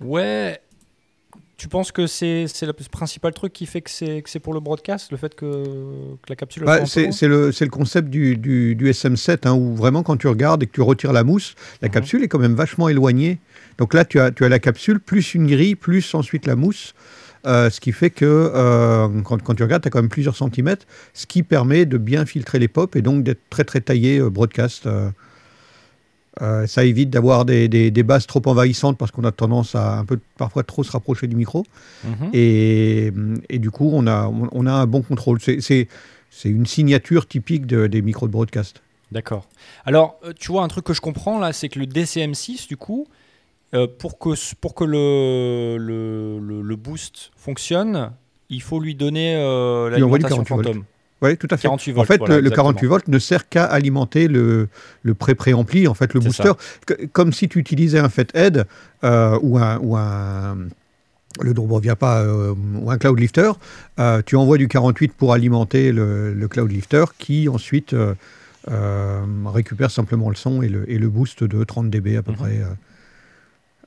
Ouais. 0.00 0.58
Tu 1.58 1.66
penses 1.66 1.90
que 1.90 2.06
c'est 2.06 2.46
le 2.62 2.72
principal 2.72 3.34
truc 3.34 3.52
qui 3.52 3.66
fait 3.66 3.80
que 3.80 3.90
c'est 3.90 4.38
pour 4.38 4.54
le 4.54 4.60
broadcast, 4.60 5.10
le 5.10 5.16
fait 5.16 5.34
que, 5.34 5.44
que 6.22 6.28
la 6.28 6.36
capsule 6.36 6.62
Bah, 6.64 6.86
c'est 6.86 7.10
le, 7.26 7.50
le 7.50 7.66
concept 7.68 8.08
du, 8.10 8.36
du- 8.36 8.76
du 8.76 8.88
SM7, 8.88 9.38
hein, 9.42 9.54
où 9.54 9.74
vraiment 9.74 10.04
quand 10.04 10.16
tu 10.16 10.28
regardes 10.28 10.62
et 10.62 10.66
que 10.66 10.72
tu 10.72 10.82
retires 10.82 11.12
la 11.12 11.24
mousse, 11.24 11.56
la 11.82 11.88
Mhm. 11.88 11.94
capsule 11.94 12.22
est 12.22 12.28
quand 12.28 12.38
même 12.38 12.54
vachement 12.54 12.88
éloignée. 12.88 13.38
Donc 13.78 13.92
là, 13.92 14.04
tu 14.04 14.20
as, 14.20 14.30
tu 14.30 14.44
as 14.44 14.48
la 14.48 14.60
capsule, 14.60 15.00
plus 15.00 15.34
une 15.34 15.48
grille, 15.48 15.74
plus 15.74 16.14
ensuite 16.14 16.46
la 16.46 16.54
mousse. 16.54 16.94
Euh, 17.44 17.70
ce 17.70 17.80
qui 17.80 17.90
fait 17.90 18.10
que 18.10 18.24
euh, 18.24 19.08
quand, 19.24 19.42
quand 19.42 19.54
tu 19.56 19.64
regardes, 19.64 19.82
tu 19.82 19.88
as 19.88 19.90
quand 19.90 20.00
même 20.00 20.08
plusieurs 20.08 20.36
centimètres, 20.36 20.86
ce 21.12 21.26
qui 21.26 21.42
permet 21.42 21.86
de 21.86 21.98
bien 21.98 22.24
filtrer 22.24 22.60
les 22.60 22.68
pop 22.68 22.94
et 22.94 23.02
donc 23.02 23.24
d'être 23.24 23.40
très 23.50 23.64
très 23.64 23.80
taillé 23.80 24.20
euh, 24.20 24.30
broadcast. 24.30 24.86
Euh. 26.42 26.66
Ça 26.66 26.84
évite 26.84 27.10
d'avoir 27.10 27.44
des, 27.44 27.68
des, 27.68 27.90
des 27.90 28.02
basses 28.02 28.26
trop 28.26 28.42
envahissantes 28.46 28.96
parce 28.98 29.10
qu'on 29.10 29.24
a 29.24 29.32
tendance 29.32 29.74
à 29.74 29.98
un 29.98 30.04
peu 30.04 30.18
parfois 30.36 30.62
trop 30.62 30.82
se 30.84 30.90
rapprocher 30.92 31.26
du 31.26 31.36
micro. 31.36 31.64
Mhm. 32.04 32.30
Et, 32.32 33.12
et 33.48 33.58
du 33.58 33.70
coup, 33.70 33.90
on 33.92 34.06
a, 34.06 34.26
on, 34.28 34.48
on 34.52 34.66
a 34.66 34.72
un 34.72 34.86
bon 34.86 35.02
contrôle. 35.02 35.40
C'est- 35.40 35.60
C'est 35.60 35.88
c'est 36.30 36.50
une 36.50 36.66
signature 36.66 37.26
typique 37.26 37.66
de- 37.66 37.86
des 37.86 38.02
micros 38.02 38.26
de 38.26 38.32
broadcast. 38.32 38.82
D'accord. 39.10 39.48
Alors, 39.86 40.20
euh, 40.24 40.32
tu 40.38 40.52
vois, 40.52 40.62
un 40.62 40.68
truc 40.68 40.84
que 40.84 40.92
je 40.92 41.00
comprends 41.00 41.38
là, 41.38 41.52
c'est 41.54 41.68
que 41.70 41.78
le 41.78 41.86
DCM6, 41.86 42.68
du 42.68 42.76
coup, 42.76 43.06
euh, 43.74 43.86
pour 43.98 44.18
que, 44.18 44.30
pour 44.60 44.74
que 44.74 44.84
le, 44.84 45.78
le, 45.78 46.38
le- 46.38 46.62
le 46.62 46.76
boost 46.76 47.30
fonctionne, 47.36 48.12
il 48.50 48.60
faut 48.62 48.78
lui 48.78 48.94
donner 48.94 49.34
euh, 49.36 49.88
l'alimentation 49.90 50.44
48 50.44 50.54
volts. 50.74 50.84
Oui, 51.20 51.36
tout 51.36 51.48
à 51.50 51.56
fait. 51.56 51.62
48 51.64 51.98
en 51.98 52.04
fait, 52.04 52.18
voilà, 52.18 52.36
le, 52.36 52.40
le 52.42 52.46
exactement. 52.48 52.68
48 52.72 52.86
volts 52.86 53.08
ne 53.08 53.18
sert 53.18 53.48
qu'à 53.48 53.64
alimenter 53.64 54.28
le, 54.28 54.68
le 55.02 55.14
pré-préampli, 55.14 55.88
en 55.88 55.94
fait, 55.94 56.14
le 56.14 56.20
booster. 56.20 56.52
Que- 56.86 57.06
Comme 57.06 57.32
si 57.32 57.48
tu 57.48 57.58
utilisais 57.58 57.98
un 57.98 58.08
FET-Head 58.08 58.66
euh, 59.04 59.38
ou 59.42 59.58
un, 59.58 59.78
ou 59.78 59.96
un, 59.96 60.56
le 61.40 61.54
Dobrovia 61.54 61.96
pas 61.96 62.20
euh, 62.22 62.54
ou 62.80 62.90
un 62.90 62.98
Cloud 62.98 63.18
Lifter, 63.18 63.50
euh, 63.98 64.22
tu 64.24 64.36
envoies 64.36 64.58
du 64.58 64.68
48 64.68 65.12
pour 65.12 65.32
alimenter 65.32 65.90
le, 65.90 66.32
le 66.34 66.48
Cloud 66.48 66.70
Lifter 66.70 67.04
qui 67.18 67.48
ensuite 67.48 67.94
euh, 68.70 69.20
récupère 69.46 69.90
simplement 69.90 70.28
le 70.30 70.36
son 70.36 70.62
et 70.62 70.68
le, 70.68 70.88
et 70.90 70.98
le 70.98 71.08
boost 71.08 71.42
de 71.42 71.64
30 71.64 71.90
dB 71.90 72.16
à 72.16 72.22
peu 72.22 72.32
Mhm. 72.32 72.36
près. 72.36 72.62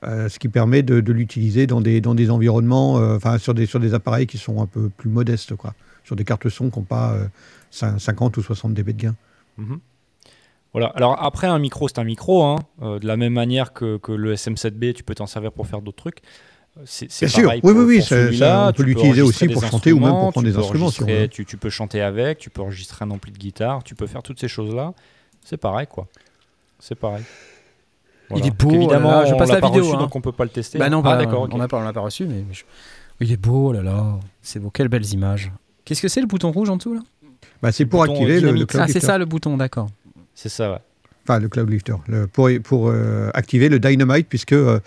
euh, 0.04 0.28
ce 0.28 0.38
qui 0.40 0.48
permet 0.48 0.82
de, 0.82 1.00
de 1.00 1.12
l'utiliser 1.12 1.66
dans 1.68 1.80
des, 1.80 2.00
dans 2.00 2.14
des 2.16 2.28
environnements, 2.30 2.98
euh, 2.98 3.16
enfin 3.16 3.38
sur, 3.38 3.54
des, 3.54 3.66
sur 3.66 3.78
des 3.80 3.94
appareils 3.94 4.26
qui 4.26 4.36
sont 4.38 4.60
un 4.60 4.66
peu 4.66 4.88
plus 4.88 5.08
modestes, 5.08 5.54
quoi. 5.54 5.74
Sur 6.04 6.16
des 6.16 6.24
cartes 6.24 6.48
son 6.48 6.70
qui 6.70 6.78
n'ont 6.78 6.84
pas 6.84 7.12
euh, 7.12 7.26
cin- 7.72 7.98
50 7.98 8.36
ou 8.36 8.42
60 8.42 8.74
dB 8.74 8.92
de 8.92 9.02
gain. 9.02 9.14
Mhm. 9.58 9.78
Voilà. 10.72 10.88
Alors 10.96 11.22
après, 11.22 11.46
un 11.46 11.58
micro, 11.58 11.88
c'est 11.88 11.98
un 11.98 12.04
micro. 12.04 12.42
hein. 12.44 12.56
Euh, 12.82 12.98
de 12.98 13.06
la 13.06 13.16
même 13.16 13.32
manière 13.34 13.72
que, 13.72 13.98
que 13.98 14.12
le 14.12 14.34
SM7B, 14.34 14.94
tu 14.94 15.02
peux 15.04 15.14
t'en 15.14 15.26
servir 15.26 15.52
pour 15.52 15.66
faire 15.66 15.82
d'autres 15.82 15.98
trucs. 15.98 16.18
Euh, 16.78 16.82
C'est 16.86 17.28
sûr. 17.28 17.50
Oui, 17.62 17.72
oui, 17.74 17.84
oui, 17.84 18.02
ça- 18.02 18.32
ça, 18.32 18.68
on 18.68 18.72
peut 18.72 18.82
l'utiliser 18.82 19.20
aussi 19.22 19.46
pour 19.48 19.62
chanter 19.64 19.92
ou 19.92 20.00
même 20.00 20.10
pour 20.10 20.30
prendre 20.32 20.46
des 20.46 20.56
instruments, 20.56 20.90
si 20.90 21.02
on. 21.02 21.28
Tu, 21.28 21.44
tu 21.44 21.56
peux 21.58 21.68
chanter 21.70 22.00
avec, 22.00 22.38
tu 22.38 22.48
peux 22.50 22.62
enregistrer 22.62 23.04
un 23.04 23.10
ampli 23.10 23.30
de 23.32 23.38
guitare, 23.38 23.84
tu 23.84 23.94
peux 23.94 24.06
faire 24.06 24.22
toutes 24.22 24.40
ces 24.40 24.48
choses-là. 24.48 24.94
C'est 25.44 25.58
pareil, 25.58 25.86
quoi. 25.86 26.06
C'est 26.78 26.94
pareil. 26.94 27.24
Il 28.30 28.38
est 28.38 28.48
Donc, 28.48 28.56
beau, 28.56 28.70
Évidemment, 28.72 29.10
là, 29.10 29.20
là, 29.22 29.26
je 29.26 29.34
on 29.34 29.36
passe 29.36 29.48
l'a 29.50 29.54
la 29.56 29.60
pas 29.60 29.66
vidéo, 29.68 29.84
reçu, 29.84 29.96
hein. 29.96 29.98
donc 30.00 30.16
on 30.16 30.20
peut 30.22 30.32
pas 30.32 30.44
le 30.44 30.50
tester. 30.50 30.78
Bah 30.78 30.88
non, 30.88 31.00
ah, 31.00 31.02
bah, 31.02 31.16
d'accord. 31.18 31.42
on 31.42 31.46
ok. 31.46 31.54
n'a 31.54 31.68
pas, 31.68 31.76
on 31.78 31.82
l'a 31.82 31.92
pas 31.92 32.00
reçu, 32.00 32.24
mais 32.24 32.44
je- 32.50 32.64
il 33.20 33.30
est 33.30 33.36
beau, 33.36 33.68
oh 33.68 33.72
là 33.74 33.82
là. 33.82 34.18
C'est 34.40 34.58
beau, 34.58 34.70
quelles 34.70 34.88
belles 34.88 35.12
images. 35.12 35.52
Qu'est-ce 35.84 36.02
que 36.02 36.08
c'est 36.08 36.20
le 36.20 36.26
bouton 36.26 36.50
rouge 36.50 36.68
en 36.70 36.76
dessous 36.76 36.94
là 36.94 37.00
Bah, 37.62 37.72
c'est 37.72 37.86
pour 37.86 38.02
activer 38.04 38.40
le, 38.40 38.52
le. 38.52 38.66
Cloud 38.66 38.84
Ah, 38.86 38.88
c'est 38.92 39.00
ça 39.00 39.18
le 39.18 39.24
bouton, 39.24 39.56
d'accord. 39.56 39.88
C'est 40.34 40.48
ça, 40.48 40.70
ouais. 40.72 40.78
Enfin, 41.24 41.38
le 41.38 41.48
Cloud 41.48 41.70
Lifter. 41.70 41.94
Le- 42.08 42.26
pour 42.26 42.48
pour 42.64 42.88
euh, 42.88 43.30
activer 43.34 43.68
le 43.68 43.78
Dynamite, 43.78 44.26
puisque 44.28 44.52
euh, 44.54 44.80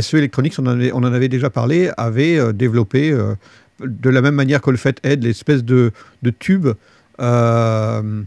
SE 0.00 0.16
Electronics, 0.16 0.54
on 0.58 0.62
en, 0.66 0.70
avait, 0.70 0.92
on 0.92 0.98
en 0.98 1.12
avait 1.12 1.28
déjà 1.28 1.50
parlé, 1.50 1.90
avait 1.96 2.38
euh, 2.38 2.52
développé 2.52 3.10
euh, 3.10 3.34
de 3.80 4.08
la 4.10 4.20
même 4.22 4.34
manière 4.34 4.60
que 4.60 4.70
le 4.70 4.76
Fathead, 4.76 5.24
l'espèce 5.24 5.64
de, 5.64 5.90
de 6.22 6.30
tube 6.30 6.68
euh, 7.20 8.22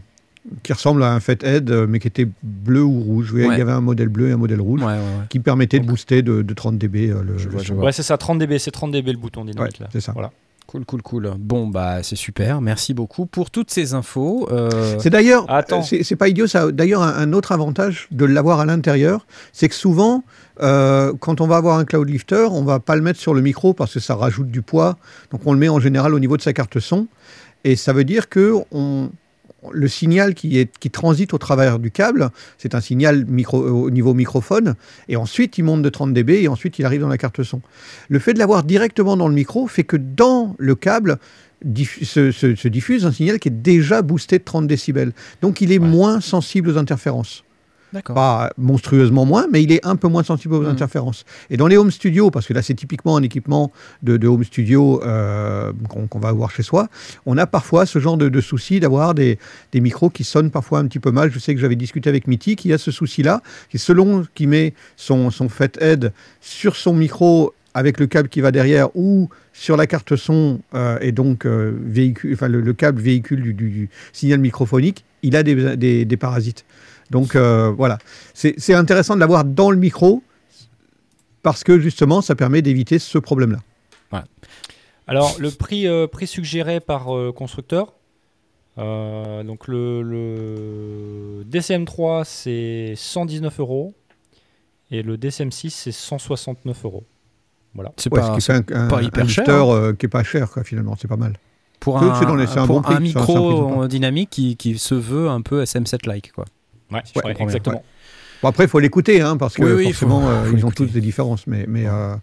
qui 0.62 0.72
ressemble 0.74 1.02
à 1.02 1.12
un 1.14 1.20
Fathead, 1.20 1.70
mais 1.88 1.98
qui 2.00 2.08
était 2.08 2.28
bleu 2.42 2.82
ou 2.82 3.00
rouge. 3.00 3.32
Ouais. 3.32 3.46
Il 3.46 3.58
y 3.58 3.62
avait 3.62 3.72
un 3.72 3.80
modèle 3.80 4.08
bleu 4.08 4.28
et 4.28 4.32
un 4.32 4.36
modèle 4.36 4.60
rouge 4.60 4.80
Ouais, 4.82 4.88
ouais, 4.88 4.98
ouais. 4.98 5.26
qui 5.30 5.38
permettait 5.40 5.78
de 5.78 5.86
booster 5.86 6.20
de, 6.22 6.42
de 6.42 6.54
30 6.54 6.76
dB 6.78 7.10
euh, 7.10 7.22
le, 7.22 7.38
Je 7.38 7.46
le 7.46 7.50
vois, 7.52 7.62
je 7.62 7.68
son. 7.68 7.74
vois. 7.76 7.84
Ouais, 7.86 7.92
c'est 7.92 8.02
ça, 8.02 8.18
30 8.18 8.38
dB, 8.40 8.58
c'est 8.58 8.70
30 8.70 8.92
dB 8.92 9.12
le 9.12 9.18
bouton 9.18 9.42
Ouais, 9.46 9.52
dynamique 9.52 9.78
là. 9.78 9.88
c'est 9.92 10.00
ça. 10.02 10.12
Voilà. 10.12 10.32
Cool, 10.66 10.84
cool, 10.86 11.02
cool. 11.02 11.30
Bon, 11.38 11.68
bah, 11.68 12.02
c'est 12.02 12.16
super. 12.16 12.60
Merci 12.60 12.94
beaucoup 12.94 13.26
pour 13.26 13.50
toutes 13.50 13.70
ces 13.70 13.94
infos. 13.94 14.48
Euh, 14.50 14.96
C'est 14.98 15.10
d'ailleurs, 15.10 15.44
Attends. 15.48 15.82
c'est 15.82 16.16
pas 16.16 16.26
idiot, 16.28 16.46
ça. 16.46 16.62
a 16.64 16.72
D'ailleurs, 16.72 17.02
un, 17.02 17.14
un 17.16 17.32
autre 17.32 17.52
avantage 17.52 18.08
de 18.10 18.24
l'avoir 18.24 18.60
à 18.60 18.64
l'intérieur, 18.64 19.26
c'est 19.52 19.68
que 19.68 19.74
souvent, 19.74 20.24
euh, 20.62 21.12
quand 21.20 21.40
on 21.40 21.46
va 21.46 21.56
avoir 21.58 21.78
un 21.78 21.84
cloud 21.84 22.08
lifter, 22.08 22.48
on 22.50 22.64
va 22.64 22.80
pas 22.80 22.96
le 22.96 23.02
mettre 23.02 23.20
sur 23.20 23.34
le 23.34 23.42
micro 23.42 23.74
parce 23.74 23.92
que 23.94 24.00
ça 24.00 24.14
rajoute 24.16 24.48
du 24.50 24.62
poids. 24.62 24.96
Donc, 25.30 25.42
on 25.44 25.52
le 25.52 25.58
met 25.58 25.68
en 25.68 25.78
général 25.80 26.14
au 26.14 26.18
niveau 26.18 26.36
de 26.36 26.42
sa 26.42 26.52
carte 26.54 26.80
son, 26.80 27.06
et 27.62 27.76
ça 27.76 27.92
veut 27.92 28.04
dire 28.04 28.28
que 28.28 28.54
on, 28.72 29.10
le 29.72 29.88
signal 29.88 30.34
qui, 30.34 30.58
est, 30.58 30.70
qui 30.78 30.90
transite 30.90 31.34
au 31.34 31.38
travers 31.38 31.78
du 31.78 31.90
câble, 31.90 32.30
c'est 32.58 32.74
un 32.74 32.80
signal 32.80 33.24
micro, 33.26 33.58
au 33.58 33.90
niveau 33.90 34.14
microphone, 34.14 34.74
et 35.08 35.16
ensuite 35.16 35.56
il 35.58 35.62
monte 35.64 35.82
de 35.82 35.88
30 35.88 36.12
dB, 36.12 36.42
et 36.42 36.48
ensuite 36.48 36.78
il 36.78 36.84
arrive 36.84 37.00
dans 37.02 37.08
la 37.08 37.18
carte 37.18 37.42
son. 37.42 37.60
Le 38.08 38.18
fait 38.18 38.34
de 38.34 38.38
l'avoir 38.38 38.64
directement 38.64 39.16
dans 39.16 39.28
le 39.28 39.34
micro 39.34 39.66
fait 39.66 39.84
que 39.84 39.96
dans 39.96 40.54
le 40.58 40.74
câble, 40.74 41.18
se, 42.02 42.30
se- 42.30 42.54
se 42.56 42.68
diffuse 42.68 43.06
un 43.06 43.12
signal 43.12 43.38
qui 43.38 43.48
est 43.48 43.62
déjà 43.62 44.02
boosté 44.02 44.38
de 44.38 44.44
30 44.44 44.66
décibels. 44.66 45.12
Donc 45.40 45.60
il 45.60 45.72
est 45.72 45.78
Ouais. 45.78 45.86
moins 45.88 46.20
sensible 46.20 46.68
aux 46.70 46.76
interférences. 46.78 47.43
Pas 48.14 48.50
monstrueusement 48.58 49.24
moins, 49.24 49.46
mais 49.52 49.62
il 49.62 49.70
est 49.72 49.84
un 49.86 49.96
peu 49.96 50.08
moins 50.08 50.22
sensible 50.22 50.54
aux 50.54 50.62
Mhm. 50.62 50.68
interférences. 50.70 51.24
Et 51.50 51.56
dans 51.56 51.66
les 51.66 51.76
home 51.76 51.90
studios, 51.90 52.30
parce 52.30 52.46
que 52.46 52.52
là 52.52 52.62
c'est 52.62 52.74
typiquement 52.74 53.16
un 53.16 53.22
équipement 53.22 53.72
de, 54.02 54.16
de 54.16 54.26
home 54.28 54.44
studio 54.44 55.02
euh, 55.04 55.72
qu'on 56.10 56.18
va 56.18 56.28
avoir 56.28 56.50
chez 56.50 56.62
soi, 56.62 56.88
on 57.26 57.38
a 57.38 57.46
parfois 57.46 57.86
ce 57.86 57.98
genre 57.98 58.16
de, 58.16 58.28
de 58.28 58.40
souci 58.40 58.80
d'avoir 58.80 59.14
des, 59.14 59.38
des 59.72 59.80
micros 59.80 60.10
qui 60.10 60.24
sonnent 60.24 60.50
parfois 60.50 60.78
un 60.80 60.86
petit 60.86 60.98
peu 61.00 61.10
mal. 61.10 61.30
Je 61.32 61.38
sais 61.38 61.54
que 61.54 61.60
j'avais 61.60 61.76
discuté 61.76 62.08
avec 62.08 62.26
Mitty 62.26 62.56
qui 62.56 62.72
a 62.72 62.78
ce 62.78 62.90
souci-là, 62.90 63.42
qui 63.70 63.78
selon 63.78 64.24
qu'il 64.34 64.48
met 64.48 64.74
son, 64.96 65.30
son 65.30 65.48
Fathead 65.48 66.12
sur 66.40 66.76
son 66.76 66.94
micro 66.94 67.54
avec 67.76 67.98
le 67.98 68.06
câble 68.06 68.28
qui 68.28 68.40
va 68.40 68.52
derrière 68.52 68.88
ou 68.96 69.28
sur 69.52 69.76
la 69.76 69.86
carte 69.88 70.14
son 70.16 70.60
euh, 70.74 70.96
et 71.00 71.10
donc 71.12 71.44
euh, 71.44 71.72
véhicule, 71.84 72.32
enfin, 72.34 72.46
le, 72.48 72.60
le 72.60 72.72
câble 72.72 73.00
véhicule 73.00 73.42
du, 73.42 73.52
du- 73.54 73.70
du 73.70 73.88
signal 74.12 74.38
microphonique, 74.38 75.04
il 75.22 75.34
a 75.36 75.42
des, 75.42 75.76
des- 75.76 76.04
des 76.04 76.16
parasites. 76.16 76.64
Donc 77.10 77.36
euh, 77.36 77.70
voilà, 77.70 77.98
c'est 78.32 78.54
c'est 78.58 78.74
intéressant 78.74 79.14
de 79.14 79.20
l'avoir 79.20 79.44
dans 79.44 79.70
le 79.70 79.76
micro 79.76 80.22
parce 81.42 81.62
que 81.64 81.78
justement 81.78 82.22
ça 82.22 82.34
permet 82.34 82.62
d'éviter 82.62 82.98
ce 82.98 83.18
problème-là. 83.18 83.58
Alors, 85.06 85.36
le 85.38 85.50
prix, 85.50 85.86
euh, 85.86 86.06
prix 86.06 86.26
suggéré 86.26 86.80
par 86.80 87.14
euh, 87.14 87.30
constructeur, 87.30 87.92
euh, 88.78 89.42
donc 89.42 89.68
le, 89.68 90.00
le 90.00 91.44
DCM3 91.44 92.24
c'est 92.24 92.94
119 92.96 93.60
euros 93.60 93.92
et 94.90 95.02
le 95.02 95.18
DCM6 95.18 95.68
c'est 95.68 95.92
169 95.92 96.84
euros. 96.86 97.04
C'est 97.98 98.10
Ouais, 98.12 98.20
pas, 98.20 98.40
ce 98.40 98.52
un, 98.52 98.56
un- 98.72 98.88
pas 98.88 98.98
un 98.98 99.02
hyper 99.02 99.28
cher, 99.28 99.44
lifter, 99.44 99.52
hein. 99.52 99.74
euh, 99.74 99.92
qui 99.92 100.06
est 100.06 100.08
pas 100.08 100.22
cher 100.24 100.48
quoi, 100.50 100.64
finalement, 100.64 100.96
c'est 100.98 101.08
pas 101.08 101.16
mal. 101.18 101.34
pour 101.80 101.98
c'est- 101.98 102.04
un, 102.06 102.62
un 102.62 102.66
pour 102.66 102.76
bon 102.76 102.82
prix, 102.82 102.94
un 102.94 102.98
c'est 103.00 103.08
un- 103.08 103.12
c'est 103.12 103.18
un 103.18 103.22
prix 103.22 103.44
micro 103.44 103.86
dynamique 103.88 104.30
qui, 104.30 104.56
qui 104.56 104.78
se 104.78 104.94
veut 104.94 105.28
un 105.28 105.42
peu 105.42 105.62
SM7-like. 105.64 106.32
quoi. 106.32 106.46
Ouais, 106.92 107.00
je 107.04 107.18
ouais, 107.18 107.22
comprends 107.22 107.32
bien. 107.32 107.44
exactement. 107.46 107.82
Bon, 108.42 108.48
après, 108.48 108.64
il 108.64 108.68
faut 108.68 108.78
l'écouter, 108.80 109.20
hein, 109.20 109.36
parce 109.36 109.54
que 109.54 109.62
Oui, 109.62 109.72
oui, 109.72 109.84
forcément, 109.92 110.20
faut- 110.20 110.28
euh, 110.28 110.44
faut 110.44 110.56
ils 110.56 110.66
ont 110.66 110.70
tous 110.70 110.86
des 110.86 111.00
différences. 111.00 111.46
Mais, 111.46 111.64
mais, 111.66 111.86
euh, 111.86 112.14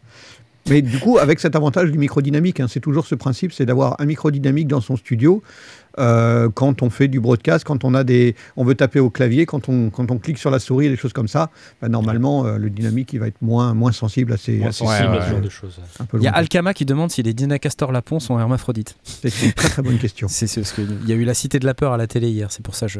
mais 0.70 0.84
du 0.84 0.99
coup, 0.99 1.18
avec 1.18 1.39
cet 1.39 1.55
avantage 1.55 1.91
du 1.91 1.97
micro 1.97 2.22
dynamique, 2.22 2.59
hein, 2.59 2.68
c'est 2.70 2.80
toujours 2.80 3.07
ce 3.07 3.16
principe, 3.16 3.51
c'est 3.53 3.66
d'avoir 3.66 3.99
un 3.99 4.05
micro 4.05 4.30
dynamique 4.30 4.68
dans 4.68 4.82
son 4.82 4.95
studio. 4.97 5.41
euh, 5.99 6.47
quand 6.53 6.84
on 6.84 6.89
fait 6.89 7.09
du 7.09 7.20
broadcast, 7.20 7.66
quand 7.66 7.84
on 7.84 7.93
a 7.95 8.05
des, 8.05 8.34
on 8.55 8.64
veut 8.64 8.76
taper 8.76 9.01
au 9.01 9.09
clavier, 9.09 9.45
quand 9.45 9.68
on, 9.68 9.89
quand 9.89 10.09
on 10.09 10.20
clique 10.20 10.38
sur 10.38 10.49
la 10.49 10.59
souris, 10.59 10.88
des 10.88 10.95
choses 10.95 11.12
comme 11.12 11.28
ça, 11.28 11.49
bah, 11.82 11.89
normalement 11.89 12.45
euh, 12.45 12.57
le 12.57 12.70
dynamique 12.70 13.12
il 13.12 13.20
va 13.20 13.28
être 13.28 13.41
moins, 13.41 13.74
moins 13.74 13.91
sensible 13.91 14.32
à 14.32 14.38
ces, 14.38 14.53
Moins 14.57 14.70
à 14.70 14.72
ces 14.72 14.86
sensible 14.86 15.09
ouais, 15.09 15.18
à 15.18 15.22
ce 15.22 15.26
ouais. 15.26 15.32
genre 15.32 15.41
de 15.41 15.49
choses. 15.49 15.82
Il 16.14 16.22
y 16.22 16.28
a. 16.28 16.32
Alkama 16.32 16.74
qui 16.74 16.86
demande 16.86 17.12
si 17.12 17.24
les 17.24 17.34
Dynacaster 17.34 17.88
Lapon 17.91 18.22
sont 18.22 18.39
hermaphrodites. 18.39 18.95
C'est 19.03 19.34
une 19.47 19.51
très 19.51 19.68
très 19.68 19.82
bonne 19.82 19.97
question. 19.97 20.28
C'est 20.30 20.45
qu'il 20.47 21.09
y 21.09 21.12
a 21.12 21.16
eu 21.16 21.26
la 21.26 21.34
Cité 21.34 21.59
de 21.59 21.66
la 21.66 21.74
Peur 21.74 21.91
à 21.91 21.97
la 21.97 22.07
télé 22.07 22.30
hier, 22.30 22.49
c'est 22.53 22.64
pour 22.64 22.76
ça 22.76 22.86
que 22.86 22.93
je. 22.93 22.99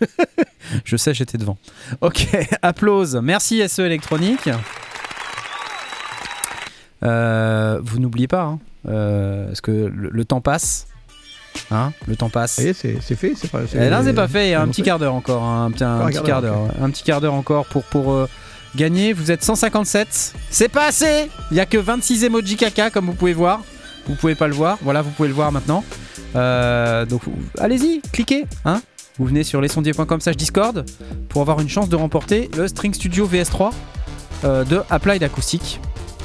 je 0.84 0.96
sais, 0.96 1.14
j'étais 1.14 1.38
devant. 1.38 1.56
Ok, 2.00 2.26
applause. 2.62 3.18
Merci 3.22 3.66
SE 3.68 3.80
Électronique. 3.82 4.48
Euh, 7.02 7.80
vous 7.82 7.98
n'oubliez 7.98 8.28
pas, 8.28 8.42
hein, 8.44 8.58
euh, 8.88 9.46
parce 9.48 9.60
que 9.60 9.70
le, 9.70 10.08
le 10.10 10.24
temps 10.24 10.40
passe. 10.40 10.86
Hein, 11.70 11.92
le 12.08 12.16
temps 12.16 12.30
passe. 12.30 12.52
C'est 12.54 12.72
fait, 12.74 12.98
c'est 13.36 13.50
pas. 13.50 13.60
Eh 13.74 13.90
non, 13.90 14.00
c'est 14.04 14.12
pas 14.14 14.26
fait. 14.26 14.48
Il 14.48 14.50
y 14.50 14.54
a 14.54 14.60
un 14.62 14.68
petit 14.68 14.82
quart 14.82 14.98
d'heure 14.98 15.14
encore. 15.14 15.42
hein, 15.44 15.66
Un, 15.66 15.70
petit- 15.70 15.84
un 15.84 15.94
Encore 15.96 16.06
un 16.06 16.10
petit 16.10 16.22
quart 16.22 16.42
d'heure. 16.42 16.58
Un 16.82 16.90
petit 16.90 17.02
quart 17.04 17.20
d'heure 17.20 17.34
encore 17.34 17.66
pour, 17.66 17.84
pour 17.84 18.12
euh, 18.12 18.28
gagner. 18.74 19.12
Vous 19.12 19.30
êtes 19.30 19.44
157. 19.44 20.34
C'est 20.50 20.68
pas 20.68 20.86
assez. 20.88 21.30
Il 21.50 21.56
y 21.56 21.60
a 21.60 21.66
que 21.66 21.78
26 21.78 22.24
emojis 22.24 22.56
caca, 22.56 22.90
comme 22.90 23.06
vous 23.06 23.12
pouvez 23.14 23.34
voir. 23.34 23.62
Vous 24.06 24.14
pouvez 24.16 24.34
pas 24.34 24.48
le 24.48 24.54
voir. 24.54 24.78
Voilà, 24.82 25.02
vous 25.02 25.10
pouvez 25.10 25.28
le 25.28 25.34
voir 25.34 25.52
maintenant. 25.52 25.84
Euh, 26.34 27.06
donc, 27.06 27.22
allez-y, 27.58 28.00
cliquez. 28.12 28.46
Hein 28.64 28.80
vous 29.18 29.26
venez 29.26 29.44
sur 29.44 29.60
lesondiers.com 29.60 30.20
slash 30.20 30.36
Discord 30.36 30.84
pour 31.28 31.40
avoir 31.40 31.60
une 31.60 31.68
chance 31.68 31.88
de 31.88 31.96
remporter 31.96 32.50
le 32.56 32.66
String 32.66 32.92
Studio 32.92 33.28
VS3 33.28 33.70
euh, 34.44 34.64
de 34.64 34.82
Applied 34.90 35.22
Acoustic 35.22 35.80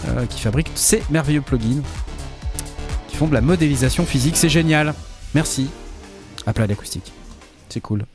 euh, 0.08 0.26
qui 0.26 0.42
fabrique 0.42 0.72
ces 0.74 1.04
merveilleux 1.12 1.42
plugins 1.42 1.84
qui 3.08 3.16
font 3.16 3.28
de 3.28 3.34
la 3.34 3.42
modélisation 3.42 4.06
physique. 4.06 4.38
C'est 4.38 4.50
génial. 4.50 4.96
Merci. 5.36 5.70
Applied 6.48 6.72
Acoustic. 6.72 7.12
C'est 7.70 7.82
cool. 7.82 8.06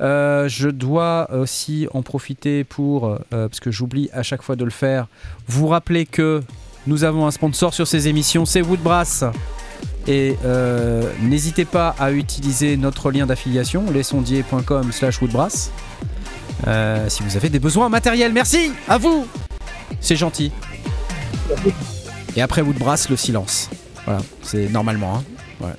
Euh, 0.00 0.46
je 0.46 0.68
dois 0.68 1.30
aussi 1.32 1.86
en 1.94 2.02
profiter 2.02 2.64
pour, 2.64 3.18
parce 3.30 3.60
que 3.60 3.70
j'oublie 3.70 4.10
à 4.12 4.22
chaque 4.22 4.42
fois 4.42 4.56
de 4.56 4.64
le 4.64 4.70
faire, 4.70 5.06
vous 5.48 5.68
rappeler 5.68 6.04
que 6.04 6.42
nous 6.86 7.04
avons 7.04 7.26
un 7.26 7.30
sponsor 7.30 7.72
sur 7.72 7.86
ces 7.86 8.08
émissions, 8.08 8.44
c'est 8.44 8.60
Woodbrass. 8.60 9.24
Et 10.06 10.36
euh, 10.44 11.10
n'hésitez 11.20 11.64
pas 11.64 11.94
à 11.98 12.10
utiliser 12.12 12.76
notre 12.76 13.10
lien 13.10 13.26
d'affiliation, 13.26 13.90
lesondiers.com 13.90 14.90
slash 14.92 15.20
woodbrass, 15.22 15.70
euh, 16.66 17.08
si 17.08 17.22
vous 17.22 17.36
avez 17.36 17.48
des 17.48 17.60
besoins 17.60 17.88
matériels. 17.88 18.32
Merci 18.32 18.72
à 18.88 18.98
vous 18.98 19.26
C'est 20.00 20.16
gentil. 20.16 20.50
Et 22.36 22.42
après 22.42 22.62
Woodbrass, 22.62 23.08
le 23.10 23.16
silence. 23.16 23.70
Voilà, 24.04 24.20
c'est 24.42 24.68
normalement. 24.68 25.22
hein. 25.62 25.74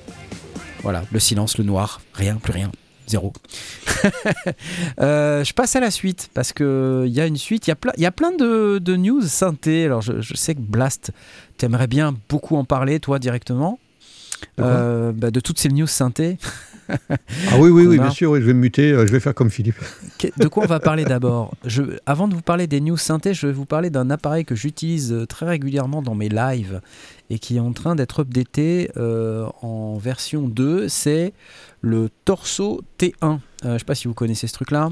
Voilà. 0.82 1.02
le 1.10 1.18
silence, 1.18 1.58
le 1.58 1.64
noir, 1.64 2.00
rien, 2.14 2.36
plus 2.36 2.52
rien. 2.52 2.70
Zéro. 3.06 3.32
Euh, 5.00 5.42
je 5.44 5.54
passe 5.54 5.76
à 5.76 5.80
la 5.80 5.90
suite 5.90 6.28
parce 6.34 6.52
que 6.52 7.04
il 7.06 7.12
y 7.12 7.20
a 7.22 7.26
une 7.26 7.38
suite. 7.38 7.66
Il 7.66 7.74
y 8.02 8.06
a 8.06 8.10
plein, 8.12 8.32
de, 8.32 8.96
news 8.96 9.22
synthé. 9.22 9.86
Alors 9.86 10.02
je, 10.02 10.20
je 10.20 10.34
sais 10.34 10.54
que 10.54 10.60
Blast, 10.60 11.10
t'aimerais 11.56 11.86
bien 11.86 12.14
beaucoup 12.28 12.56
en 12.56 12.64
parler 12.64 13.00
toi 13.00 13.18
directement 13.18 13.78
Euh, 14.60 15.12
bah, 15.12 15.30
de 15.30 15.40
toutes 15.40 15.58
ces 15.58 15.68
news 15.68 15.86
synthé. 15.86 16.38
Ah 16.86 17.56
oui, 17.58 17.70
oui, 17.70 17.86
oui, 17.86 17.98
a. 17.98 18.02
bien 18.02 18.10
sûr, 18.10 18.32
oui, 18.32 18.42
je 18.42 18.44
vais 18.44 18.52
me 18.52 18.58
muter, 18.60 18.92
euh, 18.92 19.06
je 19.06 19.12
vais 19.12 19.18
faire 19.18 19.34
comme 19.34 19.48
Philippe. 19.48 19.78
De 20.36 20.48
quoi 20.48 20.64
on 20.64 20.66
va 20.66 20.80
parler 20.80 21.06
d'abord? 21.06 21.54
Je- 21.64 21.96
Avant 22.04 22.28
de 22.28 22.34
vous 22.34 22.42
parler 22.42 22.66
des 22.66 22.78
news 22.82 22.98
synthé, 22.98 23.32
je 23.32 23.46
vais 23.46 23.54
vous 23.54 23.64
parler 23.64 23.88
d'un 23.88 24.10
appareil 24.10 24.44
que 24.44 24.54
j'utilise 24.54 25.10
euh, 25.10 25.24
très 25.26 25.46
régulièrement 25.46 26.02
dans 26.02 26.14
mes 26.14 26.28
lives 26.28 26.82
et 27.30 27.38
qui 27.38 27.56
est 27.56 27.60
en 27.60 27.72
train 27.72 27.94
d'être 27.94 28.20
updaté 28.20 28.90
euh, 28.98 29.46
en 29.62 29.96
version 29.96 30.46
2. 30.46 30.88
C'est 30.90 31.32
le 31.80 32.10
Torso 32.26 32.82
T1. 32.98 33.14
Euh, 33.22 33.38
je 33.62 33.68
ne 33.70 33.78
sais 33.78 33.84
pas 33.86 33.94
si 33.94 34.06
vous 34.06 34.12
connaissez 34.14 34.46
ce 34.46 34.52
truc-là. 34.52 34.90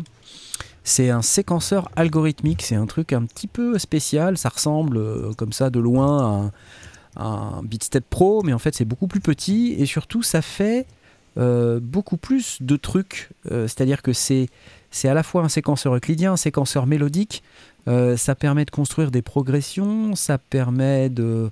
C'est 0.84 1.10
un 1.10 1.20
séquenceur 1.20 1.90
algorithmique. 1.94 2.62
C'est 2.62 2.74
un 2.76 2.86
truc 2.86 3.12
un 3.12 3.26
petit 3.26 3.48
peu 3.48 3.78
spécial. 3.78 4.38
Ça 4.38 4.48
ressemble 4.48 4.98
comme 5.36 5.52
ça 5.52 5.68
de 5.68 5.78
loin 5.78 6.18
à 6.18 6.24
un, 6.46 6.52
un 7.16 7.62
Beatstep 7.62 8.04
Pro, 8.08 8.42
mais 8.42 8.52
en 8.52 8.58
fait 8.58 8.74
c'est 8.74 8.84
beaucoup 8.84 9.06
plus 9.06 9.20
petit 9.20 9.74
et 9.78 9.86
surtout 9.86 10.22
ça 10.22 10.42
fait 10.42 10.86
euh, 11.38 11.80
beaucoup 11.80 12.16
plus 12.16 12.60
de 12.60 12.76
trucs. 12.76 13.30
Euh, 13.50 13.66
C'est-à-dire 13.66 14.02
que 14.02 14.12
c'est 14.12 14.48
à 15.04 15.14
la 15.14 15.22
fois 15.22 15.42
un 15.42 15.48
séquenceur 15.48 15.94
euclidien, 15.94 16.32
un 16.32 16.36
séquenceur 16.36 16.86
mélodique. 16.86 17.42
Euh, 17.88 18.16
ça 18.16 18.34
permet 18.34 18.64
de 18.64 18.70
construire 18.70 19.10
des 19.10 19.22
progressions, 19.22 20.14
ça 20.14 20.38
permet 20.38 21.08
de 21.08 21.50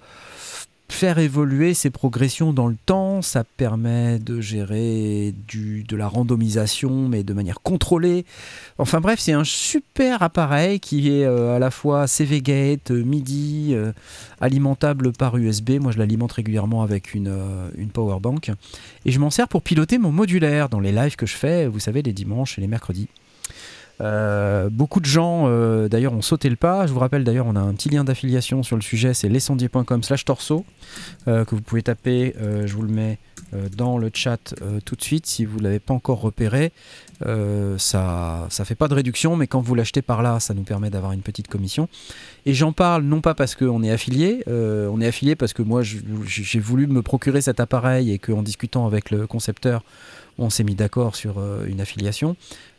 faire 0.92 1.18
évoluer 1.18 1.74
ces 1.74 1.90
progressions 1.90 2.52
dans 2.52 2.66
le 2.66 2.76
temps, 2.86 3.22
ça 3.22 3.44
permet 3.44 4.18
de 4.18 4.40
gérer 4.40 5.34
du, 5.48 5.84
de 5.84 5.96
la 5.96 6.08
randomisation, 6.08 7.08
mais 7.08 7.22
de 7.22 7.32
manière 7.32 7.60
contrôlée. 7.60 8.24
Enfin 8.78 9.00
bref, 9.00 9.20
c'est 9.20 9.32
un 9.32 9.44
super 9.44 10.22
appareil 10.22 10.80
qui 10.80 11.10
est 11.10 11.24
euh, 11.24 11.56
à 11.56 11.58
la 11.58 11.70
fois 11.70 12.06
CV 12.06 12.40
Gate, 12.40 12.90
euh, 12.90 13.04
MIDI, 13.04 13.70
euh, 13.72 13.92
alimentable 14.40 15.12
par 15.12 15.36
USB. 15.36 15.72
Moi, 15.80 15.92
je 15.92 15.98
l'alimente 15.98 16.32
régulièrement 16.32 16.82
avec 16.82 17.14
une, 17.14 17.28
euh, 17.28 17.70
une 17.76 17.90
power 17.90 18.20
bank. 18.20 18.50
Et 19.04 19.12
je 19.12 19.18
m'en 19.18 19.30
sers 19.30 19.48
pour 19.48 19.62
piloter 19.62 19.98
mon 19.98 20.12
modulaire 20.12 20.68
dans 20.68 20.80
les 20.80 20.92
lives 20.92 21.16
que 21.16 21.26
je 21.26 21.34
fais, 21.34 21.66
vous 21.66 21.80
savez, 21.80 22.02
les 22.02 22.12
dimanches 22.12 22.58
et 22.58 22.60
les 22.60 22.66
mercredis. 22.66 23.08
Euh, 24.00 24.70
beaucoup 24.70 25.00
de 25.00 25.06
gens 25.06 25.44
euh, 25.46 25.88
d'ailleurs 25.88 26.12
ont 26.12 26.22
sauté 26.22 26.48
le 26.48 26.56
pas. 26.56 26.86
Je 26.86 26.92
vous 26.92 27.00
rappelle 27.00 27.24
d'ailleurs, 27.24 27.46
on 27.46 27.56
a 27.56 27.60
un 27.60 27.74
petit 27.74 27.88
lien 27.88 28.04
d'affiliation 28.04 28.62
sur 28.62 28.76
le 28.76 28.82
sujet, 28.82 29.14
c'est 29.14 29.28
lescendier.com 29.28 30.02
slash 30.02 30.24
torso 30.24 30.64
euh, 31.28 31.44
que 31.44 31.54
vous 31.54 31.60
pouvez 31.60 31.82
taper. 31.82 32.34
je 32.64 32.72
vous 32.74 32.82
le 32.82 32.92
mets 32.92 33.18
dans 33.76 33.98
le 33.98 34.10
chat 34.14 34.54
tout 34.84 34.94
de 34.94 35.02
suite 35.02 35.26
si 35.26 35.44
vous 35.44 35.58
ne 35.58 35.64
l'avez 35.64 35.80
pas 35.80 35.94
encore 35.94 36.20
repéré. 36.20 36.72
Ça 37.78 38.46
ça 38.48 38.64
fait 38.64 38.74
pas 38.74 38.88
de 38.88 38.94
réduction, 38.94 39.36
mais 39.36 39.46
quand 39.46 39.60
vous 39.60 39.74
l'achetez 39.74 40.02
par 40.02 40.22
là, 40.22 40.40
ça 40.40 40.54
nous 40.54 40.62
permet 40.62 40.90
d'avoir 40.90 41.12
une 41.12 41.22
petite 41.22 41.48
commission. 41.48 41.88
Et 42.46 42.54
j'en 42.54 42.72
parle 42.72 43.02
non 43.02 43.20
pas 43.20 43.34
parce 43.34 43.54
qu'on 43.54 43.82
est 43.82 43.90
affilié, 43.90 44.44
on 44.46 45.00
est 45.00 45.06
affilié 45.06 45.34
parce 45.34 45.52
que 45.52 45.62
moi 45.62 45.82
j'ai 45.82 46.60
voulu 46.60 46.86
me 46.86 47.02
procurer 47.02 47.40
cet 47.40 47.60
appareil 47.60 48.12
et 48.12 48.18
qu'en 48.18 48.42
discutant 48.42 48.86
avec 48.86 49.10
le 49.10 49.26
concepteur, 49.26 49.82
on 50.40 50.50
s'est 50.50 50.64
mis 50.64 50.74
d'accord 50.74 51.14
sur 51.14 51.38
euh, 51.38 51.66
une 51.66 51.80
affiliation. 51.80 52.36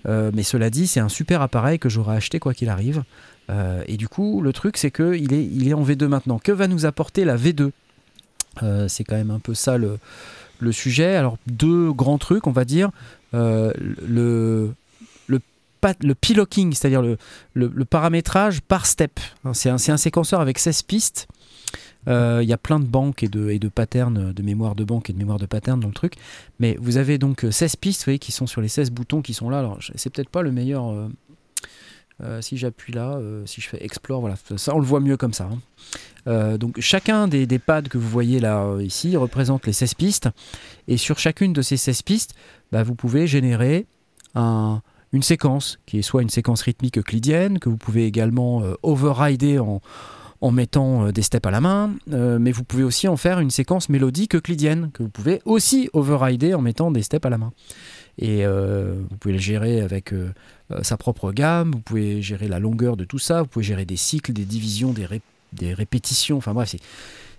Euh, 0.07 0.31
mais 0.33 0.43
cela 0.43 0.69
dit, 0.69 0.87
c'est 0.87 0.99
un 0.99 1.09
super 1.09 1.41
appareil 1.41 1.79
que 1.79 1.89
j'aurais 1.89 2.15
acheté 2.15 2.39
quoi 2.39 2.53
qu'il 2.53 2.69
arrive. 2.69 3.03
Euh, 3.49 3.83
et 3.87 3.97
du 3.97 4.07
coup, 4.07 4.41
le 4.41 4.51
truc, 4.51 4.77
c'est 4.77 4.91
qu'il 4.91 5.33
est, 5.33 5.45
il 5.45 5.67
est 5.67 5.73
en 5.73 5.83
V2 5.83 6.07
maintenant. 6.07 6.39
Que 6.39 6.51
va 6.51 6.67
nous 6.67 6.85
apporter 6.85 7.23
la 7.23 7.37
V2 7.37 7.71
Euh, 8.63 8.87
C'est 8.87 9.03
quand 9.03 9.15
même 9.15 9.31
un 9.31 9.39
peu 9.39 9.53
ça 9.53 9.77
le, 9.77 9.99
le 10.59 10.71
sujet. 10.71 11.15
Alors, 11.15 11.37
deux 11.47 11.93
grands 11.93 12.17
trucs, 12.17 12.47
on 12.47 12.51
va 12.51 12.65
dire. 12.65 12.91
Le, 13.33 14.73
le, 15.27 16.13
p-locking, 16.13 16.73
c'est-à-dire 16.73 17.01
le, 17.01 17.17
le, 17.53 17.85
paramétrage 17.85 18.61
par 18.61 18.85
step. 18.85 19.19
Hein, 19.45 19.53
C'est 19.53 19.69
un, 19.69 19.75
un 19.75 19.97
séquenceur 19.97 20.41
avec 20.41 20.59
16 20.59 20.83
pistes. 20.83 21.27
Euh, 22.07 22.39
Il 22.41 22.49
y 22.49 22.53
a 22.53 22.57
plein 22.57 22.79
de 22.79 22.85
banques 22.85 23.23
et 23.23 23.27
de, 23.27 23.49
et 23.49 23.59
de 23.59 23.67
patterns, 23.69 24.33
de 24.33 24.41
mémoire 24.43 24.75
de 24.75 24.83
banque 24.83 25.09
et 25.09 25.13
de 25.13 25.17
mémoire 25.17 25.37
de 25.39 25.45
pattern 25.45 25.79
dans 25.79 25.87
le 25.87 25.93
truc. 25.93 26.15
Mais 26.59 26.77
vous 26.81 26.97
avez 26.97 27.17
donc 27.17 27.45
euh, 27.45 27.51
16 27.51 27.75
pistes 27.75 28.01
vous 28.01 28.05
voyez, 28.05 28.19
qui 28.19 28.31
sont 28.31 28.47
sur 28.47 28.61
les 28.61 28.67
16 28.67 28.91
boutons 28.91 29.21
qui 29.21 29.33
sont 29.33 29.49
là. 29.49 29.59
Alors, 29.59 29.77
c'est 29.95 30.09
peut-être 30.11 30.29
pas 30.29 30.41
le 30.41 30.51
meilleur. 30.51 30.89
euh, 30.89 31.07
euh, 32.23 32.39
si 32.41 32.55
j'appuie 32.57 32.93
là, 32.93 33.15
euh, 33.15 33.43
si 33.47 33.61
je 33.61 33.67
fais 33.69 33.83
Explore, 33.83 34.19
voilà, 34.21 34.35
ça 34.55 34.75
on 34.75 34.79
le 34.79 34.85
voit 34.85 34.99
mieux 34.99 35.17
comme 35.17 35.33
ça. 35.33 35.49
hein. 35.51 35.59
Euh, 36.27 36.57
donc 36.59 36.79
chacun 36.79 37.27
des, 37.27 37.47
des 37.47 37.57
pads 37.57 37.81
que 37.83 37.97
vous 37.97 38.07
voyez 38.07 38.39
là 38.39 38.63
euh, 38.63 38.83
ici 38.83 39.17
représente 39.17 39.65
les 39.65 39.73
16 39.73 39.95
pistes. 39.95 40.29
Et 40.87 40.97
sur 40.97 41.17
chacune 41.17 41.51
de 41.53 41.63
ces 41.63 41.77
16 41.77 42.03
pistes, 42.03 42.35
bah, 42.71 42.83
vous 42.83 42.93
pouvez 42.93 43.25
générer 43.25 43.87
un- 44.35 44.81
une 45.13 45.23
séquence 45.23 45.79
qui 45.87 45.97
est 45.99 46.01
soit 46.03 46.21
une 46.21 46.29
séquence 46.29 46.61
rythmique 46.61 46.97
euclidienne, 46.99 47.57
que 47.59 47.69
vous 47.69 47.77
pouvez 47.77 48.05
également 48.05 48.61
euh, 48.63 48.75
overrider 48.83 49.57
en, 49.57 49.81
en 50.41 50.51
mettant 50.51 51.05
euh, 51.05 51.11
des 51.11 51.21
steps 51.21 51.45
à 51.47 51.51
la 51.51 51.61
main, 51.61 51.93
euh, 52.11 52.39
mais 52.39 52.51
vous 52.51 52.63
pouvez 52.63 52.83
aussi 52.83 53.07
en 53.07 53.15
faire 53.15 53.39
une 53.39 53.51
séquence 53.51 53.89
mélodique 53.89 54.35
euclidienne, 54.35 54.89
que 54.93 55.03
vous 55.03 55.09
pouvez 55.09 55.41
aussi 55.45 55.89
overrider 55.93 56.53
en 56.55 56.61
mettant 56.61 56.91
des 56.91 57.03
steps 57.03 57.25
à 57.25 57.29
la 57.29 57.37
main. 57.37 57.53
Et 58.17 58.45
euh, 58.45 58.95
vous 59.09 59.17
pouvez 59.17 59.33
le 59.35 59.39
gérer 59.39 59.81
avec 59.81 60.13
sa 60.81 60.97
propre 60.97 61.31
gamme, 61.31 61.71
vous 61.71 61.79
pouvez 61.79 62.21
gérer 62.21 62.47
la 62.47 62.59
longueur 62.59 62.97
de 62.97 63.03
tout 63.05 63.19
ça, 63.19 63.41
vous 63.41 63.47
pouvez 63.47 63.63
gérer 63.65 63.85
des 63.85 63.97
cycles, 63.97 64.33
des 64.33 64.45
divisions, 64.45 64.91
des, 64.93 65.05
ré- 65.05 65.21
des 65.53 65.73
répétitions, 65.73 66.37
enfin 66.37 66.53
bref, 66.53 66.75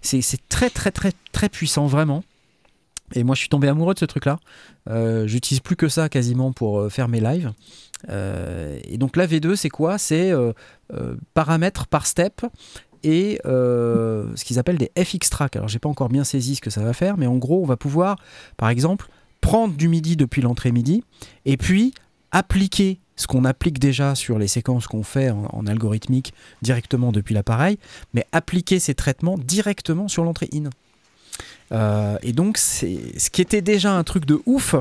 c'est- 0.00 0.48
très 0.48 0.70
très 0.70 0.90
très 0.90 1.12
très 1.32 1.48
puissant 1.48 1.86
vraiment. 1.86 2.24
Et 3.14 3.24
moi 3.24 3.34
je 3.34 3.40
suis 3.40 3.48
tombé 3.48 3.68
amoureux 3.68 3.94
de 3.94 3.98
ce 3.98 4.04
truc-là. 4.06 4.38
J'utilise 5.26 5.60
plus 5.60 5.76
que 5.76 5.88
ça 5.88 6.08
quasiment 6.08 6.52
pour 6.52 6.90
faire 6.90 7.08
mes 7.08 7.20
lives. 7.20 7.52
Et 8.08 8.96
donc 8.98 9.16
la 9.16 9.26
V2 9.26 9.54
c'est 9.56 9.68
quoi? 9.70 9.98
C'est 9.98 10.32
paramètres 11.34 11.86
par 11.86 12.06
step 12.06 12.42
et 13.04 13.40
euh, 13.46 14.26
ce 14.34 14.44
qu'ils 14.44 14.58
appellent 14.58 14.78
des 14.78 14.90
FX 14.96 15.30
tracks. 15.30 15.56
Alors 15.56 15.68
j'ai 15.68 15.78
pas 15.78 15.88
encore 15.88 16.08
bien 16.08 16.24
saisi 16.24 16.56
ce 16.56 16.60
que 16.60 16.70
ça 16.70 16.82
va 16.82 16.92
faire, 16.92 17.16
mais 17.16 17.26
en 17.26 17.36
gros 17.36 17.62
on 17.62 17.66
va 17.66 17.76
pouvoir 17.76 18.16
par 18.56 18.68
exemple 18.68 19.08
prendre 19.40 19.74
du 19.74 19.88
MIDI 19.88 20.16
depuis 20.16 20.42
l'entrée 20.42 20.72
MIDI 20.72 21.02
et 21.44 21.56
puis 21.56 21.94
appliquer 22.30 23.00
ce 23.16 23.26
qu'on 23.26 23.44
applique 23.44 23.78
déjà 23.78 24.14
sur 24.14 24.38
les 24.38 24.48
séquences 24.48 24.86
qu'on 24.86 25.02
fait 25.02 25.30
en, 25.30 25.46
en 25.52 25.66
algorithmique 25.66 26.32
directement 26.62 27.12
depuis 27.12 27.34
l'appareil, 27.34 27.78
mais 28.14 28.24
appliquer 28.32 28.78
ces 28.78 28.94
traitements 28.94 29.36
directement 29.36 30.08
sur 30.08 30.24
l'entrée 30.24 30.48
in. 30.54 30.70
Euh, 31.72 32.16
et 32.22 32.32
donc, 32.32 32.58
ce 32.58 33.30
qui 33.30 33.42
était 33.42 33.62
déjà 33.62 33.92
un 33.92 34.04
truc 34.04 34.26
de 34.26 34.40
ouf 34.46 34.74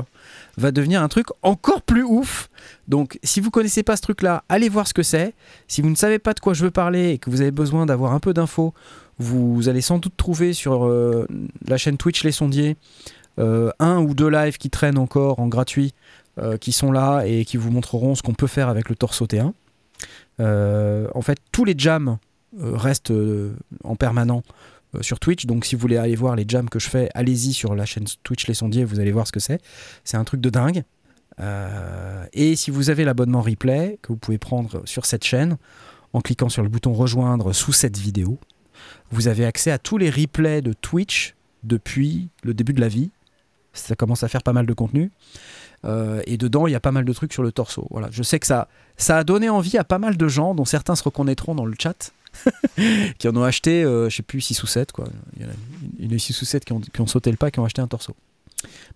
va 0.58 0.70
devenir 0.70 1.02
un 1.02 1.08
truc 1.08 1.28
encore 1.42 1.82
plus 1.82 2.02
ouf. 2.02 2.50
Donc, 2.88 3.18
si 3.22 3.40
vous 3.40 3.50
connaissez 3.50 3.82
pas 3.82 3.96
ce 3.96 4.02
truc-là, 4.02 4.44
allez 4.48 4.68
voir 4.68 4.86
ce 4.86 4.94
que 4.94 5.02
c'est. 5.02 5.34
Si 5.68 5.80
vous 5.80 5.88
ne 5.88 5.94
savez 5.94 6.18
pas 6.18 6.34
de 6.34 6.40
quoi 6.40 6.52
je 6.54 6.64
veux 6.64 6.70
parler 6.70 7.10
et 7.10 7.18
que 7.18 7.30
vous 7.30 7.40
avez 7.40 7.50
besoin 7.50 7.86
d'avoir 7.86 8.12
un 8.12 8.20
peu 8.20 8.34
d'infos, 8.34 8.74
vous 9.18 9.68
allez 9.68 9.80
sans 9.80 9.98
doute 9.98 10.16
trouver 10.16 10.52
sur 10.52 10.86
euh, 10.86 11.26
la 11.66 11.76
chaîne 11.76 11.96
Twitch 11.96 12.24
Les 12.24 12.32
Sondiers 12.32 12.76
euh, 13.38 13.70
un 13.78 13.98
ou 13.98 14.14
deux 14.14 14.28
lives 14.28 14.58
qui 14.58 14.68
traînent 14.68 14.98
encore 14.98 15.38
en 15.40 15.48
gratuit, 15.48 15.94
qui 16.62 16.72
sont 16.72 16.92
là 16.92 17.24
et 17.26 17.44
qui 17.44 17.58
vous 17.58 17.70
montreront 17.70 18.14
ce 18.14 18.22
qu'on 18.22 18.32
peut 18.32 18.46
faire 18.46 18.70
avec 18.70 18.88
le 18.88 18.96
Torso 18.96 19.26
T1. 19.26 19.52
Euh, 20.40 21.06
en 21.14 21.20
fait, 21.20 21.36
tous 21.52 21.66
les 21.66 21.74
jams 21.76 22.16
restent 22.58 23.12
en 23.84 23.96
permanent 23.96 24.42
sur 25.00 25.18
Twitch. 25.18 25.46
Donc, 25.46 25.64
si 25.64 25.74
vous 25.74 25.80
voulez 25.80 25.96
aller 25.96 26.16
voir 26.16 26.36
les 26.36 26.44
jams 26.46 26.68
que 26.68 26.78
je 26.78 26.88
fais, 26.88 27.08
allez-y 27.14 27.52
sur 27.52 27.74
la 27.74 27.86
chaîne 27.86 28.04
Twitch 28.22 28.46
Les 28.46 28.54
Sondiers, 28.54 28.84
vous 28.84 29.00
allez 29.00 29.12
voir 29.12 29.26
ce 29.26 29.32
que 29.32 29.40
c'est. 29.40 29.60
C'est 30.04 30.16
un 30.16 30.24
truc 30.24 30.40
de 30.40 30.50
dingue. 30.50 30.84
Euh, 31.40 32.26
et 32.32 32.56
si 32.56 32.70
vous 32.70 32.90
avez 32.90 33.04
l'abonnement 33.04 33.40
replay 33.40 33.98
que 34.02 34.08
vous 34.08 34.16
pouvez 34.16 34.38
prendre 34.38 34.82
sur 34.84 35.06
cette 35.06 35.24
chaîne, 35.24 35.56
en 36.12 36.20
cliquant 36.20 36.48
sur 36.48 36.62
le 36.62 36.68
bouton 36.68 36.92
rejoindre 36.92 37.52
sous 37.52 37.72
cette 37.72 37.96
vidéo, 37.96 38.38
vous 39.10 39.28
avez 39.28 39.44
accès 39.44 39.70
à 39.70 39.78
tous 39.78 39.98
les 39.98 40.10
replays 40.10 40.62
de 40.62 40.72
Twitch 40.72 41.34
depuis 41.62 42.28
le 42.42 42.54
début 42.54 42.72
de 42.72 42.80
la 42.80 42.88
vie. 42.88 43.10
Ça 43.72 43.94
commence 43.96 44.22
à 44.22 44.28
faire 44.28 44.42
pas 44.42 44.52
mal 44.52 44.66
de 44.66 44.72
contenu. 44.74 45.10
Euh, 45.84 46.22
et 46.26 46.36
dedans, 46.36 46.66
il 46.66 46.72
y 46.72 46.76
a 46.76 46.80
pas 46.80 46.92
mal 46.92 47.04
de 47.04 47.12
trucs 47.12 47.32
sur 47.32 47.42
le 47.42 47.52
torso. 47.52 47.86
Voilà. 47.90 48.08
Je 48.10 48.22
sais 48.22 48.38
que 48.38 48.46
ça, 48.46 48.68
ça 48.96 49.18
a 49.18 49.24
donné 49.24 49.48
envie 49.48 49.78
à 49.78 49.84
pas 49.84 49.98
mal 49.98 50.16
de 50.16 50.28
gens, 50.28 50.54
dont 50.54 50.66
certains 50.66 50.94
se 50.94 51.02
reconnaîtront 51.02 51.54
dans 51.54 51.64
le 51.64 51.74
chat, 51.78 52.12
qui 53.18 53.28
en 53.28 53.36
ont 53.36 53.42
acheté, 53.42 53.84
euh, 53.84 54.08
je 54.08 54.16
sais 54.16 54.22
plus, 54.22 54.40
6 54.40 54.62
ou 54.62 54.66
7. 54.66 54.92
Quoi. 54.92 55.06
Il 55.36 55.42
y 55.42 55.44
en 55.44 55.48
a 55.48 55.52
une 55.98 56.18
6 56.18 56.40
ou 56.40 56.44
7 56.44 56.64
qui 56.64 56.72
ont, 56.72 57.06
sauté 57.06 57.30
le 57.30 57.36
pas, 57.36 57.50
qui 57.50 57.60
ont 57.60 57.64
acheté 57.64 57.82
un 57.82 57.88
torso. 57.88 58.14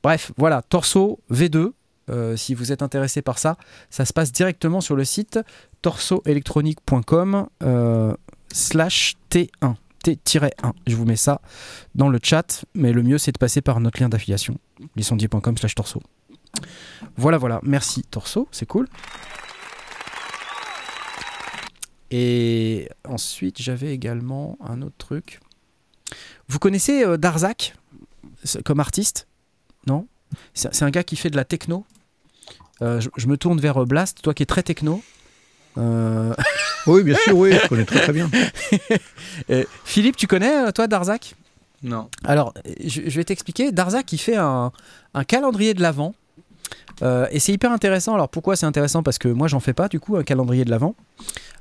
Bref, 0.02 0.32
voilà, 0.36 0.62
torso 0.62 1.20
V2. 1.30 1.72
Euh, 2.08 2.36
si 2.36 2.54
vous 2.54 2.70
êtes 2.70 2.82
intéressé 2.82 3.20
par 3.20 3.38
ça, 3.38 3.56
ça 3.90 4.04
se 4.04 4.12
passe 4.12 4.30
directement 4.30 4.80
sur 4.80 4.94
le 4.94 5.04
site 5.04 5.40
torsoelectronique.com 5.82 7.48
euh, 7.64 8.14
slash 8.52 9.16
T1. 9.30 9.74
T-1. 10.14 10.50
Je 10.86 10.94
vous 10.94 11.04
mets 11.04 11.16
ça 11.16 11.40
dans 11.96 12.08
le 12.08 12.20
chat, 12.22 12.64
mais 12.74 12.92
le 12.92 13.02
mieux 13.02 13.18
c'est 13.18 13.32
de 13.32 13.38
passer 13.38 13.60
par 13.60 13.80
notre 13.80 14.00
lien 14.00 14.08
d'affiliation, 14.08 14.56
lesondiers.com 14.94 15.58
slash 15.58 15.74
torso. 15.74 16.00
Voilà, 17.16 17.38
voilà, 17.38 17.60
merci 17.62 18.02
Torso, 18.02 18.48
c'est 18.50 18.66
cool. 18.66 18.88
Et 22.10 22.88
ensuite, 23.08 23.60
j'avais 23.60 23.92
également 23.92 24.56
un 24.64 24.82
autre 24.82 24.94
truc. 24.98 25.40
Vous 26.48 26.58
connaissez 26.58 27.04
euh, 27.04 27.16
Darzak 27.16 27.74
c'est- 28.44 28.62
comme 28.62 28.80
artiste? 28.80 29.26
Non? 29.86 30.06
C'est 30.54 30.82
un 30.82 30.90
gars 30.90 31.04
qui 31.04 31.16
fait 31.16 31.30
de 31.30 31.36
la 31.36 31.44
techno. 31.44 31.84
Euh, 32.82 33.00
je, 33.00 33.08
je 33.16 33.26
me 33.26 33.36
tourne 33.36 33.58
vers 33.60 33.82
euh, 33.82 33.86
Blast, 33.86 34.22
toi 34.22 34.34
qui 34.34 34.42
es 34.42 34.46
très 34.46 34.62
techno. 34.62 35.02
Euh, 35.78 36.34
Oui, 36.86 37.02
bien 37.02 37.16
sûr, 37.16 37.36
oui, 37.36 37.52
je 37.52 37.66
connais 37.68 37.84
très 37.84 38.00
très 38.00 38.12
bien. 38.12 38.30
Philippe, 39.84 40.16
tu 40.16 40.28
connais 40.28 40.70
toi 40.72 40.86
Darzak 40.86 41.34
Non. 41.82 42.08
Alors, 42.24 42.54
je, 42.84 43.02
je 43.06 43.16
vais 43.16 43.24
t'expliquer. 43.24 43.72
Darzak, 43.72 44.12
il 44.12 44.18
fait 44.18 44.36
un, 44.36 44.70
un 45.14 45.24
calendrier 45.24 45.74
de 45.74 45.82
l'Avent 45.82 46.14
Euh, 47.02 47.26
et 47.30 47.40
c'est 47.40 47.52
hyper 47.52 47.72
intéressant. 47.72 48.14
Alors 48.14 48.28
pourquoi 48.30 48.56
c'est 48.56 48.64
intéressant? 48.66 49.02
Parce 49.02 49.18
que 49.18 49.28
moi 49.28 49.48
j'en 49.48 49.60
fais 49.60 49.74
pas 49.74 49.88
du 49.88 50.00
coup 50.00 50.16
un 50.16 50.22
calendrier 50.24 50.64
de 50.64 50.70
l'avant. 50.70 50.94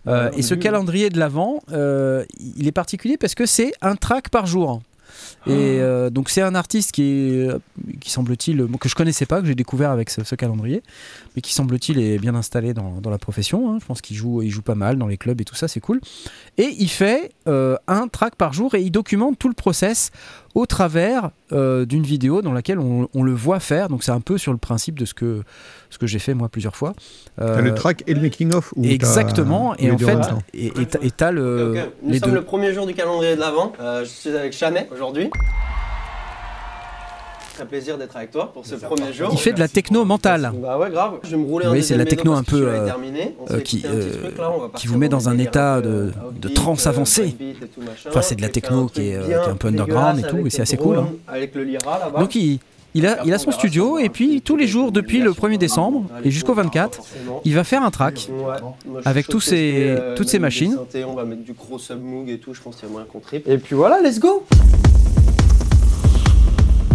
Euh, 0.08 0.30
et 0.36 0.42
ce 0.42 0.54
calendrier 0.54 1.10
de 1.10 1.20
l'avant, 1.20 1.62
euh, 1.72 2.26
il 2.40 2.68
est 2.68 2.72
particulier 2.72 3.18
parce 3.18 3.36
que 3.36 3.46
c'est 3.46 3.74
un 3.82 3.96
track 3.96 4.30
par 4.30 4.46
jour. 4.46 4.82
Et 5.48 5.80
euh, 5.80 6.10
donc 6.10 6.30
c'est 6.30 6.42
un 6.42 6.56
artiste 6.56 6.92
qui 6.92 7.04
est, 7.04 7.50
qui 8.00 8.10
semble-t-il, 8.10 8.66
que 8.80 8.90
je 8.90 8.96
connaissais 8.96 9.26
pas, 9.26 9.42
que 9.42 9.48
j'ai 9.48 9.56
découvert 9.56 9.92
avec 9.92 10.10
ce, 10.10 10.24
ce 10.24 10.36
calendrier, 10.36 10.84
mais 11.36 11.42
qui 11.42 11.54
semble-t-il 11.54 12.00
est 12.00 12.18
bien 12.18 12.36
installé 12.36 12.74
dans, 12.74 13.02
dans 13.02 13.10
la 13.10 13.18
profession. 13.18 13.72
hein. 13.72 13.78
Je 13.82 13.86
pense 13.86 14.02
qu'il 14.02 14.16
joue, 14.16 14.42
il 14.42 14.50
joue 14.50 14.62
pas 14.62 14.76
mal 14.76 14.98
dans 14.98 15.08
les 15.08 15.18
clubs 15.18 15.40
et 15.42 15.46
tout 15.46 15.56
ça, 15.56 15.68
c'est 15.68 15.80
cool. 15.80 16.00
Et 16.58 16.74
il 16.80 16.90
fait 16.90 17.32
euh, 17.48 17.76
un 17.88 18.08
track 18.08 18.36
par 18.36 18.54
jour 18.54 18.76
et 18.76 18.82
il 18.82 18.92
documente 18.92 19.38
tout 19.38 19.48
le 19.50 19.54
process 19.54 20.12
au 20.54 20.66
travers 20.66 21.32
euh, 21.52 21.86
d'une 21.86 22.04
vidéo 22.04 22.42
dans 22.42 22.54
laquelle 22.54 22.80
on, 22.80 23.10
on 23.14 23.24
le 23.24 23.34
voit 23.34 23.60
faire. 23.60 23.90
Donc 23.90 24.04
c'est 24.04 24.12
un 24.12 24.22
peu 24.22 24.38
sur 24.38 24.54
le 24.54 24.58
principe 24.58 24.98
de 24.98 25.06
ce 25.06 25.14
que, 25.14 25.44
ce 25.90 25.98
que 25.98 26.08
j'ai 26.08 26.20
fait 26.20 26.34
moi 26.34 26.48
plusieurs 26.50 26.76
fois. 26.76 26.94
Euh, 27.42 27.56
T'as 27.56 27.62
le 27.62 27.74
track 27.74 28.04
et 28.08 28.14
le 28.14 28.22
making-of 28.22 28.74
exactement. 28.82 29.76
Et 29.78 29.92
en 29.92 29.98
fait, 29.98 30.14
temps 30.16 30.42
et 30.54 30.68
et 30.68 31.32
le. 31.32 31.76
Nous 32.02 32.12
les 32.14 32.20
sommes 32.20 32.30
deux. 32.30 32.36
le 32.36 32.44
premier 32.44 32.74
jour 32.74 32.86
du 32.86 32.94
calendrier 32.94 33.36
de 33.36 33.40
l'Avent. 33.42 33.74
Euh, 33.80 34.06
je 34.06 34.10
suis 34.10 34.30
avec 34.30 34.54
Chamet 34.54 34.88
aujourd'hui. 34.94 35.30
Très 37.56 37.66
plaisir 37.66 37.98
d'être 37.98 38.16
avec 38.18 38.32
toi 38.32 38.52
pour 38.54 38.66
ce 38.66 38.76
premier 38.76 39.14
jour. 39.14 39.30
Il 39.32 39.38
fait 39.38 39.54
de 39.54 39.60
la 39.60 39.68
techno 39.70 40.04
mentale. 40.04 40.52
Bah 40.62 40.78
ouais, 40.78 40.90
grave. 40.90 41.20
Je 41.24 41.32
vais 41.32 41.38
me 41.38 41.46
rouler 41.46 41.64
Vous 41.64 41.68
un 41.68 41.72
voyez, 41.72 41.84
c'est 41.84 41.94
de 41.94 42.00
la 42.00 42.06
techno 42.06 42.34
un 42.34 42.44
peu, 42.44 42.68
euh, 42.68 42.90
euh, 43.52 43.60
qui, 43.62 43.82
euh, 43.86 44.24
truc, 44.24 44.38
là, 44.38 44.52
qui 44.76 44.88
vous 44.88 44.98
met 44.98 45.08
dans 45.08 45.30
un 45.30 45.38
état 45.38 45.80
de- 45.80 46.12
de 46.42 46.48
trance 46.50 46.86
avancée. 46.86 47.36
Enfin, 48.10 48.22
c'est 48.22 48.36
de 48.36 48.42
la 48.42 48.50
techno 48.50 48.88
qui 48.88 49.10
est, 49.10 49.16
euh, 49.16 49.44
qui 49.44 49.50
un 49.50 49.56
peu 49.56 49.70
underground 49.70 50.20
et 50.20 50.24
tout, 50.24 50.46
et 50.46 50.50
c'est 50.50 50.62
assez 50.64 50.76
cool, 50.78 50.98
hein. 50.98 51.08
Avec 51.28 51.56
le 51.56 51.64
Lyra 51.64 51.98
là-bas. 52.00 52.20
Donc 52.20 52.36
il, 52.36 52.60
il 52.94 53.08
a, 53.08 53.24
il 53.26 53.34
a 53.34 53.38
son 53.38 53.52
studio 53.52 54.00
et 54.00 54.10
puis 54.10 54.42
tous 54.42 54.58
les 54.58 54.68
jours 54.68 54.92
depuis 54.92 55.20
le 55.20 55.32
1er 55.32 55.58
décembre 55.58 56.06
et 56.26 56.32
jusqu'au 56.32 56.54
24, 56.54 57.00
il 57.46 57.56
va 57.56 57.64
faire 57.64 57.84
un 57.84 57.92
track. 57.92 58.30
Avec 59.06 59.28
tous 59.28 59.54
toutes 60.18 60.34
même 60.34 60.42
machines. 60.42 60.72
des 60.72 60.76
synthés, 60.78 61.06
on 61.06 61.14
va 61.16 61.24
mettre 61.24 61.44
du 61.44 61.54
gros 61.54 61.80
submoog 61.80 62.30
et 62.30 62.38
tout, 62.38 62.54
je 62.54 62.62
pense 62.62 62.76
qu'il 62.76 62.86
y 62.88 62.90
a 62.90 62.92
moyen 62.92 63.08
qu'on 63.10 63.20
triple. 63.20 63.50
Et 63.50 63.58
puis 63.58 63.76
voilà, 63.76 64.02
let's 64.02 64.20
go 64.20 64.46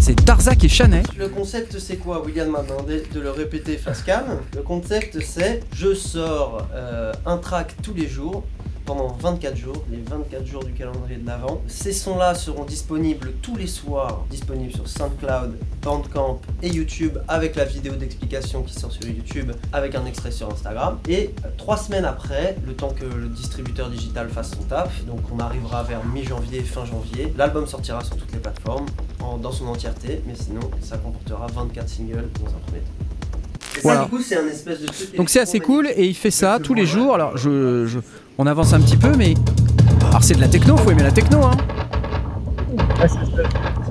C'est 0.02 0.24
Darzac 0.24 0.64
et 0.64 0.68
Chanet. 0.68 1.04
Le 1.18 1.28
concept 1.28 1.78
c'est 1.78 1.96
quoi 1.96 2.24
William 2.24 2.50
m'a 2.50 2.62
demandé 2.62 3.02
de 3.12 3.20
le 3.20 3.30
répéter 3.30 3.76
face 3.76 4.02
cam? 4.02 4.40
Le 4.56 4.62
concept 4.62 5.20
c'est 5.20 5.60
je 5.74 5.92
sors 5.92 6.66
euh, 6.72 7.12
un 7.26 7.36
track 7.36 7.74
tous 7.82 7.92
les 7.92 8.08
jours 8.08 8.44
pendant 8.90 9.16
24 9.20 9.56
jours, 9.56 9.84
les 9.88 9.98
24 10.02 10.44
jours 10.44 10.64
du 10.64 10.72
calendrier 10.72 11.16
de 11.18 11.24
l'avant. 11.24 11.62
Ces 11.68 11.92
sons-là 11.92 12.34
seront 12.34 12.64
disponibles 12.64 13.34
tous 13.40 13.54
les 13.54 13.68
soirs, 13.68 14.24
disponibles 14.30 14.72
sur 14.74 14.88
SoundCloud, 14.88 15.54
Bandcamp 15.80 16.40
et 16.60 16.70
YouTube 16.70 17.16
avec 17.28 17.54
la 17.54 17.64
vidéo 17.64 17.92
d'explication 17.94 18.64
qui 18.64 18.74
sort 18.74 18.90
sur 18.90 19.06
YouTube 19.06 19.52
avec 19.72 19.94
un 19.94 20.04
extrait 20.06 20.32
sur 20.32 20.50
Instagram. 20.52 20.98
Et 21.08 21.30
euh, 21.44 21.48
trois 21.56 21.76
semaines 21.76 22.04
après, 22.04 22.56
le 22.66 22.72
temps 22.72 22.90
que 22.90 23.04
le 23.04 23.28
distributeur 23.28 23.90
digital 23.90 24.28
fasse 24.28 24.50
son 24.56 24.64
taf, 24.64 25.04
donc 25.04 25.20
on 25.32 25.38
arrivera 25.38 25.84
vers 25.84 26.04
mi-janvier, 26.06 26.60
fin 26.62 26.84
janvier, 26.84 27.32
l'album 27.38 27.68
sortira 27.68 28.02
sur 28.02 28.16
toutes 28.16 28.32
les 28.32 28.38
plateformes 28.40 28.86
en- 29.22 29.36
dans 29.36 29.52
son 29.52 29.68
entièreté, 29.68 30.20
mais 30.26 30.34
sinon 30.34 30.62
ça 30.82 30.96
comportera 30.98 31.46
24 31.54 31.88
singles 31.88 32.28
dans 32.42 32.48
un 32.50 32.58
premier 32.66 32.80
temps. 32.80 33.06
Et 33.76 33.80
Voilà. 33.82 34.00
ça, 34.00 34.04
du 34.06 34.10
coup, 34.10 34.20
c'est 34.20 34.36
un 34.36 34.48
espèce 34.48 34.80
de 34.80 34.86
truc 34.88 35.14
Donc 35.16 35.30
c'est 35.30 35.38
assez 35.38 35.60
cool 35.60 35.86
et 35.94 36.04
il 36.04 36.14
fait 36.14 36.32
ça 36.32 36.58
tous 36.60 36.74
les 36.74 36.86
jours. 36.86 37.14
Alors 37.14 37.36
je, 37.38 37.86
je- 37.86 38.00
on 38.40 38.46
avance 38.46 38.72
un 38.72 38.80
petit 38.80 38.96
peu, 38.96 39.14
mais 39.18 39.34
alors 40.08 40.24
c'est 40.24 40.34
de 40.34 40.40
la 40.40 40.48
techno, 40.48 40.74
faut 40.78 40.90
aimer 40.90 41.02
la 41.02 41.10
techno. 41.10 41.44
Hein. 41.44 41.50
Ouais, 42.72 43.06
c'est 43.06 43.08
ça. 43.08 43.42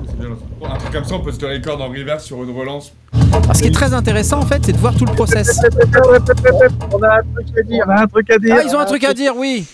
C'est 0.08 0.18
bien. 0.18 0.30
Un 0.68 0.76
truc 0.76 0.92
comme 0.92 1.04
ça, 1.04 1.14
on 1.14 1.20
peut 1.20 1.30
se 1.30 1.40
le 1.40 1.52
record 1.54 1.80
en 1.80 1.88
reverse 1.88 2.24
sur 2.24 2.42
une 2.42 2.50
relance. 2.58 2.92
Alors, 3.12 3.54
ce 3.54 3.62
qui 3.62 3.68
est 3.68 3.74
très 3.74 3.94
intéressant 3.94 4.40
en 4.40 4.46
fait, 4.46 4.60
c'est 4.66 4.72
de 4.72 4.78
voir 4.78 4.96
tout 4.96 5.04
le 5.04 5.12
process. 5.12 5.60
On 6.92 7.00
a 7.00 7.18
un 7.18 7.22
truc 7.22 7.56
à 7.58 7.62
dire. 7.62 7.84
On 7.86 7.90
a 7.90 8.02
un 8.02 8.06
truc 8.08 8.30
à 8.30 8.38
dire. 8.38 8.56
Ah, 8.58 8.62
ils 8.66 8.74
ont 8.74 8.80
un 8.80 8.86
truc 8.86 9.04
à 9.04 9.14
dire, 9.14 9.34
oui. 9.36 9.66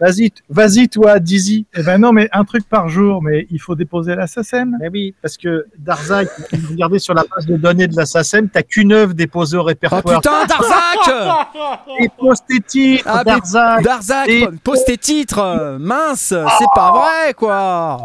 Vas-y, 0.00 0.30
vas-y, 0.48 0.88
toi, 0.88 1.18
Dizzy. 1.18 1.66
Eh 1.76 1.82
ben 1.82 1.98
non, 1.98 2.12
mais 2.12 2.28
un 2.32 2.44
truc 2.44 2.66
par 2.68 2.88
jour, 2.88 3.22
mais 3.22 3.46
il 3.50 3.58
faut 3.60 3.74
déposer 3.74 4.14
la 4.14 4.26
SACEM. 4.26 4.76
Mais 4.80 4.88
oui, 4.88 5.14
parce 5.20 5.36
que 5.36 5.66
Darzac, 5.78 6.28
regardez 6.70 6.98
sur 6.98 7.12
la 7.12 7.24
base 7.24 7.44
de 7.46 7.56
données 7.56 7.86
de 7.86 7.96
la 7.96 8.06
SACEM, 8.06 8.48
t'as 8.48 8.62
qu'une 8.62 8.92
œuvre 8.92 9.12
déposée 9.12 9.58
au 9.58 9.60
Oh 9.60 9.64
répertoire. 9.64 10.20
putain, 10.20 10.46
Darzac 10.46 11.46
Dépose 12.00 12.38
tes 12.48 12.60
titres, 12.60 13.04
Ah, 13.06 13.24
Darzac. 13.24 13.82
Darzac, 13.84 14.28
Et- 14.28 14.48
pose 14.64 14.84
tes 14.84 14.96
titres 14.96 15.76
Mince, 15.78 16.28
c'est 16.58 16.66
pas 16.74 16.92
vrai 16.92 17.34
quoi 17.34 18.00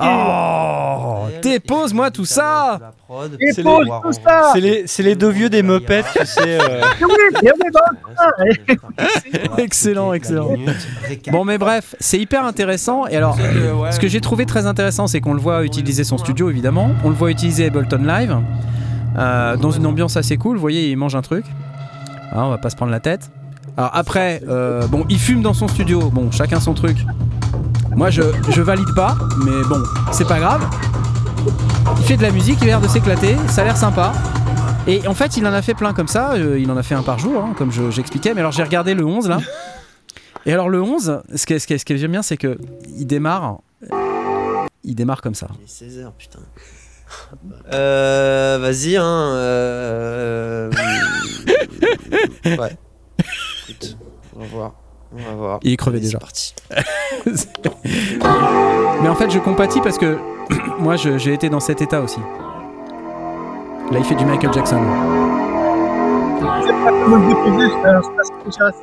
Oh 0.00 1.26
Dépose-moi 1.42 2.10
tout 2.10 2.24
ça 2.24 2.78
C'est 3.40 3.56
Dépose 3.56 3.84
les- 3.84 3.90
tout 4.02 4.12
ça. 4.12 4.50
C'est 4.52 4.60
les, 4.60 4.86
c'est 4.86 5.02
les 5.02 5.14
deux 5.14 5.30
vieux 5.30 5.48
des 5.50 5.62
Muppets, 5.62 6.04
tu 6.16 6.24
sais. 6.26 6.58
euh. 6.60 6.82
Excellent, 9.58 10.12
excellent. 10.12 10.50
Bon 11.30 11.44
mais 11.44 11.58
bref, 11.58 11.94
c'est 12.00 12.18
hyper 12.18 12.44
intéressant 12.44 13.06
et 13.06 13.16
alors 13.16 13.36
ce 13.90 13.98
que 14.00 14.08
j'ai 14.08 14.20
trouvé 14.20 14.46
très 14.46 14.66
intéressant 14.66 15.06
c'est 15.06 15.20
qu'on 15.20 15.34
le 15.34 15.40
voit 15.40 15.64
utiliser 15.64 16.04
son 16.04 16.18
studio 16.18 16.50
évidemment, 16.50 16.90
on 17.04 17.08
le 17.08 17.14
voit 17.14 17.30
utiliser 17.30 17.66
Ableton 17.66 18.02
Live 18.04 18.36
euh, 19.16 19.56
dans 19.56 19.70
une 19.70 19.86
ambiance 19.86 20.16
assez 20.16 20.36
cool, 20.36 20.56
vous 20.56 20.60
voyez 20.60 20.90
il 20.90 20.96
mange 20.96 21.16
un 21.16 21.22
truc, 21.22 21.44
Ah, 22.32 22.44
on 22.44 22.50
va 22.50 22.58
pas 22.58 22.70
se 22.70 22.76
prendre 22.76 22.92
la 22.92 23.00
tête. 23.00 23.30
Alors 23.76 23.90
après, 23.94 24.42
euh, 24.48 24.86
bon 24.88 25.04
il 25.08 25.18
fume 25.18 25.42
dans 25.42 25.54
son 25.54 25.68
studio, 25.68 26.10
bon 26.10 26.30
chacun 26.30 26.60
son 26.60 26.74
truc. 26.74 26.98
Moi 27.96 28.10
je, 28.10 28.22
je 28.50 28.62
valide 28.62 28.94
pas, 28.94 29.16
mais 29.44 29.62
bon 29.68 29.82
c'est 30.12 30.26
pas 30.26 30.38
grave. 30.38 30.62
Il 31.98 32.04
fait 32.04 32.16
de 32.16 32.22
la 32.22 32.30
musique, 32.30 32.58
il 32.60 32.64
a 32.64 32.66
l'air 32.66 32.80
de 32.80 32.88
s'éclater, 32.88 33.36
ça 33.48 33.62
a 33.62 33.64
l'air 33.64 33.76
sympa. 33.76 34.12
Et 34.86 35.06
en 35.06 35.14
fait, 35.14 35.36
il 35.36 35.46
en 35.46 35.52
a 35.52 35.60
fait 35.62 35.74
plein 35.74 35.92
comme 35.92 36.08
ça. 36.08 36.32
euh, 36.32 36.58
il 36.58 36.70
en 36.70 36.76
a 36.76 36.82
fait 36.82 36.94
un 36.94 37.02
par 37.02 37.18
jour, 37.18 37.42
hein, 37.44 37.52
comme 37.56 37.70
je- 37.70 37.90
j'expliquais. 37.90 38.32
Mais 38.34 38.40
alors, 38.40 38.52
j'ai 38.52 38.62
regardé 38.62 38.94
le 38.94 39.04
11 39.04 39.28
là. 39.28 39.38
Et 40.46 40.52
alors, 40.52 40.68
le 40.70 40.80
11, 40.80 41.20
ce 41.34 41.44
que, 41.46 41.58
ce 41.58 41.66
que, 41.66 41.76
ce 41.76 41.84
que 41.84 41.96
j'aime 41.96 42.12
bien, 42.12 42.22
c'est 42.22 42.36
que 42.38 42.56
il 42.96 43.06
démarre. 43.06 43.58
Il 44.84 44.94
démarre 44.94 45.20
comme 45.20 45.34
ça. 45.34 45.48
Il 45.58 45.64
est 45.64 45.66
16h, 46.00 46.12
putain. 46.16 46.38
Euh, 47.72 48.58
vas-y, 48.60 48.96
hein. 48.96 49.04
Euh... 49.04 50.70
ouais. 52.46 52.76
Écoute, 53.68 53.98
on 54.36 54.40
va 54.40 54.46
voir. 54.46 54.72
On 55.16 55.22
va 55.22 55.34
voir. 55.36 55.60
Il 55.62 55.72
est 55.72 55.76
crevé 55.76 55.98
Allez, 55.98 56.06
déjà. 56.06 56.18
C'est 57.34 57.62
parti. 57.62 57.88
Mais 59.02 59.08
en 59.08 59.14
fait, 59.14 59.30
je 59.30 59.38
compatis 59.38 59.80
parce 59.80 59.98
que 59.98 60.18
moi, 60.78 60.96
j'ai 60.96 61.32
été 61.32 61.48
dans 61.48 61.60
cet 61.60 61.80
état 61.82 62.00
aussi. 62.00 62.20
Là, 63.90 63.98
il 63.98 64.04
fait 64.04 64.14
du 64.16 64.24
Michael 64.26 64.52
Jackson. 64.52 64.80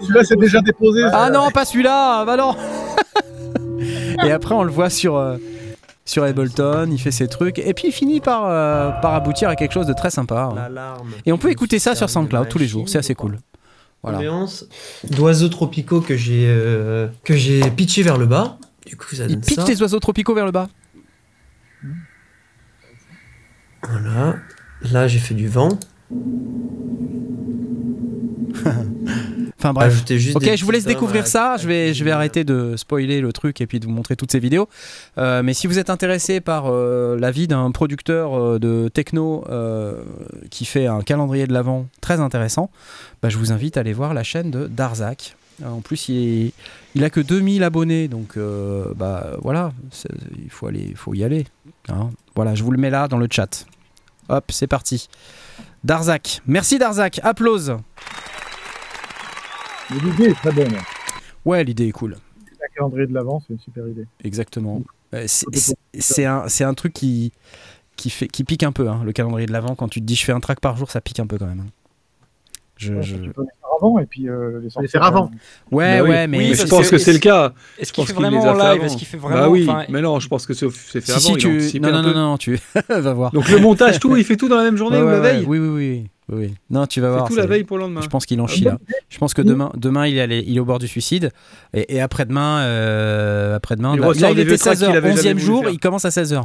Celui-là, 0.02 0.24
c'est 0.24 0.38
déjà 0.40 0.62
déposé. 0.62 1.04
Ah 1.12 1.30
non, 1.30 1.50
pas 1.52 1.66
celui-là 1.66 2.26
Bah 2.26 2.38
non 2.38 2.56
Et 4.26 4.32
après, 4.32 4.56
on 4.56 4.64
le 4.64 4.72
voit 4.72 4.90
sur, 4.90 5.16
euh, 5.18 5.38
sur 6.06 6.24
Ableton, 6.24 6.88
il 6.92 7.00
fait 7.00 7.12
ses 7.12 7.28
trucs, 7.28 7.60
et 7.60 7.74
puis 7.74 7.90
il 7.90 7.92
finit 7.92 8.22
par, 8.22 8.46
euh, 8.48 8.90
par 9.02 9.14
aboutir 9.14 9.50
à 9.50 9.56
quelque 9.56 9.74
chose 9.74 9.86
de 9.88 9.94
très 9.94 10.10
sympa. 10.10 10.50
hein. 10.56 10.96
Et 11.26 11.32
on 11.32 11.38
peut 11.38 11.52
écouter 11.52 11.80
ça 11.80 11.94
sur 11.96 12.10
SoundCloud 12.10 12.48
tous 12.48 12.58
les 12.58 12.68
jours, 12.68 12.88
c'est 12.90 12.98
assez 12.98 13.16
cool. 13.16 13.38
Voilà. 14.06 14.20
Ambiance 14.20 14.68
d'oiseaux 15.10 15.49
tropicaux 15.49 15.99
que 15.99 16.16
j'ai 16.16 16.45
euh, 16.47 17.08
que 17.24 17.36
j'ai 17.36 17.60
pitché 17.72 18.03
vers 18.03 18.20
le 18.20 18.28
bas. 18.28 18.60
Du 18.86 18.95
coup, 18.95 19.16
ça 19.16 19.26
Il 19.26 19.39
donne 19.39 19.41
pitch 19.41 19.68
les 19.68 19.82
oiseaux 19.82 19.99
tropicaux 19.99 20.36
vers 20.36 20.45
le 20.45 20.51
bas. 20.51 20.70
Voilà. 23.82 24.36
Là, 24.91 25.08
j'ai 25.08 25.18
fait 25.18 25.34
du 25.34 25.47
vent. 25.47 25.80
Enfin 29.66 29.74
bref. 29.74 30.03
Ok, 30.36 30.43
je 30.55 30.63
vous 30.66 30.72
laisse 30.72 30.84
découvrir 30.93 31.26
ça. 31.28 31.57
Je 31.57 31.68
vais, 31.68 31.93
je 31.93 32.03
vais 32.03 32.11
arrêter 32.11 32.43
de 32.43 32.76
spoiler 32.78 33.20
le 33.20 33.34
truc 33.34 33.61
et 33.61 33.68
puis 33.68 33.80
de 33.80 33.86
vous 33.86 33.91
montrer 33.91 34.16
toutes 34.16 34.32
ces 34.32 34.39
vidéos. 34.39 34.70
Euh, 35.18 35.41
mais 35.43 35.53
si 35.55 35.66
vous 35.66 35.80
êtes 35.80 35.89
intéressé 35.89 36.39
par 36.39 36.66
euh, 36.68 37.18
la 37.20 37.32
vie 37.32 37.47
d'un 37.47 37.72
producteur 37.72 38.34
euh, 38.39 38.59
de 38.59 38.89
techno 38.93 39.43
euh, 39.49 40.03
qui 40.51 40.66
fait 40.66 40.86
un 40.86 41.01
calendrier 41.01 41.47
de 41.47 41.53
l'avant 41.53 41.88
très 41.99 42.20
intéressant, 42.20 42.70
bah, 43.24 43.30
je 43.30 43.38
vous 43.38 43.51
invite 43.51 43.78
à 43.78 43.80
aller 43.80 43.93
voir 43.93 44.13
la 44.13 44.24
chaîne 44.24 44.51
de 44.51 44.68
Darzac. 44.68 45.36
En 45.66 45.80
plus, 45.82 46.09
il, 46.09 46.47
est- 46.47 46.53
il 46.95 47.03
a 47.03 47.09
que 47.09 47.22
2000 47.22 47.63
abonnés, 47.63 48.07
donc 48.07 48.38
euh, 48.38 48.86
bah 48.95 49.32
voilà, 49.41 49.72
il 50.43 50.49
faut 50.51 50.68
aller, 50.68 50.91
faut 50.95 51.13
y 51.13 51.24
aller. 51.24 51.45
hein. 51.89 52.09
Voilà, 52.36 52.53
je 52.55 52.63
vous 52.63 52.72
le 52.72 52.78
mets 52.78 52.89
là 52.89 53.07
dans 53.07 53.18
le 53.18 53.28
chat. 53.32 53.66
Hop, 54.30 54.45
c'est 54.49 54.68
parti. 54.68 55.07
Darzac, 55.86 56.41
merci 56.45 56.78
Darzac, 56.78 57.20
applause. 57.24 57.78
Mais 59.92 59.98
L'idée 60.00 60.26
est 60.30 60.34
très 60.34 60.52
bonne. 60.52 60.74
Ouais, 61.46 61.64
l'idée 61.64 61.88
est 61.88 61.92
cool. 61.92 62.18
La 62.60 62.68
calendrier 62.70 63.08
de 63.08 63.14
l'avant, 63.14 63.42
c'est 63.46 63.54
une 63.54 63.60
super 63.60 63.88
idée. 63.88 64.06
Exactement. 64.24 64.82
Euh, 65.14 65.26
c'est- 65.28 66.26
un, 66.26 66.48
c'est 66.48 66.64
un 66.64 66.74
truc 66.74 66.94
qui, 66.94 67.32
qui, 67.96 68.10
fait, 68.10 68.28
qui 68.28 68.44
pique 68.44 68.64
un 68.64 68.72
peu, 68.72 68.90
hein, 68.90 69.02
le 69.06 69.12
calendrier 69.12 69.46
de 69.46 69.52
l'avant. 69.54 69.76
Quand 69.76 69.88
tu 69.88 70.02
te 70.02 70.06
dis 70.06 70.16
je 70.16 70.26
fais 70.26 70.32
un 70.32 70.40
track 70.40 70.60
par 70.60 70.76
jour, 70.76 70.90
ça 70.92 71.02
pique 71.02 71.20
un 71.20 71.28
peu 71.28 71.38
quand 71.38 71.46
même. 71.46 71.60
hein. 71.62 71.70
Je, 72.78 72.94
Ouais, 72.96 73.02
je- 73.04 73.16
Tu 73.16 73.30
peux 73.30 73.42
mettre 73.44 73.58
avant 73.78 74.00
et 74.00 74.06
puis 74.06 74.28
euh, 74.28 74.60
les 74.62 74.68
les 74.82 74.88
faire 74.90 75.04
avant. 75.04 75.32
Ouais, 75.72 76.00
Bah 76.02 76.04
ouais, 76.10 76.28
mais 76.28 76.38
Oui, 76.40 76.54
je 76.54 76.58
parce 76.58 76.70
pense 76.70 76.90
que 76.90 76.98
c'est 76.98 77.14
le 77.14 77.20
cas. 77.20 77.54
Est-ce 77.78 77.90
Je 77.90 77.94
qu'il 77.94 78.06
fait 78.08 78.14
les 78.14 78.20
vraiment 78.20 78.44
a 78.46 78.52
en 78.54 78.60
fait 78.60 78.74
live. 78.74 78.84
Est-ce 78.84 78.98
qu'il 78.98 79.08
fait 79.08 79.18
vraiment 79.18 79.38
Bah 79.44 79.50
oui, 79.50 79.66
enfin, 79.70 79.86
mais 79.88 80.02
non, 80.02 80.20
je 80.20 80.28
pense 80.28 80.46
que 80.46 80.54
c'est 80.54 80.70
c'est 80.70 81.00
fait 81.00 81.14
si, 81.14 81.20
si, 81.22 81.28
avant. 81.28 81.36
il 81.38 81.70
tu... 81.72 81.80
Non, 81.80 81.88
un 81.90 82.02
non, 82.02 82.02
non, 82.02 82.14
non, 82.14 82.38
tu 82.38 82.60
va 82.90 83.14
voir. 83.14 83.32
Donc 83.32 83.48
le 83.48 83.60
montage, 83.60 84.00
tout, 84.00 84.18
il 84.18 84.26
fait 84.26 84.36
tout 84.36 84.50
dans 84.50 84.58
la 84.58 84.64
même 84.64 84.76
journée 84.76 85.02
ou 85.02 85.06
la 85.08 85.20
veille 85.22 85.46
Oui, 85.48 85.58
oui, 85.60 85.68
oui, 85.70 86.10
oui. 86.30 86.56
Non, 86.70 86.86
tu 86.88 87.02
vas 87.02 87.12
voir. 87.12 87.28
tout 87.28 87.36
la 87.36 87.46
veille 87.46 87.64
pour 87.64 87.78
le 87.78 87.84
lendemain. 87.84 88.02
Je 88.02 88.08
pense 88.08 88.26
qu'il 88.26 88.40
en 88.42 88.48
chie 88.48 88.64
là. 88.64 88.80
Je 89.10 89.18
pense 89.18 89.34
que 89.34 89.42
demain, 89.42 89.72
demain 89.76 90.08
il, 90.08 90.18
est 90.18 90.22
allé- 90.22 90.44
il 90.48 90.58
est 90.58 90.60
au 90.60 90.66
bord 90.66 90.80
du 90.80 90.88
suicide. 90.88 91.32
Et, 91.74 91.96
et 91.96 92.02
après-demain, 92.02 92.62
euh, 92.62 93.56
après-demain 93.56 93.94
Il 93.96 94.00
là, 94.02 94.32
il 94.32 94.40
était 94.40 94.44
vieux 94.50 94.58
tracks 94.58 94.78
16h. 94.78 94.86
qu'il 94.88 94.96
avait 94.96 95.16
jamais 95.16 95.22
11e 95.22 95.34
voulu 95.34 95.46
jour, 95.46 95.70
il 95.70 95.80
commence 95.80 96.06
à 96.06 96.10
16h. 96.10 96.44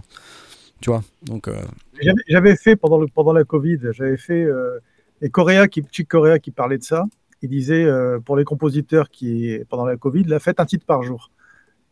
Tu 0.81 0.91
vois 0.91 1.03
Donc, 1.22 1.49
euh, 1.49 1.55
J'avais- 2.28 2.57
fait 2.57 2.76
pendant, 2.76 2.99
le, 2.99 3.07
pendant 3.07 3.33
la 3.33 3.45
Covid, 3.45 3.78
j'avais 3.93 4.16
fait. 4.16 4.43
Euh, 4.45 4.78
et 5.22 5.28
Coréa 5.28 5.68
qui, 5.68 5.83
Chick 5.91 6.09
Corea 6.09 6.39
qui 6.39 6.51
parlait 6.51 6.78
de 6.78 6.83
ça, 6.83 7.05
il 7.43 7.49
disait 7.51 7.85
euh, 7.85 8.18
pour 8.18 8.37
les 8.37 8.45
compositeurs 8.45 9.11
qui, 9.11 9.59
pendant 9.68 9.85
la 9.87 9.97
Covid, 9.97 10.24
la 10.24 10.41
faites 10.41 10.61
un 10.61 10.64
titre 10.66 10.87
par 10.87 11.03
jour. 11.03 11.31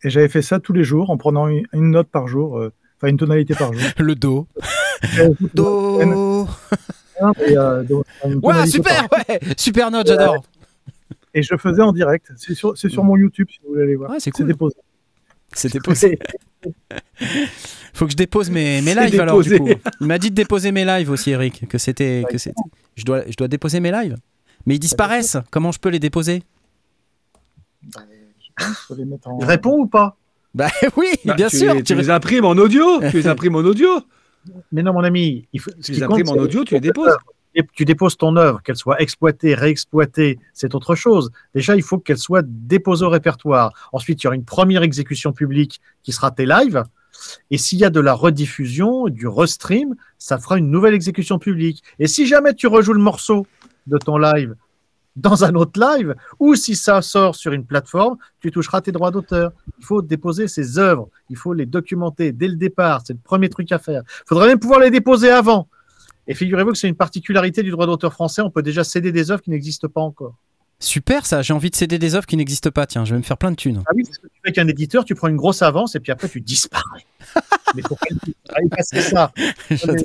Et 0.03 0.11
j'avais 0.11 0.29
fait 0.29 0.43
ça 0.43 0.61
tous 0.61 0.73
les 0.73 0.85
jours 0.85 1.11
en 1.11 1.17
prenant 1.17 1.49
une, 1.49 1.67
une 1.75 1.91
note 1.91 2.09
par 2.09 2.29
jour, 2.29 2.59
euh, 2.59 2.73
enfin 2.97 3.09
une 3.09 3.17
tonalité 3.19 3.55
par 3.55 3.73
jour. 3.73 3.83
le 3.99 4.15
do. 4.15 4.47
Do. 5.55 6.47
Et, 7.47 7.57
euh, 7.57 7.83
donc, 7.85 8.05
Ouais, 8.43 8.67
super, 8.67 9.07
ouais. 9.29 9.41
Super 9.57 9.91
note, 9.91 10.07
j'adore. 10.07 10.45
Et 11.35 11.43
je 11.43 11.53
le 11.53 11.59
faisais 11.59 11.83
en 11.83 11.93
direct. 11.93 12.31
C'est 12.37 12.55
sur, 12.55 12.77
c'est 12.77 12.89
sur 12.89 13.05
mon 13.05 13.17
YouTube 13.17 13.49
si 13.51 13.59
vous 13.63 13.71
voulez 13.71 13.83
aller 13.83 13.97
voir. 13.97 14.11
Ouais, 14.11 14.21
c'est 14.21 14.31
cool. 14.31 14.47
déposé. 14.47 14.77
C'est 15.55 15.73
déposé. 15.73 16.19
Faut 17.95 18.05
que 18.07 18.13
je 18.13 18.17
dépose 18.17 18.51
mes, 18.51 18.81
mes 18.83 18.95
lives 18.95 19.21
alors 19.21 19.41
du 19.43 19.59
coup. 19.59 19.69
Il 20.01 20.07
m'a 20.07 20.19
dit 20.19 20.31
de 20.31 20.35
déposer 20.35 20.73
mes 20.73 20.85
lives 20.85 21.11
aussi, 21.11 21.31
Eric. 21.31 21.67
Que 21.69 21.79
c'était. 21.79 22.25
Que 22.31 22.39
c'était... 22.39 22.61
Je, 22.97 23.05
dois, 23.05 23.23
je 23.29 23.35
dois 23.37 23.49
déposer 23.49 23.81
mes 23.81 23.91
lives. 23.91 24.17
Mais 24.67 24.77
ils 24.77 24.79
disparaissent. 24.81 25.37
Comment 25.51 25.73
je 25.73 25.79
peux 25.79 25.89
les 25.89 25.99
déposer? 26.01 26.43
Les 28.97 29.05
mettre 29.05 29.29
en- 29.29 29.39
Il 29.41 29.45
répond 29.47 29.79
ou 29.79 29.87
pas? 29.87 30.17
Bah 30.55 30.69
oui, 30.97 31.07
Bah, 31.25 31.35
bien 31.35 31.49
tu 31.49 31.59
sûr. 31.59 31.75
Les, 31.75 31.83
tu- 31.83 31.95
les 31.95 32.11
imprimes 32.11 32.45
en 32.45 32.53
audio. 32.53 33.01
tu 33.11 33.17
les 33.19 33.27
imprimes 33.29 33.55
en 33.57 33.61
audio. 33.61 33.89
Mais 34.73 34.83
non, 34.83 34.93
mon 34.93 35.05
ami, 35.05 35.47
il 35.53 35.61
faut, 35.61 35.71
Tu 35.83 35.93
les 35.93 36.03
imprimes 36.03 36.29
en 36.29 36.35
audio, 36.35 36.65
tu 36.65 36.75
les 36.75 36.81
déposes. 36.81 37.17
Et 37.55 37.65
tu 37.75 37.85
déposes 37.85 38.17
ton 38.17 38.37
œuvre, 38.37 38.63
qu'elle 38.63 38.77
soit 38.77 39.01
exploitée, 39.01 39.55
réexploitée, 39.55 40.39
c'est 40.53 40.75
autre 40.75 40.95
chose. 40.95 41.31
Déjà, 41.55 41.75
il 41.75 41.83
faut 41.83 41.99
qu'elle 41.99 42.19
soit 42.19 42.45
déposée 42.47 43.05
au 43.05 43.09
répertoire. 43.09 43.73
Ensuite, 43.93 44.23
il 44.23 44.25
y 44.25 44.27
aura 44.29 44.37
une 44.37 44.45
première 44.45 44.83
exécution 44.83 45.33
publique 45.33 45.81
qui 46.03 46.13
sera 46.13 46.31
tes 46.31 46.47
lives. 46.47 46.85
Et 47.51 47.59
s'il 47.59 47.79
y 47.79 47.85
a 47.85 47.91
de 47.91 48.01
la 48.01 48.13
rediffusion, 48.13 49.09
du 49.09 49.27
restream, 49.27 49.97
ça 50.19 50.39
fera 50.39 50.59
une 50.59 50.71
nouvelle 50.71 50.95
exécution 50.95 51.39
publique. 51.39 51.83
Et 51.99 52.07
si 52.07 52.27
jamais 52.27 52.55
tu 52.55 52.67
rejoues 52.67 52.93
le 52.93 53.01
morceau 53.01 53.47
de 53.87 53.99
ton 53.99 54.19
live 54.19 54.55
dans 55.19 55.45
un 55.45 55.55
autre 55.55 55.81
live, 55.81 56.15
ou 56.39 56.55
si 56.55 56.77
ça 56.77 57.03
sort 57.03 57.35
sur 57.35 57.53
une 57.53 57.65
plateforme, 57.65 58.17
tu 58.41 58.51
toucheras 58.51 58.81
tes 58.81 58.93
droits 58.93 59.11
d'auteur. 59.11 59.53
Il 59.79 59.85
faut 59.85 60.03
déposer 60.03 60.49
ses 60.49 60.79
œuvres, 60.79 61.09
il 61.29 61.37
faut 61.37 61.53
les 61.53 61.67
documenter 61.67 62.33
dès 62.33 62.49
le 62.49 62.57
départ, 62.57 63.03
c'est 63.07 63.13
le 63.15 63.19
premier 63.23 63.49
truc 63.49 63.71
à 63.73 63.79
faire. 63.79 64.03
Il 64.07 64.29
faudrait 64.29 64.49
même 64.49 64.59
pouvoir 64.59 64.81
les 64.81 64.91
déposer 64.91 65.31
avant. 65.31 65.69
Et 66.27 66.35
figurez-vous 66.35 66.73
que 66.73 66.79
c'est 66.79 66.89
une 66.89 66.95
particularité 66.95 67.63
du 67.63 67.71
droit 67.71 67.87
d'auteur 67.87 68.13
français, 68.13 68.43
on 68.43 68.51
peut 68.51 68.63
déjà 68.63 68.85
céder 68.85 69.13
des 69.13 69.31
œuvres 69.31 69.43
qui 69.43 69.51
n'existent 69.51 69.89
pas 69.89 70.03
encore. 70.03 70.35
Super 70.81 71.27
ça, 71.27 71.43
j'ai 71.43 71.53
envie 71.53 71.71
de 71.71 71.75
céder 71.75 71.99
des 71.99 72.15
offres 72.15 72.27
qui 72.27 72.37
n'existent 72.37 72.71
pas. 72.71 72.87
Tiens, 72.87 73.05
je 73.05 73.13
vais 73.13 73.19
me 73.19 73.25
faire 73.25 73.37
plein 73.37 73.51
de 73.51 73.57
thunes. 73.57 73.83
Ah 73.87 73.91
oui, 73.97 74.05
c'est 74.07 74.13
ce 74.13 74.19
que 74.21 74.29
tu 74.29 74.35
fais 74.43 74.51
avec 74.51 74.59
un 74.59 74.69
éditeur, 74.69 75.05
tu 75.05 75.17
prends 75.17 75.27
une 75.27 75.37
grosse 75.37 75.63
avance 75.63 75.97
et 75.97 76.01
puis 76.01 76.13
après 76.13 76.29
tu 76.29 76.41
disparais. 76.41 77.05
Mais 77.75 77.83
pas 77.83 77.97
aller 78.55 78.69
passer 78.69 79.01
ça. 79.01 79.33
J'adore. 79.71 80.05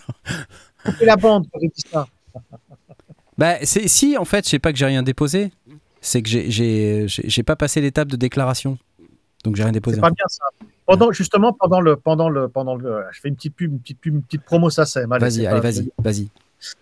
La 1.01 1.15
bande 1.15 1.47
dis 1.61 1.83
ça. 1.91 2.07
Bah, 3.37 3.55
c'est 3.63 3.87
si 3.87 4.17
en 4.17 4.25
fait, 4.25 4.45
je 4.45 4.49
sais 4.49 4.59
pas 4.59 4.71
que 4.71 4.77
j'ai 4.77 4.85
rien 4.85 5.03
déposé, 5.03 5.51
c'est 6.01 6.21
que 6.21 6.29
j'ai- 6.29 6.51
j'ai 6.51 7.07
j'ai- 7.07 7.29
j'ai 7.29 7.43
pas 7.43 7.55
passé 7.55 7.81
l'étape 7.81 8.07
de 8.07 8.15
déclaration, 8.15 8.77
donc 9.43 9.55
j'ai 9.55 9.63
rien 9.63 9.71
déposé. 9.71 9.95
C'est 9.95 10.01
pas 10.01 10.11
bien 10.11 10.25
ça. 10.27 10.45
Pendant, 10.85 11.11
justement, 11.13 11.53
pendant 11.53 11.79
le, 11.79 11.95
pendant 11.95 12.29
le, 12.29 12.49
pendant 12.49 12.75
le, 12.75 13.03
je 13.11 13.21
fais 13.21 13.29
une 13.29 13.35
petite 13.35 13.55
pub, 13.55 13.71
une 13.71 13.79
petite 13.79 13.99
pub, 13.99 14.15
une 14.15 14.21
petite 14.23 14.43
promo, 14.43 14.69
ça 14.69 14.85
c'est 14.85 15.07
mal. 15.07 15.21
Vas-y, 15.21 15.47
allez, 15.47 15.61
vas-y, 15.61 15.89
vas-y. 15.97 16.29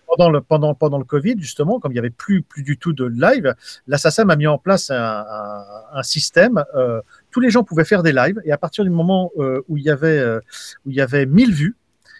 pendant 0.08 0.28
le, 0.30 0.40
pendant, 0.40 0.74
pendant 0.74 0.98
le 0.98 1.04
Covid, 1.04 1.36
justement, 1.38 1.78
comme 1.80 1.92
il 1.92 1.94
n'y 1.94 1.98
avait 2.00 2.10
plus, 2.10 2.42
plus 2.42 2.62
du 2.64 2.76
tout 2.78 2.92
de 2.92 3.04
live, 3.04 3.54
la 3.86 3.98
SACEM 3.98 4.28
a 4.30 4.36
mis 4.36 4.46
en 4.48 4.58
place 4.58 4.90
un, 4.90 4.96
un- 4.96 5.64
un 5.94 6.02
système. 6.02 6.64
euh, 6.76 7.00
tous 7.30 7.40
les 7.40 7.48
gens 7.50 7.62
pouvaient 7.64 7.84
faire 7.84 8.02
des 8.02 8.12
lives 8.12 8.40
et 8.44 8.52
à 8.52 8.58
partir 8.58 8.84
du 8.84 8.90
moment 8.90 9.30
euh, 9.38 9.62
où, 9.68 9.76
il 9.78 9.84
y 9.84 9.90
avait, 9.90 10.18
euh, 10.18 10.40
où 10.84 10.90
il 10.90 10.96
y 10.96 11.00
avait 11.00 11.24
1000 11.26 11.52
vues, 11.54 11.76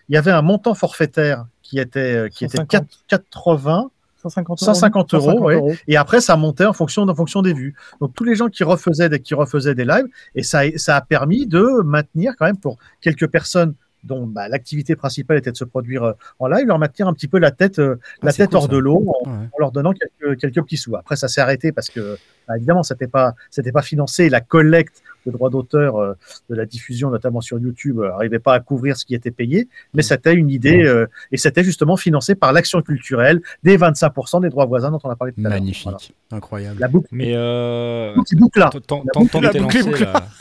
il 0.09 0.14
y 0.14 0.18
avait 0.18 0.30
un 0.30 0.43
montant 0.43 0.74
forfaitaire 0.74 1.47
qui 1.62 1.78
était, 1.78 2.14
euh, 2.14 2.28
qui 2.28 2.45
était 2.45 2.57
150. 2.59 2.89
80 3.09 3.91
150 4.22 4.62
euros. 4.62 4.74
150 4.74 5.14
euros, 5.14 5.22
150 5.24 5.44
ouais. 5.46 5.54
euros. 5.56 5.72
et 5.88 5.96
après 5.96 6.20
ça 6.20 6.36
montait 6.36 6.64
en 6.66 6.72
fonction, 6.72 7.02
en 7.02 7.14
fonction 7.14 7.42
des 7.42 7.52
vues. 7.52 7.74
Donc 8.00 8.14
tous 8.14 8.24
les 8.24 8.34
gens 8.34 8.48
qui 8.48 8.64
refaisaient 8.64 9.08
des, 9.08 9.20
qui 9.20 9.34
refaisaient 9.34 9.74
des 9.74 9.84
lives 9.84 10.06
et 10.34 10.42
ça, 10.42 10.60
a- 10.60 10.78
ça 10.78 10.96
a 10.96 11.00
permis 11.00 11.46
de 11.46 11.82
maintenir 11.84 12.34
quand 12.38 12.46
même 12.46 12.56
pour 12.56 12.78
quelques 13.00 13.26
personnes 13.28 13.74
dont 14.04 14.26
bah, 14.26 14.48
l'activité 14.48 14.96
principale 14.96 15.36
était 15.38 15.52
de 15.52 15.56
se 15.56 15.62
produire 15.64 16.02
euh, 16.02 16.12
en 16.40 16.48
live, 16.48 16.66
leur 16.66 16.78
maintenir 16.80 17.06
un 17.06 17.14
petit 17.14 17.28
peu 17.28 17.38
la 17.38 17.52
tête, 17.52 17.78
euh, 17.78 18.00
Ah, 18.20 18.26
la 18.26 18.32
tête 18.32 18.48
cool, 18.48 18.56
hors 18.56 18.62
ça. 18.64 18.68
de 18.68 18.76
l'eau 18.78 18.96
en, 19.24 19.30
Ouais. 19.30 19.36
en 19.52 19.58
leur 19.60 19.70
donnant 19.70 19.92
quelques, 19.92 20.40
quelques 20.40 20.60
petits 20.64 20.76
sous. 20.76 20.96
Après, 20.96 21.14
ça 21.14 21.28
s'est 21.28 21.40
arrêté 21.40 21.70
parce 21.70 21.88
que, 21.88 22.16
bah, 22.48 22.56
évidemment, 22.56 22.82
c'était 22.82 23.06
pas, 23.06 23.34
c'était 23.48 23.70
pas 23.70 23.82
financé. 23.82 24.28
La 24.28 24.40
collecte 24.40 25.04
de 25.26 25.30
droits 25.32 25.50
d'auteur 25.50 25.96
euh, 25.96 26.14
de 26.50 26.54
la 26.54 26.66
diffusion, 26.66 27.10
notamment 27.10 27.40
sur 27.40 27.58
YouTube, 27.58 28.00
n'arrivait 28.00 28.38
pas 28.38 28.54
à 28.54 28.60
couvrir 28.60 28.96
ce 28.96 29.04
qui 29.04 29.14
était 29.14 29.30
payé. 29.30 29.68
Mais 29.94 30.02
c'était 30.02 30.34
une 30.34 30.50
idée 30.50 30.82
euh, 30.84 31.06
et 31.30 31.36
c'était 31.36 31.64
justement 31.64 31.96
financé 31.96 32.34
par 32.34 32.52
l'action 32.52 32.82
culturelle 32.82 33.40
des 33.62 33.76
25% 33.78 34.42
des 34.42 34.48
droits 34.48 34.66
voisins 34.66 34.90
dont 34.90 35.00
on 35.04 35.10
a 35.10 35.16
parlé 35.16 35.32
tout 35.32 35.40
à 35.40 35.44
l'heure. 35.44 35.52
Magnifique, 35.52 35.84
Voilà. 35.84 35.98
incroyable. 36.30 36.80
La 36.80 36.88
boucle, 36.88 37.08
Mais 37.12 37.32
euh, 37.34 38.08
la 38.10 38.14
boucle 38.14 38.36
boucle 38.36 38.58
là. 38.58 38.70
tant- 38.86 39.02
que 39.02 39.48
t'es 39.52 39.58
lancé 39.58 40.04
là. 40.04 40.24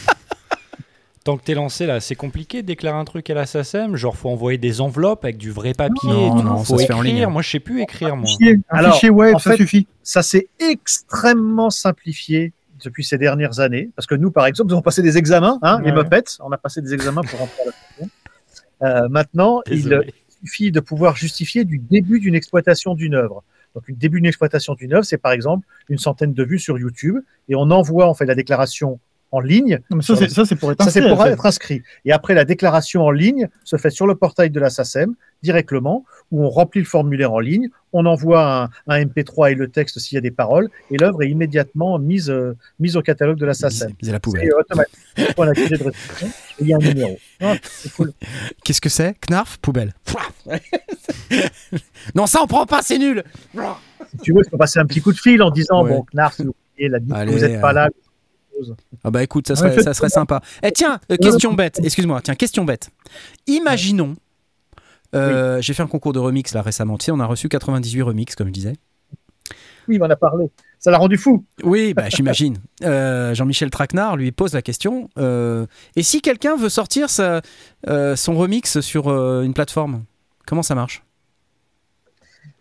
Tant 1.24 1.38
que 1.38 1.44
t'es 1.44 1.54
lancé 1.54 1.86
là, 1.86 2.00
c'est 2.00 2.16
compliqué 2.16 2.64
de 2.64 2.68
déclarer 2.68 2.98
un 2.98 3.06
truc 3.06 3.30
à 3.30 3.36
la 3.36 3.46
SACEM. 3.46 3.96
Genre, 3.96 4.18
faut 4.18 4.30
envoyer 4.30 4.58
des 4.58 4.82
enveloppes 4.82 5.24
avec 5.24 5.38
du 5.38 5.52
vrai 5.52 5.74
papier. 5.76 6.10
Non, 6.10 6.36
et 6.36 6.42
tout. 6.42 6.48
non, 6.48 6.58
ça 6.58 6.64
faut 6.66 6.80
se 6.80 6.86
fait 6.88 6.94
en 6.94 7.04
écrire. 7.04 7.26
ligne. 7.28 7.32
Moi, 7.32 7.44
je 7.44 7.50
sais 7.52 7.60
plus 7.60 7.80
écrire, 7.84 8.16
moi. 8.16 8.26
Fichier, 8.28 8.60
un 8.72 8.78
Alors, 8.80 8.94
fichier 8.96 9.12
web, 9.12 9.36
en 9.36 9.38
ça 9.40 9.56
suffit. 9.56 9.86
ça 10.02 10.24
s'est 10.24 10.48
extrêmement 10.60 11.70
simplifié 11.70 12.54
depuis 12.84 13.04
ces 13.04 13.18
dernières 13.18 13.60
années. 13.60 13.90
Parce 13.96 14.06
que 14.06 14.16
nous, 14.16 14.32
par 14.32 14.46
exemple, 14.46 14.70
nous 14.70 14.76
avons 14.76 14.82
passé 14.82 15.02
des 15.02 15.18
examens, 15.18 15.60
hein, 15.62 15.80
les. 15.84 15.92
Muppets, 15.92 16.38
on 16.40 16.52
a 16.52 16.58
passé 16.58 16.82
des 16.82 16.94
examens 16.94 17.22
pour 17.22 17.40
rentrer 17.40 17.62
à 17.62 17.66
la 17.66 17.72
fonction. 17.72 18.10
Euh, 18.84 19.10
maintenant, 19.10 19.62
il 19.70 20.04
suffit 20.44 20.72
de 20.72 20.80
pouvoir 20.80 21.16
justifier 21.16 21.66
du 21.66 21.78
début 21.78 22.20
d'une 22.20 22.36
exploitation 22.36 22.96
d'une 22.96 23.14
œuvre. 23.14 23.44
Donc, 23.76 23.84
le 23.88 23.96
début 23.96 24.18
d'une 24.18 24.28
exploitation 24.28 24.74
d'une 24.74 24.94
œuvre, 24.94 25.06
c'est 25.06 25.18
par 25.18 25.32
exemple 25.32 25.66
une 25.88 25.98
centaine 25.98 26.34
de 26.34 26.44
vues 26.44 26.60
sur 26.60 26.78
YouTube, 26.78 27.18
et 27.48 27.56
on 27.56 27.70
envoie 27.72 28.08
en 28.08 28.14
fait 28.14 28.26
la 28.26 28.36
déclaration 28.36 29.00
en 29.32 29.40
ligne. 29.40 29.80
Non, 29.90 29.98
mais 29.98 30.04
ça, 30.04 30.16
c'est, 30.16 30.30
ça, 30.30 30.46
c'est 30.46 30.56
pour 30.56 30.72
être 30.72 30.84
Ça, 30.84 30.92
c'est 30.92 31.00
inscrit, 31.00 31.16
pour 31.16 31.26
être 31.26 31.46
inscrit. 31.46 31.84
Et 32.06 32.12
après, 32.12 32.34
la 32.34 32.44
déclaration 32.44 33.04
en 33.04 33.12
ligne 33.12 33.48
se 33.64 33.78
fait 33.78 33.90
sur 33.90 34.08
le 34.08 34.16
portail 34.16 34.50
de 34.50 34.60
la 34.60 34.70
SACEM 34.70 35.16
directement, 35.44 36.06
où 36.32 36.44
on 36.44 36.50
remplit 36.50 36.82
le 36.82 36.88
formulaire 36.88 37.34
en 37.34 37.40
ligne, 37.40 37.70
on 37.94 38.06
envoie 38.06 38.64
un, 38.64 38.70
un 38.88 39.04
MP3 39.04 39.52
et 39.52 39.56
le 39.56 39.70
texte 39.70 40.00
s'il 40.00 40.16
y 40.16 40.18
a 40.18 40.22
des 40.22 40.32
paroles, 40.32 40.70
et 40.90 40.98
l'œuvre 40.98 41.24
est 41.24 41.30
immédiatement 41.30 42.00
mise, 42.00 42.30
euh, 42.30 42.56
mise 42.80 42.96
au 42.96 43.02
catalogue 43.02 43.38
de 43.38 43.46
la 43.46 43.54
SACEM. 43.54 43.92
C'est 44.02 44.12
la 44.12 44.20
poubelle. 44.20 44.50
C'est 45.16 45.30
automatique. 45.30 45.72
De 45.72 45.92
il 46.60 46.68
y 46.68 46.74
a 46.74 46.78
un 46.78 46.80
numéro. 46.80 47.18
Ah, 47.40 47.56
c'est 47.64 47.92
cool. 47.94 48.14
Qu'est-ce 48.64 48.82
que 48.82 48.90
c'est? 48.90 49.16
Knarf 49.28 49.58
Poubelle. 49.58 49.94
non, 52.16 52.28
ça 52.28 52.40
on 52.44 52.48
prend 52.48 52.66
pas, 52.66 52.82
c'est 52.82 52.98
nul. 52.98 53.24
Si 54.12 54.18
tu 54.24 54.34
veux, 54.34 54.42
je 54.44 54.50
peux 54.50 54.58
passer 54.58 54.80
un 54.80 54.86
petit 54.86 55.02
coup 55.02 55.12
de 55.12 55.18
fil 55.18 55.42
en 55.42 55.52
disant 55.52 55.84
Ouais. 55.84 55.92
Bon, 55.92 56.06
Knarf, 56.14 56.40
vous 56.40 56.54
n'êtes 56.80 57.62
pas 57.62 57.72
euh, 57.72 57.74
là. 57.74 57.90
Ah 59.04 59.12
bah 59.12 59.24
écoute, 59.24 59.48
serait, 59.48 59.82
ça 59.82 59.94
serait 59.94 60.10
sympa. 60.10 60.42
Eh 60.62 60.72
tiens, 60.72 61.00
euh, 61.12 61.18
question 61.18 61.54
bête, 61.54 61.80
excuse-moi, 61.84 62.22
tiens, 62.22 62.36
question 62.36 62.64
bête. 62.64 62.90
Imaginons, 63.48 64.16
euh, 65.16 65.62
j'ai 65.62 65.74
fait 65.74 65.84
un 65.84 65.88
concours 65.88 66.14
de 66.14 66.20
remix 66.20 66.54
là 66.54 66.62
récemment, 66.62 66.98
tu 66.98 67.06
sais, 67.06 67.12
on 67.12 67.20
a 67.20 67.26
reçu 67.26 67.50
98 67.50 68.02
remix 68.02 68.36
comme 68.36 68.48
je 68.48 68.54
disais. 68.54 68.74
Oui, 69.88 69.96
il 69.96 70.00
m'en 70.00 70.06
a 70.10 70.16
parlé. 70.16 70.50
Ça 70.80 70.92
l'a 70.92 70.98
rendu 70.98 71.18
fou. 71.18 71.46
Oui, 71.64 71.94
bah 71.94 72.10
j'imagine. 72.10 72.58
Euh, 72.84 73.36
Jean-Michel 73.36 73.70
Traquenard 73.70 74.18
lui 74.18 74.32
pose 74.32 74.54
la 74.54 74.64
question, 74.64 75.10
euh, 75.20 75.68
et 75.96 76.02
si 76.02 76.22
quelqu'un 76.22 76.56
veut 76.56 76.70
sortir 76.70 77.10
sa- 77.12 77.42
son 77.86 78.36
remix 78.36 78.80
sur 78.80 79.08
une 79.44 79.54
plateforme, 79.54 80.04
comment 80.48 80.64
ça 80.64 80.74
marche? 80.74 81.04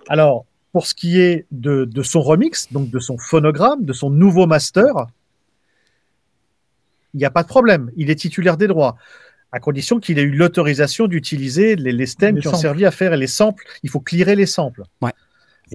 Alors, 0.09 0.45
pour 0.73 0.87
ce 0.87 0.95
qui 0.95 1.19
est 1.21 1.47
de, 1.51 1.85
de 1.87 2.03
son 2.03 2.21
remix, 2.21 2.71
donc 2.73 2.91
de 2.91 2.99
son 2.99 3.17
phonogramme, 3.17 3.85
de 3.85 3.93
son 3.95 4.11
nouveau 4.11 4.47
master, 4.47 5.07
il 7.15 7.19
n'y 7.19 7.25
a 7.25 7.31
pas 7.31 7.43
de 7.43 7.49
problème. 7.49 7.91
Il 7.97 8.11
est 8.11 8.15
titulaire 8.17 8.57
des 8.57 8.67
droits, 8.69 8.97
à 9.53 9.61
condition 9.61 9.99
qu'il 9.99 10.19
ait 10.19 10.23
eu 10.23 10.31
l'autorisation 10.31 11.07
d'utiliser 11.07 11.77
les, 11.77 11.93
les 11.93 12.07
stems 12.07 12.37
Les 12.37 12.43
qui 12.43 12.49
ont 12.49 12.55
servi 12.55 12.85
à 12.85 12.91
faire 12.91 13.17
les 13.17 13.27
samples. 13.27 13.65
Il 13.83 13.91
faut 13.91 14.01
clearer 14.01 14.37
les 14.37 14.47
samples. 14.47 14.83
Ouais. 15.03 15.13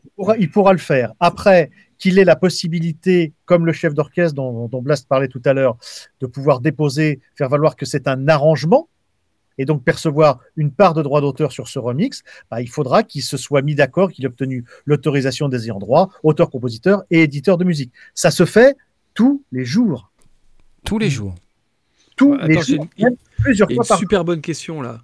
Il, 0.04 0.10
pourra, 0.16 0.38
il 0.38 0.50
pourra 0.50 0.74
le 0.74 0.80
faire. 0.80 1.14
Après, 1.20 1.72
qu'il 1.98 2.20
ait 2.20 2.26
la 2.26 2.36
possibilité, 2.36 3.34
comme 3.46 3.66
le 3.66 3.74
chef 3.74 3.94
d'orchestre 3.94 4.36
dont, 4.36 4.68
dont 4.68 4.82
Blast 4.82 5.08
parlait 5.08 5.28
tout 5.28 5.42
à 5.46 5.54
l'heure, 5.54 5.78
de 6.20 6.28
pouvoir 6.28 6.60
déposer, 6.60 7.22
faire 7.36 7.50
valoir 7.50 7.76
que 7.76 7.86
c'est 7.86 8.08
un 8.08 8.28
arrangement 8.28 8.90
et 9.58 9.66
donc 9.66 9.84
percevoir 9.84 10.40
une 10.58 10.72
part 10.72 10.94
de 10.94 11.02
droit 11.02 11.22
d'auteur 11.22 11.52
sur 11.52 11.68
ce 11.70 11.80
remix, 11.80 12.24
bah, 12.52 12.62
il 12.62 12.70
faudra 12.70 13.04
qu'il 13.04 13.22
se 13.22 13.38
soit 13.38 13.62
mis 13.62 13.76
d'accord, 13.76 14.12
qu'il 14.12 14.26
ait 14.26 14.28
obtenu 14.28 14.66
l'autorisation 14.86 15.48
des 15.48 15.66
ayants 15.66 15.80
droit, 15.80 16.10
auteur, 16.24 16.50
compositeur 16.50 17.04
et 17.10 17.24
éditeur 17.24 17.58
de 17.58 17.64
musique. 17.64 17.94
Ça 18.14 18.32
se 18.32 18.46
fait 18.46 18.76
tous 19.14 19.44
les 19.52 19.64
jours. 19.64 20.12
Tous 20.84 21.00
les 21.00 21.10
jours. 21.10 21.36
Tous 22.16 22.34
Attends, 22.34 22.46
les 22.48 22.62
jours, 22.62 22.88
une- 22.98 23.16
plusieurs 23.38 23.70
Il 23.70 23.76
y 23.76 23.80
a 23.80 23.84
fois 23.84 23.84
une 23.84 23.88
par 23.88 23.98
super 23.98 24.24
bonne 24.26 24.42
question 24.42 24.82
là. 24.82 25.00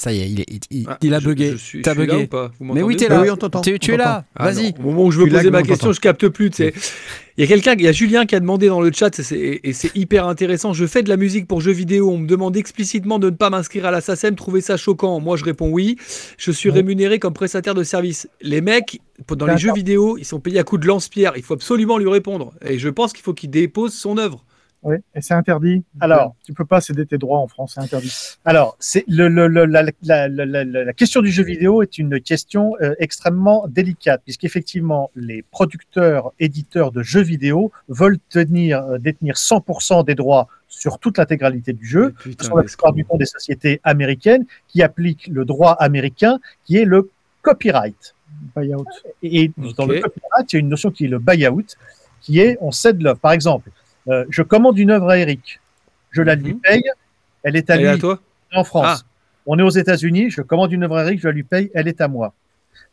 Ça 0.00 0.14
y 0.14 0.20
est, 0.22 0.30
il, 0.30 0.40
est- 0.40 0.46
il- 0.50 0.60
il- 0.70 0.86
Ah, 0.88 0.96
il 1.02 1.12
a 1.12 1.20
je- 1.20 1.28
bugué. 1.28 1.54
T'as 1.82 1.92
là 1.92 2.00
bugué. 2.06 2.22
ou 2.22 2.26
pas 2.26 2.50
Vous 2.58 2.72
Mais 2.72 2.80
oui, 2.82 2.96
t'es 2.96 3.04
ou 3.04 3.10
là. 3.10 3.20
Oui, 3.20 3.28
on 3.30 3.60
Tu, 3.60 3.78
tu 3.78 3.90
on 3.90 3.94
es 3.94 3.98
là. 3.98 4.24
Ah 4.34 4.50
Vas-y. 4.50 4.72
non, 4.72 4.78
Au 4.78 4.82
moment 4.84 5.04
où 5.04 5.10
je 5.10 5.18
veux 5.20 5.28
poser 5.28 5.50
ma 5.50 5.62
question, 5.62 5.92
je 5.92 6.00
capte 6.00 6.26
plus. 6.28 6.50
Il 7.36 7.42
y 7.42 7.44
a 7.44 7.46
quelqu'un, 7.46 7.74
il 7.74 7.82
y 7.82 7.88
a 7.88 7.92
Julien 7.92 8.26
qui 8.26 8.34
a 8.34 8.40
demandé 8.40 8.66
dans 8.68 8.80
le 8.82 8.90
chat, 8.92 9.18
et 9.18 9.72
c'est- 9.72 9.94
hyper 9.94 10.26
intéressant. 10.26 10.72
Je 10.74 10.86
fais 10.86 11.02
de 11.02 11.08
la 11.10 11.16
musique 11.16 11.46
pour 11.46 11.60
jeux 11.60 11.72
vidéo. 11.72 12.10
On 12.10 12.18
me 12.18 12.26
demande 12.26 12.56
explicitement 12.56 13.18
de 13.18 13.28
ne 13.30 13.34
pas 13.36 13.48
m'inscrire 13.50 13.84
à 13.86 13.90
la 13.90 14.00
SACEM. 14.00 14.36
Trouvez 14.36 14.60
ça 14.62 14.76
choquant 14.78 15.20
Moi, 15.20 15.36
je 15.36 15.44
réponds 15.44 15.68
oui. 15.70 15.96
Je 16.38 16.50
suis 16.50 16.70
rémunéré 16.70 17.18
comme 17.18 17.32
prestataire 17.34 17.74
de 17.74 17.82
service. 17.84 18.26
Les 18.42 18.60
mecs, 18.62 19.00
dans 19.28 19.46
les 19.46 19.58
jeux 19.58 19.72
vidéo, 19.74 20.16
ils 20.18 20.24
sont 20.24 20.40
payés 20.40 20.58
à 20.58 20.64
coups 20.64 20.80
de 20.82 20.86
lance-pierre. 20.86 21.32
Il 21.36 21.42
faut 21.42 21.54
absolument 21.54 21.98
lui 21.98 22.08
répondre. 22.10 22.52
Et 22.66 22.78
je 22.78 22.88
pense 22.88 23.12
qu'il 23.12 23.22
faut 23.22 23.34
qu'il 23.34 23.50
dépose 23.50 23.92
son 23.94 24.16
œuvre. 24.18 24.44
Oui, 24.82 24.96
et 25.14 25.20
c'est 25.20 25.34
interdit. 25.34 25.82
Alors. 26.00 26.34
tu 26.42 26.54
peux 26.54 26.64
pas 26.64 26.80
céder 26.80 27.04
tes 27.04 27.18
droits 27.18 27.38
en 27.38 27.48
France, 27.48 27.72
c'est 27.74 27.80
interdit. 27.82 28.10
Alors, 28.46 28.76
c'est 28.80 29.04
le, 29.08 29.28
le- 29.28 29.46
le- 29.46 29.66
la, 29.66 29.82
la- 29.82 29.92
la- 30.02 30.28
la- 30.28 30.64
la- 30.64 30.84
la 30.84 30.92
question 30.94 31.20
du 31.20 31.30
jeu 31.30 31.42
vidéo 31.44 31.82
est 31.82 31.98
une 31.98 32.18
question 32.20 32.76
euh, 32.80 32.94
extrêmement 32.98 33.66
délicate, 33.68 34.22
puisqu'effectivement, 34.24 35.10
les 35.14 35.42
producteurs, 35.42 36.32
éditeurs 36.40 36.92
de 36.92 37.02
jeux 37.02 37.20
vidéo 37.22 37.70
veulent 37.88 38.18
tenir, 38.30 38.82
euh, 38.84 38.98
détenir 38.98 39.34
100% 39.36 40.02
des 40.04 40.14
droits 40.14 40.48
sur 40.66 40.98
toute 40.98 41.18
l'intégralité 41.18 41.74
du 41.74 41.84
jeu. 41.84 42.14
Putain, 42.18 42.46
sont 42.46 42.56
la 42.56 42.62
plupart 42.62 42.92
du 42.94 43.04
temps 43.04 43.18
des 43.18 43.26
sociétés 43.26 43.80
américaines 43.84 44.46
qui 44.68 44.82
appliquent 44.82 45.26
le 45.30 45.44
droit 45.44 45.72
américain, 45.72 46.38
qui 46.64 46.78
est 46.78 46.84
le 46.86 47.10
copyright. 47.42 48.14
Buyout. 48.56 48.86
Et 49.22 49.42
et 49.44 49.52
dans 49.76 49.84
le 49.86 50.00
copyright, 50.00 50.52
il 50.52 50.56
y 50.56 50.56
a 50.56 50.60
une 50.60 50.68
notion 50.70 50.90
qui 50.90 51.04
est 51.04 51.08
le 51.08 51.18
buyout, 51.18 51.76
qui 52.22 52.40
est 52.40 52.56
on 52.62 52.70
cède 52.70 53.02
l'œuvre. 53.02 53.18
Par 53.18 53.32
exemple, 53.32 53.70
euh, 54.08 54.24
je 54.30 54.42
commande 54.42 54.78
une 54.78 54.90
œuvre 54.90 55.08
à 55.10 55.18
Eric, 55.18 55.60
je 56.10 56.22
la 56.22 56.34
lui 56.34 56.54
Mhm. 56.54 56.60
paye, 56.60 56.82
elle 57.42 57.56
est 57.56 57.70
à 57.70 57.74
Elle 57.74 57.80
lui 57.80 57.86
est 57.86 57.90
à 57.90 57.98
toi 57.98 58.20
en 58.52 58.64
France. 58.64 59.04
Ah. 59.04 59.06
On 59.46 59.58
est 59.58 59.62
aux 59.62 59.70
États-Unis, 59.70 60.30
je 60.30 60.42
commande 60.42 60.72
une 60.72 60.82
œuvre 60.84 60.96
à 60.96 61.04
Eric, 61.04 61.20
je 61.20 61.26
la 61.28 61.32
lui 61.32 61.42
paye, 61.44 61.70
elle 61.74 61.88
est 61.88 62.00
à 62.00 62.08
moi. 62.08 62.34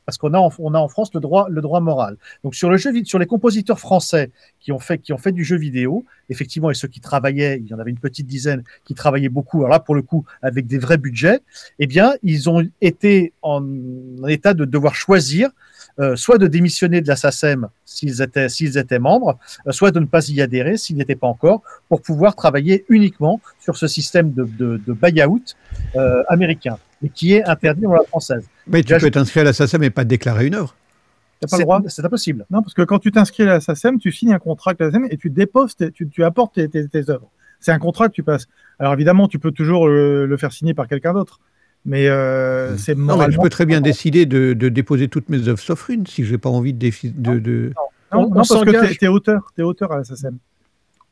Parce 0.06 0.18
qu'on 0.18 0.34
a, 0.34 0.38
en- 0.40 0.50
on 0.60 0.74
a 0.74 0.80
en 0.80 0.88
France 0.88 1.14
le 1.14 1.20
droit, 1.20 1.48
le 1.50 1.60
droit 1.62 1.82
moral. 1.82 2.16
Donc 2.44 2.56
sur 2.56 2.70
le 2.70 2.78
jeu, 2.78 2.92
sur 3.04 3.20
les 3.20 3.26
compositeurs 3.26 3.78
français 3.78 4.32
qui 4.62 4.72
ont 4.72 4.80
fait, 4.80 5.00
qui 5.00 5.12
ont 5.12 5.18
fait 5.18 5.34
du 5.34 5.44
jeu 5.44 5.58
vidéo, 5.58 6.06
effectivement, 6.30 6.72
et 6.72 6.74
ceux 6.76 6.88
qui 6.88 7.02
travaillaient, 7.02 7.60
il 7.60 7.68
y 7.68 7.74
en 7.74 7.80
avait 7.80 7.92
une 7.92 8.00
petite 8.00 8.26
dizaine 8.26 8.64
qui 8.86 8.94
travaillaient 8.96 9.28
beaucoup. 9.28 9.58
Alors 9.60 9.70
là, 9.72 9.80
pour 9.82 9.96
le 9.96 10.02
coup, 10.02 10.26
avec 10.42 10.66
des 10.66 10.78
vrais 10.78 10.98
budgets, 10.98 11.42
eh 11.80 11.88
bien, 11.88 12.14
ils 12.24 12.50
ont 12.50 12.66
été 12.80 13.34
en, 13.42 13.62
en 14.24 14.28
état 14.28 14.54
de 14.54 14.64
devoir 14.64 14.96
choisir, 14.96 15.50
euh, 16.00 16.16
soit 16.16 16.38
de 16.38 16.48
démissionner 16.48 17.02
de 17.02 17.08
la 17.08 17.16
SACEM 17.16 17.68
s'ils 17.86 18.22
étaient, 18.22 18.50
s'ils 18.50 18.78
étaient 18.78 19.00
membres, 19.00 19.38
euh, 19.68 19.72
soit 19.72 19.92
de 19.92 20.00
ne 20.00 20.06
pas 20.06 20.28
y 20.30 20.42
adhérer 20.42 20.78
s'ils 20.78 20.98
n'étaient 20.98 21.16
pas 21.16 21.28
encore, 21.28 21.62
pour 21.90 22.02
pouvoir 22.02 22.36
travailler 22.36 22.86
uniquement 22.90 23.40
sur 23.60 23.78
ce 23.78 23.88
système 23.88 24.32
de, 24.34 24.44
de, 24.44 24.82
de 24.86 24.94
buy-out 24.94 25.56
euh, 25.96 26.24
américain, 26.28 26.78
et 27.04 27.10
qui 27.10 27.34
est 27.34 27.44
interdit 27.46 27.82
dans 27.82 27.94
la 27.94 28.04
française. 28.04 28.46
Mais 28.68 28.84
tu 28.84 28.96
peux 28.98 29.12
t'inscrire 29.12 29.42
à 29.42 29.46
la 29.46 29.54
SACEM 29.54 29.84
et 29.84 29.90
pas 29.90 30.04
déclarer 30.06 30.48
une 30.48 30.56
œuvre. 30.56 30.76
T'as 31.40 31.48
pas 31.48 31.58
C'est 31.58 31.62
le 31.62 31.64
droit 31.66 31.82
c'est 31.88 32.04
impossible. 32.06 32.46
Non, 32.50 32.62
parce 32.64 32.74
que 32.74 32.82
quand 32.82 33.00
tu 33.00 33.12
t'inscris 33.12 33.44
à 33.44 33.48
la 33.48 33.60
SACEM, 33.60 34.00
tu 34.00 34.12
signes 34.12 34.34
un 34.34 34.40
contrat 34.40 34.72
avec 34.72 34.80
la 34.82 34.88
SACEM 34.88 35.08
et 35.12 35.18
tu 35.18 35.30
déposes, 35.30 35.76
tes- 35.76 35.92
tu, 35.92 36.08
tu 36.10 36.24
apportes 36.24 36.56
tes, 36.56 36.68
tes- 36.68 36.88
tes 36.88 37.10
œuvres. 37.10 37.30
C'est 37.60 37.72
un 37.72 37.80
contrat 37.80 38.08
que 38.08 38.14
tu 38.14 38.24
passes. 38.24 38.46
Alors 38.80 38.94
évidemment, 38.94 39.28
tu 39.28 39.40
peux 39.40 39.52
toujours 39.52 39.88
le, 39.88 40.26
le 40.26 40.38
faire 40.38 40.52
signer 40.52 40.74
par 40.74 40.88
quelqu'un 40.88 41.14
d'autre. 41.14 41.40
Mais 41.88 42.08
euh, 42.10 42.76
c'est 42.78 42.94
Non, 42.96 43.04
mais 43.06 43.12
je 43.14 43.16
moralement... 43.18 43.42
peux 43.44 43.50
très 43.50 43.66
bien 43.66 43.82
décider 43.82 44.26
de, 44.26 44.54
de 44.54 44.68
déposer 44.70 45.08
toutes 45.08 45.30
mes 45.30 45.48
œuvres 45.48 45.60
sauf 45.60 45.88
une 45.90 46.06
si 46.06 46.24
j'ai 46.26 46.38
pas 46.38 46.50
envie 46.50 46.74
de, 46.74 46.80
défi- 46.86 47.14
de, 47.16 47.40
de- 47.40 47.72
Non, 48.12 48.20
On- 48.20 48.22
non, 48.24 48.28
on 48.28 48.34
parce 48.36 48.50
que 48.50 48.56
s'engage. 48.56 48.90
t'es- 48.90 48.96
t'es 48.96 49.08
auteur, 49.08 49.42
t'es 49.56 49.62
auteur 49.64 49.92
à 49.94 49.98
la 50.00 50.04
SACEM. 50.04 50.38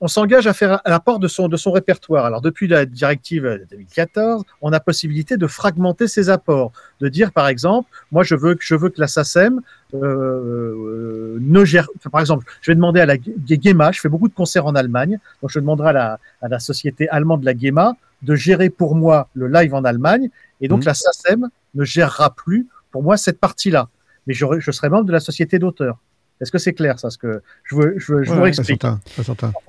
on 0.02 0.10
s'engage 0.10 0.46
à 0.48 0.54
faire 0.54 0.82
un 0.86 0.92
apport 0.92 1.20
de 1.20 1.30
son, 1.30 1.48
de 1.48 1.56
son 1.56 1.72
répertoire. 1.72 2.26
Alors, 2.26 2.42
depuis 2.42 2.68
la 2.68 2.86
directive 2.86 3.44
de 3.44 3.66
2014, 3.72 4.44
on 4.62 4.74
a 4.74 4.80
possibilité 4.82 5.38
de 5.38 5.48
fragmenter 5.48 6.10
ses 6.10 6.30
apports, 6.30 6.74
de 7.00 7.08
dire, 7.08 7.32
par 7.32 7.48
exemple, 7.48 7.90
moi, 8.12 8.24
je 8.24 8.36
veux 8.36 8.56
que, 8.56 8.64
je 8.66 8.76
veux 8.76 8.90
que 8.90 9.00
la 9.00 9.08
SACEM 9.08 9.62
euh, 9.94 11.38
ne 11.40 11.66
gère. 11.66 11.88
enfin, 11.98 12.10
par 12.10 12.22
exemple, 12.22 12.46
je 12.62 12.72
vais 12.72 12.76
demander 12.76 13.00
à 13.00 13.06
la 13.06 13.16
GEMA, 13.48 13.92
je 13.94 14.00
fais 14.02 14.10
beaucoup 14.10 14.28
de 14.28 14.34
concerts 14.34 14.66
en 14.66 14.76
Allemagne, 14.76 15.20
donc 15.42 15.50
je 15.52 15.60
demanderai 15.60 15.90
à 15.90 15.94
la, 15.94 16.20
à 16.42 16.48
la 16.50 16.60
société 16.60 17.08
allemande 17.10 17.42
de 17.42 17.46
la 17.46 17.58
GEMA 17.58 17.96
de 18.26 18.36
gérer 18.36 18.70
pour 18.70 18.96
moi 18.96 19.30
le 19.34 19.48
live 19.48 19.74
en 19.74 19.84
Allemagne, 19.86 20.30
et 20.62 20.68
donc 20.68 20.80
Mhm. 20.82 20.86
la 20.88 20.94
SACEM 20.94 21.50
ne 21.76 21.84
gérera 21.84 22.34
plus 22.36 22.68
pour 22.92 23.04
moi 23.04 23.16
cette 23.18 23.40
partie-là. 23.40 23.90
Mais 24.28 24.34
je 24.34 24.72
serai 24.72 24.90
membre 24.90 25.06
de 25.06 25.12
la 25.12 25.20
société 25.20 25.60
d'auteurs. 25.60 26.00
Est-ce 26.42 26.52
que 26.52 26.58
c'est 26.58 26.74
clair, 26.74 27.00
ça, 27.00 27.10
ce 27.10 27.18
que 27.18 27.42
je 27.64 27.76
veux, 27.76 27.94
je 27.98 28.12
veux, 28.12 28.24
je 28.24 28.32
vous 28.34 28.42
Ouais, 28.42 28.50
explique 28.50 28.84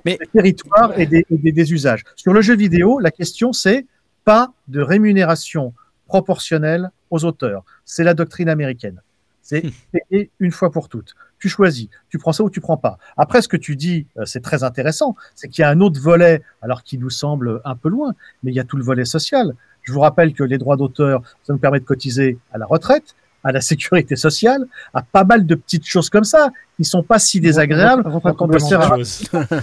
des 0.05 0.19
territoires 0.33 0.99
et, 0.99 1.07
des, 1.07 1.25
et 1.31 1.37
des- 1.39 1.53
des 1.53 1.73
usages. 1.73 2.03
Sur 2.17 2.33
le 2.33 2.41
jeu 2.41 2.57
vidéo, 2.57 2.99
la 2.99 3.11
question 3.13 3.53
c'est 3.53 3.87
pas 4.25 4.53
de 4.67 4.81
rémunération 4.81 5.75
proportionnelle 6.09 6.91
aux 7.11 7.25
auteurs. 7.25 7.63
C'est 7.85 8.05
la 8.05 8.15
doctrine 8.15 8.49
américaine. 8.49 9.01
C'est 9.43 9.63
payer 9.93 10.31
une 10.41 10.51
fois 10.51 10.71
pour 10.73 10.89
toutes. 10.89 11.15
Tu 11.39 11.49
choisis, 11.49 11.89
tu 12.09 12.19
prends 12.19 12.33
ça 12.33 12.43
ou 12.43 12.51
tu 12.51 12.61
prends 12.61 12.77
pas. 12.77 12.99
Après, 13.17 13.43
ce 13.43 13.49
que 13.49 13.57
tu 13.57 13.77
dis, 13.77 14.07
euh, 14.19 14.25
c'est 14.25 14.41
très 14.41 14.65
intéressant, 14.65 15.17
c'est 15.35 15.49
qu'il 15.49 15.63
y 15.63 15.65
a 15.65 15.71
un 15.71 15.81
autre 15.81 16.01
volet, 16.01 16.43
alors 16.63 16.83
qui 16.83 16.99
nous 16.99 17.11
semble 17.11 17.61
un 17.65 17.77
peu 17.77 17.89
loin, 17.89 18.15
mais 18.43 18.53
il 18.53 18.55
y 18.55 18.61
a 18.61 18.65
tout 18.65 18.77
le 18.77 18.85
volet 18.85 19.05
social. 19.05 19.55
Je 19.83 19.93
vous 19.93 20.01
rappelle 20.01 20.33
que 20.33 20.43
les 20.43 20.59
droits 20.59 20.77
d'auteur, 20.77 21.23
ça 21.43 21.53
nous 21.53 21.59
permet 21.59 21.81
de 21.81 21.85
cotiser 21.85 22.39
à 22.53 22.59
la 22.59 22.67
retraite, 22.67 23.15
à 23.45 23.53
la 23.53 23.61
sécurité 23.71 24.17
sociale, 24.17 24.67
à 24.95 25.03
pas 25.03 25.25
mal 25.25 25.47
de 25.47 25.55
petites 25.55 25.87
choses 25.87 26.11
comme 26.11 26.25
ça, 26.25 26.51
qui 26.77 26.85
sont 26.85 27.03
pas 27.03 27.19
si 27.19 27.41
désagréables 27.41 28.03
quand 28.03 28.43
on 28.43 28.59
se 28.59 29.29
faire. 29.29 29.53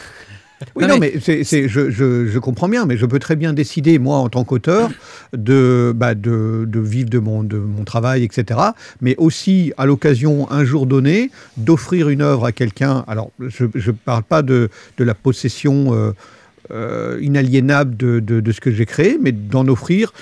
Oui, 0.76 0.84
Non, 0.84 0.90
non, 0.94 0.98
mais, 1.00 1.14
c'est, 1.22 1.44
c'est- 1.44 1.68
je, 1.68 1.90
je- 1.90 2.28
je 2.28 2.40
comprends 2.40 2.70
bien, 2.70 2.86
mais 2.86 2.96
je 2.96 3.06
peux 3.06 3.20
très 3.20 3.36
bien 3.36 3.52
décider, 3.54 4.00
moi, 4.00 4.18
en 4.18 4.30
tant 4.30 4.44
qu'auteur, 4.46 4.90
de, 5.34 5.92
bah, 5.96 6.16
de, 6.16 6.66
de 6.68 6.80
vivre 6.80 7.10
de 7.10 7.20
mon, 7.20 7.44
de 7.44 7.58
mon 7.58 7.84
travail, 7.84 8.24
etc. 8.24 8.60
Mais 9.02 9.16
aussi, 9.18 9.74
à 9.78 9.86
l'occasion, 9.86 10.50
un 10.52 10.64
jour 10.64 10.86
donné, 10.86 11.32
d'offrir 11.58 12.08
une 12.10 12.22
œuvre 12.22 12.46
à 12.46 12.52
quelqu'un. 12.54 13.04
Alors, 13.08 13.32
je 13.46 13.66
ne 13.66 13.92
parle 13.92 14.24
pas 14.24 14.42
de, 14.42 14.70
de 14.98 15.04
la 15.04 15.14
possession 15.16 15.94
euh, 15.94 16.12
euh, 16.72 17.20
inaliénable 17.22 17.98
de, 17.98 18.20
de- 18.22 18.40
de 18.40 18.52
ce 18.54 18.62
que 18.62 18.72
j'ai 18.72 18.86
créé, 18.86 19.18
mais 19.22 19.34
d'en 19.34 19.68
offrir 19.68 20.14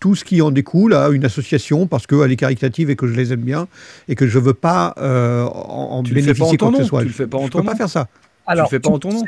tout 0.00 0.14
ce 0.16 0.24
qui 0.24 0.40
en 0.42 0.50
découle 0.50 0.92
à 0.94 1.08
une 1.10 1.24
association 1.24 1.86
parce 1.86 2.06
qu'elle 2.06 2.32
est 2.32 2.36
caritative 2.36 2.90
et 2.90 2.96
que 2.96 3.06
je 3.06 3.14
les 3.14 3.32
aime 3.32 3.42
bien 3.42 3.68
et 4.08 4.16
que 4.16 4.26
je 4.26 4.38
ne 4.38 4.44
veux 4.44 4.54
pas 4.54 4.94
euh, 4.98 5.44
en, 5.44 6.02
Tu 6.02 6.14
bénéficier 6.14 6.56
quoi 6.56 6.70
que 6.72 6.78
ce 6.78 6.88
soit. 6.88 7.02
Tu 7.02 7.08
le 7.08 7.12
fais 7.12 7.26
pas 7.28 7.38
en 7.38 7.46
je 7.46 7.50
peux 7.52 7.62
pas 7.62 7.76
faire 7.76 7.88
ça. 7.90 8.08
Le 8.54 8.64
fais 8.66 8.80
pas 8.80 8.90
en 8.90 8.98
ton 8.98 9.12
nom. 9.12 9.24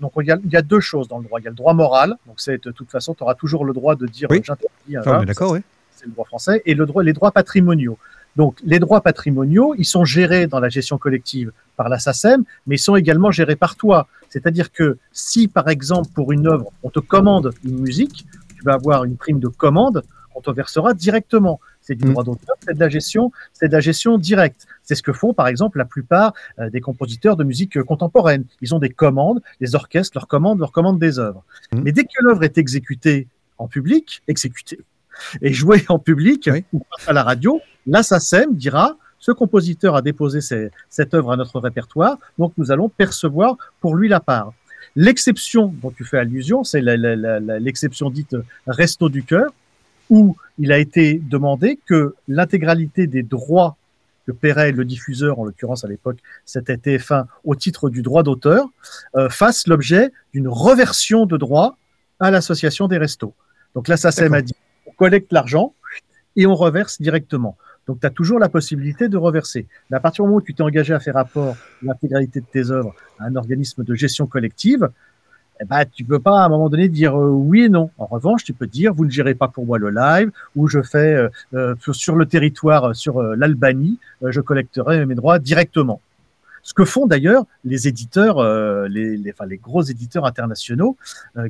Donc, 0.00 0.12
il 0.20 0.26
y, 0.26 0.30
a, 0.30 0.38
il 0.44 0.50
y 0.50 0.56
a 0.56 0.62
deux 0.62 0.80
choses 0.80 1.08
dans 1.08 1.18
le 1.18 1.24
droit. 1.24 1.40
Il 1.40 1.44
y 1.44 1.46
a 1.46 1.50
le 1.50 1.56
droit 1.56 1.74
moral. 1.74 2.14
Donc, 2.26 2.40
c'est 2.40 2.62
de 2.64 2.70
toute 2.70 2.90
façon, 2.90 3.14
tu 3.14 3.22
auras 3.22 3.34
toujours 3.34 3.64
le 3.64 3.72
droit 3.72 3.96
de 3.96 4.06
dire 4.06 4.28
Oui. 4.30 4.38
euh, 4.38 4.42
j'interdis. 4.44 4.96
un 5.08 5.24
d'accord, 5.24 5.52
oui. 5.52 5.60
C'est 5.96 6.06
le 6.06 6.12
droit 6.12 6.24
français. 6.24 6.62
Et 6.66 6.74
le 6.74 6.86
droit, 6.86 7.02
les 7.02 7.12
droits 7.12 7.30
patrimoniaux. 7.32 7.98
Donc, 8.36 8.58
les 8.64 8.78
droits 8.78 9.00
patrimoniaux, 9.00 9.74
ils 9.76 9.84
sont 9.84 10.04
gérés 10.04 10.46
dans 10.46 10.60
la 10.60 10.68
gestion 10.68 10.98
collective 10.98 11.50
par 11.76 11.88
la 11.88 11.98
SACEM, 11.98 12.44
mais 12.66 12.76
ils 12.76 12.78
sont 12.78 12.96
également 12.96 13.30
gérés 13.30 13.56
par 13.56 13.74
toi. 13.76 14.06
C'est-à-dire 14.28 14.70
que 14.72 14.98
si, 15.12 15.48
par 15.48 15.68
exemple, 15.68 16.08
pour 16.14 16.30
une 16.32 16.46
œuvre, 16.46 16.70
on 16.82 16.90
te 16.90 17.00
commande 17.00 17.52
une 17.64 17.80
musique, 17.80 18.24
tu 18.56 18.62
vas 18.64 18.74
avoir 18.74 19.04
une 19.04 19.16
prime 19.16 19.40
de 19.40 19.48
commande, 19.48 20.02
on 20.34 20.40
te 20.40 20.50
versera 20.50 20.94
directement. 20.94 21.60
C'est 21.80 21.94
du 21.94 22.04
Mm. 22.06 22.10
droit 22.12 22.24
d'auteur, 22.24 22.56
c'est 22.60 22.74
de 22.74 22.80
la 22.80 22.88
gestion, 22.88 23.32
c'est 23.52 23.68
de 23.68 23.72
la 23.72 23.80
gestion 23.80 24.18
directe. 24.18 24.66
C'est 24.82 24.94
ce 24.94 25.02
que 25.02 25.12
font, 25.12 25.32
par 25.34 25.48
exemple, 25.48 25.78
la 25.78 25.84
plupart 25.84 26.34
euh, 26.58 26.70
des 26.70 26.80
compositeurs 26.80 27.36
de 27.36 27.44
musique 27.44 27.76
euh, 27.76 27.84
contemporaine. 27.84 28.44
Ils 28.60 28.74
ont 28.74 28.78
des 28.78 28.90
commandes, 28.90 29.40
les 29.60 29.74
orchestres 29.74 30.16
leur 30.16 30.28
commandent, 30.28 30.58
leur 30.60 30.72
commandent 30.72 30.98
des 31.00 31.18
œuvres. 31.18 31.42
Mm. 31.72 31.80
Mais 31.84 31.92
dès 31.92 32.04
que 32.04 32.10
l'œuvre 32.20 32.44
est 32.44 32.58
exécutée 32.58 33.26
en 33.58 33.66
public, 33.68 34.22
exécutée 34.28 34.80
et 35.42 35.52
jouée 35.52 35.84
en 35.88 35.98
public 35.98 36.48
Oui. 36.52 36.64
ou 36.72 36.82
à 37.06 37.12
la 37.12 37.22
radio, 37.22 37.60
la 37.86 38.02
SACEM 38.02 38.54
dira 38.54 38.96
ce 39.18 39.32
compositeur 39.32 39.96
a 39.96 40.00
déposé 40.02 40.40
ses- 40.40 40.70
cette 40.88 41.12
œuvre 41.12 41.32
à 41.32 41.36
notre 41.36 41.60
répertoire, 41.60 42.16
donc 42.38 42.52
nous 42.56 42.70
allons 42.72 42.88
percevoir 42.88 43.56
pour 43.80 43.94
lui 43.96 44.08
la 44.08 44.20
part. 44.20 44.54
L'exception 44.96 45.74
dont 45.82 45.90
tu 45.90 46.04
fais 46.04 46.16
allusion, 46.18 46.64
c'est 46.64 46.80
l'exception 46.80 48.10
dite 48.10 48.34
resto 48.66 49.08
du 49.08 49.22
cœur, 49.22 49.52
où 50.10 50.36
il 50.58 50.72
a 50.72 50.78
été 50.78 51.18
demandé 51.18 51.78
que 51.86 52.14
l'intégralité 52.28 53.06
des 53.06 53.22
droits 53.22 53.76
que 54.26 54.32
paierait 54.32 54.72
le 54.72 54.84
diffuseur, 54.84 55.38
en 55.38 55.44
l'occurrence 55.44 55.84
à 55.84 55.88
l'époque 55.88 56.18
c'était 56.44 56.76
TF1, 56.76 57.24
au 57.44 57.54
titre 57.54 57.88
du 57.88 58.02
droit 58.02 58.22
d'auteur, 58.22 58.66
euh, 59.16 59.30
fasse 59.30 59.66
l'objet 59.66 60.12
d'une 60.34 60.48
reversion 60.48 61.24
de 61.24 61.36
droits 61.36 61.76
à 62.18 62.30
l'association 62.30 62.86
des 62.86 62.98
restos. 62.98 63.34
Donc 63.74 63.88
là, 63.88 63.96
D'accord. 63.96 64.34
a 64.34 64.42
dit, 64.42 64.54
on 64.86 64.92
collecte 64.92 65.32
l'argent 65.32 65.74
et 66.36 66.46
on 66.46 66.54
reverse 66.54 67.00
directement. 67.00 67.56
Donc 67.86 68.00
tu 68.00 68.06
as 68.06 68.10
toujours 68.10 68.38
la 68.38 68.48
possibilité 68.48 69.08
de 69.08 69.16
reverser. 69.16 69.66
Mais 69.90 69.96
à 69.96 70.00
partir 70.00 70.24
du 70.24 70.28
moment 70.28 70.38
où 70.38 70.42
tu 70.42 70.54
t'es 70.54 70.62
engagé 70.62 70.92
à 70.92 71.00
faire 71.00 71.14
rapport 71.14 71.56
l'intégralité 71.82 72.40
de 72.40 72.46
tes 72.46 72.70
œuvres 72.70 72.94
à 73.18 73.24
un 73.24 73.36
organisme 73.36 73.84
de 73.84 73.94
gestion 73.94 74.26
collective, 74.26 74.90
eh 75.60 75.64
ben, 75.66 75.84
tu 75.92 76.04
peux 76.04 76.18
pas 76.18 76.40
à 76.40 76.46
un 76.46 76.48
moment 76.48 76.68
donné 76.70 76.88
dire 76.88 77.14
euh, 77.18 77.28
oui 77.28 77.64
et 77.64 77.68
non. 77.68 77.90
En 77.98 78.06
revanche, 78.06 78.44
tu 78.44 78.52
peux 78.52 78.66
dire 78.66 78.94
vous 78.94 79.04
ne 79.04 79.10
gérez 79.10 79.34
pas 79.34 79.48
pour 79.48 79.66
moi 79.66 79.78
le 79.78 79.90
live 79.90 80.30
ou 80.56 80.68
je 80.68 80.80
fais 80.82 81.14
euh, 81.14 81.28
euh, 81.54 81.74
sur- 81.92 82.16
le 82.16 82.26
territoire, 82.26 82.84
euh, 82.90 82.94
sur 82.94 83.18
euh, 83.18 83.36
l'Albanie, 83.36 83.98
euh, 84.22 84.32
je 84.32 84.40
collecterai 84.40 85.04
mes 85.06 85.14
droits 85.14 85.38
directement. 85.38 86.00
Ce 86.62 86.74
que 86.74 86.84
font 86.84 87.06
d'ailleurs 87.06 87.44
les 87.64 87.88
éditeurs, 87.88 88.36
les, 88.86 89.16
les, 89.16 89.30
enfin, 89.32 89.46
les 89.46 89.56
gros 89.56 89.80
éditeurs 89.80 90.26
internationaux 90.26 90.94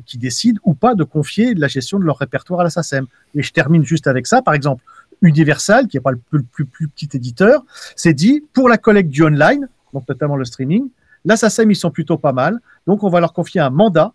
qui 0.05 0.17
décident 0.17 0.59
ou 0.63 0.73
pas 0.73 0.95
de 0.95 1.03
confier 1.03 1.53
la 1.53 1.67
gestion 1.67 1.99
de 1.99 2.05
leur 2.05 2.17
répertoire 2.17 2.61
à 2.61 2.63
la 2.63 2.69
SACEM. 2.69 3.07
Et 3.35 3.43
je 3.43 3.51
termine 3.51 3.83
juste 3.83 4.07
avec 4.07 4.25
ça. 4.25 4.41
Par 4.41 4.53
exemple, 4.53 4.81
Universal, 5.21 5.87
qui 5.89 5.97
n'est 5.97 6.01
pas 6.01 6.11
le 6.11 6.17
plus, 6.29 6.43
plus, 6.43 6.65
plus 6.65 6.87
petit 6.87 7.09
éditeur, 7.13 7.63
s'est 7.97 8.13
dit 8.13 8.41
pour 8.53 8.69
la 8.69 8.77
collecte 8.77 9.09
du 9.09 9.21
online, 9.23 9.67
donc 9.93 10.07
notamment 10.07 10.37
le 10.37 10.45
streaming, 10.45 10.87
la 11.25 11.35
SACEM, 11.37 11.71
ils 11.71 11.75
sont 11.75 11.91
plutôt 11.91 12.17
pas 12.17 12.33
mal. 12.33 12.59
Donc, 12.87 13.03
on 13.03 13.09
va 13.09 13.19
leur 13.19 13.33
confier 13.33 13.61
un 13.61 13.69
mandat 13.69 14.13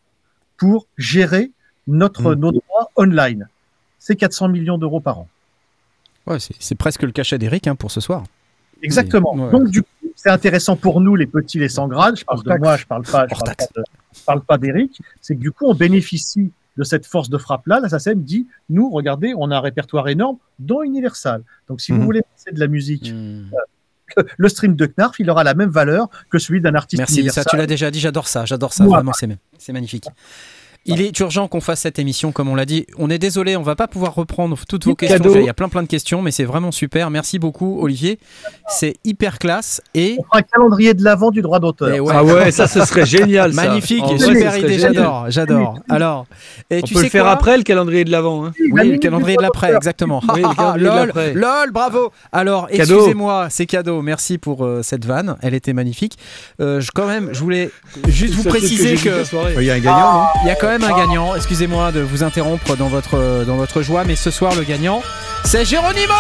pour 0.57 0.87
gérer 0.97 1.53
notre, 1.87 2.35
Mm. 2.35 2.39
nos 2.41 2.53
droits 2.53 2.91
online. 2.97 3.49
C'est 3.99 4.16
400 4.16 4.49
millions 4.49 4.78
d'euros 4.78 5.01
par 5.01 5.19
an. 5.20 5.28
Ouais, 6.27 6.39
c'est 6.41 6.74
presque 6.74 7.03
le 7.03 7.12
cachet 7.12 7.39
d'Eric 7.39 7.66
hein, 7.69 7.77
pour 7.77 7.91
ce 7.91 8.01
soir. 8.01 8.24
Exactement. 8.83 9.35
Ouais. 9.35 9.51
Donc, 9.51 9.69
du 9.70 9.83
coup, 9.83 9.89
c'est 10.16 10.31
intéressant 10.31 10.77
pour 10.77 11.01
nous, 11.01 11.15
les 11.15 11.27
petits, 11.27 11.59
les 11.59 11.69
sans 11.69 11.87
grade. 11.89 12.16
Je 12.16 12.24
parle 12.24 12.39
Hors 12.39 12.45
de 12.45 12.49
taxe. 12.51 12.61
moi, 12.62 12.77
je 12.77 12.87
parle 12.87 13.03
pas, 13.05 13.27
je 13.28 13.35
Hors 13.35 13.39
parle 13.43 13.43
taxe. 13.57 13.66
pas 13.73 13.81
de- 13.81 13.85
je 14.15 14.23
parle 14.24 14.41
pas 14.43 14.59
d'Eric. 14.59 15.01
C'est 15.20 15.35
que 15.37 15.41
du 15.41 15.53
coup, 15.53 15.66
on 15.66 15.74
bénéficie 15.74 16.51
de 16.77 16.85
cette 16.85 17.07
force 17.07 17.31
de 17.31 17.39
frappe-là. 17.39 17.81
La 17.81 17.89
SACEM 17.89 18.23
dit, 18.23 18.47
nous, 18.69 18.91
regardez, 18.91 19.33
on 19.37 19.51
a 19.51 19.57
un 19.57 19.61
répertoire 19.61 20.09
énorme, 20.09 20.37
dont 20.59 20.83
Universal. 20.83 21.43
Donc, 21.69 21.81
si 21.81 21.93
vous 21.93 22.03
voulez 22.03 22.20
passer 22.23 22.53
de 22.53 22.61
la 22.61 22.66
musique, 22.66 23.12
Hmm. 23.12 23.51
le 24.37 24.49
stream 24.49 24.77
de 24.77 24.87
Knarf, 24.87 25.19
il 25.19 25.31
aura 25.31 25.45
la 25.45 25.55
même 25.55 25.70
valeur 25.70 26.09
que 26.31 26.39
celui 26.39 26.61
d'un 26.61 26.74
artiste 26.74 26.99
Merci, 26.99 27.28
ça 27.31 27.45
tu 27.45 27.57
l'as 27.57 27.66
déjà 27.66 27.91
dit, 27.91 28.01
j'adore 28.01 28.28
ça, 28.28 28.45
j'adore 28.45 28.73
ça, 28.73 28.85
vraiment, 28.85 29.12
c'est 29.12 29.28
c'est 29.59 29.73
magnifique. 29.73 30.07
Il 30.86 31.00
est 31.02 31.18
urgent 31.20 31.48
qu'on 31.48 31.60
fasse 31.60 31.80
cette 31.80 31.98
émission, 31.98 32.32
comme 32.32 32.48
on 32.48 32.54
l'a 32.54 32.64
dit. 32.64 32.86
On 32.98 33.10
est 33.10 33.18
désolé, 33.18 33.56
on 33.56 33.62
va 33.62 33.74
pas 33.76 33.88
pouvoir 33.88 34.14
reprendre 34.14 34.56
toutes 34.68 34.84
vos 34.86 34.94
questions. 34.94 35.18
Cadeau. 35.18 35.36
Il 35.36 35.44
y 35.44 35.48
a 35.48 35.54
plein 35.54 35.68
plein 35.68 35.82
de 35.82 35.88
questions, 35.88 36.22
mais 36.22 36.30
c'est 36.30 36.44
vraiment 36.44 36.70
super. 36.72 37.10
Merci 37.10 37.38
beaucoup, 37.38 37.80
Olivier. 37.82 38.18
C'est 38.68 38.94
hyper 39.04 39.38
classe 39.38 39.80
et 39.94 40.16
On 40.18 40.22
fera 40.24 40.38
un 40.38 40.42
calendrier 40.42 40.94
de 40.94 41.02
l'avant 41.04 41.30
du 41.30 41.42
droit 41.42 41.58
d'auteur. 41.60 41.88
Ouais. 42.04 42.12
Ah 42.14 42.24
ouais, 42.24 42.50
ça, 42.50 42.66
ce 42.66 42.84
serait 42.84 43.06
génial. 43.06 43.52
ça. 43.52 43.64
magnifique, 43.66 44.02
En 44.02 44.18
super 44.18 44.56
idée, 44.58 44.78
j'adore, 44.78 45.26
j'adore. 45.28 45.78
Alors, 45.88 46.26
et 46.70 46.78
On 46.78 46.82
tu 46.82 46.94
peut 46.94 47.00
sais 47.00 47.06
le 47.06 47.10
faire 47.10 47.26
après 47.26 47.56
le 47.56 47.62
calendrier 47.62 48.04
de 48.04 48.10
l'avant. 48.10 48.46
hein. 48.46 48.52
Oui, 48.72 48.88
le 48.92 48.98
calendrier 48.98 49.36
de 49.36 49.42
l'après, 49.42 49.74
exactement. 49.74 50.22
Oui, 50.34 50.42
le 50.42 50.54
calendrier 50.54 50.84
de 50.88 51.12
lol, 51.12 51.32
lol, 51.34 51.70
bravo. 51.72 52.12
Alors, 52.32 52.68
Cadeau. 52.68 52.94
excusez-moi, 52.96 53.48
c'est 53.50 53.66
cadeau. 53.66 54.02
Merci 54.02 54.38
pour 54.38 54.64
euh, 54.64 54.82
cette 54.82 55.04
vanne, 55.04 55.36
elle 55.42 55.54
était 55.54 55.72
magnifique. 55.72 56.16
Euh, 56.60 56.80
je 56.80 56.90
quand 56.94 57.06
même, 57.06 57.30
je 57.32 57.40
voulais 57.40 57.70
juste 58.08 58.34
vous 58.34 58.44
préciser 58.44 58.94
que. 58.96 59.24
Il 59.60 59.64
y 59.66 59.70
a 59.70 59.74
un 59.74 59.78
gagnant, 59.80 60.12
non? 60.12 60.24
il 60.44 60.48
y 60.48 60.50
a 60.50 60.54
quand 60.54 60.68
même 60.68 60.76
un 60.85 60.97
gagnant. 60.97 61.35
Excusez-moi 61.35 61.93
de 61.93 62.01
vous 62.01 62.23
interrompre 62.23 62.77
dans 62.77 62.89
votre 62.89 63.44
dans 63.44 63.57
votre 63.57 63.82
joie, 63.82 64.05
mais 64.05 64.16
ce 64.16 64.31
soir 64.31 64.55
le 64.55 64.62
gagnant, 64.62 65.03
c'est 65.44 65.65
Géronimo. 65.65 66.12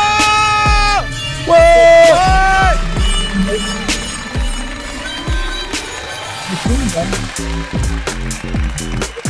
Ouais 1.48 1.54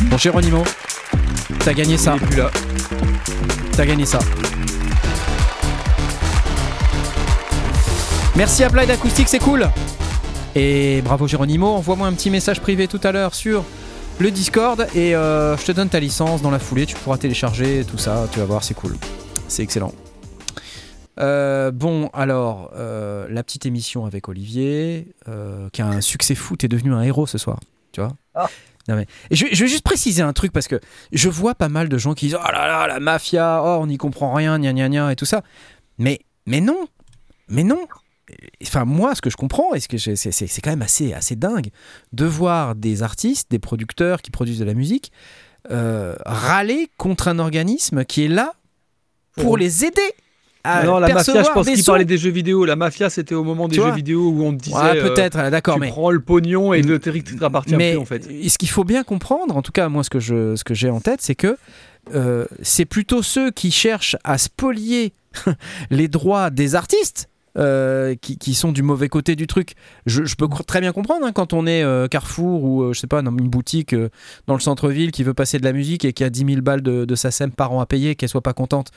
Bon 0.05 0.19
Géronimo, 0.19 0.65
t'as 1.65 1.73
gagné 1.75 1.97
ça. 1.97 2.17
Plus 2.17 2.37
là. 2.37 2.51
T'as 3.77 3.85
gagné 3.85 4.07
ça. 4.07 4.19
Merci 8.37 8.65
à 8.65 8.67
Applied 8.67 8.91
Acoustic, 8.91 9.29
c'est 9.29 9.39
cool. 9.39 9.69
Et 10.55 11.03
bravo 11.03 11.27
Géronimo, 11.27 11.69
envoie-moi 11.75 12.07
un 12.07 12.13
petit 12.13 12.31
message 12.31 12.61
privé 12.61 12.87
tout 12.87 13.01
à 13.03 13.13
l'heure 13.13 13.35
sur 13.35 13.65
le 14.19 14.31
Discord 14.31 14.87
et 14.95 15.15
euh, 15.15 15.57
je 15.57 15.65
te 15.67 15.73
donne 15.73 15.89
ta 15.89 16.01
licence 16.01 16.41
dans 16.43 16.51
la 16.51 16.59
foulée, 16.59 16.87
tu 16.87 16.97
pourras 16.97 17.19
télécharger 17.19 17.85
tout 17.85 17.99
ça, 17.99 18.29
tu 18.33 18.39
vas 18.39 18.45
voir, 18.45 18.65
c'est 18.65 18.75
cool. 18.75 18.97
C'est 19.49 19.63
excellent. 19.63 19.93
Euh, 21.19 21.71
bon, 21.71 22.09
alors, 22.13 22.71
euh, 22.77 23.27
la 23.31 23.43
petite 23.43 23.67
émission 23.67 24.07
avec 24.07 24.29
Olivier, 24.29 25.15
qui 25.73 25.83
a 25.83 25.87
un 25.87 26.01
succès 26.01 26.35
fou, 26.35 26.57
t'es 26.57 26.69
devenu 26.69 26.93
un 26.93 27.03
héros 27.03 27.27
ce 27.27 27.39
soir, 27.39 27.61
tu 27.93 28.01
vois. 28.01 28.13
Ah. 28.35 28.49
Non 28.89 28.95
mais, 28.95 29.07
je 29.33 29.47
vais 29.47 29.67
juste 29.67 29.83
préciser 29.83 30.23
un 30.23 30.33
truc 30.33 30.53
parce 30.53 30.69
que 30.69 30.81
je 31.11 31.29
vois 31.29 31.57
pas 31.57 31.69
mal 31.69 31.89
de 31.89 31.99
gens 31.99 32.15
qui 32.15 32.27
disent 32.27 32.39
Oh 32.41 32.53
là 32.53 32.69
là, 32.69 32.87
la 32.87 33.01
mafia, 33.01 33.61
oh, 33.65 33.79
on 33.81 33.89
n'y 33.89 33.97
comprend 33.97 34.33
rien, 34.33 34.61
gna 34.61 34.73
gna 34.73 34.89
gna 34.89 35.11
et 35.11 35.17
tout 35.17 35.25
ça. 35.25 35.43
Mais, 35.99 36.21
mais 36.47 36.61
non, 36.61 36.87
mais 37.49 37.65
non. 37.65 37.81
Enfin, 38.63 38.85
moi, 38.85 39.15
ce 39.15 39.21
que 39.21 39.31
je 39.31 39.37
comprends, 39.37 39.73
et 39.75 39.81
ce 39.81 39.89
que 39.89 39.97
je- 39.99 40.15
c'est 40.15 40.61
quand 40.61 40.71
même 40.71 40.83
assez, 40.83 41.13
assez 41.13 41.37
dingue 41.37 41.69
de 42.13 42.25
voir 42.25 42.75
des 42.75 43.03
artistes, 43.03 43.51
des 43.51 43.59
producteurs 43.61 44.21
qui 44.23 44.31
produisent 44.31 44.59
de 44.59 44.65
la 44.65 44.75
musique 44.75 45.13
euh, 45.71 46.15
râler 46.25 46.89
contre 46.97 47.27
un 47.29 47.39
organisme 47.41 48.05
qui 48.05 48.25
est 48.25 48.29
là 48.29 48.53
pour 49.37 49.53
Oh. 49.53 49.57
les 49.57 49.85
aider 49.85 50.01
à 50.63 50.85
non, 50.85 50.99
la 50.99 51.09
mafia, 51.15 51.43
je 51.45 51.51
pense 51.51 51.67
qu'il 51.69 51.85
parlait 51.85 52.05
des 52.05 52.19
jeux 52.19 52.31
vidéo. 52.31 52.65
La 52.65 52.75
mafia, 52.77 53.09
c'était 53.11 53.35
au 53.37 53.45
moment 53.45 53.69
des 53.69 53.77
jeux 53.77 53.93
vidéo 53.93 54.31
où 54.31 54.45
on 54.45 54.53
te 54.57 54.63
disait. 54.65 54.77
Ouais, 54.77 54.99
euh, 54.99 55.09
peut-être, 55.09 55.51
d'accord, 55.51 55.75
tu 55.75 55.81
mais 55.81 55.89
prends 55.91 56.11
le 56.11 56.21
pognon 56.21 56.73
et 56.73 56.83
le 56.83 56.99
territoire 56.99 57.39
t'appartient 57.39 57.77
mais 57.77 57.93
plus 57.93 57.99
en 58.01 58.05
fait. 58.05 58.25
ce 58.49 58.59
qu'il 58.59 58.69
faut 58.69 58.83
bien 58.85 59.05
comprendre, 59.05 59.57
en 59.57 59.63
tout 59.63 59.71
cas 59.73 59.89
moi 59.89 60.03
ce 60.03 60.11
que 60.11 60.19
je, 60.21 60.57
ce 60.57 60.65
que 60.65 60.75
j'ai 60.75 60.91
en 60.91 61.01
tête, 61.01 61.21
c'est 61.23 61.37
que 61.37 61.57
euh, 62.15 62.47
c'est 62.63 62.85
plutôt 62.85 63.23
ceux 63.23 63.51
qui 63.53 63.71
cherchent 63.71 64.17
à 64.25 64.39
spolier 64.39 65.13
les 65.91 66.09
droits 66.09 66.51
des 66.51 66.75
artistes. 66.75 67.29
Euh, 67.57 68.15
qui, 68.15 68.39
qui 68.39 68.55
sont 68.55 68.73
du 68.73 68.83
mauvais 68.83 69.09
côté 69.09 69.35
du 69.37 69.47
truc. 69.47 69.75
Je, 70.07 70.25
je 70.25 70.37
peux 70.37 70.47
très 70.67 70.81
bien 70.81 70.93
comprendre 70.93 71.27
hein, 71.27 71.33
quand 71.33 71.53
on 71.53 71.67
est 71.67 71.83
euh, 71.83 72.07
Carrefour 72.09 72.63
ou 72.65 72.83
euh, 72.83 72.93
je 72.93 73.01
sais 73.01 73.07
pas 73.07 73.23
dans 73.23 73.31
une 73.37 73.49
boutique 73.49 73.93
euh, 73.95 74.11
dans 74.47 74.55
le 74.55 74.61
centre-ville 74.61 75.11
qui 75.11 75.23
veut 75.25 75.35
passer 75.35 75.59
de 75.59 75.65
la 75.65 75.73
musique 75.73 76.05
et 76.05 76.13
qui 76.13 76.23
a 76.25 76.31
10 76.31 76.45
000 76.47 76.61
balles 76.63 76.83
de, 76.83 77.05
de 77.05 77.15
SACEM 77.15 77.51
par 77.53 77.73
an 77.73 77.81
à 77.81 77.87
payer, 77.87 78.15
qu'elle 78.15 78.29
soit 78.29 78.43
pas 78.43 78.53
contente. 78.53 78.91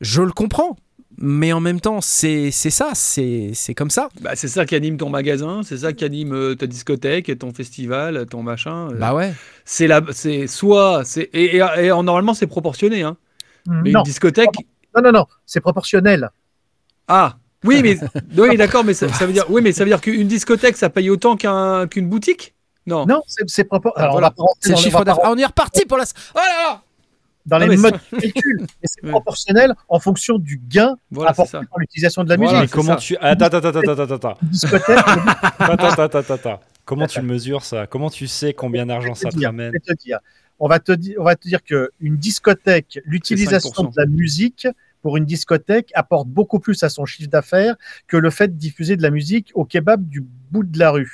Je 0.00 0.22
le 0.22 0.30
comprends, 0.32 0.76
mais 1.18 1.52
en 1.52 1.60
même 1.60 1.80
temps 1.80 2.00
c'est 2.02 2.50
c'est 2.50 2.68
ça, 2.70 2.90
c'est 2.94 3.50
c'est 3.54 3.74
comme 3.74 3.88
ça. 3.90 4.08
Bah, 4.20 4.32
c'est 4.34 4.48
ça 4.48 4.66
qui 4.66 4.74
anime 4.74 4.98
ton 4.98 5.08
magasin, 5.08 5.62
c'est 5.64 5.78
ça 5.78 5.92
qui 5.94 6.04
anime 6.04 6.34
euh, 6.34 6.54
ta 6.54 6.66
discothèque, 6.66 7.28
et 7.30 7.36
ton 7.36 7.52
festival, 7.52 8.26
ton 8.26 8.42
machin. 8.42 8.90
euh. 8.92 8.98
Bah 8.98 9.14
ouais. 9.14 9.32
c'est 9.64 9.86
la, 9.86 10.02
c'est 10.12 10.46
soit, 10.46 11.02
c'est 11.04 11.30
et, 11.32 11.56
et- 11.56 11.84
et 11.86 11.90
en- 11.92 12.02
normalement 12.02 12.34
c'est 12.34 12.46
proportionné, 12.46 13.02
hein. 13.02 13.16
Mais 13.68 13.90
Non, 13.90 14.00
une 14.00 14.04
discothèque, 14.04 14.50
non, 14.94 15.02
non, 15.02 15.12
non, 15.12 15.26
c'est 15.46 15.60
proportionnel. 15.60 16.30
ah. 17.08 17.36
Oui, 17.66 17.82
mais 17.82 17.98
oui, 18.36 18.56
d'accord, 18.56 18.84
mais 18.84 18.94
ça, 18.94 19.08
ça 19.12 19.26
veut 19.26 19.32
dire, 19.32 19.44
oui, 19.50 19.60
mais 19.62 19.72
ça 19.72 19.84
veut 19.84 19.90
dire 19.90 20.00
qu'une 20.00 20.28
discothèque, 20.28 20.76
ça 20.76 20.90
paye 20.90 21.10
autant 21.10 21.36
qu'un- 21.36 21.86
qu'une 21.86 22.08
boutique? 22.08 22.54
Non. 22.86 23.04
Non, 23.06 23.20
c'est 23.46 23.64
proportionnel. 23.64 24.04
Alors, 24.10 24.18
voilà. 24.18 24.34
on 24.38 24.70
va 24.70 24.76
chiffre 24.76 25.04
d'affaires. 25.04 25.24
Ah, 25.26 25.32
on 25.32 25.36
est 25.38 25.44
reparti 25.44 25.84
pour 25.86 25.98
la. 25.98 26.04
Oh 26.34 26.38
là 26.38 26.42
là 26.72 26.82
dans 27.44 27.60
Ah, 27.60 27.66
les 27.68 27.76
modes 27.76 27.92
de 28.12 28.18
calcul, 28.18 28.58
mais 28.60 28.66
c'est 28.84 29.08
proportionnel 29.08 29.72
en 29.88 30.00
fonction 30.00 30.36
du 30.36 30.60
gain 30.68 30.96
Voilà, 31.12 31.30
apporté 31.30 31.52
par 31.52 31.78
l'utilisation 31.78 32.24
de 32.24 32.28
la 32.28 32.36
Voilà, 32.36 32.52
musique. 32.62 32.74
Mais 32.74 32.82
comment 32.82 32.94
ça. 32.94 32.96
tu. 32.96 33.16
Attends, 33.20 33.44
attends, 33.46 33.58
attends, 33.58 33.78
attends, 33.78 34.02
attends, 34.02 34.14
attends. 34.14 34.38
Une 34.42 34.48
discothèque, 34.48 34.98
Attends, 35.60 35.88
attends, 35.90 36.02
attends, 36.18 36.34
attends. 36.34 36.60
Comment 36.84 37.06
tu 37.06 37.22
mesures 37.22 37.64
ça? 37.64 37.86
Comment 37.86 38.10
tu 38.10 38.26
sais 38.26 38.52
combien 38.52 38.86
d'argent 38.86 39.14
ça 39.14 39.28
te 39.30 39.36
dire, 39.36 39.48
ramène? 39.50 39.72
te 39.72 39.92
dire. 39.94 40.18
On 40.58 40.66
va 40.68 40.80
te 40.80 40.90
dire, 40.90 41.16
on 41.20 41.24
va 41.24 41.36
te 41.36 41.46
dire 41.46 41.62
que 41.62 41.90
une 42.00 42.16
discothèque, 42.16 42.98
l'utilisation 43.04 43.70
5%. 43.70 43.94
de 43.94 44.00
la 44.00 44.06
musique 44.06 44.66
pour 45.06 45.16
une 45.16 45.24
discothèque 45.24 45.92
apporte 45.94 46.26
beaucoup 46.26 46.58
plus 46.58 46.82
à 46.82 46.88
son 46.88 47.04
chiffre 47.04 47.30
d'affaires 47.30 47.76
que 48.08 48.16
le 48.16 48.28
fait 48.28 48.48
de 48.48 48.54
diffuser 48.54 48.96
de 48.96 49.02
la 49.02 49.10
musique 49.10 49.52
au 49.54 49.64
kebab 49.64 50.04
du 50.08 50.20
bout 50.50 50.64
de 50.64 50.80
la 50.80 50.90
rue. 50.90 51.12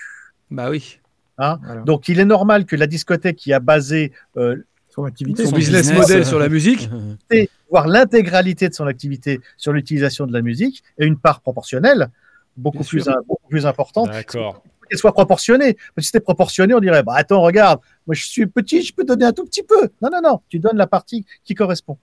Bah 0.51 0.71
oui. 0.71 0.99
hein? 1.37 1.61
Voilà. 1.63 1.83
Donc 1.83 2.09
il 2.09 2.19
est 2.19 2.25
normal 2.25 2.65
que 2.65 2.75
la 2.75 2.87
discothèque 2.87 3.37
qui 3.37 3.53
a 3.53 3.61
basé 3.61 4.13
euh, 4.39 4.57
Son 4.89 5.05
activité. 5.05 5.45
Son 5.45 5.51
Son 5.51 5.57
business, 5.57 5.89
business, 5.91 6.01
model 6.01 6.23
euh, 6.23 6.25
sur 6.25 6.39
la 6.39 6.49
musique. 6.49 6.89
voire 7.71 7.87
l'intégralité 7.87 8.67
de 8.71 8.73
son 8.73 8.87
activité 8.87 9.43
sur 9.59 9.75
l'utilisation 9.75 10.27
de 10.27 10.33
la 10.33 10.41
musique 10.41 10.83
ait 10.99 11.05
une 11.05 11.19
part 11.19 11.43
proportionnelle 11.43 12.09
plus, 12.55 13.05
beaucoup 13.29 13.49
plus 13.51 13.67
importante. 13.67 14.09
D'accord. 14.09 14.63
qu'elle 14.89 14.99
soit 14.99 15.13
proportionnée. 15.13 15.75
Parce 15.75 15.97
que 15.97 16.01
si 16.01 16.07
c'était 16.07 16.21
proportionné, 16.21 16.73
on 16.73 16.81
dirait, 16.81 17.03
bah 17.03 17.13
attends, 17.17 17.43
regarde, 17.43 17.81
moi 18.07 18.15
je 18.15 18.25
suis 18.25 18.47
petit, 18.47 18.83
je 18.83 18.95
peux 18.95 19.05
donner 19.05 19.27
un 19.27 19.33
tout 19.33 19.45
petit 19.45 19.63
peu. 19.63 19.91
Non, 20.01 20.09
non, 20.11 20.23
non, 20.23 20.41
tu 20.49 20.59
donnes 20.59 20.79
la 20.79 20.87
partie 20.87 21.27
qui 21.45 21.53
correspond. 21.53 21.99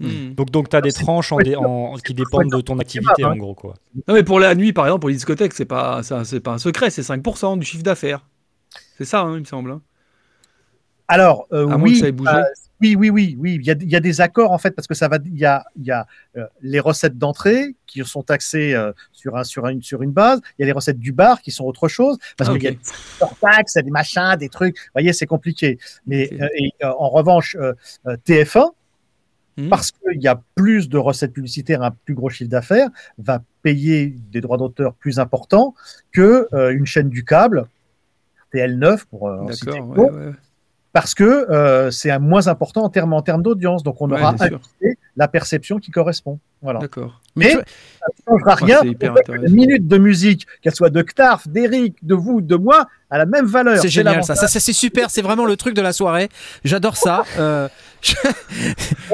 Hmm. 0.00 0.34
Donc, 0.34 0.50
donc 0.50 0.68
tu 0.68 0.76
as 0.76 0.80
des 0.80 0.90
C'est- 0.92 1.02
tranches 1.02 1.32
en 1.32 1.38
en- 1.38 1.96
qui 1.96 2.14
dépendent 2.14 2.50
de 2.52 2.60
ton 2.60 2.78
activité, 2.78 3.22
pas, 3.22 3.28
hein. 3.28 3.32
en 3.32 3.36
gros. 3.36 3.54
quoi. 3.54 3.74
Non, 4.06 4.14
mais 4.14 4.22
pour 4.22 4.38
la 4.38 4.54
nuit, 4.54 4.72
par 4.72 4.86
exemple, 4.86 5.00
pour 5.00 5.08
les 5.08 5.16
discothèques, 5.16 5.54
c'est 5.54 5.64
pas, 5.64 6.02
ça, 6.04 6.24
c'est 6.24 6.40
pas 6.40 6.52
un 6.52 6.58
secret, 6.58 6.90
c'est 6.90 7.02
5% 7.02 7.56
du 7.58 7.66
chiffre 7.66 7.82
d'affaires. 7.82 8.24
C'est 8.96 9.04
ça, 9.04 9.22
hein, 9.22 9.34
il 9.34 9.40
me 9.40 9.44
semble. 9.44 9.72
hein. 9.72 9.80
Alors, 11.08 11.46
euh, 11.52 11.66
que 11.66 11.74
oui, 11.80 11.96
ça 11.96 12.08
ait 12.08 12.12
bougé. 12.12 12.30
euh, 12.30 12.42
oui, 12.80 12.94
oui, 12.96 13.08
oui, 13.10 13.34
oui, 13.40 13.54
il 13.60 13.66
y 13.66 13.70
a, 13.70 13.74
il 13.80 13.88
y 13.90 13.96
a 13.96 14.00
des 14.00 14.20
accords 14.20 14.52
en 14.52 14.58
fait 14.58 14.72
parce 14.72 14.86
que 14.86 14.94
ça 14.94 15.08
va, 15.08 15.18
il 15.24 15.38
y 15.38 15.46
a, 15.46 15.64
il 15.76 15.84
y 15.86 15.90
a 15.90 16.06
euh, 16.36 16.44
les 16.60 16.78
recettes 16.80 17.16
d'entrée 17.16 17.74
qui 17.86 18.04
sont 18.04 18.22
taxées 18.22 18.74
euh, 18.74 18.92
sur 19.12 19.36
un, 19.36 19.42
sur 19.42 19.66
une, 19.66 19.82
sur 19.82 20.02
une 20.02 20.12
base. 20.12 20.40
Il 20.58 20.62
y 20.62 20.64
a 20.64 20.66
les 20.66 20.72
recettes 20.72 20.98
du 20.98 21.12
bar 21.12 21.40
qui 21.40 21.50
sont 21.50 21.64
autre 21.64 21.88
chose 21.88 22.18
parce 22.36 22.50
Ah, 22.50 22.52
qu'il 22.52 22.62
y 22.64 22.66
a 22.68 22.72
des 22.72 22.78
hors-taxes, 23.20 23.74
des 23.78 23.90
machins, 23.90 24.36
des 24.38 24.48
trucs. 24.50 24.76
Vous 24.78 24.90
voyez, 24.94 25.12
c'est 25.14 25.26
compliqué. 25.26 25.78
Mais 26.06 26.30
euh, 26.40 26.46
et, 26.56 26.72
euh, 26.84 26.92
en 26.98 27.08
revanche, 27.08 27.56
euh, 27.58 27.72
euh, 28.06 28.16
TF1 28.26 28.70
Hmm. 29.58 29.70
parce 29.70 29.90
qu'il 29.90 30.22
y 30.22 30.28
a 30.28 30.40
plus 30.54 30.88
de 30.88 30.98
recettes 30.98 31.32
publicitaires, 31.32 31.82
un 31.82 31.90
plus 31.90 32.14
gros 32.14 32.30
chiffre 32.30 32.48
d'affaires, 32.48 32.90
va 33.18 33.42
payer 33.62 34.14
des 34.30 34.40
droits 34.40 34.56
d'auteur 34.56 34.94
plus 34.94 35.18
importants 35.18 35.74
que 36.12 36.46
euh, 36.52 36.70
une 36.70 36.86
chaîne 36.86 37.08
du 37.08 37.24
câble, 37.24 37.66
TL9 38.54 39.06
pour 39.10 39.28
euh, 39.28 39.38
en 39.40 39.50
citer 39.50 39.80
ouais, 39.80 40.10
ouais. 40.10 40.30
parce 40.92 41.12
que 41.12 41.24
euh, 41.24 41.90
c'est 41.90 42.12
un 42.12 42.20
moins 42.20 42.46
important 42.46 42.84
en 42.84 42.88
termes 42.88 43.12
en 43.12 43.20
termes 43.20 43.42
d'audience. 43.42 43.82
Donc 43.82 44.00
on 44.00 44.08
Ouais, 44.08 44.20
aura 44.20 44.36
la 45.18 45.28
perception 45.28 45.78
qui 45.78 45.90
correspond. 45.90 46.38
Voilà. 46.62 46.78
D'accord. 46.78 47.20
Mais 47.36 47.52
ça 47.52 47.58
ne 47.58 48.32
changera 48.38 48.54
rien. 48.54 48.82
Une 48.82 49.52
minute 49.54 49.86
de 49.86 49.98
musique, 49.98 50.46
qu'elle 50.62 50.74
soit 50.74 50.90
de 50.90 51.02
Knarf, 51.02 51.46
d'Eric, 51.46 51.94
de 52.02 52.14
vous, 52.14 52.40
de 52.40 52.56
moi, 52.56 52.86
à 53.10 53.18
la 53.18 53.26
même 53.26 53.44
valeur. 53.46 53.78
C'est 53.80 53.88
génial 53.88 54.24
ça. 54.24 54.34
ça, 54.34 54.48
ça, 54.48 54.60
c'est 54.60 54.72
super, 54.72 55.10
c'est 55.10 55.22
vraiment 55.22 55.44
le 55.44 55.56
truc 55.56 55.74
de 55.74 55.82
la 55.82 55.92
soirée. 55.92 56.28
J'adore 56.64 56.96
ça. 56.96 57.24
Euh, 57.38 57.68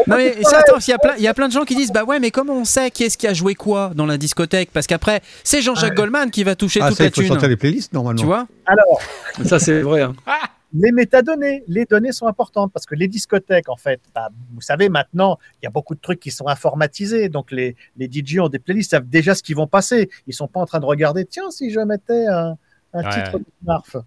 non 0.07 0.17
mais 0.17 0.37
attends, 0.53 0.79
il 0.79 0.91
y, 0.91 0.93
a 0.93 0.99
plein, 0.99 1.15
il 1.17 1.23
y 1.23 1.29
a 1.29 1.33
plein 1.35 1.49
de 1.49 1.53
gens 1.53 1.65
qui 1.65 1.75
disent 1.75 1.91
bah 1.91 2.05
ouais 2.05 2.21
mais 2.21 2.31
comment 2.31 2.53
on 2.55 2.67
sait 2.67 2.91
qui 2.91 3.05
est-ce 3.05 3.17
qui 3.17 3.27
a 3.27 3.33
joué 3.33 3.55
quoi 3.55 3.93
dans 3.95 4.05
la 4.05 4.19
discothèque? 4.19 4.71
Parce 4.73 4.87
qu'après 4.87 5.23
c'est 5.43 5.63
Jean-Jacques 5.63 5.95
Goldman 5.95 6.31
qui 6.31 6.45
va 6.45 6.55
toucher 6.55 6.81
Ah, 6.83 6.89
toute 6.89 6.99
ça, 6.99 7.05
la 7.05 7.09
il 7.17 7.27
faut 7.27 7.37
thune. 7.37 7.49
les 7.49 7.57
playlists 7.57 7.95
normalement. 7.95 8.21
Tu 8.21 8.27
vois? 8.27 8.47
Alors, 8.67 9.01
Ça, 9.45 9.59
c'est 9.59 9.81
vrai. 9.81 10.03
hein. 10.03 10.15
les 10.75 10.91
métadonnées, 10.91 11.63
les 11.69 11.85
données 11.85 12.11
sont 12.11 12.27
importantes 12.27 12.73
parce 12.73 12.85
que 12.85 12.97
les 12.97 13.07
discothèques, 13.07 13.69
en 13.69 13.77
fait, 13.77 14.01
bah, 14.13 14.29
vous 14.53 14.61
savez 14.61 14.89
maintenant, 14.89 15.39
il 15.63 15.67
y 15.67 15.69
a 15.69 15.71
beaucoup 15.71 15.95
de 15.95 16.01
trucs 16.01 16.19
qui 16.19 16.33
sont 16.33 16.49
informatisés. 16.49 17.29
Donc 17.29 17.53
les, 17.53 17.77
les 17.97 18.11
DJ 18.11 18.41
ont 18.41 18.49
des 18.49 18.59
playlists, 18.59 18.91
savent 18.91 19.09
déjà 19.09 19.37
ce 19.37 19.43
qu'ils 19.43 19.55
vont 19.55 19.69
passer. 19.69 20.11
Ils 20.27 20.35
sont 20.35 20.49
pas 20.49 20.61
en 20.61 20.67
train 20.67 20.81
de 20.81 20.85
regarder, 20.85 21.25
tiens, 21.25 21.51
si 21.53 21.71
je 21.71 21.79
mettais 21.79 22.27
un, 22.27 22.59
un 22.95 23.03
Ouais. 23.03 23.11
titre 23.11 23.39
de 23.39 23.45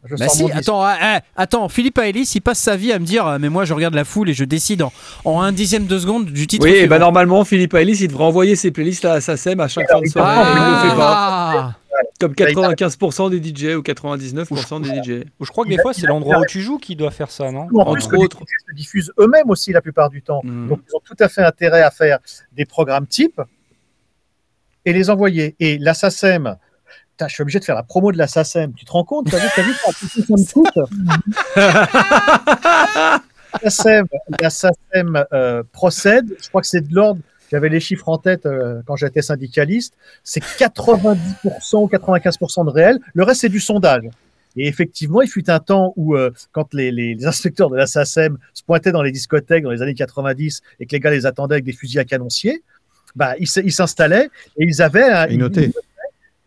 je 0.05 0.15
Bah 0.15 0.29
si, 0.29 0.49
attends, 0.51 0.81
ah, 0.81 0.97
ah, 0.99 1.21
attends, 1.35 1.67
Philippe 1.69 1.97
Aélis, 1.97 2.31
il 2.35 2.41
passe 2.41 2.59
sa 2.59 2.75
vie 2.75 2.91
à 2.93 2.99
me 2.99 3.05
dire, 3.05 3.27
euh, 3.27 3.37
mais 3.39 3.49
moi 3.49 3.65
je 3.65 3.73
regarde 3.73 3.93
la 3.93 4.05
foule 4.05 4.29
et 4.29 4.33
je 4.33 4.45
décide 4.45 4.81
en, 4.81 4.93
en 5.25 5.41
un 5.41 5.51
dixième 5.51 5.85
de 5.87 5.99
seconde 5.99 6.25
du 6.25 6.47
titre. 6.47 6.65
Oui, 6.65 6.87
bah 6.87 6.97
normalement, 6.99 7.43
Philippe 7.43 7.73
Ellis, 7.73 7.97
il 8.01 8.07
devrait 8.07 8.23
envoyer 8.23 8.55
ses 8.55 8.71
playlists 8.71 9.05
à 9.05 9.19
SACEM 9.19 9.59
à 9.59 9.67
chaque 9.67 9.89
fin 9.89 9.99
de 9.99 10.07
soirée. 10.07 10.41
Ah, 10.41 10.53
mais 10.55 10.61
il 10.61 10.83
le 10.85 10.89
fait 10.89 10.95
pas. 10.95 11.75
Comme 12.19 12.33
95% 12.33 13.29
des 13.29 13.37
DJ 13.37 13.75
ou 13.75 13.81
99% 13.81 14.81
des 14.81 14.89
DJ. 14.89 15.25
Je 15.39 15.49
crois 15.49 15.65
que 15.65 15.69
des 15.69 15.79
fois, 15.79 15.93
c'est 15.93 16.07
l'endroit 16.07 16.39
où 16.39 16.45
tu 16.45 16.61
joues 16.61 16.77
qui 16.77 16.95
doit 16.95 17.11
faire 17.11 17.29
ça, 17.31 17.51
non 17.51 17.67
En 17.75 17.93
plus, 17.93 18.05
entre 18.05 18.15
les 18.15 18.23
autres. 18.23 18.39
DJ 18.41 18.69
se 18.69 18.75
diffusent 18.75 19.13
eux-mêmes 19.19 19.49
aussi 19.49 19.71
la 19.71 19.81
plupart 19.81 20.09
du 20.09 20.21
temps. 20.21 20.41
Mhm. 20.43 20.69
Donc 20.69 20.79
ils 20.87 20.95
ont 20.95 21.01
tout 21.03 21.15
à 21.19 21.27
fait 21.27 21.43
intérêt 21.43 21.81
à 21.81 21.91
faire 21.91 22.19
des 22.53 22.65
programmes 22.65 23.07
types 23.07 23.41
et 24.85 24.93
les 24.93 25.09
envoyer. 25.09 25.55
Et 25.59 25.77
la 25.79 25.93
SACEM, 25.93 26.55
je 27.27 27.33
suis 27.33 27.41
obligé 27.41 27.59
de 27.59 27.65
faire 27.65 27.75
la 27.75 27.83
promo 27.83 28.11
de 28.11 28.17
la 28.17 28.27
SACEM. 28.27 28.73
Tu 28.73 28.85
te 28.85 28.91
rends 28.91 29.03
compte 29.03 29.29
T'as 29.31 29.39
vu, 29.39 29.47
t'as 29.55 29.61
vu 29.63 29.73
ça, 29.73 29.91
ça 29.91 30.21
me 30.29 30.53
coûte 30.53 30.67
La 33.63 33.69
SACEM, 33.69 34.05
la 34.39 34.49
SACEM, 34.49 35.23
euh, 35.33 35.63
procède, 35.71 36.25
je 36.41 36.49
crois 36.49 36.61
que 36.61 36.67
c'est 36.67 36.87
de 36.87 36.93
l'ordre, 36.93 37.21
j'avais 37.51 37.69
les 37.69 37.79
chiffres 37.79 38.09
en 38.09 38.17
tête 38.17 38.45
euh, 38.45 38.81
quand 38.85 38.95
j'étais 38.97 39.21
syndicaliste, 39.21 39.93
c'est 40.23 40.43
90% 40.43 41.15
ou 41.75 41.87
95% 41.87 42.65
de 42.65 42.69
réel, 42.69 42.99
le 43.13 43.23
reste 43.23 43.41
c'est 43.41 43.49
du 43.49 43.59
sondage. 43.59 44.03
Et 44.59 44.67
effectivement, 44.67 45.21
il 45.21 45.29
fut 45.29 45.49
un 45.51 45.59
temps 45.59 45.93
où, 45.97 46.15
euh, 46.15 46.31
quand 46.51 46.73
les, 46.73 46.91
les- 46.91 47.13
les 47.15 47.25
inspecteurs 47.27 47.69
de 47.69 47.77
la 47.77 47.85
SACEM 47.87 48.37
se 48.53 48.63
pointaient 48.63 48.91
dans 48.91 49.03
les 49.03 49.11
discothèques 49.11 49.63
dans 49.63 49.69
les 49.71 49.81
années 49.81 49.93
90 49.93 50.61
et 50.79 50.85
que 50.85 50.91
les 50.95 50.99
gars 50.99 51.11
les 51.11 51.25
attendaient 51.25 51.55
avec 51.55 51.65
des 51.65 51.73
fusils 51.73 51.99
à 51.99 52.05
canoncier, 52.05 52.63
bah, 53.15 53.35
ils 53.39 53.47
s'installaient 53.71 54.29
et 54.57 54.65
ils 54.65 54.81
avaient 54.81 55.03
un, 55.03 55.27
Ils. 55.27 55.73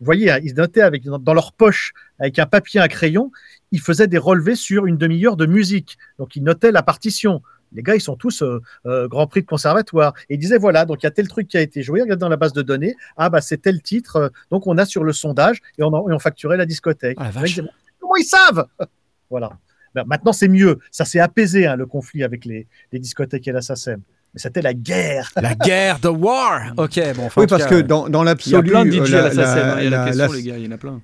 Vous 0.01 0.05
voyez, 0.05 0.31
hein, 0.31 0.39
ils 0.43 0.55
notaient 0.55 0.81
avec, 0.81 1.03
dans, 1.03 1.33
leur 1.33 1.53
poche 1.53 1.93
avec 2.17 2.39
un 2.39 2.47
papier, 2.47 2.79
un 2.81 2.87
crayon, 2.87 3.31
ils 3.71 3.79
faisaient 3.79 4.07
des 4.07 4.17
relevés 4.17 4.55
sur 4.55 4.87
une 4.87 4.97
demi-heure 4.97 5.37
de 5.37 5.45
musique. 5.45 5.99
Donc 6.17 6.35
ils 6.35 6.43
notaient 6.43 6.71
la 6.71 6.81
partition. 6.81 7.43
Les 7.71 7.83
gars, 7.83 7.93
ils 7.93 8.01
sont 8.01 8.15
tous 8.15 8.41
euh, 8.41 8.59
euh, 8.87 9.07
Grand 9.07 9.27
Prix 9.27 9.43
de 9.43 9.45
conservatoire. 9.45 10.15
Et 10.27 10.33
ils 10.33 10.39
disaient, 10.39 10.57
voilà, 10.57 10.85
donc 10.85 11.03
il 11.03 11.05
y 11.05 11.07
a 11.07 11.11
tel 11.11 11.27
truc 11.27 11.47
qui 11.47 11.55
a 11.55 11.61
été 11.61 11.83
joué, 11.83 12.01
regarde 12.01 12.19
dans 12.19 12.29
la 12.29 12.35
base 12.35 12.51
de 12.51 12.63
données, 12.63 12.95
ah 13.15 13.29
bah 13.29 13.41
c'est 13.41 13.59
tel 13.61 13.79
titre, 13.83 14.15
euh, 14.15 14.29
donc 14.49 14.65
on 14.65 14.77
a 14.79 14.85
sur 14.85 15.03
le 15.03 15.13
sondage 15.13 15.61
et 15.77 15.83
on, 15.83 15.93
en- 15.93 16.09
et 16.09 16.13
on 16.13 16.19
facturait 16.19 16.57
la 16.57 16.65
discothèque. 16.65 17.17
Ah, 17.19 17.29
la 17.33 17.43
disaient, 17.43 17.63
Comment 17.99 18.15
ils 18.17 18.25
savent? 18.25 18.65
Voilà. 19.29 19.51
Ben, 19.95 20.03
maintenant, 20.07 20.33
c'est 20.33 20.49
mieux. 20.49 20.79
Ça 20.89 21.05
s'est 21.05 21.19
apaisé, 21.19 21.67
hein, 21.67 21.75
le 21.77 21.85
conflit 21.85 22.23
avec 22.23 22.43
les, 22.43 22.67
les 22.91 22.99
discothèques 22.99 23.47
et 23.47 23.51
la 23.51 23.61
SACEM. 23.61 24.01
Mais 24.33 24.39
c'était 24.39 24.61
la 24.61 24.73
guerre. 24.73 25.29
La 25.35 25.55
guerre, 25.55 25.99
the 25.99 26.05
war. 26.05 26.61
Ok, 26.77 26.99
bon. 27.15 27.25
enfin, 27.25 27.41
Oui, 27.41 27.47
parce 27.47 27.63
cas, 27.63 27.69
que 27.69 27.75
euh, 27.75 27.83
dans, 27.83 28.07
dans 28.09 28.21
Il 28.23 28.25
y 28.25 28.27
a 28.27 28.31
l'absolu, 28.31 28.69
plein 28.69 28.85
de 28.85 28.89
euh, 28.99 29.05
DJ 29.05 29.13
à 29.13 29.21
la 29.21 29.21
la- 29.23 29.31
SACEM. 29.45 29.75
Il 29.79 29.83
y 29.83 29.87
a 29.87 29.89
la 29.89 29.97
la- 29.99 30.05
question, 30.05 30.27
la- 30.31 30.35
les 30.37 30.43
gars, 30.43 30.57
il 30.57 30.65
y 30.65 30.67
en 30.67 30.71
a 30.71 30.77
plein. 30.77 31.01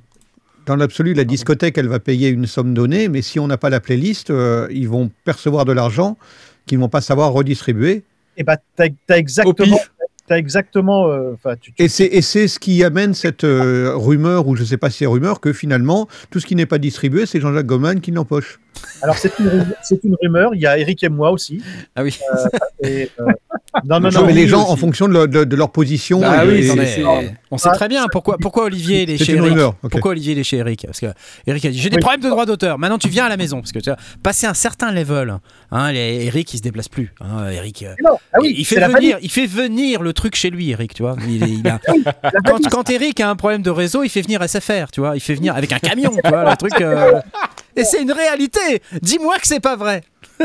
dans 0.65 0.75
l'absolu, 0.75 1.13
la 1.13 1.23
discothèque, 1.25 1.77
elle 1.77 1.87
va 1.89 1.99
payer 1.99 2.29
une 2.29 2.45
somme 2.45 2.73
donnée, 2.73 3.07
mais 3.09 3.21
si 3.21 3.39
on 3.39 3.47
n'a 3.47 3.57
pas 3.57 3.69
la 3.69 3.79
playlist, 3.79 4.29
euh, 4.29 4.67
ils 4.71 4.87
vont 4.89 5.11
percevoir 5.25 5.65
de 5.65 5.71
l'argent 5.73 6.17
qu'ils 6.65 6.77
ne 6.77 6.83
vont 6.83 6.89
pas 6.89 7.01
savoir 7.01 7.31
redistribuer. 7.31 8.03
Et 8.37 8.43
bah, 8.43 8.57
t'as 8.75 8.87
as 9.09 9.17
exactement. 9.17 9.79
T'as 10.27 10.37
exactement. 10.37 11.07
euh, 11.07 11.31
Enfin, 11.33 11.55
tu, 11.59 11.71
tu- 11.71 11.81
Et 11.81 11.87
c'est 11.87 12.05
et 12.05 12.21
c'est 12.21 12.49
ce 12.49 12.59
qui 12.59 12.83
amène 12.83 13.13
cette 13.13 13.45
euh, 13.45 13.93
rumeur, 13.95 14.45
ou 14.47 14.57
je 14.57 14.61
ne 14.63 14.67
sais 14.67 14.75
pas 14.77 14.89
si 14.89 14.97
c'est 14.99 15.05
rumeur, 15.05 15.39
que 15.39 15.53
finalement, 15.53 16.07
tout 16.31 16.41
ce 16.41 16.45
qui 16.45 16.55
n'est 16.55 16.65
pas 16.65 16.79
distribué, 16.79 17.25
c'est 17.25 17.39
Jean-Jacques 17.39 17.65
Goldman 17.65 18.01
qui 18.01 18.11
l'empoche. 18.11 18.59
Alors, 19.01 19.17
c'est 19.17 19.31
une, 19.39 19.47
rumeur- 19.47 19.75
c'est 19.83 20.03
une 20.03 20.15
rumeur. 20.21 20.55
Il 20.55 20.61
y 20.61 20.67
a 20.67 20.77
Eric 20.77 21.03
et 21.03 21.09
moi 21.09 21.31
aussi. 21.31 21.61
Ah 21.95 22.03
oui. 22.03 22.17
Euh, 22.33 22.47
et, 22.87 23.11
euh, 23.19 23.25
non, 23.85 23.99
non, 23.99 24.09
Non, 24.09 24.25
mais 24.25 24.33
les 24.33 24.47
gens, 24.47 24.63
aussi. 24.63 24.71
en 24.71 24.75
fonction 24.75 25.07
de, 25.07 25.13
leur- 25.13 25.27
de- 25.27 25.43
de 25.43 25.55
leur 25.55 25.71
position. 25.71 26.21
Et- 26.21 26.47
oui, 26.47 26.67
et- 26.71 27.29
on 27.51 27.57
sait 27.57 27.69
très 27.71 27.87
bien 27.87 28.05
pourquoi, 28.11 28.37
pourquoi 28.39 28.65
Olivier 28.65 29.03
est 29.03 29.17
C'est 29.17 29.25
chez 29.25 29.31
une 29.33 29.39
Eric. 29.39 29.51
rumeur, 29.51 29.75
ok. 29.83 29.91
Pourquoi 29.91 30.11
Olivier 30.11 30.37
est 30.37 30.43
chez 30.43 30.57
Eric? 30.57 30.83
Parce 30.85 30.99
que 30.99 31.05
Eric 31.45 31.63
a 31.65 31.69
dit 31.69 31.77
j'ai 31.79 31.89
des 31.89 31.95
Oui. 31.97 32.01
problèmes 32.01 32.21
de 32.21 32.29
droit 32.29 32.45
d'auteur. 32.45 32.77
Maintenant 32.79 32.97
tu 32.97 33.07
viens 33.09 33.25
à 33.25 33.29
la 33.29 33.37
maison 33.37 33.61
parce 33.61 33.71
que 33.71 33.79
tu 33.79 33.89
vois, 33.89 33.97
passer 34.23 34.47
un 34.47 34.53
certain 34.53 34.91
level, 34.91 35.37
hein, 35.71 35.91
les- 35.91 36.25
Eric 36.25 36.53
il 36.53 36.57
se 36.57 36.61
déplace 36.63 36.89
plus. 36.89 37.13
hein, 37.21 37.49
Eric, 37.49 37.83
euh, 37.83 37.93
Non, 38.03 38.17
ah 38.33 38.37
oui, 38.41 38.55
il 38.57 38.65
fait 38.65 38.79
venir, 38.85 39.17
il 39.21 39.31
fait 39.31 39.45
venir 39.47 40.01
le 40.01 40.11
truc 40.13 40.35
chez 40.35 40.49
lui, 40.49 40.71
Eric. 40.71 40.93
Tu 40.93 41.03
vois, 41.03 41.15
il, 41.27 41.47
il 41.59 41.67
a- 41.67 41.79
quand, 42.45 42.59
quand 42.69 42.89
Eric 42.89 43.19
a 43.21 43.29
un 43.29 43.35
problème 43.35 43.61
de 43.61 43.69
réseau, 43.69 44.03
il 44.03 44.09
fait 44.09 44.21
venir 44.21 44.41
SFR. 44.43 44.91
Tu 44.91 44.99
vois, 45.01 45.15
il 45.15 45.19
fait 45.21 45.35
venir 45.35 45.55
avec 45.55 45.71
un 45.71 45.79
camion. 45.79 46.11
Tu 46.23 46.29
vois, 46.29 46.49
le 46.49 46.57
truc. 46.57 46.73
euh, 46.81 47.13
Et 47.77 47.83
c'est 47.85 48.01
une 48.01 48.11
réalité. 48.11 48.81
Dis-moi 49.01 49.37
que 49.39 49.47
c'est 49.47 49.59
pas 49.61 49.75
vrai. 49.75 50.03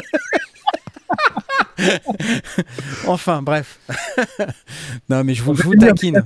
enfin, 3.06 3.42
bref. 3.42 3.78
non, 5.08 5.24
mais 5.24 5.34
je 5.34 5.42
vous, 5.42 5.54
je 5.54 5.62
vous 5.62 5.74
taquine. 5.74 6.22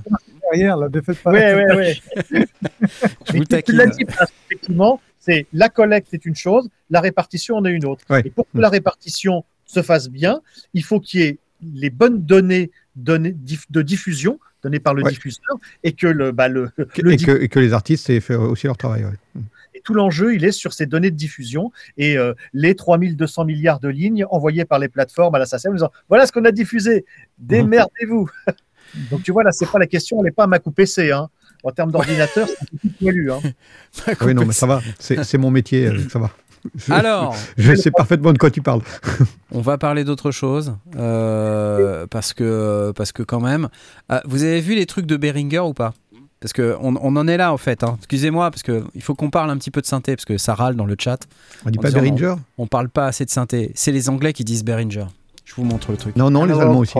Derrière, 0.51 0.77
la 0.77 0.89
défaite 0.89 1.17
pas. 1.19 1.31
Ouais, 1.31 1.53
ouais, 1.55 1.75
ouais. 1.75 1.97
Je 2.31 3.33
Mais 3.33 3.39
vous 3.39 3.43
tu- 3.45 3.63
tu 3.63 3.73
l'as 3.73 3.85
taquine. 3.85 3.91
dit, 3.97 4.05
parce 4.05 4.31
qu'effectivement, 4.31 5.01
c'est 5.19 5.45
la 5.51 5.67
collecte 5.69 6.13
est 6.13 6.25
une 6.25 6.35
chose, 6.35 6.69
la 6.89 7.01
répartition 7.01 7.57
en 7.57 7.65
est 7.65 7.71
une 7.71 7.85
autre. 7.85 8.03
Ouais. 8.09 8.21
Et 8.25 8.29
pour 8.29 8.45
que 8.45 8.57
la 8.57 8.69
répartition 8.69 9.43
se 9.65 9.81
fasse 9.81 10.09
bien, 10.09 10.39
il 10.73 10.83
faut 10.85 10.99
qu'il 11.01 11.19
y 11.19 11.23
ait 11.23 11.37
les 11.73 11.89
bonnes 11.89 12.23
données, 12.23 12.71
de 12.95 13.81
diffusion 13.81 14.39
données 14.63 14.79
par 14.79 14.93
le 14.93 15.03
Ouais. 15.03 15.11
diffuseur 15.11 15.55
et 15.83 15.91
que 15.93 16.07
le, 16.07 16.31
bah, 16.31 16.47
le, 16.47 16.69
le 16.77 17.11
et, 17.13 17.17
que, 17.17 17.41
et 17.43 17.47
que 17.49 17.59
les 17.59 17.73
artistes 17.73 18.09
aient 18.09 18.19
fait 18.21 18.35
aussi 18.35 18.65
leur 18.67 18.77
travail. 18.77 19.03
ouais. 19.05 19.41
Tout 19.87 19.93
l'enjeu, 19.93 20.35
il 20.35 20.43
est 20.43 20.51
sur 20.51 20.73
ces 20.73 20.85
données 20.85 21.11
de 21.11 21.15
diffusion 21.15 21.71
et 21.95 22.17
euh, 22.17 22.33
les 22.51 22.75
3200 22.75 23.45
milliards 23.45 23.79
de 23.79 23.87
lignes 23.87 24.25
envoyées 24.29 24.65
par 24.65 24.79
les 24.79 24.89
plateformes 24.89 25.33
à 25.35 25.39
la 25.39 25.45
SACEM 25.45 25.71
en 25.71 25.75
disant 25.75 25.91
voilà 26.09 26.27
ce 26.27 26.33
qu'on 26.33 26.43
a 26.43 26.51
diffusé, 26.51 27.05
démerdez-vous. 27.37 28.29
Donc 29.11 29.23
tu 29.23 29.31
vois, 29.31 29.43
là, 29.43 29.53
c'est 29.53 29.71
pas 29.71 29.79
la 29.79 29.87
question, 29.87 30.17
elle 30.19 30.25
n'est 30.25 30.31
pas 30.31 30.43
à 30.43 30.47
Mac 30.47 30.67
ou 30.67 30.71
PC. 30.71 31.11
Hein. 31.11 31.29
En 31.63 31.71
termes 31.71 31.93
d'ordinateur, 31.93 32.49
c'est 32.49 32.61
un 32.61 32.65
peu 32.69 32.77
plus 32.77 32.89
poilu. 32.89 33.31
Hein. 33.31 33.39
Oui, 34.21 34.33
non, 34.33 34.45
mais 34.45 34.51
ça 34.51 34.67
va. 34.67 34.81
C'est 34.99 35.23
c'est 35.23 35.37
mon 35.37 35.51
métier, 35.51 35.87
euh, 35.87 36.09
ça 36.09 36.19
va. 36.19 36.31
Je, 36.75 36.91
Alors, 36.91 37.33
je 37.57 37.73
sais 37.75 37.91
parfaitement 37.91 38.33
de 38.33 38.37
quoi 38.37 38.51
tu 38.51 38.61
parles. 38.61 38.81
On 39.51 39.61
va 39.61 39.77
parler 39.77 40.03
d'autre 40.03 40.31
chose 40.31 40.75
euh, 40.97 42.05
parce 42.07 42.33
que 42.33 42.91
parce 42.93 43.13
que 43.13 43.23
quand 43.23 43.39
même, 43.39 43.69
Ah, 44.09 44.21
vous 44.25 44.43
avez 44.43 44.59
vu 44.59 44.75
les 44.75 44.85
trucs 44.85 45.05
de 45.05 45.15
Behringer 45.15 45.59
ou 45.59 45.73
pas? 45.73 45.93
Parce 46.39 46.53
que 46.53 46.75
on, 46.81 46.95
on 47.01 47.15
en 47.15 47.27
est 47.27 47.37
là 47.37 47.51
en 47.51 47.57
fait. 47.57 47.83
hein. 47.83 47.95
Excusez-moi 47.97 48.51
parce 48.51 48.61
que 48.63 48.83
il 48.93 49.01
faut 49.01 49.15
qu'on 49.15 49.29
parle 49.31 49.49
un 49.49 49.57
petit 49.57 49.71
peu 49.71 49.81
de 49.81 49.87
synthé 49.87 50.15
parce 50.15 50.25
que 50.25 50.37
ça 50.37 50.53
râle 50.53 50.75
dans 50.75 50.85
le 50.85 50.95
chat. 50.99 51.17
On 51.65 51.69
dit 51.71 51.79
En 51.79 51.81
pas 51.81 51.87
disant 51.89 52.01
Behringer? 52.01 52.35
On 52.57 52.67
parle 52.67 52.89
pas 52.89 53.07
assez 53.07 53.25
de 53.25 53.29
synthé. 53.31 53.71
C'est 53.73 53.91
les 53.91 54.07
Anglais 54.09 54.33
qui 54.33 54.43
disent 54.43 54.63
Behringer. 54.63 55.05
Je 55.45 55.55
vous 55.55 55.63
montre 55.63 55.91
le 55.91 55.97
truc. 55.97 56.15
Non, 56.17 56.29
non, 56.29 56.43
les 56.43 56.53
Allemands 56.53 56.79
aussi. 56.79 56.91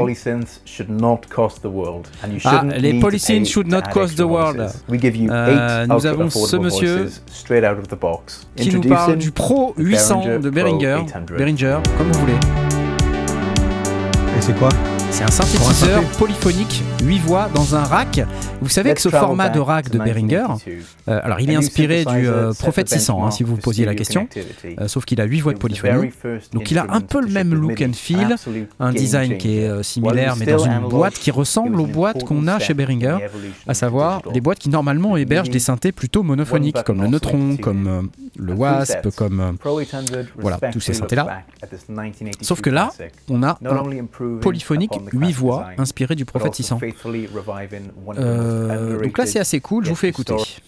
should 0.66 0.90
not 0.90 1.20
cost 1.30 1.62
the 1.62 1.66
world, 1.66 2.08
and 2.24 2.32
you 2.32 2.40
Ah, 2.46 2.64
les 2.64 2.98
pay 2.98 3.44
should 3.44 3.68
not 3.68 3.82
cost 3.92 4.16
the 4.16 4.22
world. 4.22 4.70
We 4.88 5.00
give 5.02 5.18
you 5.18 5.30
Euh, 5.30 5.86
nous 5.86 6.06
avons 6.06 6.30
ce 6.30 6.56
monsieur 6.56 7.10
out 7.50 7.78
of 7.80 7.88
the 7.90 8.00
box. 8.00 8.48
Qui 8.56 8.74
nous 8.74 8.82
parle 8.82 9.18
du 9.18 9.32
Pro 9.32 9.74
800 9.78 10.40
de 10.40 10.50
Behringer 10.50 10.50
Behringer. 10.50 11.06
Pro 11.10 11.20
800. 11.20 11.38
Behringer, 11.38 11.78
comme 11.98 12.12
vous 12.12 12.20
voulez. 12.22 12.40
Et 14.38 14.42
c'est 14.42 14.58
quoi? 14.58 14.70
C'est 15.12 15.24
un 15.24 15.32
synthétiseur 15.32 16.04
polyphonique, 16.18 16.84
8 17.04 17.20
voix 17.20 17.50
dans 17.54 17.76
un 17.76 17.84
rack. 17.84 18.22
Vous 18.62 18.70
savez 18.70 18.94
que 18.94 19.02
ce 19.02 19.10
format 19.10 19.50
de 19.50 19.60
rack 19.60 19.90
de 19.90 19.98
Behringer, 19.98 20.46
1982. 20.66 20.72
euh, 21.08 21.20
alors 21.24 21.40
il 21.40 21.50
est 21.50 21.56
inspiré 21.56 22.06
du 22.06 22.28
euh, 22.28 22.54
Prophet 22.54 22.84
600, 22.86 23.26
hein, 23.26 23.32
si 23.32 23.44
vous 23.44 23.56
for 23.56 23.64
posiez 23.64 23.86
la 23.86 23.96
question. 23.96 24.28
Euh, 24.80 24.88
sauf 24.88 25.06
qu'il 25.06 25.20
a 25.22 25.26
8 25.26 25.42
voix 25.42 25.54
de 25.54 25.60
polyphonie. 25.60 26.12
Donc 26.54 26.72
il 26.72 26.78
a 26.78 26.86
un 26.90 27.02
peu 27.02 27.22
le 27.22 27.30
même 27.30 27.54
look 27.54 27.82
and 27.82 27.94
feel, 27.94 28.36
un 28.80 28.92
design 28.92 29.38
qui 29.38 29.60
est 29.60 29.68
euh, 29.68 29.84
similaire, 29.84 30.36
mais 30.38 30.46
dans 30.46 30.66
une 30.66 30.88
boîte 30.88 31.16
qui 31.16 31.32
ressemble 31.32 31.80
aux 31.80 31.88
boîtes 31.88 32.24
qu'on 32.24 32.48
a 32.48 32.60
chez 32.60 32.74
Behringer, 32.74 33.18
à 33.68 33.74
savoir 33.74 34.22
des 34.32 34.42
boîtes 34.42 34.60
qui 34.60 34.70
normalement 34.70 35.16
Le 35.16 35.22
hébergent 35.22 35.50
des 35.50 35.60
synthés 35.60 35.92
plutôt 35.92 36.24
monophoniques, 36.24 36.84
comme 36.84 37.02
le 37.02 37.08
Neutron, 37.08 37.58
comme 37.58 38.10
le 38.38 38.54
Wasp, 38.54 39.10
comme 39.16 39.58
Pro 39.60 39.80
800 39.80 39.98
voilà, 40.38 40.60
tous 40.72 40.80
ces 40.80 40.94
synthés-là. 40.94 41.24
looks 41.24 41.32
back 41.32 41.46
at 41.64 41.68
this 41.68 41.90
1982 41.90 42.46
Sauf 42.46 42.62
que 42.62 42.70
là, 42.70 42.92
on 43.30 43.42
a 43.44 43.58
un 43.66 44.06
polyphonique 44.42 44.92
huit 45.14 45.32
voix 45.34 45.68
inspirées 45.78 46.16
du 46.16 46.26
prophète 46.26 46.60
Issan. 46.60 46.80
Euh, 48.18 49.02
donc 49.04 49.18
là, 49.18 49.26
c'est 49.26 49.40
assez 49.40 49.60
cool, 49.60 49.86
je 49.86 49.90
vous 49.90 49.96
fais 49.96 50.10
écouter. 50.10 50.36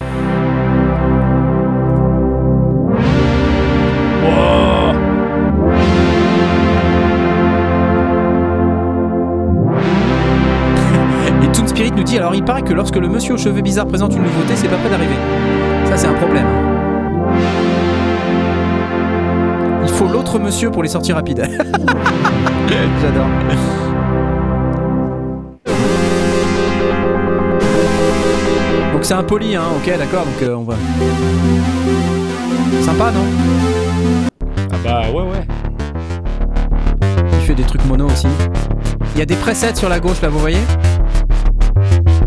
Et 11.42 11.52
Toon 11.52 11.66
Spirit 11.66 11.92
nous 11.92 12.02
dit 12.02 12.16
alors 12.18 12.34
il 12.34 12.44
paraît 12.44 12.62
que 12.62 12.72
lorsque 12.72 12.96
le 12.96 13.08
monsieur 13.08 13.34
aux 13.34 13.38
cheveux 13.38 13.62
bizarres 13.62 13.86
présente 13.86 14.12
une 14.14 14.22
nouveauté, 14.22 14.54
c'est 14.56 14.68
pas 14.68 14.76
prêt 14.76 14.90
d'arriver. 14.90 15.14
Ça, 15.86 15.96
c'est 15.96 16.06
un 16.06 16.14
problème. 16.14 16.46
Il 19.82 19.88
faut 19.88 20.06
l'autre 20.06 20.38
monsieur 20.38 20.70
pour 20.70 20.82
les 20.82 20.88
sorties 20.88 21.12
rapides. 21.12 21.46
J'adore. 23.02 23.26
Donc 29.00 29.06
c'est 29.06 29.14
un 29.14 29.22
poli, 29.22 29.56
hein, 29.56 29.62
ok, 29.78 29.96
d'accord, 29.96 30.26
donc 30.26 30.42
euh, 30.42 30.54
on 30.56 30.62
va. 30.64 30.74
Sympa, 32.82 33.10
non? 33.12 33.24
Ah 34.70 34.76
bah 34.84 35.02
ouais, 35.10 35.22
ouais. 35.22 35.46
Il 37.32 37.46
fait 37.46 37.54
des 37.54 37.62
trucs 37.62 37.82
mono 37.86 38.08
aussi. 38.08 38.26
Il 39.14 39.18
y 39.18 39.22
a 39.22 39.24
des 39.24 39.36
presets 39.36 39.74
sur 39.74 39.88
la 39.88 40.00
gauche 40.00 40.20
là, 40.20 40.28
vous 40.28 40.38
voyez? 40.38 40.58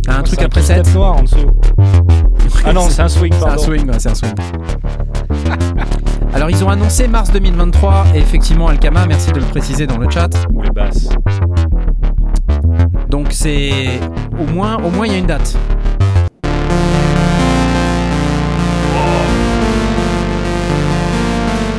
Ah, 0.08 0.18
Un 0.18 0.24
truc 0.24 0.40
C'est 0.40 0.46
à 0.46 0.50
preset. 0.50 0.80
step 0.84 0.96
noir 0.96 1.18
en 1.18 1.22
dessous. 1.22 1.38
Ah 2.66 2.74
non, 2.74 2.90
c'est 2.90 3.04
un 3.04 3.08
swing, 3.08 3.34
C'est 3.38 3.44
un 3.44 3.48
pardon. 3.50 3.62
swing, 3.64 3.88
ouais, 3.92 4.00
c'est 4.00 4.10
un 4.10 4.16
swing. 4.16 4.34
Alors 6.34 6.50
ils 6.50 6.64
ont 6.64 6.70
annoncé 6.70 7.08
mars 7.08 7.30
2023 7.32 8.06
et 8.16 8.18
effectivement 8.18 8.70
Alkama, 8.70 9.06
merci 9.06 9.32
de 9.32 9.40
le 9.42 9.46
préciser 9.46 9.86
dans 9.86 10.00
le 10.00 10.10
chat. 10.10 10.30
Ou 10.52 10.64
les 10.64 10.72
basses. 10.72 11.08
Donc 13.10 13.28
c'est 13.30 14.00
au 14.40 14.52
moins 14.52 14.78
au 14.84 14.90
moins 14.90 15.06
il 15.06 15.12
y 15.12 15.16
a 15.16 15.20
une 15.20 15.28
date. 15.28 15.56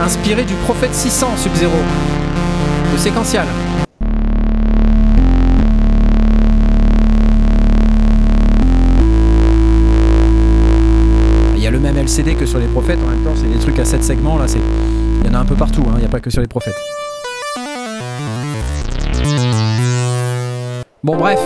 Inspiré 0.04 0.44
du 0.44 0.52
prophète 0.56 0.94
600 0.94 1.38
Sub-Zero 1.38 1.72
de 2.92 2.98
séquential. 2.98 3.46
Il 11.56 11.62
y 11.62 11.66
a 11.66 11.70
le 11.70 11.78
même 11.78 11.96
LCD 11.96 12.34
que 12.34 12.44
sur 12.44 12.58
les 12.58 12.66
prophètes 12.66 12.98
en 13.02 13.08
même 13.08 13.22
temps, 13.22 13.32
c'est 13.34 13.50
des 13.50 13.58
trucs 13.58 13.78
à 13.78 13.86
7 13.86 14.04
segments 14.04 14.36
là, 14.36 14.46
c'est 14.46 14.58
il 15.22 15.26
y 15.26 15.30
en 15.30 15.38
a 15.38 15.38
un 15.38 15.46
peu 15.46 15.54
partout, 15.54 15.82
hein, 15.88 15.94
il 15.94 16.00
n'y 16.00 16.04
a 16.04 16.10
pas 16.10 16.20
que 16.20 16.28
sur 16.28 16.42
les 16.42 16.48
prophètes. 16.48 16.76
Bon 21.02 21.16
bref. 21.16 21.40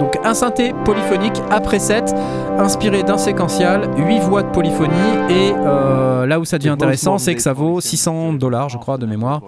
Donc 0.00 0.18
un 0.24 0.34
synthé 0.34 0.72
polyphonique 0.84 1.40
après 1.50 1.78
7, 1.78 2.12
inspiré 2.58 3.02
d'un 3.04 3.18
séquential, 3.18 3.88
8 3.96 4.18
voix 4.20 4.42
de 4.42 4.50
polyphonie, 4.50 4.90
et 5.30 5.52
euh, 5.54 6.26
là 6.26 6.40
où 6.40 6.44
ça 6.44 6.58
devient 6.58 6.70
intéressant, 6.70 7.18
c'est 7.18 7.34
que 7.36 7.42
ça 7.42 7.52
vaut 7.52 7.80
600 7.80 8.32
dollars, 8.32 8.68
je 8.68 8.78
crois, 8.78 8.98
de 8.98 9.06
mémoire. 9.06 9.42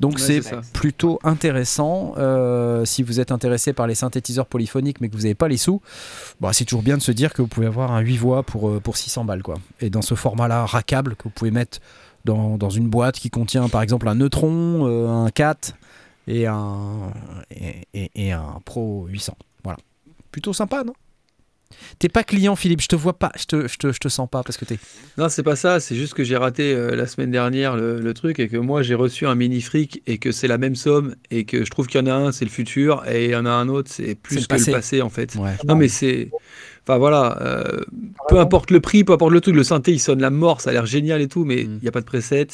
Donc 0.00 0.14
Ouais, 0.14 0.18
c'est 0.18 0.40
plutôt 0.72 1.18
intéressant. 1.22 2.14
Euh, 2.18 2.84
si 2.84 3.02
vous 3.02 3.20
êtes 3.20 3.30
intéressé 3.30 3.72
par 3.72 3.86
les 3.86 3.94
synthétiseurs 3.94 4.46
polyphoniques 4.46 5.00
mais 5.00 5.08
que 5.08 5.14
vous 5.16 5.22
n'avez 5.22 5.34
pas 5.34 5.46
les 5.48 5.56
sous, 5.58 5.80
bah, 6.40 6.50
c'est 6.52 6.64
toujours 6.64 6.82
bien 6.82 6.96
de 6.96 7.02
se 7.02 7.12
dire 7.12 7.32
que 7.32 7.42
vous 7.42 7.48
pouvez 7.48 7.66
avoir 7.66 7.92
un 7.92 8.00
8 8.00 8.16
voix 8.16 8.42
pour, 8.42 8.68
euh, 8.68 8.80
pour 8.80 8.96
600 8.96 9.24
balles. 9.24 9.42
Quoi. 9.42 9.56
Et 9.80 9.90
dans 9.90 10.02
ce 10.02 10.14
format-là, 10.14 10.64
rackable, 10.66 11.14
que 11.16 11.24
vous 11.24 11.30
pouvez 11.30 11.50
mettre 11.50 11.78
dans, 12.24 12.56
dans 12.56 12.70
une 12.70 12.88
boîte 12.88 13.16
qui 13.18 13.30
contient 13.30 13.68
par 13.68 13.82
exemple 13.82 14.08
un 14.08 14.14
Neutron, 14.14 14.86
euh, 14.86 15.08
un 15.08 15.30
4 15.30 15.74
et 16.28 16.46
un, 16.46 17.10
et, 17.50 17.86
et- 17.94 18.10
et 18.14 18.32
un 18.32 18.60
Pro 18.64 19.06
800. 19.08 19.34
Plutôt 20.32 20.52
sympa, 20.52 20.84
non? 20.84 20.92
T'es 22.00 22.08
pas 22.08 22.24
client, 22.24 22.56
Philippe, 22.56 22.80
je 22.80 22.88
te 22.88 22.96
vois 22.96 23.16
pas, 23.16 23.30
je 23.38 23.44
te, 23.44 23.68
je 23.68 23.76
te, 23.76 23.92
je 23.92 23.98
te 24.00 24.08
sens 24.08 24.28
pas 24.28 24.42
parce 24.42 24.56
que 24.56 24.64
t'es. 24.64 24.78
Non, 25.18 25.28
c'est 25.28 25.44
pas 25.44 25.54
ça, 25.54 25.78
c'est 25.78 25.94
juste 25.94 26.14
que 26.14 26.24
j'ai 26.24 26.36
raté 26.36 26.74
euh, 26.74 26.96
la 26.96 27.06
semaine 27.06 27.30
dernière 27.30 27.76
le, 27.76 28.00
le 28.00 28.14
truc 28.14 28.40
et 28.40 28.48
que 28.48 28.56
moi 28.56 28.82
j'ai 28.82 28.96
reçu 28.96 29.24
un 29.26 29.36
mini 29.36 29.60
fric 29.60 30.02
et 30.08 30.18
que 30.18 30.32
c'est 30.32 30.48
la 30.48 30.58
même 30.58 30.74
somme 30.74 31.14
et 31.30 31.44
que 31.44 31.64
je 31.64 31.70
trouve 31.70 31.86
qu'il 31.86 32.00
y 32.00 32.02
en 32.02 32.06
a 32.08 32.12
un, 32.14 32.32
c'est 32.32 32.44
le 32.44 32.50
futur 32.50 33.04
et 33.08 33.26
il 33.26 33.30
y 33.30 33.36
en 33.36 33.46
a 33.46 33.50
un 33.50 33.68
autre, 33.68 33.88
c'est 33.92 34.04
C'est 34.06 34.14
plus 34.16 34.36
le 34.36 34.42
que 34.42 34.46
passé. 34.48 34.70
le 34.72 34.76
passé 34.76 35.02
en 35.02 35.10
fait. 35.10 35.36
Ouais. 35.36 35.54
Non, 35.64 35.76
mais 35.76 35.86
c'est. 35.88 36.28
Enfin 36.82 36.98
voilà, 36.98 37.38
euh, 37.40 37.80
peu 38.28 38.40
importe 38.40 38.72
le 38.72 38.80
prix, 38.80 39.04
peu 39.04 39.12
importe 39.12 39.32
le 39.32 39.40
truc, 39.40 39.54
le 39.54 39.62
synthé 39.64 39.92
il 39.92 40.00
sonne 40.00 40.20
la 40.20 40.30
mort, 40.30 40.60
ça 40.60 40.70
a 40.70 40.72
l'air 40.72 40.86
génial 40.86 41.20
et 41.20 41.28
tout, 41.28 41.44
mais 41.44 41.60
il 41.62 41.68
Mm. 41.70 41.78
n'y 41.82 41.88
a 41.88 41.92
pas 41.92 42.00
de 42.00 42.06
preset. 42.06 42.48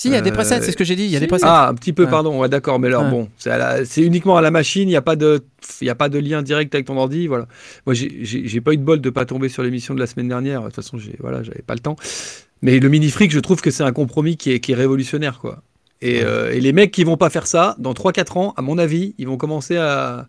Si, 0.00 0.06
il 0.06 0.12
y 0.12 0.16
a 0.16 0.20
des 0.20 0.30
Euh, 0.30 0.32
presets, 0.32 0.60
c'est 0.62 0.70
ce 0.70 0.76
que 0.76 0.84
j'ai 0.84 0.94
dit, 0.94 1.02
il 1.06 1.10
y 1.10 1.16
a 1.16 1.20
des 1.20 1.26
presets. 1.26 1.44
Ah, 1.48 1.68
un 1.68 1.74
petit 1.74 1.92
peu, 1.92 2.06
pardon, 2.06 2.38
ouais, 2.40 2.48
d'accord, 2.48 2.78
mais 2.78 2.86
alors 2.86 3.02
Ouais. 3.02 3.10
bon, 3.10 3.28
c'est 3.36 4.00
uniquement 4.02 4.36
à 4.36 4.40
la 4.40 4.52
machine, 4.52 4.82
il 4.88 4.92
n'y 4.92 4.96
a, 4.96 5.02
pas 5.02 5.16
de- 5.16 5.40
y 5.80 5.88
a 5.88 5.96
pas 5.96 6.08
de 6.08 6.20
lien 6.20 6.40
direct 6.42 6.72
avec 6.72 6.86
ton 6.86 6.96
ordi, 6.96 7.26
voilà. 7.26 7.46
Moi, 7.84 7.94
j'ai- 7.94 8.60
pas 8.60 8.72
eu 8.72 8.76
de 8.76 8.84
bol 8.84 9.00
de 9.00 9.10
pas 9.10 9.24
tomber 9.24 9.48
sur 9.48 9.64
l'émission 9.64 9.94
de 9.94 9.98
la 10.00 10.06
semaine 10.06 10.28
dernière, 10.28 10.60
de 10.60 10.66
toute 10.66 10.76
façon, 10.76 10.98
voilà, 11.18 11.42
j'avais 11.42 11.62
pas 11.66 11.74
le 11.74 11.80
temps. 11.80 11.96
Mais 12.62 12.78
le 12.78 12.88
mini 12.88 13.10
fric, 13.10 13.32
je 13.32 13.40
trouve 13.40 13.60
que 13.60 13.72
c'est 13.72 13.82
un 13.82 13.90
compromis 13.92 14.36
qui 14.36 14.52
est, 14.52 14.60
qui 14.60 14.70
est 14.70 14.76
révolutionnaire, 14.76 15.40
quoi. 15.40 15.62
Et, 16.00 16.22
euh, 16.22 16.52
et 16.52 16.60
les 16.60 16.72
mecs 16.72 16.92
qui 16.92 17.02
vont 17.02 17.16
pas 17.16 17.28
faire 17.28 17.48
ça, 17.48 17.74
dans 17.80 17.92
3-4 17.92 18.36
ans, 18.36 18.54
à 18.56 18.62
mon 18.62 18.78
avis, 18.78 19.16
ils 19.18 19.26
vont 19.26 19.36
commencer 19.36 19.76
à, 19.78 20.28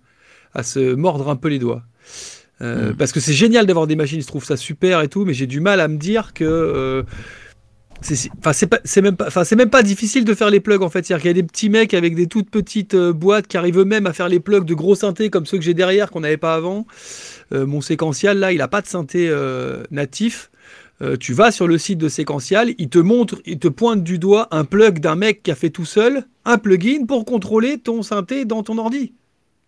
à 0.56 0.64
se 0.64 0.96
mordre 0.96 1.30
un 1.30 1.36
peu 1.36 1.48
les 1.48 1.60
doigts. 1.60 1.84
Euh. 2.62 2.92
Parce 2.98 3.12
que 3.12 3.20
c'est 3.20 3.34
génial 3.34 3.68
d'avoir 3.68 3.86
des 3.86 3.96
machines, 3.96 4.20
je 4.20 4.26
trouve 4.28 4.44
ça 4.44 4.58
super 4.58 5.02
et 5.02 5.08
tout, 5.10 5.26
mais 5.26 5.34
j'ai 5.36 5.46
du 5.46 5.60
mal 5.60 5.80
à 5.80 5.88
me 5.88 5.98
dire 5.98 6.34
que. 6.34 6.44
euh, 6.44 7.04
c'est 8.02 9.02
même 9.02 9.16
pas, 9.16 9.30
même 9.56 9.70
pas 9.70 9.84
difficile 9.84 10.26
de 10.26 10.34
faire 10.34 10.50
les 10.50 10.60
plugs 10.60 10.82
en 10.82 10.90
fait. 10.90 11.06
C'est-à-dire 11.06 11.22
qu'il 11.22 11.30
y 11.30 11.32
a 11.32 11.42
des 11.42 11.44
petits 11.44 11.70
mecs 11.70 11.94
avec 11.94 12.16
des 12.16 12.28
toutes 12.28 12.50
petites 12.50 12.94
euh, 12.94 13.14
boîtes 13.14 13.48
qui 13.48 13.58
arrivent 13.58 13.80
eux-mêmes 13.80 14.08
à 14.08 14.14
faire 14.14 14.30
les 14.30 14.40
plugs 14.40 14.66
de 14.66 14.74
gros 14.74 14.96
synthés 14.96 15.30
comme 15.30 15.46
ceux 15.46 15.58
que 15.58 15.64
j'ai 15.64 15.74
derrière 15.74 16.10
qu'on 16.10 16.22
n'avait 16.22 16.38
pas 16.38 16.56
avant. 16.56 16.86
Euh, 17.54 17.66
mon 17.66 17.82
séquential 17.82 18.40
là, 18.40 18.52
il 18.52 18.62
a 18.62 18.68
pas 18.68 18.82
de 18.82 18.88
synthé 18.88 19.28
euh, 19.30 19.84
natif. 19.92 20.52
Tu 21.22 21.32
vas 21.32 21.50
sur 21.54 21.66
le 21.66 21.78
site 21.78 21.98
de 21.98 22.10
séquential, 22.10 22.74
il 22.78 22.90
te 22.90 23.00
montre, 23.00 23.42
il 23.46 23.58
te 23.58 23.70
pointe 23.70 24.04
du 24.04 24.20
doigt 24.20 24.50
un 24.52 24.66
plug 24.66 25.00
d'un 25.00 25.16
mec 25.16 25.44
qui 25.44 25.50
a 25.50 25.56
fait 25.56 25.70
tout 25.70 25.86
seul 25.86 26.26
un 26.44 26.58
plugin 26.58 27.06
pour 27.08 27.24
contrôler 27.24 27.78
ton 27.78 28.04
synthé 28.04 28.44
dans 28.44 28.64
ton 28.64 28.78
ordi. 28.78 29.14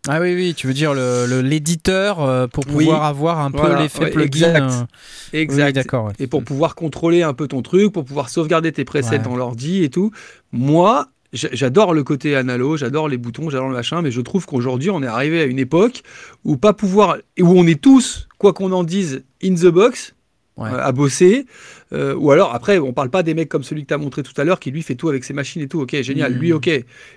Ah 0.07 0.19
oui, 0.19 0.33
oui, 0.33 0.53
tu 0.55 0.65
veux 0.65 0.73
dire 0.73 0.95
le- 0.95 1.25
le- 1.27 1.41
l'éditeur 1.41 2.21
euh, 2.21 2.47
pour 2.47 2.63
Oui. 2.69 2.85
pouvoir 2.85 3.03
avoir 3.03 3.39
un 3.39 3.51
peu 3.51 3.59
Voilà, 3.59 3.83
l'effet 3.83 4.05
ouais, 4.05 4.09
plugin. 4.09 4.47
exact. 4.55 4.71
euh, 4.71 5.37
Exact. 5.39 5.65
Oui, 5.67 5.73
d'accord. 5.73 6.05
ouais. 6.05 6.13
et 6.17 6.25
pour 6.27 6.43
pouvoir 6.43 6.73
contrôler 6.73 7.21
un 7.21 7.33
peu 7.33 7.47
ton 7.47 7.61
truc, 7.61 7.93
pour 7.93 8.03
pouvoir 8.05 8.29
sauvegarder 8.29 8.71
tes 8.71 8.83
presets 8.83 9.17
Ouais. 9.17 9.23
dans 9.23 9.35
l'ordi 9.35 9.83
et 9.83 9.89
tout. 9.89 10.11
Moi, 10.51 11.07
j'a- 11.33 11.49
j'adore 11.51 11.93
le 11.93 12.03
côté 12.03 12.35
analo, 12.35 12.77
j'adore 12.77 13.09
les 13.09 13.17
boutons, 13.17 13.51
j'adore 13.51 13.67
le 13.69 13.75
machin, 13.75 14.01
mais 14.01 14.09
je 14.09 14.21
trouve 14.21 14.47
qu'aujourd'hui, 14.47 14.89
on 14.89 15.03
est 15.03 15.07
arrivé 15.07 15.39
à 15.39 15.45
une 15.45 15.59
époque 15.59 16.01
où 16.45 16.57
pas 16.57 16.73
pouvoir, 16.73 17.17
où 17.39 17.47
on 17.59 17.67
est 17.67 17.79
tous, 17.79 18.27
quoi 18.39 18.53
qu'on 18.53 18.71
en 18.71 18.83
dise, 18.83 19.23
in 19.43 19.53
the 19.53 19.67
box. 19.67 20.15
Ouais. 20.57 20.69
euh, 20.69 20.83
à 20.83 20.91
bosser, 20.91 21.45
euh, 21.93 22.13
ou 22.13 22.29
alors 22.29 22.53
après 22.53 22.77
on 22.77 22.91
parle 22.91 23.09
pas 23.09 23.23
des 23.23 23.33
mecs 23.33 23.47
comme 23.47 23.63
celui 23.63 23.83
que 23.83 23.87
tu 23.87 23.93
as 23.93 23.97
montré 23.97 24.21
tout 24.21 24.33
à 24.39 24.43
l'heure 24.43 24.59
qui 24.59 24.69
lui 24.69 24.81
fait 24.81 24.95
tout 24.95 25.07
avec 25.07 25.23
ses 25.23 25.33
machines 25.33 25.61
et 25.61 25.67
tout, 25.69 25.79
ok 25.79 26.01
génial, 26.01 26.33
lui 26.33 26.51
ok, 26.51 26.69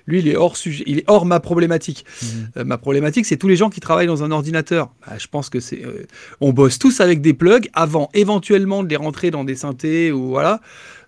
lui 0.06 0.20
il 0.20 0.28
est 0.28 0.36
hors 0.36 0.56
sujet, 0.56 0.85
il 0.86 0.98
est 0.98 1.05
hors 1.09 1.27
ma 1.27 1.40
problématique. 1.40 2.05
Mhm. 2.23 2.28
Euh, 2.59 2.65
ma 2.65 2.78
problématique, 2.78 3.27
c'est 3.27 3.36
tous 3.36 3.48
les 3.48 3.56
gens 3.56 3.70
qui 3.70 3.81
travaillent 3.81 4.06
dans 4.06 4.23
un 4.23 4.31
ordinateur. 4.31 4.93
Bah, 5.05 5.15
je 5.19 5.27
pense 5.27 5.51
que 5.51 5.59
c'est, 5.59 5.85
euh, 5.85 6.06
on 6.40 6.52
bosse 6.52 6.78
tous 6.78 7.01
avec 7.01 7.20
des 7.20 7.35
plugs 7.35 7.69
avant 7.73 8.09
éventuellement 8.15 8.85
de 8.85 8.89
les 8.89 8.97
rentrer 8.97 9.32
dans 9.32 9.43
des 9.43 9.56
synthés 9.56 10.12
ou 10.12 10.28
voilà. 10.28 10.61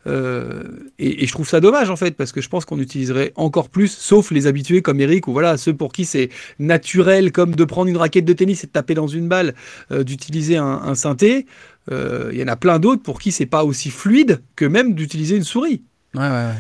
Euh, 0.06 0.62
et, 0.98 1.26
je 1.26 1.32
trouve 1.32 1.48
ça 1.48 1.60
dommage 1.60 1.90
en 1.90 1.96
fait 1.96 2.12
parce 2.12 2.32
que 2.32 2.40
je 2.40 2.48
pense 2.48 2.64
qu'on 2.64 2.78
utiliserait 2.78 3.32
encore 3.36 3.68
plus, 3.68 3.88
sauf 3.88 4.30
les 4.30 4.46
habitués 4.46 4.82
comme 4.82 5.00
Eric 5.00 5.26
ou 5.28 5.32
voilà 5.32 5.56
ceux 5.56 5.74
pour 5.74 5.92
qui 5.92 6.04
c'est 6.04 6.28
naturel 6.58 7.32
comme 7.32 7.54
de 7.54 7.64
prendre 7.64 7.88
une 7.88 7.96
raquette 7.96 8.24
de 8.24 8.32
tennis 8.32 8.64
et 8.64 8.66
de 8.66 8.72
taper 8.72 8.94
dans 8.94 9.08
une 9.08 9.28
balle, 9.28 9.54
euh, 9.90 10.04
d'utiliser 10.04 10.56
un, 10.56 10.64
un 10.64 10.94
synthé. 10.94 11.46
Euh, 11.90 12.30
Il 12.32 12.38
y 12.38 12.42
en 12.42 12.48
a 12.48 12.56
plein 12.56 12.78
d'autres 12.78 13.02
pour 13.02 13.20
qui 13.20 13.32
c'est 13.32 13.46
pas 13.46 13.64
aussi 13.64 13.90
fluide 13.90 14.42
que 14.54 14.64
même 14.64 14.94
d'utiliser 14.94 15.36
une 15.36 15.44
souris. 15.44 15.82
Ouais, 16.14 16.22
ouais, 16.22 16.28
ouais. 16.28 16.54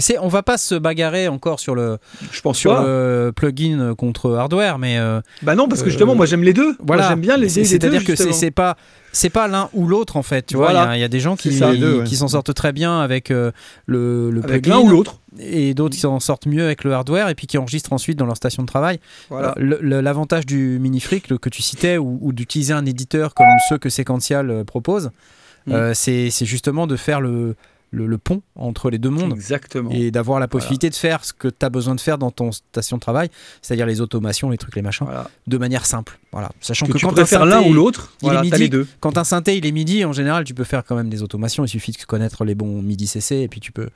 Mais 0.00 0.02
c'est, 0.02 0.18
on 0.18 0.28
va 0.28 0.42
pas 0.42 0.56
se 0.56 0.74
bagarrer 0.74 1.28
encore 1.28 1.60
sur 1.60 1.74
le 1.74 1.98
Je 2.32 2.40
pense 2.40 2.56
sur 2.56 2.72
le 2.80 3.32
plugin 3.36 3.94
contre 3.94 4.32
hardware, 4.34 4.78
mais 4.78 4.96
euh, 4.98 5.20
Bah 5.42 5.54
non 5.54 5.68
parce 5.68 5.82
que 5.82 5.88
Euh, 5.88 5.90
justement 5.90 6.14
moi 6.14 6.24
j'aime 6.24 6.42
les 6.42 6.54
deux. 6.54 6.74
voilà. 6.82 7.02
Moi, 7.02 7.10
j'aime 7.10 7.20
bien 7.20 7.36
les 7.36 7.50
C'est- 7.50 7.60
les 7.60 7.66
deux, 7.66 7.70
C'est-à-dire 7.90 8.04
que 8.04 8.16
c'est, 8.16 8.32
c'est 8.32 8.50
pas 8.50 8.78
c'est 9.12 9.28
pas 9.28 9.46
l'un 9.46 9.68
ou 9.74 9.86
l'autre 9.86 10.16
en 10.16 10.22
fait. 10.22 10.46
Tu 10.46 10.56
Voilà. 10.56 10.84
vois, 10.86 10.86
il 10.86 10.88
y 10.88 10.92
a- 10.92 10.96
il 10.96 11.00
y, 11.02 11.04
a 11.04 11.08
des 11.08 11.20
gens 11.20 11.36
qui 11.36 11.52
C'est 11.52 11.58
ça. 11.58 11.72
Les 11.72 11.78
deux, 11.78 11.98
ouais. 11.98 12.04
qui 12.04 12.16
s'en 12.16 12.28
sortent 12.28 12.54
très 12.54 12.72
bien 12.72 12.98
avec 13.00 13.30
euh, 13.30 13.50
le, 13.84 14.30
le 14.30 14.42
avec 14.42 14.62
plugin 14.62 14.76
l'un 14.78 14.82
ou 14.84 14.88
l'autre. 14.88 15.20
et 15.38 15.74
d'autres 15.74 15.94
qui 15.96 16.00
s'en 16.00 16.18
sortent 16.18 16.46
mieux 16.46 16.64
avec 16.64 16.82
le 16.82 16.94
hardware 16.94 17.28
et 17.28 17.34
puis 17.34 17.46
qui 17.46 17.58
enregistrent 17.58 17.92
ensuite 17.92 18.16
dans 18.18 18.24
leur 18.26 18.36
station 18.38 18.62
de 18.62 18.68
travail. 18.68 19.00
Voilà. 19.28 19.54
L'avantage 19.58 20.46
du 20.46 20.78
mini 20.80 21.00
fric 21.00 21.26
que 21.38 21.48
tu 21.50 21.60
citais 21.60 21.98
ou, 21.98 22.18
ou 22.22 22.32
d'utiliser 22.32 22.72
un 22.72 22.86
éditeur 22.86 23.34
comme 23.34 23.48
ceux 23.68 23.76
que 23.76 23.90
Sequential 23.90 24.64
propose, 24.64 25.10
Mm. 25.66 25.92
c'est 25.92 26.30
c'est 26.30 26.46
justement 26.46 26.86
de 26.86 26.96
faire 26.96 27.20
le, 27.20 27.54
le, 27.92 28.06
le 28.06 28.18
pont 28.18 28.42
entre 28.54 28.88
les 28.90 28.98
deux 28.98 29.10
mondes 29.10 29.32
Exactement. 29.32 29.90
et 29.90 30.10
d'avoir 30.10 30.38
la 30.38 30.46
possibilité 30.48 30.90
de 30.90 30.94
faire 30.94 31.24
ce 31.24 31.32
que 31.32 31.48
tu 31.48 31.66
as 31.66 31.70
besoin 31.70 31.94
de 31.96 32.00
faire 32.00 32.18
dans 32.18 32.30
ton 32.30 32.52
station 32.52 32.96
de 32.98 33.00
travail, 33.00 33.28
c'est-à-dire 33.62 33.86
les 33.86 34.00
automations, 34.00 34.50
les 34.50 34.58
trucs, 34.58 34.76
les 34.76 34.82
machins, 34.82 35.06
Voilà. 35.06 35.28
de 35.46 35.58
manière 35.58 35.86
simple. 35.86 36.18
Voilà. 36.32 36.50
Sachant 36.60 36.86
que, 36.86 36.92
que, 36.92 36.98
tu 36.98 37.06
quand 37.06 37.14
synthé- 37.24 37.44
l'un 37.48 37.62
ou 37.62 37.72
l'autre, 37.72 38.12
il 38.22 38.26
voilà, 38.26 38.42
midi. 38.42 38.56
les 38.58 38.68
deux. 38.68 38.86
Quand 39.00 39.18
un 39.18 39.24
synthé 39.24 39.56
il 39.56 39.66
est 39.66 39.72
midi, 39.72 40.04
en 40.04 40.12
général, 40.12 40.44
tu 40.44 40.54
peux 40.54 40.62
faire 40.64 40.84
quand 40.84 40.94
même 40.94 41.08
des 41.08 41.22
automations. 41.24 41.64
Il 41.64 41.68
suffit 41.68 41.90
de 41.90 41.98
connaître 42.04 42.44
les 42.44 42.54
bons 42.54 42.80
midi 42.80 43.08
CC 43.08 43.36
et 43.38 43.48
puis 43.48 43.58
tu 43.60 43.72
peux, 43.72 43.88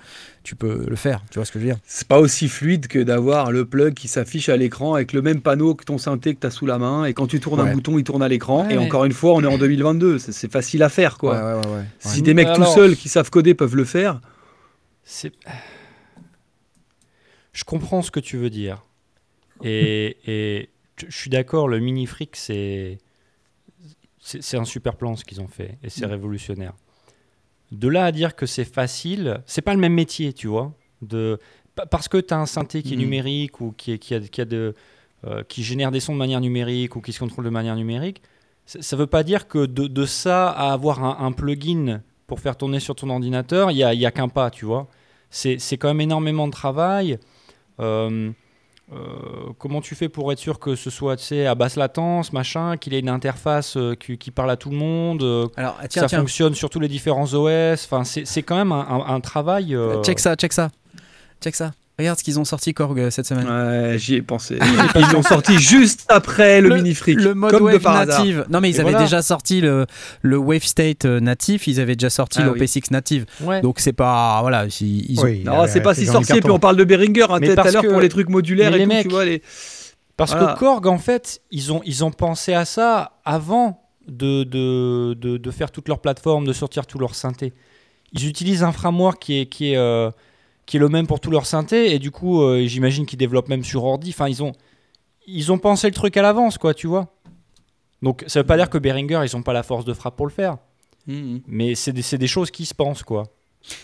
tu 0.44 0.54
peux 0.54 0.84
le 0.88 0.94
faire. 0.96 1.24
Tu 1.30 1.38
vois 1.40 1.44
ce 1.46 1.50
que 1.52 1.58
je 1.58 1.64
veux 1.64 1.70
dire 1.72 1.80
C'est 1.86 2.06
pas 2.06 2.20
aussi 2.20 2.48
fluide 2.48 2.86
que 2.86 3.00
d'avoir 3.00 3.50
le 3.50 3.64
plug 3.64 3.94
qui 3.94 4.06
s'affiche 4.08 4.48
à 4.48 4.56
l'écran 4.56 4.94
avec 4.94 5.12
le 5.12 5.22
même 5.22 5.40
panneau 5.40 5.74
que 5.74 5.84
ton 5.84 5.98
synthé 5.98 6.34
que 6.34 6.40
tu 6.40 6.46
as 6.46 6.50
sous 6.50 6.66
la 6.66 6.78
main 6.78 7.06
et 7.06 7.14
quand 7.14 7.26
tu 7.26 7.40
tournes 7.40 7.60
Ouais. 7.60 7.70
un 7.70 7.72
bouton, 7.74 7.98
il 7.98 8.04
tourne 8.04 8.22
à 8.22 8.28
l'écran. 8.28 8.64
Ouais, 8.66 8.74
et 8.74 8.76
mais- 8.76 8.84
encore 8.84 9.04
une 9.06 9.12
fois, 9.12 9.32
on 9.32 9.42
est 9.42 9.46
en 9.46 9.58
2022, 9.58 10.18
c'est 10.20 10.32
c'est 10.32 10.52
facile 10.52 10.82
à 10.84 10.88
faire 10.88 11.18
quoi. 11.18 11.34
ouais, 11.34 11.60
ouais, 11.66 11.76
ouais. 11.78 11.84
Si 11.98 12.22
des 12.22 12.34
mecs 12.34 12.46
Alors- 12.48 12.68
tout 12.68 12.74
seuls 12.74 12.94
qui 12.96 13.08
savent 13.08 13.30
coder 13.30 13.54
peuvent 13.54 13.74
le 13.76 13.84
faire, 13.84 14.20
C'est. 15.02 15.32
Je 17.52 17.64
comprends 17.64 18.02
ce 18.02 18.10
que 18.10 18.20
tu 18.20 18.36
veux 18.36 18.50
dire. 18.50 18.84
Et, 19.62 20.16
et 20.26 20.68
je 21.06 21.16
suis 21.16 21.30
d'accord, 21.30 21.68
le 21.68 21.78
mini 21.78 22.06
fric, 22.06 22.36
c'est 22.36 22.98
c'est 24.20 24.42
c'est 24.42 24.56
un 24.56 24.64
super 24.64 24.96
plan 24.96 25.16
ce 25.16 25.24
qu'ils 25.24 25.40
ont 25.40 25.48
fait 25.48 25.78
et 25.82 25.90
c'est 25.90 26.06
révolutionnaire. 26.06 26.72
De 27.72 27.88
là 27.88 28.04
à 28.04 28.12
dire 28.12 28.36
que 28.36 28.46
c'est 28.46 28.64
facile, 28.64 29.42
c'est 29.46 29.62
pas 29.62 29.74
le 29.74 29.80
même 29.80 29.94
métier, 29.94 30.32
tu 30.32 30.46
vois. 30.46 30.72
De 31.02 31.38
pa- 31.74 31.86
parce 31.86 32.08
que 32.08 32.18
tu 32.18 32.32
as 32.32 32.38
un 32.38 32.46
synthé 32.46 32.82
qui 32.82 32.92
est 32.94 32.96
Mhm. 32.96 33.02
numérique 33.02 33.60
ou 33.60 33.72
qui, 33.76 33.92
est- 33.92 33.98
qui, 33.98 34.14
a, 34.14 34.20
qui, 34.20 34.40
a 34.40 34.44
de, 34.44 34.74
euh, 35.26 35.42
qui 35.48 35.62
génère 35.64 35.90
des 35.90 36.00
sons 36.00 36.12
de 36.12 36.18
manière 36.18 36.40
numérique 36.40 36.94
ou 36.96 37.00
qui 37.00 37.12
se 37.12 37.18
contrôle 37.18 37.44
de 37.44 37.50
manière 37.50 37.74
numérique, 37.76 38.22
ça- 38.66 38.80
ça 38.82 38.96
veut 38.96 39.06
pas 39.08 39.22
dire 39.24 39.48
que 39.48 39.66
de, 39.66 39.86
de 39.86 40.06
ça 40.06 40.50
à 40.50 40.72
avoir 40.72 41.02
un, 41.02 41.26
un 41.26 41.32
plugin 41.32 42.00
pour 42.26 42.40
faire 42.40 42.56
tourner 42.56 42.80
sur 42.80 42.94
ton 42.94 43.10
ordinateur, 43.10 43.70
il 43.70 43.76
y 43.78 43.84
a, 43.84 43.92
y 43.92 44.06
a 44.06 44.10
qu'un 44.10 44.28
pas, 44.28 44.50
tu 44.50 44.64
vois. 44.64 44.88
C'est 45.30 45.58
quand 45.78 45.88
même 45.88 46.00
énormément 46.00 46.46
de 46.46 46.52
travail. 46.52 47.18
Euh, 47.80 48.30
comment 49.58 49.80
tu 49.80 49.94
fais 49.94 50.08
pour 50.08 50.30
être 50.32 50.38
sûr 50.38 50.58
que 50.58 50.74
ce 50.76 50.90
soit 50.90 51.16
à 51.32 51.54
basse 51.54 51.76
latence, 51.76 52.32
machin, 52.32 52.76
qu'il 52.76 52.94
ait 52.94 53.00
une 53.00 53.08
interface 53.08 53.76
euh, 53.76 53.94
qui, 53.94 54.18
qui 54.18 54.30
parle 54.30 54.50
à 54.50 54.56
tout 54.56 54.70
le 54.70 54.76
monde, 54.76 55.22
euh, 55.22 55.46
Alors, 55.56 55.76
tiens, 55.88 56.02
ça 56.02 56.08
tiens, 56.08 56.18
fonctionne 56.20 56.54
sur 56.54 56.70
tous 56.70 56.80
les 56.80 56.88
différents 56.88 57.32
OS. 57.34 57.84
Enfin, 57.84 58.04
c'est 58.04 58.42
quand 58.42 58.56
même 58.56 58.72
un, 58.72 58.80
un- 58.88 59.14
un 59.14 59.20
travail. 59.20 59.74
euh, 59.74 60.02
check 60.02 60.18
ça, 60.20 60.34
check 60.36 60.52
ça. 60.52 60.70
Check 61.42 61.54
ça. 61.54 61.72
Regarde 61.98 62.18
ce 62.18 62.24
qu'ils 62.24 62.40
ont 62.40 62.44
sorti 62.44 62.74
Korg 62.74 62.98
euh, 62.98 63.10
cette 63.10 63.26
semaine. 63.26 63.46
Ouais, 63.48 63.96
j'y 63.98 64.14
ai 64.16 64.22
pensé. 64.22 64.58
Ils 64.96 65.12
l'ont 65.12 65.22
sorti 65.22 65.58
juste 65.58 66.04
après 66.08 66.60
le, 66.60 66.74
mini 66.74 66.92
fric. 66.92 67.20
Le 67.20 67.34
mode 67.34 67.52
comme 67.52 67.60
de 67.70 67.76
Wave 67.76 67.86
hasard. 67.86 68.06
native. 68.18 68.44
Non, 68.50 68.60
mais 68.60 68.70
ils 68.70 68.76
Et 68.76 68.80
avaient 68.80 68.90
voilà. 68.90 69.04
déjà 69.04 69.22
sorti 69.22 69.60
le, 69.60 69.86
le 70.22 70.36
Wave 70.36 70.64
State 70.64 71.04
euh, 71.04 71.20
natif, 71.20 71.68
ils 71.68 71.78
avaient 71.78 71.94
déjà 71.94 72.10
sorti 72.10 72.40
Ah 72.42 72.50
oui. 72.50 72.58
l'OP6 72.58 72.90
native. 72.90 73.26
Ouais. 73.42 73.60
Donc 73.60 73.78
c'est 73.78 73.92
pas. 73.92 74.40
Voilà, 74.40 74.66
ils, 74.80 75.12
ils 75.12 75.20
Oui, 75.20 75.44
c'est 75.68 75.80
pas 75.82 75.94
si 75.94 76.04
le 76.06 76.10
sorcier. 76.12 76.40
Puis 76.40 76.50
on 76.50 76.58
parle 76.58 76.76
de 76.76 76.84
Behringer 76.84 77.26
hein, 77.30 77.38
tout 77.38 77.60
à 77.60 77.70
l'heure 77.70 77.82
que- 77.82 77.88
pour 77.88 78.00
les 78.00 78.08
trucs 78.08 78.28
modulaires 78.28 78.72
mais 78.72 78.76
et 78.76 78.78
les 78.80 78.84
tout, 78.86 78.92
mecs- 78.92 79.02
tu 79.08 79.14
vois. 79.14 79.24
Les... 79.24 79.40
Parce 80.16 80.32
Voilà. 80.32 80.54
que 80.54 80.58
Korg, 80.58 80.86
en 80.88 80.98
fait, 80.98 81.42
ils 81.52 81.72
ont, 81.72 81.80
ils 81.84 82.04
ont 82.04 82.10
pensé 82.10 82.54
à 82.54 82.64
ça 82.64 83.12
avant 83.24 83.82
de, 84.08 84.42
de, 84.44 85.14
de, 85.14 85.36
de 85.38 85.50
faire 85.52 85.70
toute 85.70 85.88
leur 85.88 86.00
plateforme, 86.00 86.44
de 86.44 86.52
sortir 86.52 86.86
tous 86.86 86.98
leurs 86.98 87.14
synthés. 87.14 87.52
Ils 88.12 88.28
utilisent 88.28 88.62
un 88.64 88.70
framework 88.72 89.20
qui 89.20 89.40
est, 89.40 89.46
qui 89.46 89.72
est, 89.72 89.76
euh, 89.76 90.10
qui 90.66 90.76
est 90.76 90.80
le 90.80 90.88
même 90.88 91.06
pour 91.06 91.20
tous 91.20 91.30
leurs 91.30 91.46
synthés, 91.46 91.94
et 91.94 91.98
du 91.98 92.10
coup, 92.10 92.42
euh, 92.42 92.66
j'imagine 92.66 93.06
qu'ils 93.06 93.18
développent 93.18 93.48
même 93.48 93.64
sur 93.64 93.84
ordi. 93.84 94.10
Enfin, 94.10 94.28
ils 94.28 94.42
ont, 94.42 94.52
ils 95.26 95.52
ont 95.52 95.58
pensé 95.58 95.86
le 95.88 95.94
truc 95.94 96.16
à 96.16 96.22
l'avance, 96.22 96.58
quoi, 96.58 96.74
tu 96.74 96.86
vois. 96.86 97.08
Donc, 98.02 98.24
ça 98.26 98.40
veut 98.40 98.46
pas 98.46 98.56
dire 98.56 98.68
que 98.70 98.78
Behringer, 98.78 99.20
ils 99.24 99.36
ont 99.36 99.42
pas 99.42 99.52
la 99.52 99.62
force 99.62 99.84
de 99.84 99.92
frappe 99.94 100.16
pour 100.16 100.26
le 100.26 100.32
faire, 100.32 100.58
Mhm. 101.06 101.40
mais 101.46 101.74
c'est 101.74 101.92
des, 101.92 102.02
c'est 102.02 102.18
des 102.18 102.26
choses 102.26 102.50
qui 102.50 102.64
se 102.66 102.74
pensent, 102.74 103.02
quoi. 103.02 103.24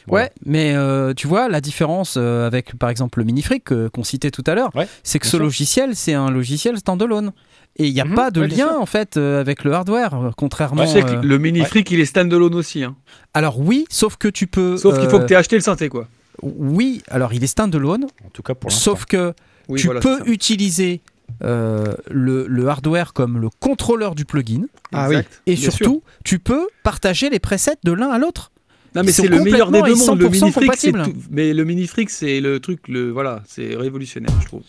Ouais, 0.09 0.31
mais 0.45 0.75
euh, 0.75 1.15
tu 1.15 1.27
vois, 1.27 1.49
la 1.49 1.63
différence 1.63 2.17
euh, 2.19 2.47
avec 2.47 2.77
par 2.79 2.91
exemple 2.91 3.19
le 3.19 3.25
Minifric 3.25 3.73
euh, 3.73 3.89
qu'on 3.89 4.05
citait 4.05 4.31
tout 4.31 4.45
à 4.47 4.55
l'heure, 4.55 4.71
Ouais, 4.75 4.87
c'est 5.03 5.19
que 5.19 5.25
ce 5.25 5.31
sûr. 5.37 5.41
logiciel, 5.41 5.97
c'est 5.97 6.13
un 6.13 6.31
logiciel 6.31 6.77
standalone. 6.77 7.33
Et 7.77 7.87
il 7.87 7.95
n'y 7.95 8.01
a 8.03 8.05
Mhm, 8.05 8.15
pas 8.15 8.31
de 8.31 8.43
ouais, 8.43 8.49
lien 8.49 8.77
en 8.77 8.85
fait 8.85 9.17
euh, 9.17 9.41
avec 9.41 9.65
le 9.65 9.73
hardware, 9.73 10.13
euh, 10.15 10.31
contrairement. 10.37 10.85
Tu 10.85 10.91
sais 10.91 11.03
que 11.03 11.13
euh, 11.15 11.21
le 11.23 11.39
mini 11.39 11.65
fric, 11.65 11.91
il 11.93 11.99
est 12.01 12.05
standalone 12.05 12.55
aussi. 12.57 12.85
hein. 12.85 12.95
Alors 13.33 13.59
oui, 13.59 13.87
sauf 13.89 14.17
que 14.19 14.29
tu 14.29 14.47
peux. 14.47 14.77
Sauf 14.77 14.99
qu'il 14.99 15.09
faut 15.09 15.19
que 15.19 15.25
tu 15.25 15.33
aies 15.33 15.37
acheté 15.37 15.57
le 15.57 15.63
synthé, 15.63 15.89
quoi. 15.89 16.07
Oui, 16.43 17.03
alors 17.09 17.33
il 17.33 17.43
est 17.45 17.49
standalone, 17.49 18.05
En 18.25 18.31
tout 18.33 18.43
cas, 18.43 18.55
pour 18.55 18.71
l'instant. 18.71 18.93
sauf 18.93 19.05
que 19.07 19.35
Oui, 19.69 19.79
tu 19.81 19.87
voilà, 19.87 20.01
peux 20.01 20.21
utiliser 20.27 21.01
euh, 21.45 21.95
le, 22.11 22.47
le 22.49 22.69
hardware 22.69 23.13
comme 23.13 23.39
le 23.39 23.49
contrôleur 23.61 24.15
du 24.15 24.25
plugin. 24.25 24.63
Ah 24.93 25.09
oui. 25.09 25.17
Et 25.47 25.55
Bien 25.55 25.71
surtout, 25.71 26.03
tu 26.25 26.39
peux 26.39 26.69
partager 26.83 27.31
les 27.31 27.39
presets 27.39 27.77
de 27.85 27.93
l'un 27.93 28.11
à 28.11 28.19
l'autre. 28.19 28.51
Non 28.97 29.03
mais 29.05 29.13
c'est 29.13 29.29
le 29.29 29.41
meilleur 29.41 29.71
des 29.71 29.83
deux 29.83 29.95
mondes. 29.95 30.19
Le 30.21 30.29
100% 30.29 30.33
mini 30.33 30.51
fric, 30.53 30.75
c'est. 30.77 30.93
Mais 31.31 31.53
le 31.55 31.65
mini 31.65 31.87
fric, 31.87 32.11
c'est 32.11 32.41
le 32.41 32.59
truc, 32.59 32.89
le 32.89 33.11
voilà, 33.11 33.43
c'est 33.47 33.77
révolutionnaire, 33.77 34.33
je 34.41 34.47
trouve. 34.47 34.63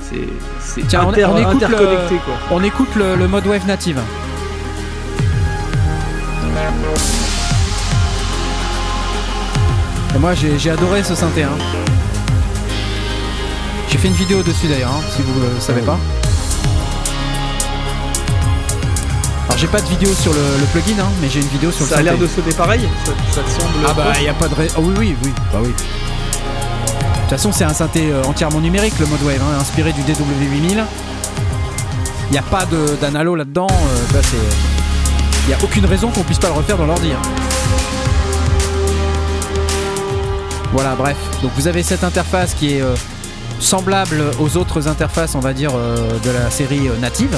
C'est 0.00 0.18
on- 0.96 1.08
inter- 1.08 1.24
on 1.26 1.38
écoute 1.38 1.62
interconnecté, 1.62 2.14
le- 2.14 2.20
quoi. 2.20 2.34
On 2.50 2.62
écoute 2.62 2.94
le, 2.96 3.16
le 3.16 3.28
mode 3.28 3.46
wave 3.46 3.66
native. 3.66 3.98
Et 10.14 10.18
moi 10.18 10.32
j'ai 10.34 10.70
adoré 10.70 11.02
ce 11.04 11.14
synthé. 11.14 11.44
hein. 11.44 11.50
J'ai 13.88 13.98
fait 13.98 14.08
une 14.08 14.14
vidéo 14.14 14.42
dessus 14.42 14.66
d'ailleurs, 14.68 14.90
hein, 14.92 15.02
si 15.14 15.22
vous 15.22 15.32
ne 15.40 15.60
savez 15.60 15.80
pas. 15.82 15.98
Alors 19.46 19.58
j'ai 19.58 19.66
pas 19.66 19.80
de 19.80 19.88
vidéo 19.88 20.12
sur 20.14 20.32
le, 20.32 20.38
le 20.60 20.66
plugin, 20.66 21.02
hein, 21.02 21.08
mais 21.20 21.28
j'ai 21.28 21.40
une 21.40 21.48
vidéo 21.48 21.70
sur 21.72 21.86
Ça 21.86 21.96
a 21.96 21.98
le 21.98 22.04
l'air 22.04 22.12
synthé. 22.14 22.26
de 22.26 22.30
sonner 22.42 22.52
pareil. 22.54 22.88
Ça, 23.04 23.12
ça 23.34 23.40
te 23.42 23.50
semble. 23.50 23.74
Ah 23.86 23.92
bah 23.92 24.12
il 24.20 24.28
a 24.28 24.34
pas 24.34 24.48
de 24.48 24.54
raison. 24.54 24.74
oui 24.78 24.94
oui 24.98 25.16
oui 25.24 25.32
bah 25.52 25.58
oui. 25.62 25.68
De 25.70 25.74
toute 27.36 27.38
façon 27.38 27.52
c'est 27.52 27.64
un 27.64 27.74
synthé 27.74 28.10
euh, 28.10 28.22
entièrement 28.24 28.60
numérique 28.60 28.98
le 28.98 29.06
mode 29.06 29.22
wave, 29.22 29.40
hein, 29.42 29.58
inspiré 29.60 29.92
du 29.92 30.00
DW8000. 30.02 30.82
Il 32.28 32.32
n'y 32.32 32.38
a 32.38 32.42
pas 32.42 32.64
d'analo 33.00 33.34
là-dedans. 33.34 33.66
euh, 33.70 34.00
bah, 34.12 34.20
c'est- 34.22 34.36
Il 35.44 35.48
n'y 35.48 35.54
a 35.54 35.58
aucune 35.64 35.86
raison 35.86 36.10
qu'on 36.10 36.22
puisse 36.22 36.38
pas 36.38 36.48
le 36.48 36.54
refaire 36.54 36.76
dans 36.76 36.86
l'ordi. 36.86 37.10
hein. 37.12 37.22
Voilà 40.72 40.94
bref. 40.94 41.16
Donc 41.42 41.52
vous 41.56 41.66
avez 41.66 41.82
cette 41.82 42.04
interface 42.04 42.54
qui 42.54 42.74
est 42.74 42.82
euh, 42.82 42.94
semblable 43.58 44.22
aux 44.40 44.56
autres 44.56 44.88
interfaces 44.88 45.34
on 45.34 45.40
va 45.40 45.52
dire 45.52 45.72
euh, 45.74 46.18
de 46.20 46.30
la 46.30 46.50
série 46.50 46.88
euh, 46.88 46.96
native. 46.98 47.36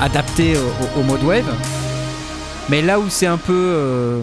adaptée 0.00 0.54
au, 0.96 1.02
mode 1.02 1.22
wave. 1.22 1.52
Mais 2.70 2.80
là 2.80 2.98
où 2.98 3.08
c'est 3.10 3.26
un 3.26 3.36
peu 3.36 4.22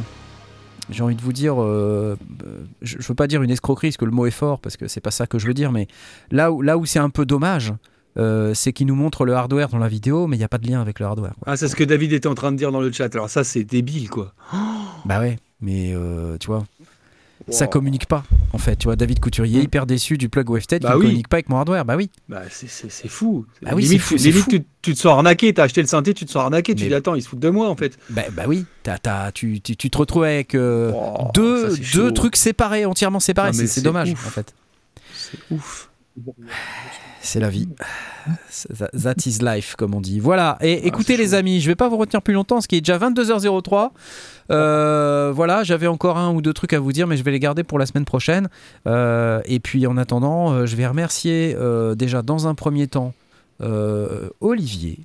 j'ai 0.91 1.03
envie 1.03 1.15
de 1.15 1.21
vous 1.21 1.33
dire, 1.33 1.61
euh, 1.61 2.17
je, 2.81 2.97
je 2.99 3.07
veux 3.07 3.15
pas 3.15 3.27
dire 3.27 3.41
une 3.41 3.49
escroquerie 3.49 3.89
parce 3.89 3.97
que 3.97 4.05
le 4.05 4.11
mot 4.11 4.25
est 4.25 4.31
fort 4.31 4.59
parce 4.59 4.77
que 4.77 4.87
c'est 4.87 5.01
pas 5.01 5.11
ça 5.11 5.25
que 5.25 5.39
je 5.39 5.47
veux 5.47 5.53
dire, 5.53 5.71
mais 5.71 5.87
là 6.31 6.51
où, 6.51 6.61
là 6.61 6.77
où 6.77 6.85
c'est 6.85 6.99
un 6.99 7.09
peu 7.09 7.25
dommage, 7.25 7.73
euh, 8.17 8.53
c'est 8.53 8.73
qu'il 8.73 8.87
nous 8.87 8.95
montre 8.95 9.25
le 9.25 9.33
hardware 9.33 9.69
dans 9.69 9.77
la 9.77 9.87
vidéo, 9.87 10.27
mais 10.27 10.35
il 10.35 10.39
n'y 10.39 10.45
a 10.45 10.49
pas 10.49 10.57
de 10.57 10.67
lien 10.67 10.81
avec 10.81 10.99
le 10.99 11.05
hardware. 11.05 11.33
quoi. 11.39 11.53
Ah, 11.53 11.57
c'est 11.57 11.67
ce 11.67 11.75
que 11.75 11.83
David 11.83 12.11
était 12.13 12.27
en 12.27 12.35
train 12.35 12.51
de 12.51 12.57
dire 12.57 12.71
dans 12.71 12.81
le 12.81 12.91
chat. 12.91 13.13
Alors 13.15 13.29
ça, 13.29 13.43
c'est 13.43 13.63
débile, 13.63 14.09
quoi. 14.09 14.33
Bah 15.05 15.19
ouais, 15.19 15.37
mais 15.61 15.93
euh, 15.95 16.37
tu 16.37 16.47
vois, 16.47 16.65
ça 17.49 17.67
communique 17.67 18.05
pas 18.07 18.23
en 18.53 18.57
fait. 18.57 18.75
Tu 18.75 18.85
vois, 18.85 18.95
David 18.95 19.19
Couturier 19.19 19.59
Mm. 19.59 19.63
hyper 19.63 19.85
déçu 19.85 20.17
du 20.17 20.29
plug 20.29 20.49
WaveTech 20.49 20.81
Bah 20.81 20.89
qui 20.89 20.93
ne 20.93 20.99
oui. 20.99 21.05
communique 21.05 21.27
pas 21.27 21.37
avec 21.37 21.49
mon 21.49 21.57
hardware. 21.57 21.85
Bah 21.85 21.95
oui. 21.95 22.09
Bah, 22.29 22.41
c'est- 22.49 22.67
c'est 22.69 22.91
c'est 22.91 23.07
fou. 23.07 23.45
Bah 23.61 23.71
oui, 23.75 23.85
c'est 23.87 23.97
fou, 23.97 24.17
c'est 24.17 24.29
limite, 24.29 24.43
fou. 24.45 24.49
Tu, 24.51 24.63
tu 24.81 24.93
te 24.93 24.99
sens 24.99 25.13
arnaqué. 25.13 25.53
T'as 25.53 25.63
acheté 25.63 25.81
le 25.81 25.87
synthé, 25.87 26.13
tu 26.13 26.25
te 26.25 26.31
sens 26.31 26.41
arnaqué. 26.43 26.75
Tu 26.75 26.83
Mais- 26.83 26.89
dis 26.89 26.95
attends, 26.95 27.15
ils 27.15 27.21
se 27.23 27.29
foutent 27.29 27.39
de 27.39 27.49
moi 27.49 27.69
en 27.69 27.75
fait. 27.75 27.97
Bah, 28.09 28.23
bah 28.31 28.43
oui. 28.47 28.65
T'as- 28.83 28.97
t'as- 28.97 29.31
tu, 29.31 29.61
tu, 29.61 29.75
tu 29.75 29.89
te 29.89 29.97
retrouves 29.97 30.23
avec 30.23 30.53
euh, 30.55 30.91
Oh, 30.95 31.27
deux, 31.33 31.75
ça, 31.75 31.81
deux 31.97 32.11
trucs 32.11 32.35
séparés, 32.35 32.85
entièrement 32.85 33.19
séparés. 33.19 33.53
C'est- 33.53 33.81
dommage 33.81 34.11
ouf. 34.11 34.27
en 34.27 34.29
fait. 34.29 34.53
C'est 35.13 35.39
ouf. 35.51 35.89
C'est 37.21 37.39
la 37.39 37.49
vie. 37.49 37.69
That 38.75 39.15
is 39.25 39.39
life, 39.41 39.75
comme 39.77 39.93
on 39.95 40.01
dit. 40.01 40.19
Voilà. 40.19 40.57
Et 40.61 40.87
écoutez, 40.87 41.17
les 41.17 41.33
amis, 41.33 41.61
je 41.61 41.67
vais 41.67 41.75
pas 41.75 41.87
vous 41.87 41.97
retenir 41.97 42.21
plus 42.21 42.33
longtemps, 42.33 42.61
ce 42.61 42.67
qui 42.67 42.77
est 42.77 42.81
déjà 42.81 42.97
22h03. 42.97 43.91
Euh, 44.51 45.31
voilà, 45.33 45.63
j'avais 45.63 45.87
encore 45.87 46.17
un 46.17 46.33
ou 46.33 46.41
deux 46.41 46.53
trucs 46.53 46.73
à 46.73 46.79
vous 46.79 46.91
dire, 46.91 47.07
mais 47.07 47.17
je 47.17 47.23
vais 47.23 47.31
les 47.31 47.39
garder 47.39 47.63
pour 47.63 47.79
la 47.79 47.85
semaine 47.85 48.05
prochaine. 48.05 48.49
Euh, 48.87 49.41
et 49.45 49.59
puis, 49.59 49.87
en 49.87 49.97
attendant, 49.97 50.51
euh, 50.51 50.65
je 50.65 50.75
vais 50.75 50.87
remercier 50.87 51.55
euh, 51.57 51.95
déjà 51.95 52.21
dans 52.21 52.47
un 52.47 52.55
premier 52.55 52.87
temps 52.87 53.13
euh, 53.61 54.29
Olivier. 54.41 54.99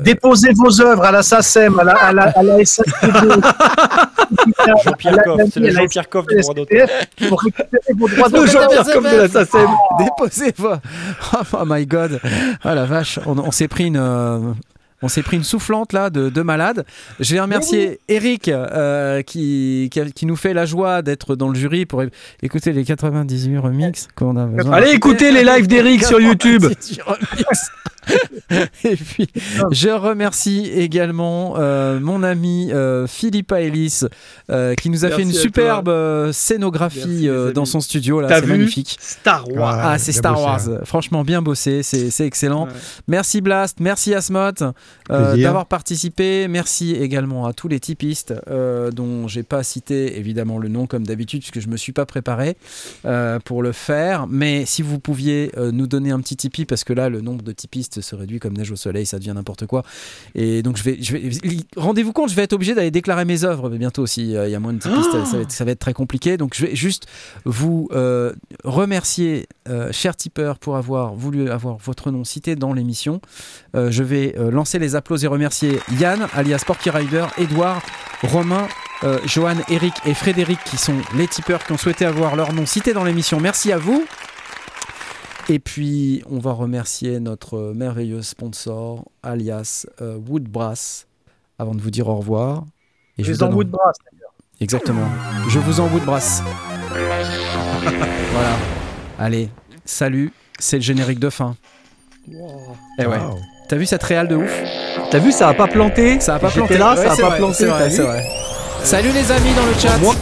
Déposez 0.00 0.52
vos 0.52 0.80
œuvres 0.82 1.04
à 1.04 1.12
la 1.12 1.22
SACEM, 1.22 1.78
à 1.78 1.84
la, 1.84 1.92
à 1.92 2.12
la, 2.12 2.22
à 2.24 2.42
la 2.42 2.64
SACD. 2.64 2.90
Jean-Pierre 4.84 5.18
Coff, 5.24 5.40
c'est 5.52 5.60
le 5.60 5.70
Jean-Pierre 5.70 6.08
Coff 6.08 6.26
du 6.26 6.36
droit 6.40 6.54
d'auteur. 6.54 6.88
Pour 7.28 7.40
récupérer 7.40 7.92
vos 7.96 8.08
droits 8.08 8.28
Le. 8.28 8.46
Jean-Pierre 8.46 8.84
comme 8.92 9.04
de 9.04 9.16
la 9.16 9.28
SACEM. 9.28 9.68
Déposez 9.98 10.52
vos. 10.56 10.74
Oh 11.52 11.64
my 11.66 11.86
god. 11.86 12.20
Oh 12.64 12.68
la 12.68 12.84
vache, 12.84 13.18
on, 13.26 13.38
on 13.38 13.50
s'est 13.50 13.68
pris 13.68 13.86
une. 13.86 13.96
euh, 13.98 14.52
On 15.02 15.08
s'est 15.08 15.22
pris 15.22 15.36
une 15.36 15.44
soufflante 15.44 15.92
là 15.92 16.08
de, 16.10 16.30
de 16.30 16.42
malade. 16.42 16.84
Je 17.20 17.34
vais 17.34 17.40
remercier 17.40 18.00
Eric 18.08 18.48
euh, 18.48 19.22
qui, 19.22 19.90
qui, 20.14 20.26
nous 20.26 20.36
fait 20.36 20.54
la 20.54 20.64
joie 20.66 21.02
d'être 21.02 21.36
dans 21.36 21.48
le 21.48 21.54
jury 21.54 21.84
pour 21.86 22.02
écouter 22.42 22.72
les 22.72 22.84
98 22.84 23.58
remix 23.58 24.08
qu'on 24.16 24.36
a 24.36 24.46
besoin. 24.46 24.72
Allez 24.72 24.92
écoutez 24.92 25.32
les 25.32 25.44
lives 25.44 25.66
d'Eric 25.66 26.02
sur 26.04 26.20
YouTube. 26.20 26.64
98 28.06 28.48
remix. 28.50 28.84
Et 28.84 28.96
puis, 28.96 29.28
je 29.72 29.88
remercie 29.88 30.70
également 30.72 31.54
euh, 31.58 31.98
mon 32.00 32.22
ami 32.22 32.70
euh, 32.72 33.06
Philippa 33.06 33.60
Ellis 33.60 34.02
euh, 34.50 34.74
qui 34.74 34.90
nous 34.90 35.04
a 35.04 35.08
Merci 35.08 35.22
fait 35.22 35.28
une 35.28 35.32
superbe 35.34 35.84
toi. 35.86 35.94
euh, 35.94 36.32
scénographie 36.32 36.98
Merci, 37.06 37.28
euh, 37.28 37.52
dans 37.52 37.64
son 37.64 37.80
studio 37.80 38.20
là. 38.20 38.28
C'est 38.28 38.46
magnifique. 38.46 38.96
Star 39.00 39.48
Wars. 39.50 39.78
Ah, 39.82 39.98
c'est 39.98 40.12
Star 40.12 40.34
bossé, 40.34 40.44
Wars. 40.44 40.68
hein. 40.68 40.80
Franchement, 40.84 41.24
bien 41.24 41.42
bossé. 41.42 41.82
C'est 41.82 42.10
c'est 42.10 42.26
excellent. 42.26 42.66
Ouais. 42.66 42.72
Merci 43.08 43.40
Blast. 43.40 43.80
Merci 43.80 44.14
Asmot 44.14 44.38
euh, 44.38 44.72
Plaisir. 45.08 45.46
d'avoir 45.48 45.66
participé. 45.66 46.46
Merci 46.48 46.92
également 46.94 47.46
à 47.46 47.52
tous 47.52 47.68
les 47.68 47.80
typistes 47.80 48.34
euh, 48.48 48.90
dont 48.90 49.26
j'ai 49.28 49.42
pas 49.42 49.62
cité 49.62 50.18
évidemment 50.18 50.58
le 50.58 50.68
nom 50.68 50.86
comme 50.86 51.04
d'habitude 51.06 51.40
puisque 51.40 51.60
je 51.60 51.68
me 51.68 51.76
suis 51.76 51.92
pas 51.92 52.06
préparé 52.06 52.56
euh, 53.04 53.38
pour 53.40 53.62
le 53.62 53.72
faire. 53.72 54.26
Mais 54.28 54.64
si 54.66 54.82
vous 54.82 54.98
pouviez 54.98 55.50
euh, 55.56 55.72
nous 55.72 55.86
donner 55.86 56.10
un 56.10 56.20
petit 56.20 56.36
Tipeee 56.36 56.64
parce 56.64 56.84
que 56.84 56.92
là 56.92 57.08
le 57.08 57.20
nombre 57.20 57.42
de 57.42 57.52
typistes 57.52 57.95
se 58.00 58.14
réduit 58.14 58.38
comme 58.38 58.56
neige 58.56 58.70
au 58.70 58.76
soleil, 58.76 59.06
ça 59.06 59.18
devient 59.18 59.32
n'importe 59.34 59.66
quoi. 59.66 59.82
Et 60.34 60.62
donc 60.62 60.76
je 60.76 60.82
vais, 60.82 60.98
rendez-vous 61.76 62.12
compte, 62.12 62.30
je 62.30 62.34
vais 62.34 62.42
être 62.42 62.52
obligé 62.52 62.74
d'aller 62.74 62.90
déclarer 62.90 63.24
mes 63.24 63.44
œuvres 63.44 63.70
bientôt 63.70 64.02
aussi. 64.02 64.22
Il 64.32 64.50
y 64.50 64.54
a 64.54 64.60
moins 64.60 64.72
de 64.72 64.78
pistes, 64.78 65.48
ça, 65.48 65.64
va 65.64 65.70
être, 65.70 65.78
très 65.78 65.92
compliqué. 65.92 66.36
Donc 66.36 66.54
je 66.54 66.66
vais 66.66 66.76
juste 66.76 67.06
vous 67.44 67.88
euh, 67.92 68.32
remercier, 68.64 69.46
euh, 69.68 69.90
cher 69.92 70.16
tipeur, 70.16 70.58
pour 70.58 70.76
avoir 70.76 71.14
voulu 71.14 71.50
avoir 71.50 71.76
votre 71.78 72.10
nom 72.10 72.24
cité 72.24 72.56
dans 72.56 72.72
l'émission. 72.72 73.20
Euh, 73.74 73.90
je 73.90 74.02
vais 74.02 74.34
euh, 74.38 74.50
lancer 74.50 74.78
les 74.78 74.94
applaudissements 74.94 75.16
et 75.16 75.26
remercier 75.28 75.78
Yann, 75.98 76.26
alias 76.34 76.62
Porky 76.66 76.90
Rider, 76.90 77.24
Edouard, 77.38 77.82
Romain, 78.22 78.68
euh, 79.04 79.18
Johan, 79.26 79.56
Eric 79.68 79.94
et 80.04 80.14
Frédéric 80.14 80.58
qui 80.64 80.76
sont 80.76 80.96
les 81.14 81.28
tipeurs 81.28 81.64
qui 81.64 81.72
ont 81.72 81.78
souhaité 81.78 82.04
avoir 82.04 82.36
leur 82.36 82.52
nom 82.52 82.66
cité 82.66 82.92
dans 82.92 83.04
l'émission. 83.04 83.40
Merci 83.40 83.72
à 83.72 83.78
vous. 83.78 84.04
Et 85.48 85.58
puis, 85.60 86.22
on 86.28 86.38
va 86.38 86.52
remercier 86.52 87.20
notre 87.20 87.72
merveilleux 87.74 88.22
sponsor, 88.22 89.04
alias 89.22 89.86
euh, 90.02 90.16
Woodbrass, 90.28 91.06
avant 91.58 91.74
de 91.74 91.80
vous 91.80 91.90
dire 91.90 92.08
au 92.08 92.16
revoir. 92.16 92.64
Et 93.18 93.24
Je 93.24 93.32
vous 93.32 93.42
en 93.42 93.48
de 93.48 93.64
bras. 93.64 93.92
Exactement. 94.60 95.06
Je 95.48 95.58
vous 95.58 95.80
en 95.80 95.88
Woodbrass. 95.88 96.42
voilà. 98.32 98.56
Allez, 99.18 99.48
salut, 99.84 100.32
c'est 100.58 100.76
le 100.76 100.82
générique 100.82 101.20
de 101.20 101.30
fin. 101.30 101.56
Eh 102.28 103.06
ouais. 103.06 103.18
Wow. 103.18 103.38
T'as 103.68 103.76
vu 103.76 103.86
cette 103.86 104.02
réale 104.02 104.28
de 104.28 104.36
ouf? 104.36 104.62
T'as 105.10 105.18
vu, 105.18 105.32
ça 105.32 105.48
a 105.48 105.54
pas 105.54 105.66
planté? 105.68 106.18
Ça 106.20 106.34
a 106.36 106.38
pas 106.38 106.48
J'étais 106.48 106.76
planté. 106.76 106.78
là, 106.78 106.94
Ouais, 106.94 107.04
ça 107.06 107.12
a 107.12 107.14
c'est 107.16 107.22
pas 107.22 107.28
vrai, 107.30 107.38
planté. 107.38 107.54
c'est 107.54 108.02
vrai. 108.02 108.26
Salut 108.82 109.10
les 109.12 109.30
amis 109.32 109.52
dans 109.56 109.66
le 109.66 109.74
chat. 109.80 109.96
Moi, 109.98 110.14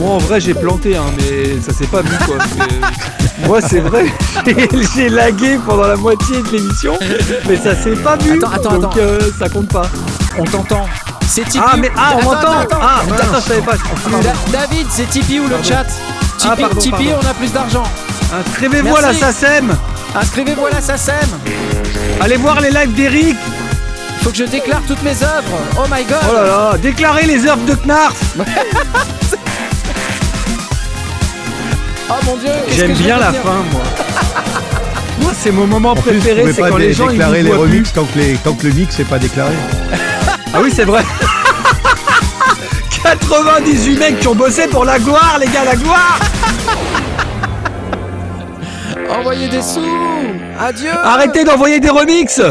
moi, 0.00 0.10
en 0.14 0.18
vrai, 0.18 0.40
j'ai 0.40 0.54
planté, 0.54 0.96
hein, 0.96 1.04
mais 1.16 1.60
ça 1.60 1.72
s'est 1.72 1.86
pas 1.86 2.02
vu 2.02 2.16
quoi. 2.26 2.36
C'est- 2.58 3.46
moi, 3.46 3.60
c'est 3.60 3.78
vrai, 3.78 4.06
j'ai- 4.96 5.08
lagué 5.08 5.58
pendant 5.64 5.86
la 5.86 5.94
moitié 5.96 6.42
de 6.42 6.48
l'émission, 6.48 6.98
mais 7.48 7.56
ça 7.56 7.76
s'est 7.80 7.94
pas 7.94 8.16
vu. 8.16 8.36
Attends, 8.38 8.50
attends, 8.50 8.72
donc 8.78 8.84
attends. 8.92 8.98
euh, 8.98 9.20
ça 9.38 9.48
compte 9.48 9.68
pas. 9.68 9.88
On 10.36 10.42
t'entend. 10.44 10.86
C'est 11.28 11.44
Tipeee. 11.44 11.60
Ah, 11.64 11.76
mais 11.76 11.90
ah, 11.96 12.14
on 12.18 12.24
m'entend. 12.24 12.38
Ah, 12.42 12.60
attends. 12.62 13.14
attends, 13.14 13.34
je 13.36 13.40
savais 13.48 13.60
pas. 13.60 13.74
Da- 13.76 14.32
David, 14.60 14.86
c'est 14.90 15.08
Tipeee 15.08 15.38
ou 15.40 15.46
le 15.48 15.54
chat 15.62 15.84
Tipeee, 16.36 16.50
Ah, 16.52 16.56
pardon, 16.60 16.80
Tipeee, 16.80 16.90
pardon. 17.10 17.20
on 17.22 17.30
a 17.30 17.34
plus 17.34 17.52
d'argent. 17.52 17.84
Inscrivez-vous 18.40 18.96
à 18.96 19.00
la. 19.02 19.14
SACEM. 19.14 19.76
Inscrivez-vous 20.16 20.66
à 20.66 20.70
la 20.70 20.80
SACEM. 20.80 21.28
Allez 22.20 22.36
voir 22.36 22.60
les 22.60 22.70
lives 22.70 22.94
d'Eric. 22.94 23.36
Faut 24.28 24.32
que 24.32 24.40
je 24.40 24.44
déclare 24.44 24.82
toutes 24.86 25.02
mes 25.02 25.22
œuvres. 25.22 25.58
Oh 25.78 25.86
my 25.90 26.04
god. 26.04 26.18
Oh 26.28 26.34
là 26.34 26.42
là, 26.42 26.76
déclarez 26.76 27.24
les 27.24 27.46
œuvres 27.46 27.64
de 27.64 27.74
Knarf. 27.86 28.36
Oh 32.10 32.14
mon 32.26 32.36
dieu. 32.36 32.50
J'aime 32.70 32.92
bien 32.92 33.18
la 33.18 33.32
fin, 33.32 33.62
moi. 33.72 33.82
Moi, 35.22 35.32
c'est 35.38 35.50
mon 35.50 35.66
moment 35.66 35.90
En 35.92 35.94
préféré, 35.94 36.52
c'est 36.52 36.60
pas 36.60 36.70
quand 36.70 36.76
les 36.76 36.92
gens 36.94 37.08
ils 37.08 37.12
déclarer 37.12 37.42
les 37.42 37.52
remixes 37.52 37.92
tant 37.92 38.04
que, 38.04 38.18
les, 38.18 38.34
tant 38.36 38.54
que 38.54 38.66
le 38.66 38.72
mix 38.72 38.98
n'est 38.98 39.04
pas 39.06 39.18
déclaré. 39.18 39.54
Ah 40.54 40.58
oui, 40.62 40.72
c'est 40.74 40.84
vrai. 40.84 41.04
98 43.02 43.98
mecs 43.98 44.20
qui 44.20 44.28
ont 44.28 44.34
bossé 44.34 44.66
pour 44.68 44.84
la 44.84 44.98
gloire, 44.98 45.38
les 45.40 45.46
gars, 45.46 45.64
la 45.64 45.76
gloire. 45.76 46.18
Envoyez 49.10 49.48
des 49.48 49.62
sous. 49.62 49.80
Adieu. 50.60 50.90
Arrêtez 51.02 51.44
d'envoyer 51.44 51.80
des 51.80 51.90
remixes. 51.90 52.42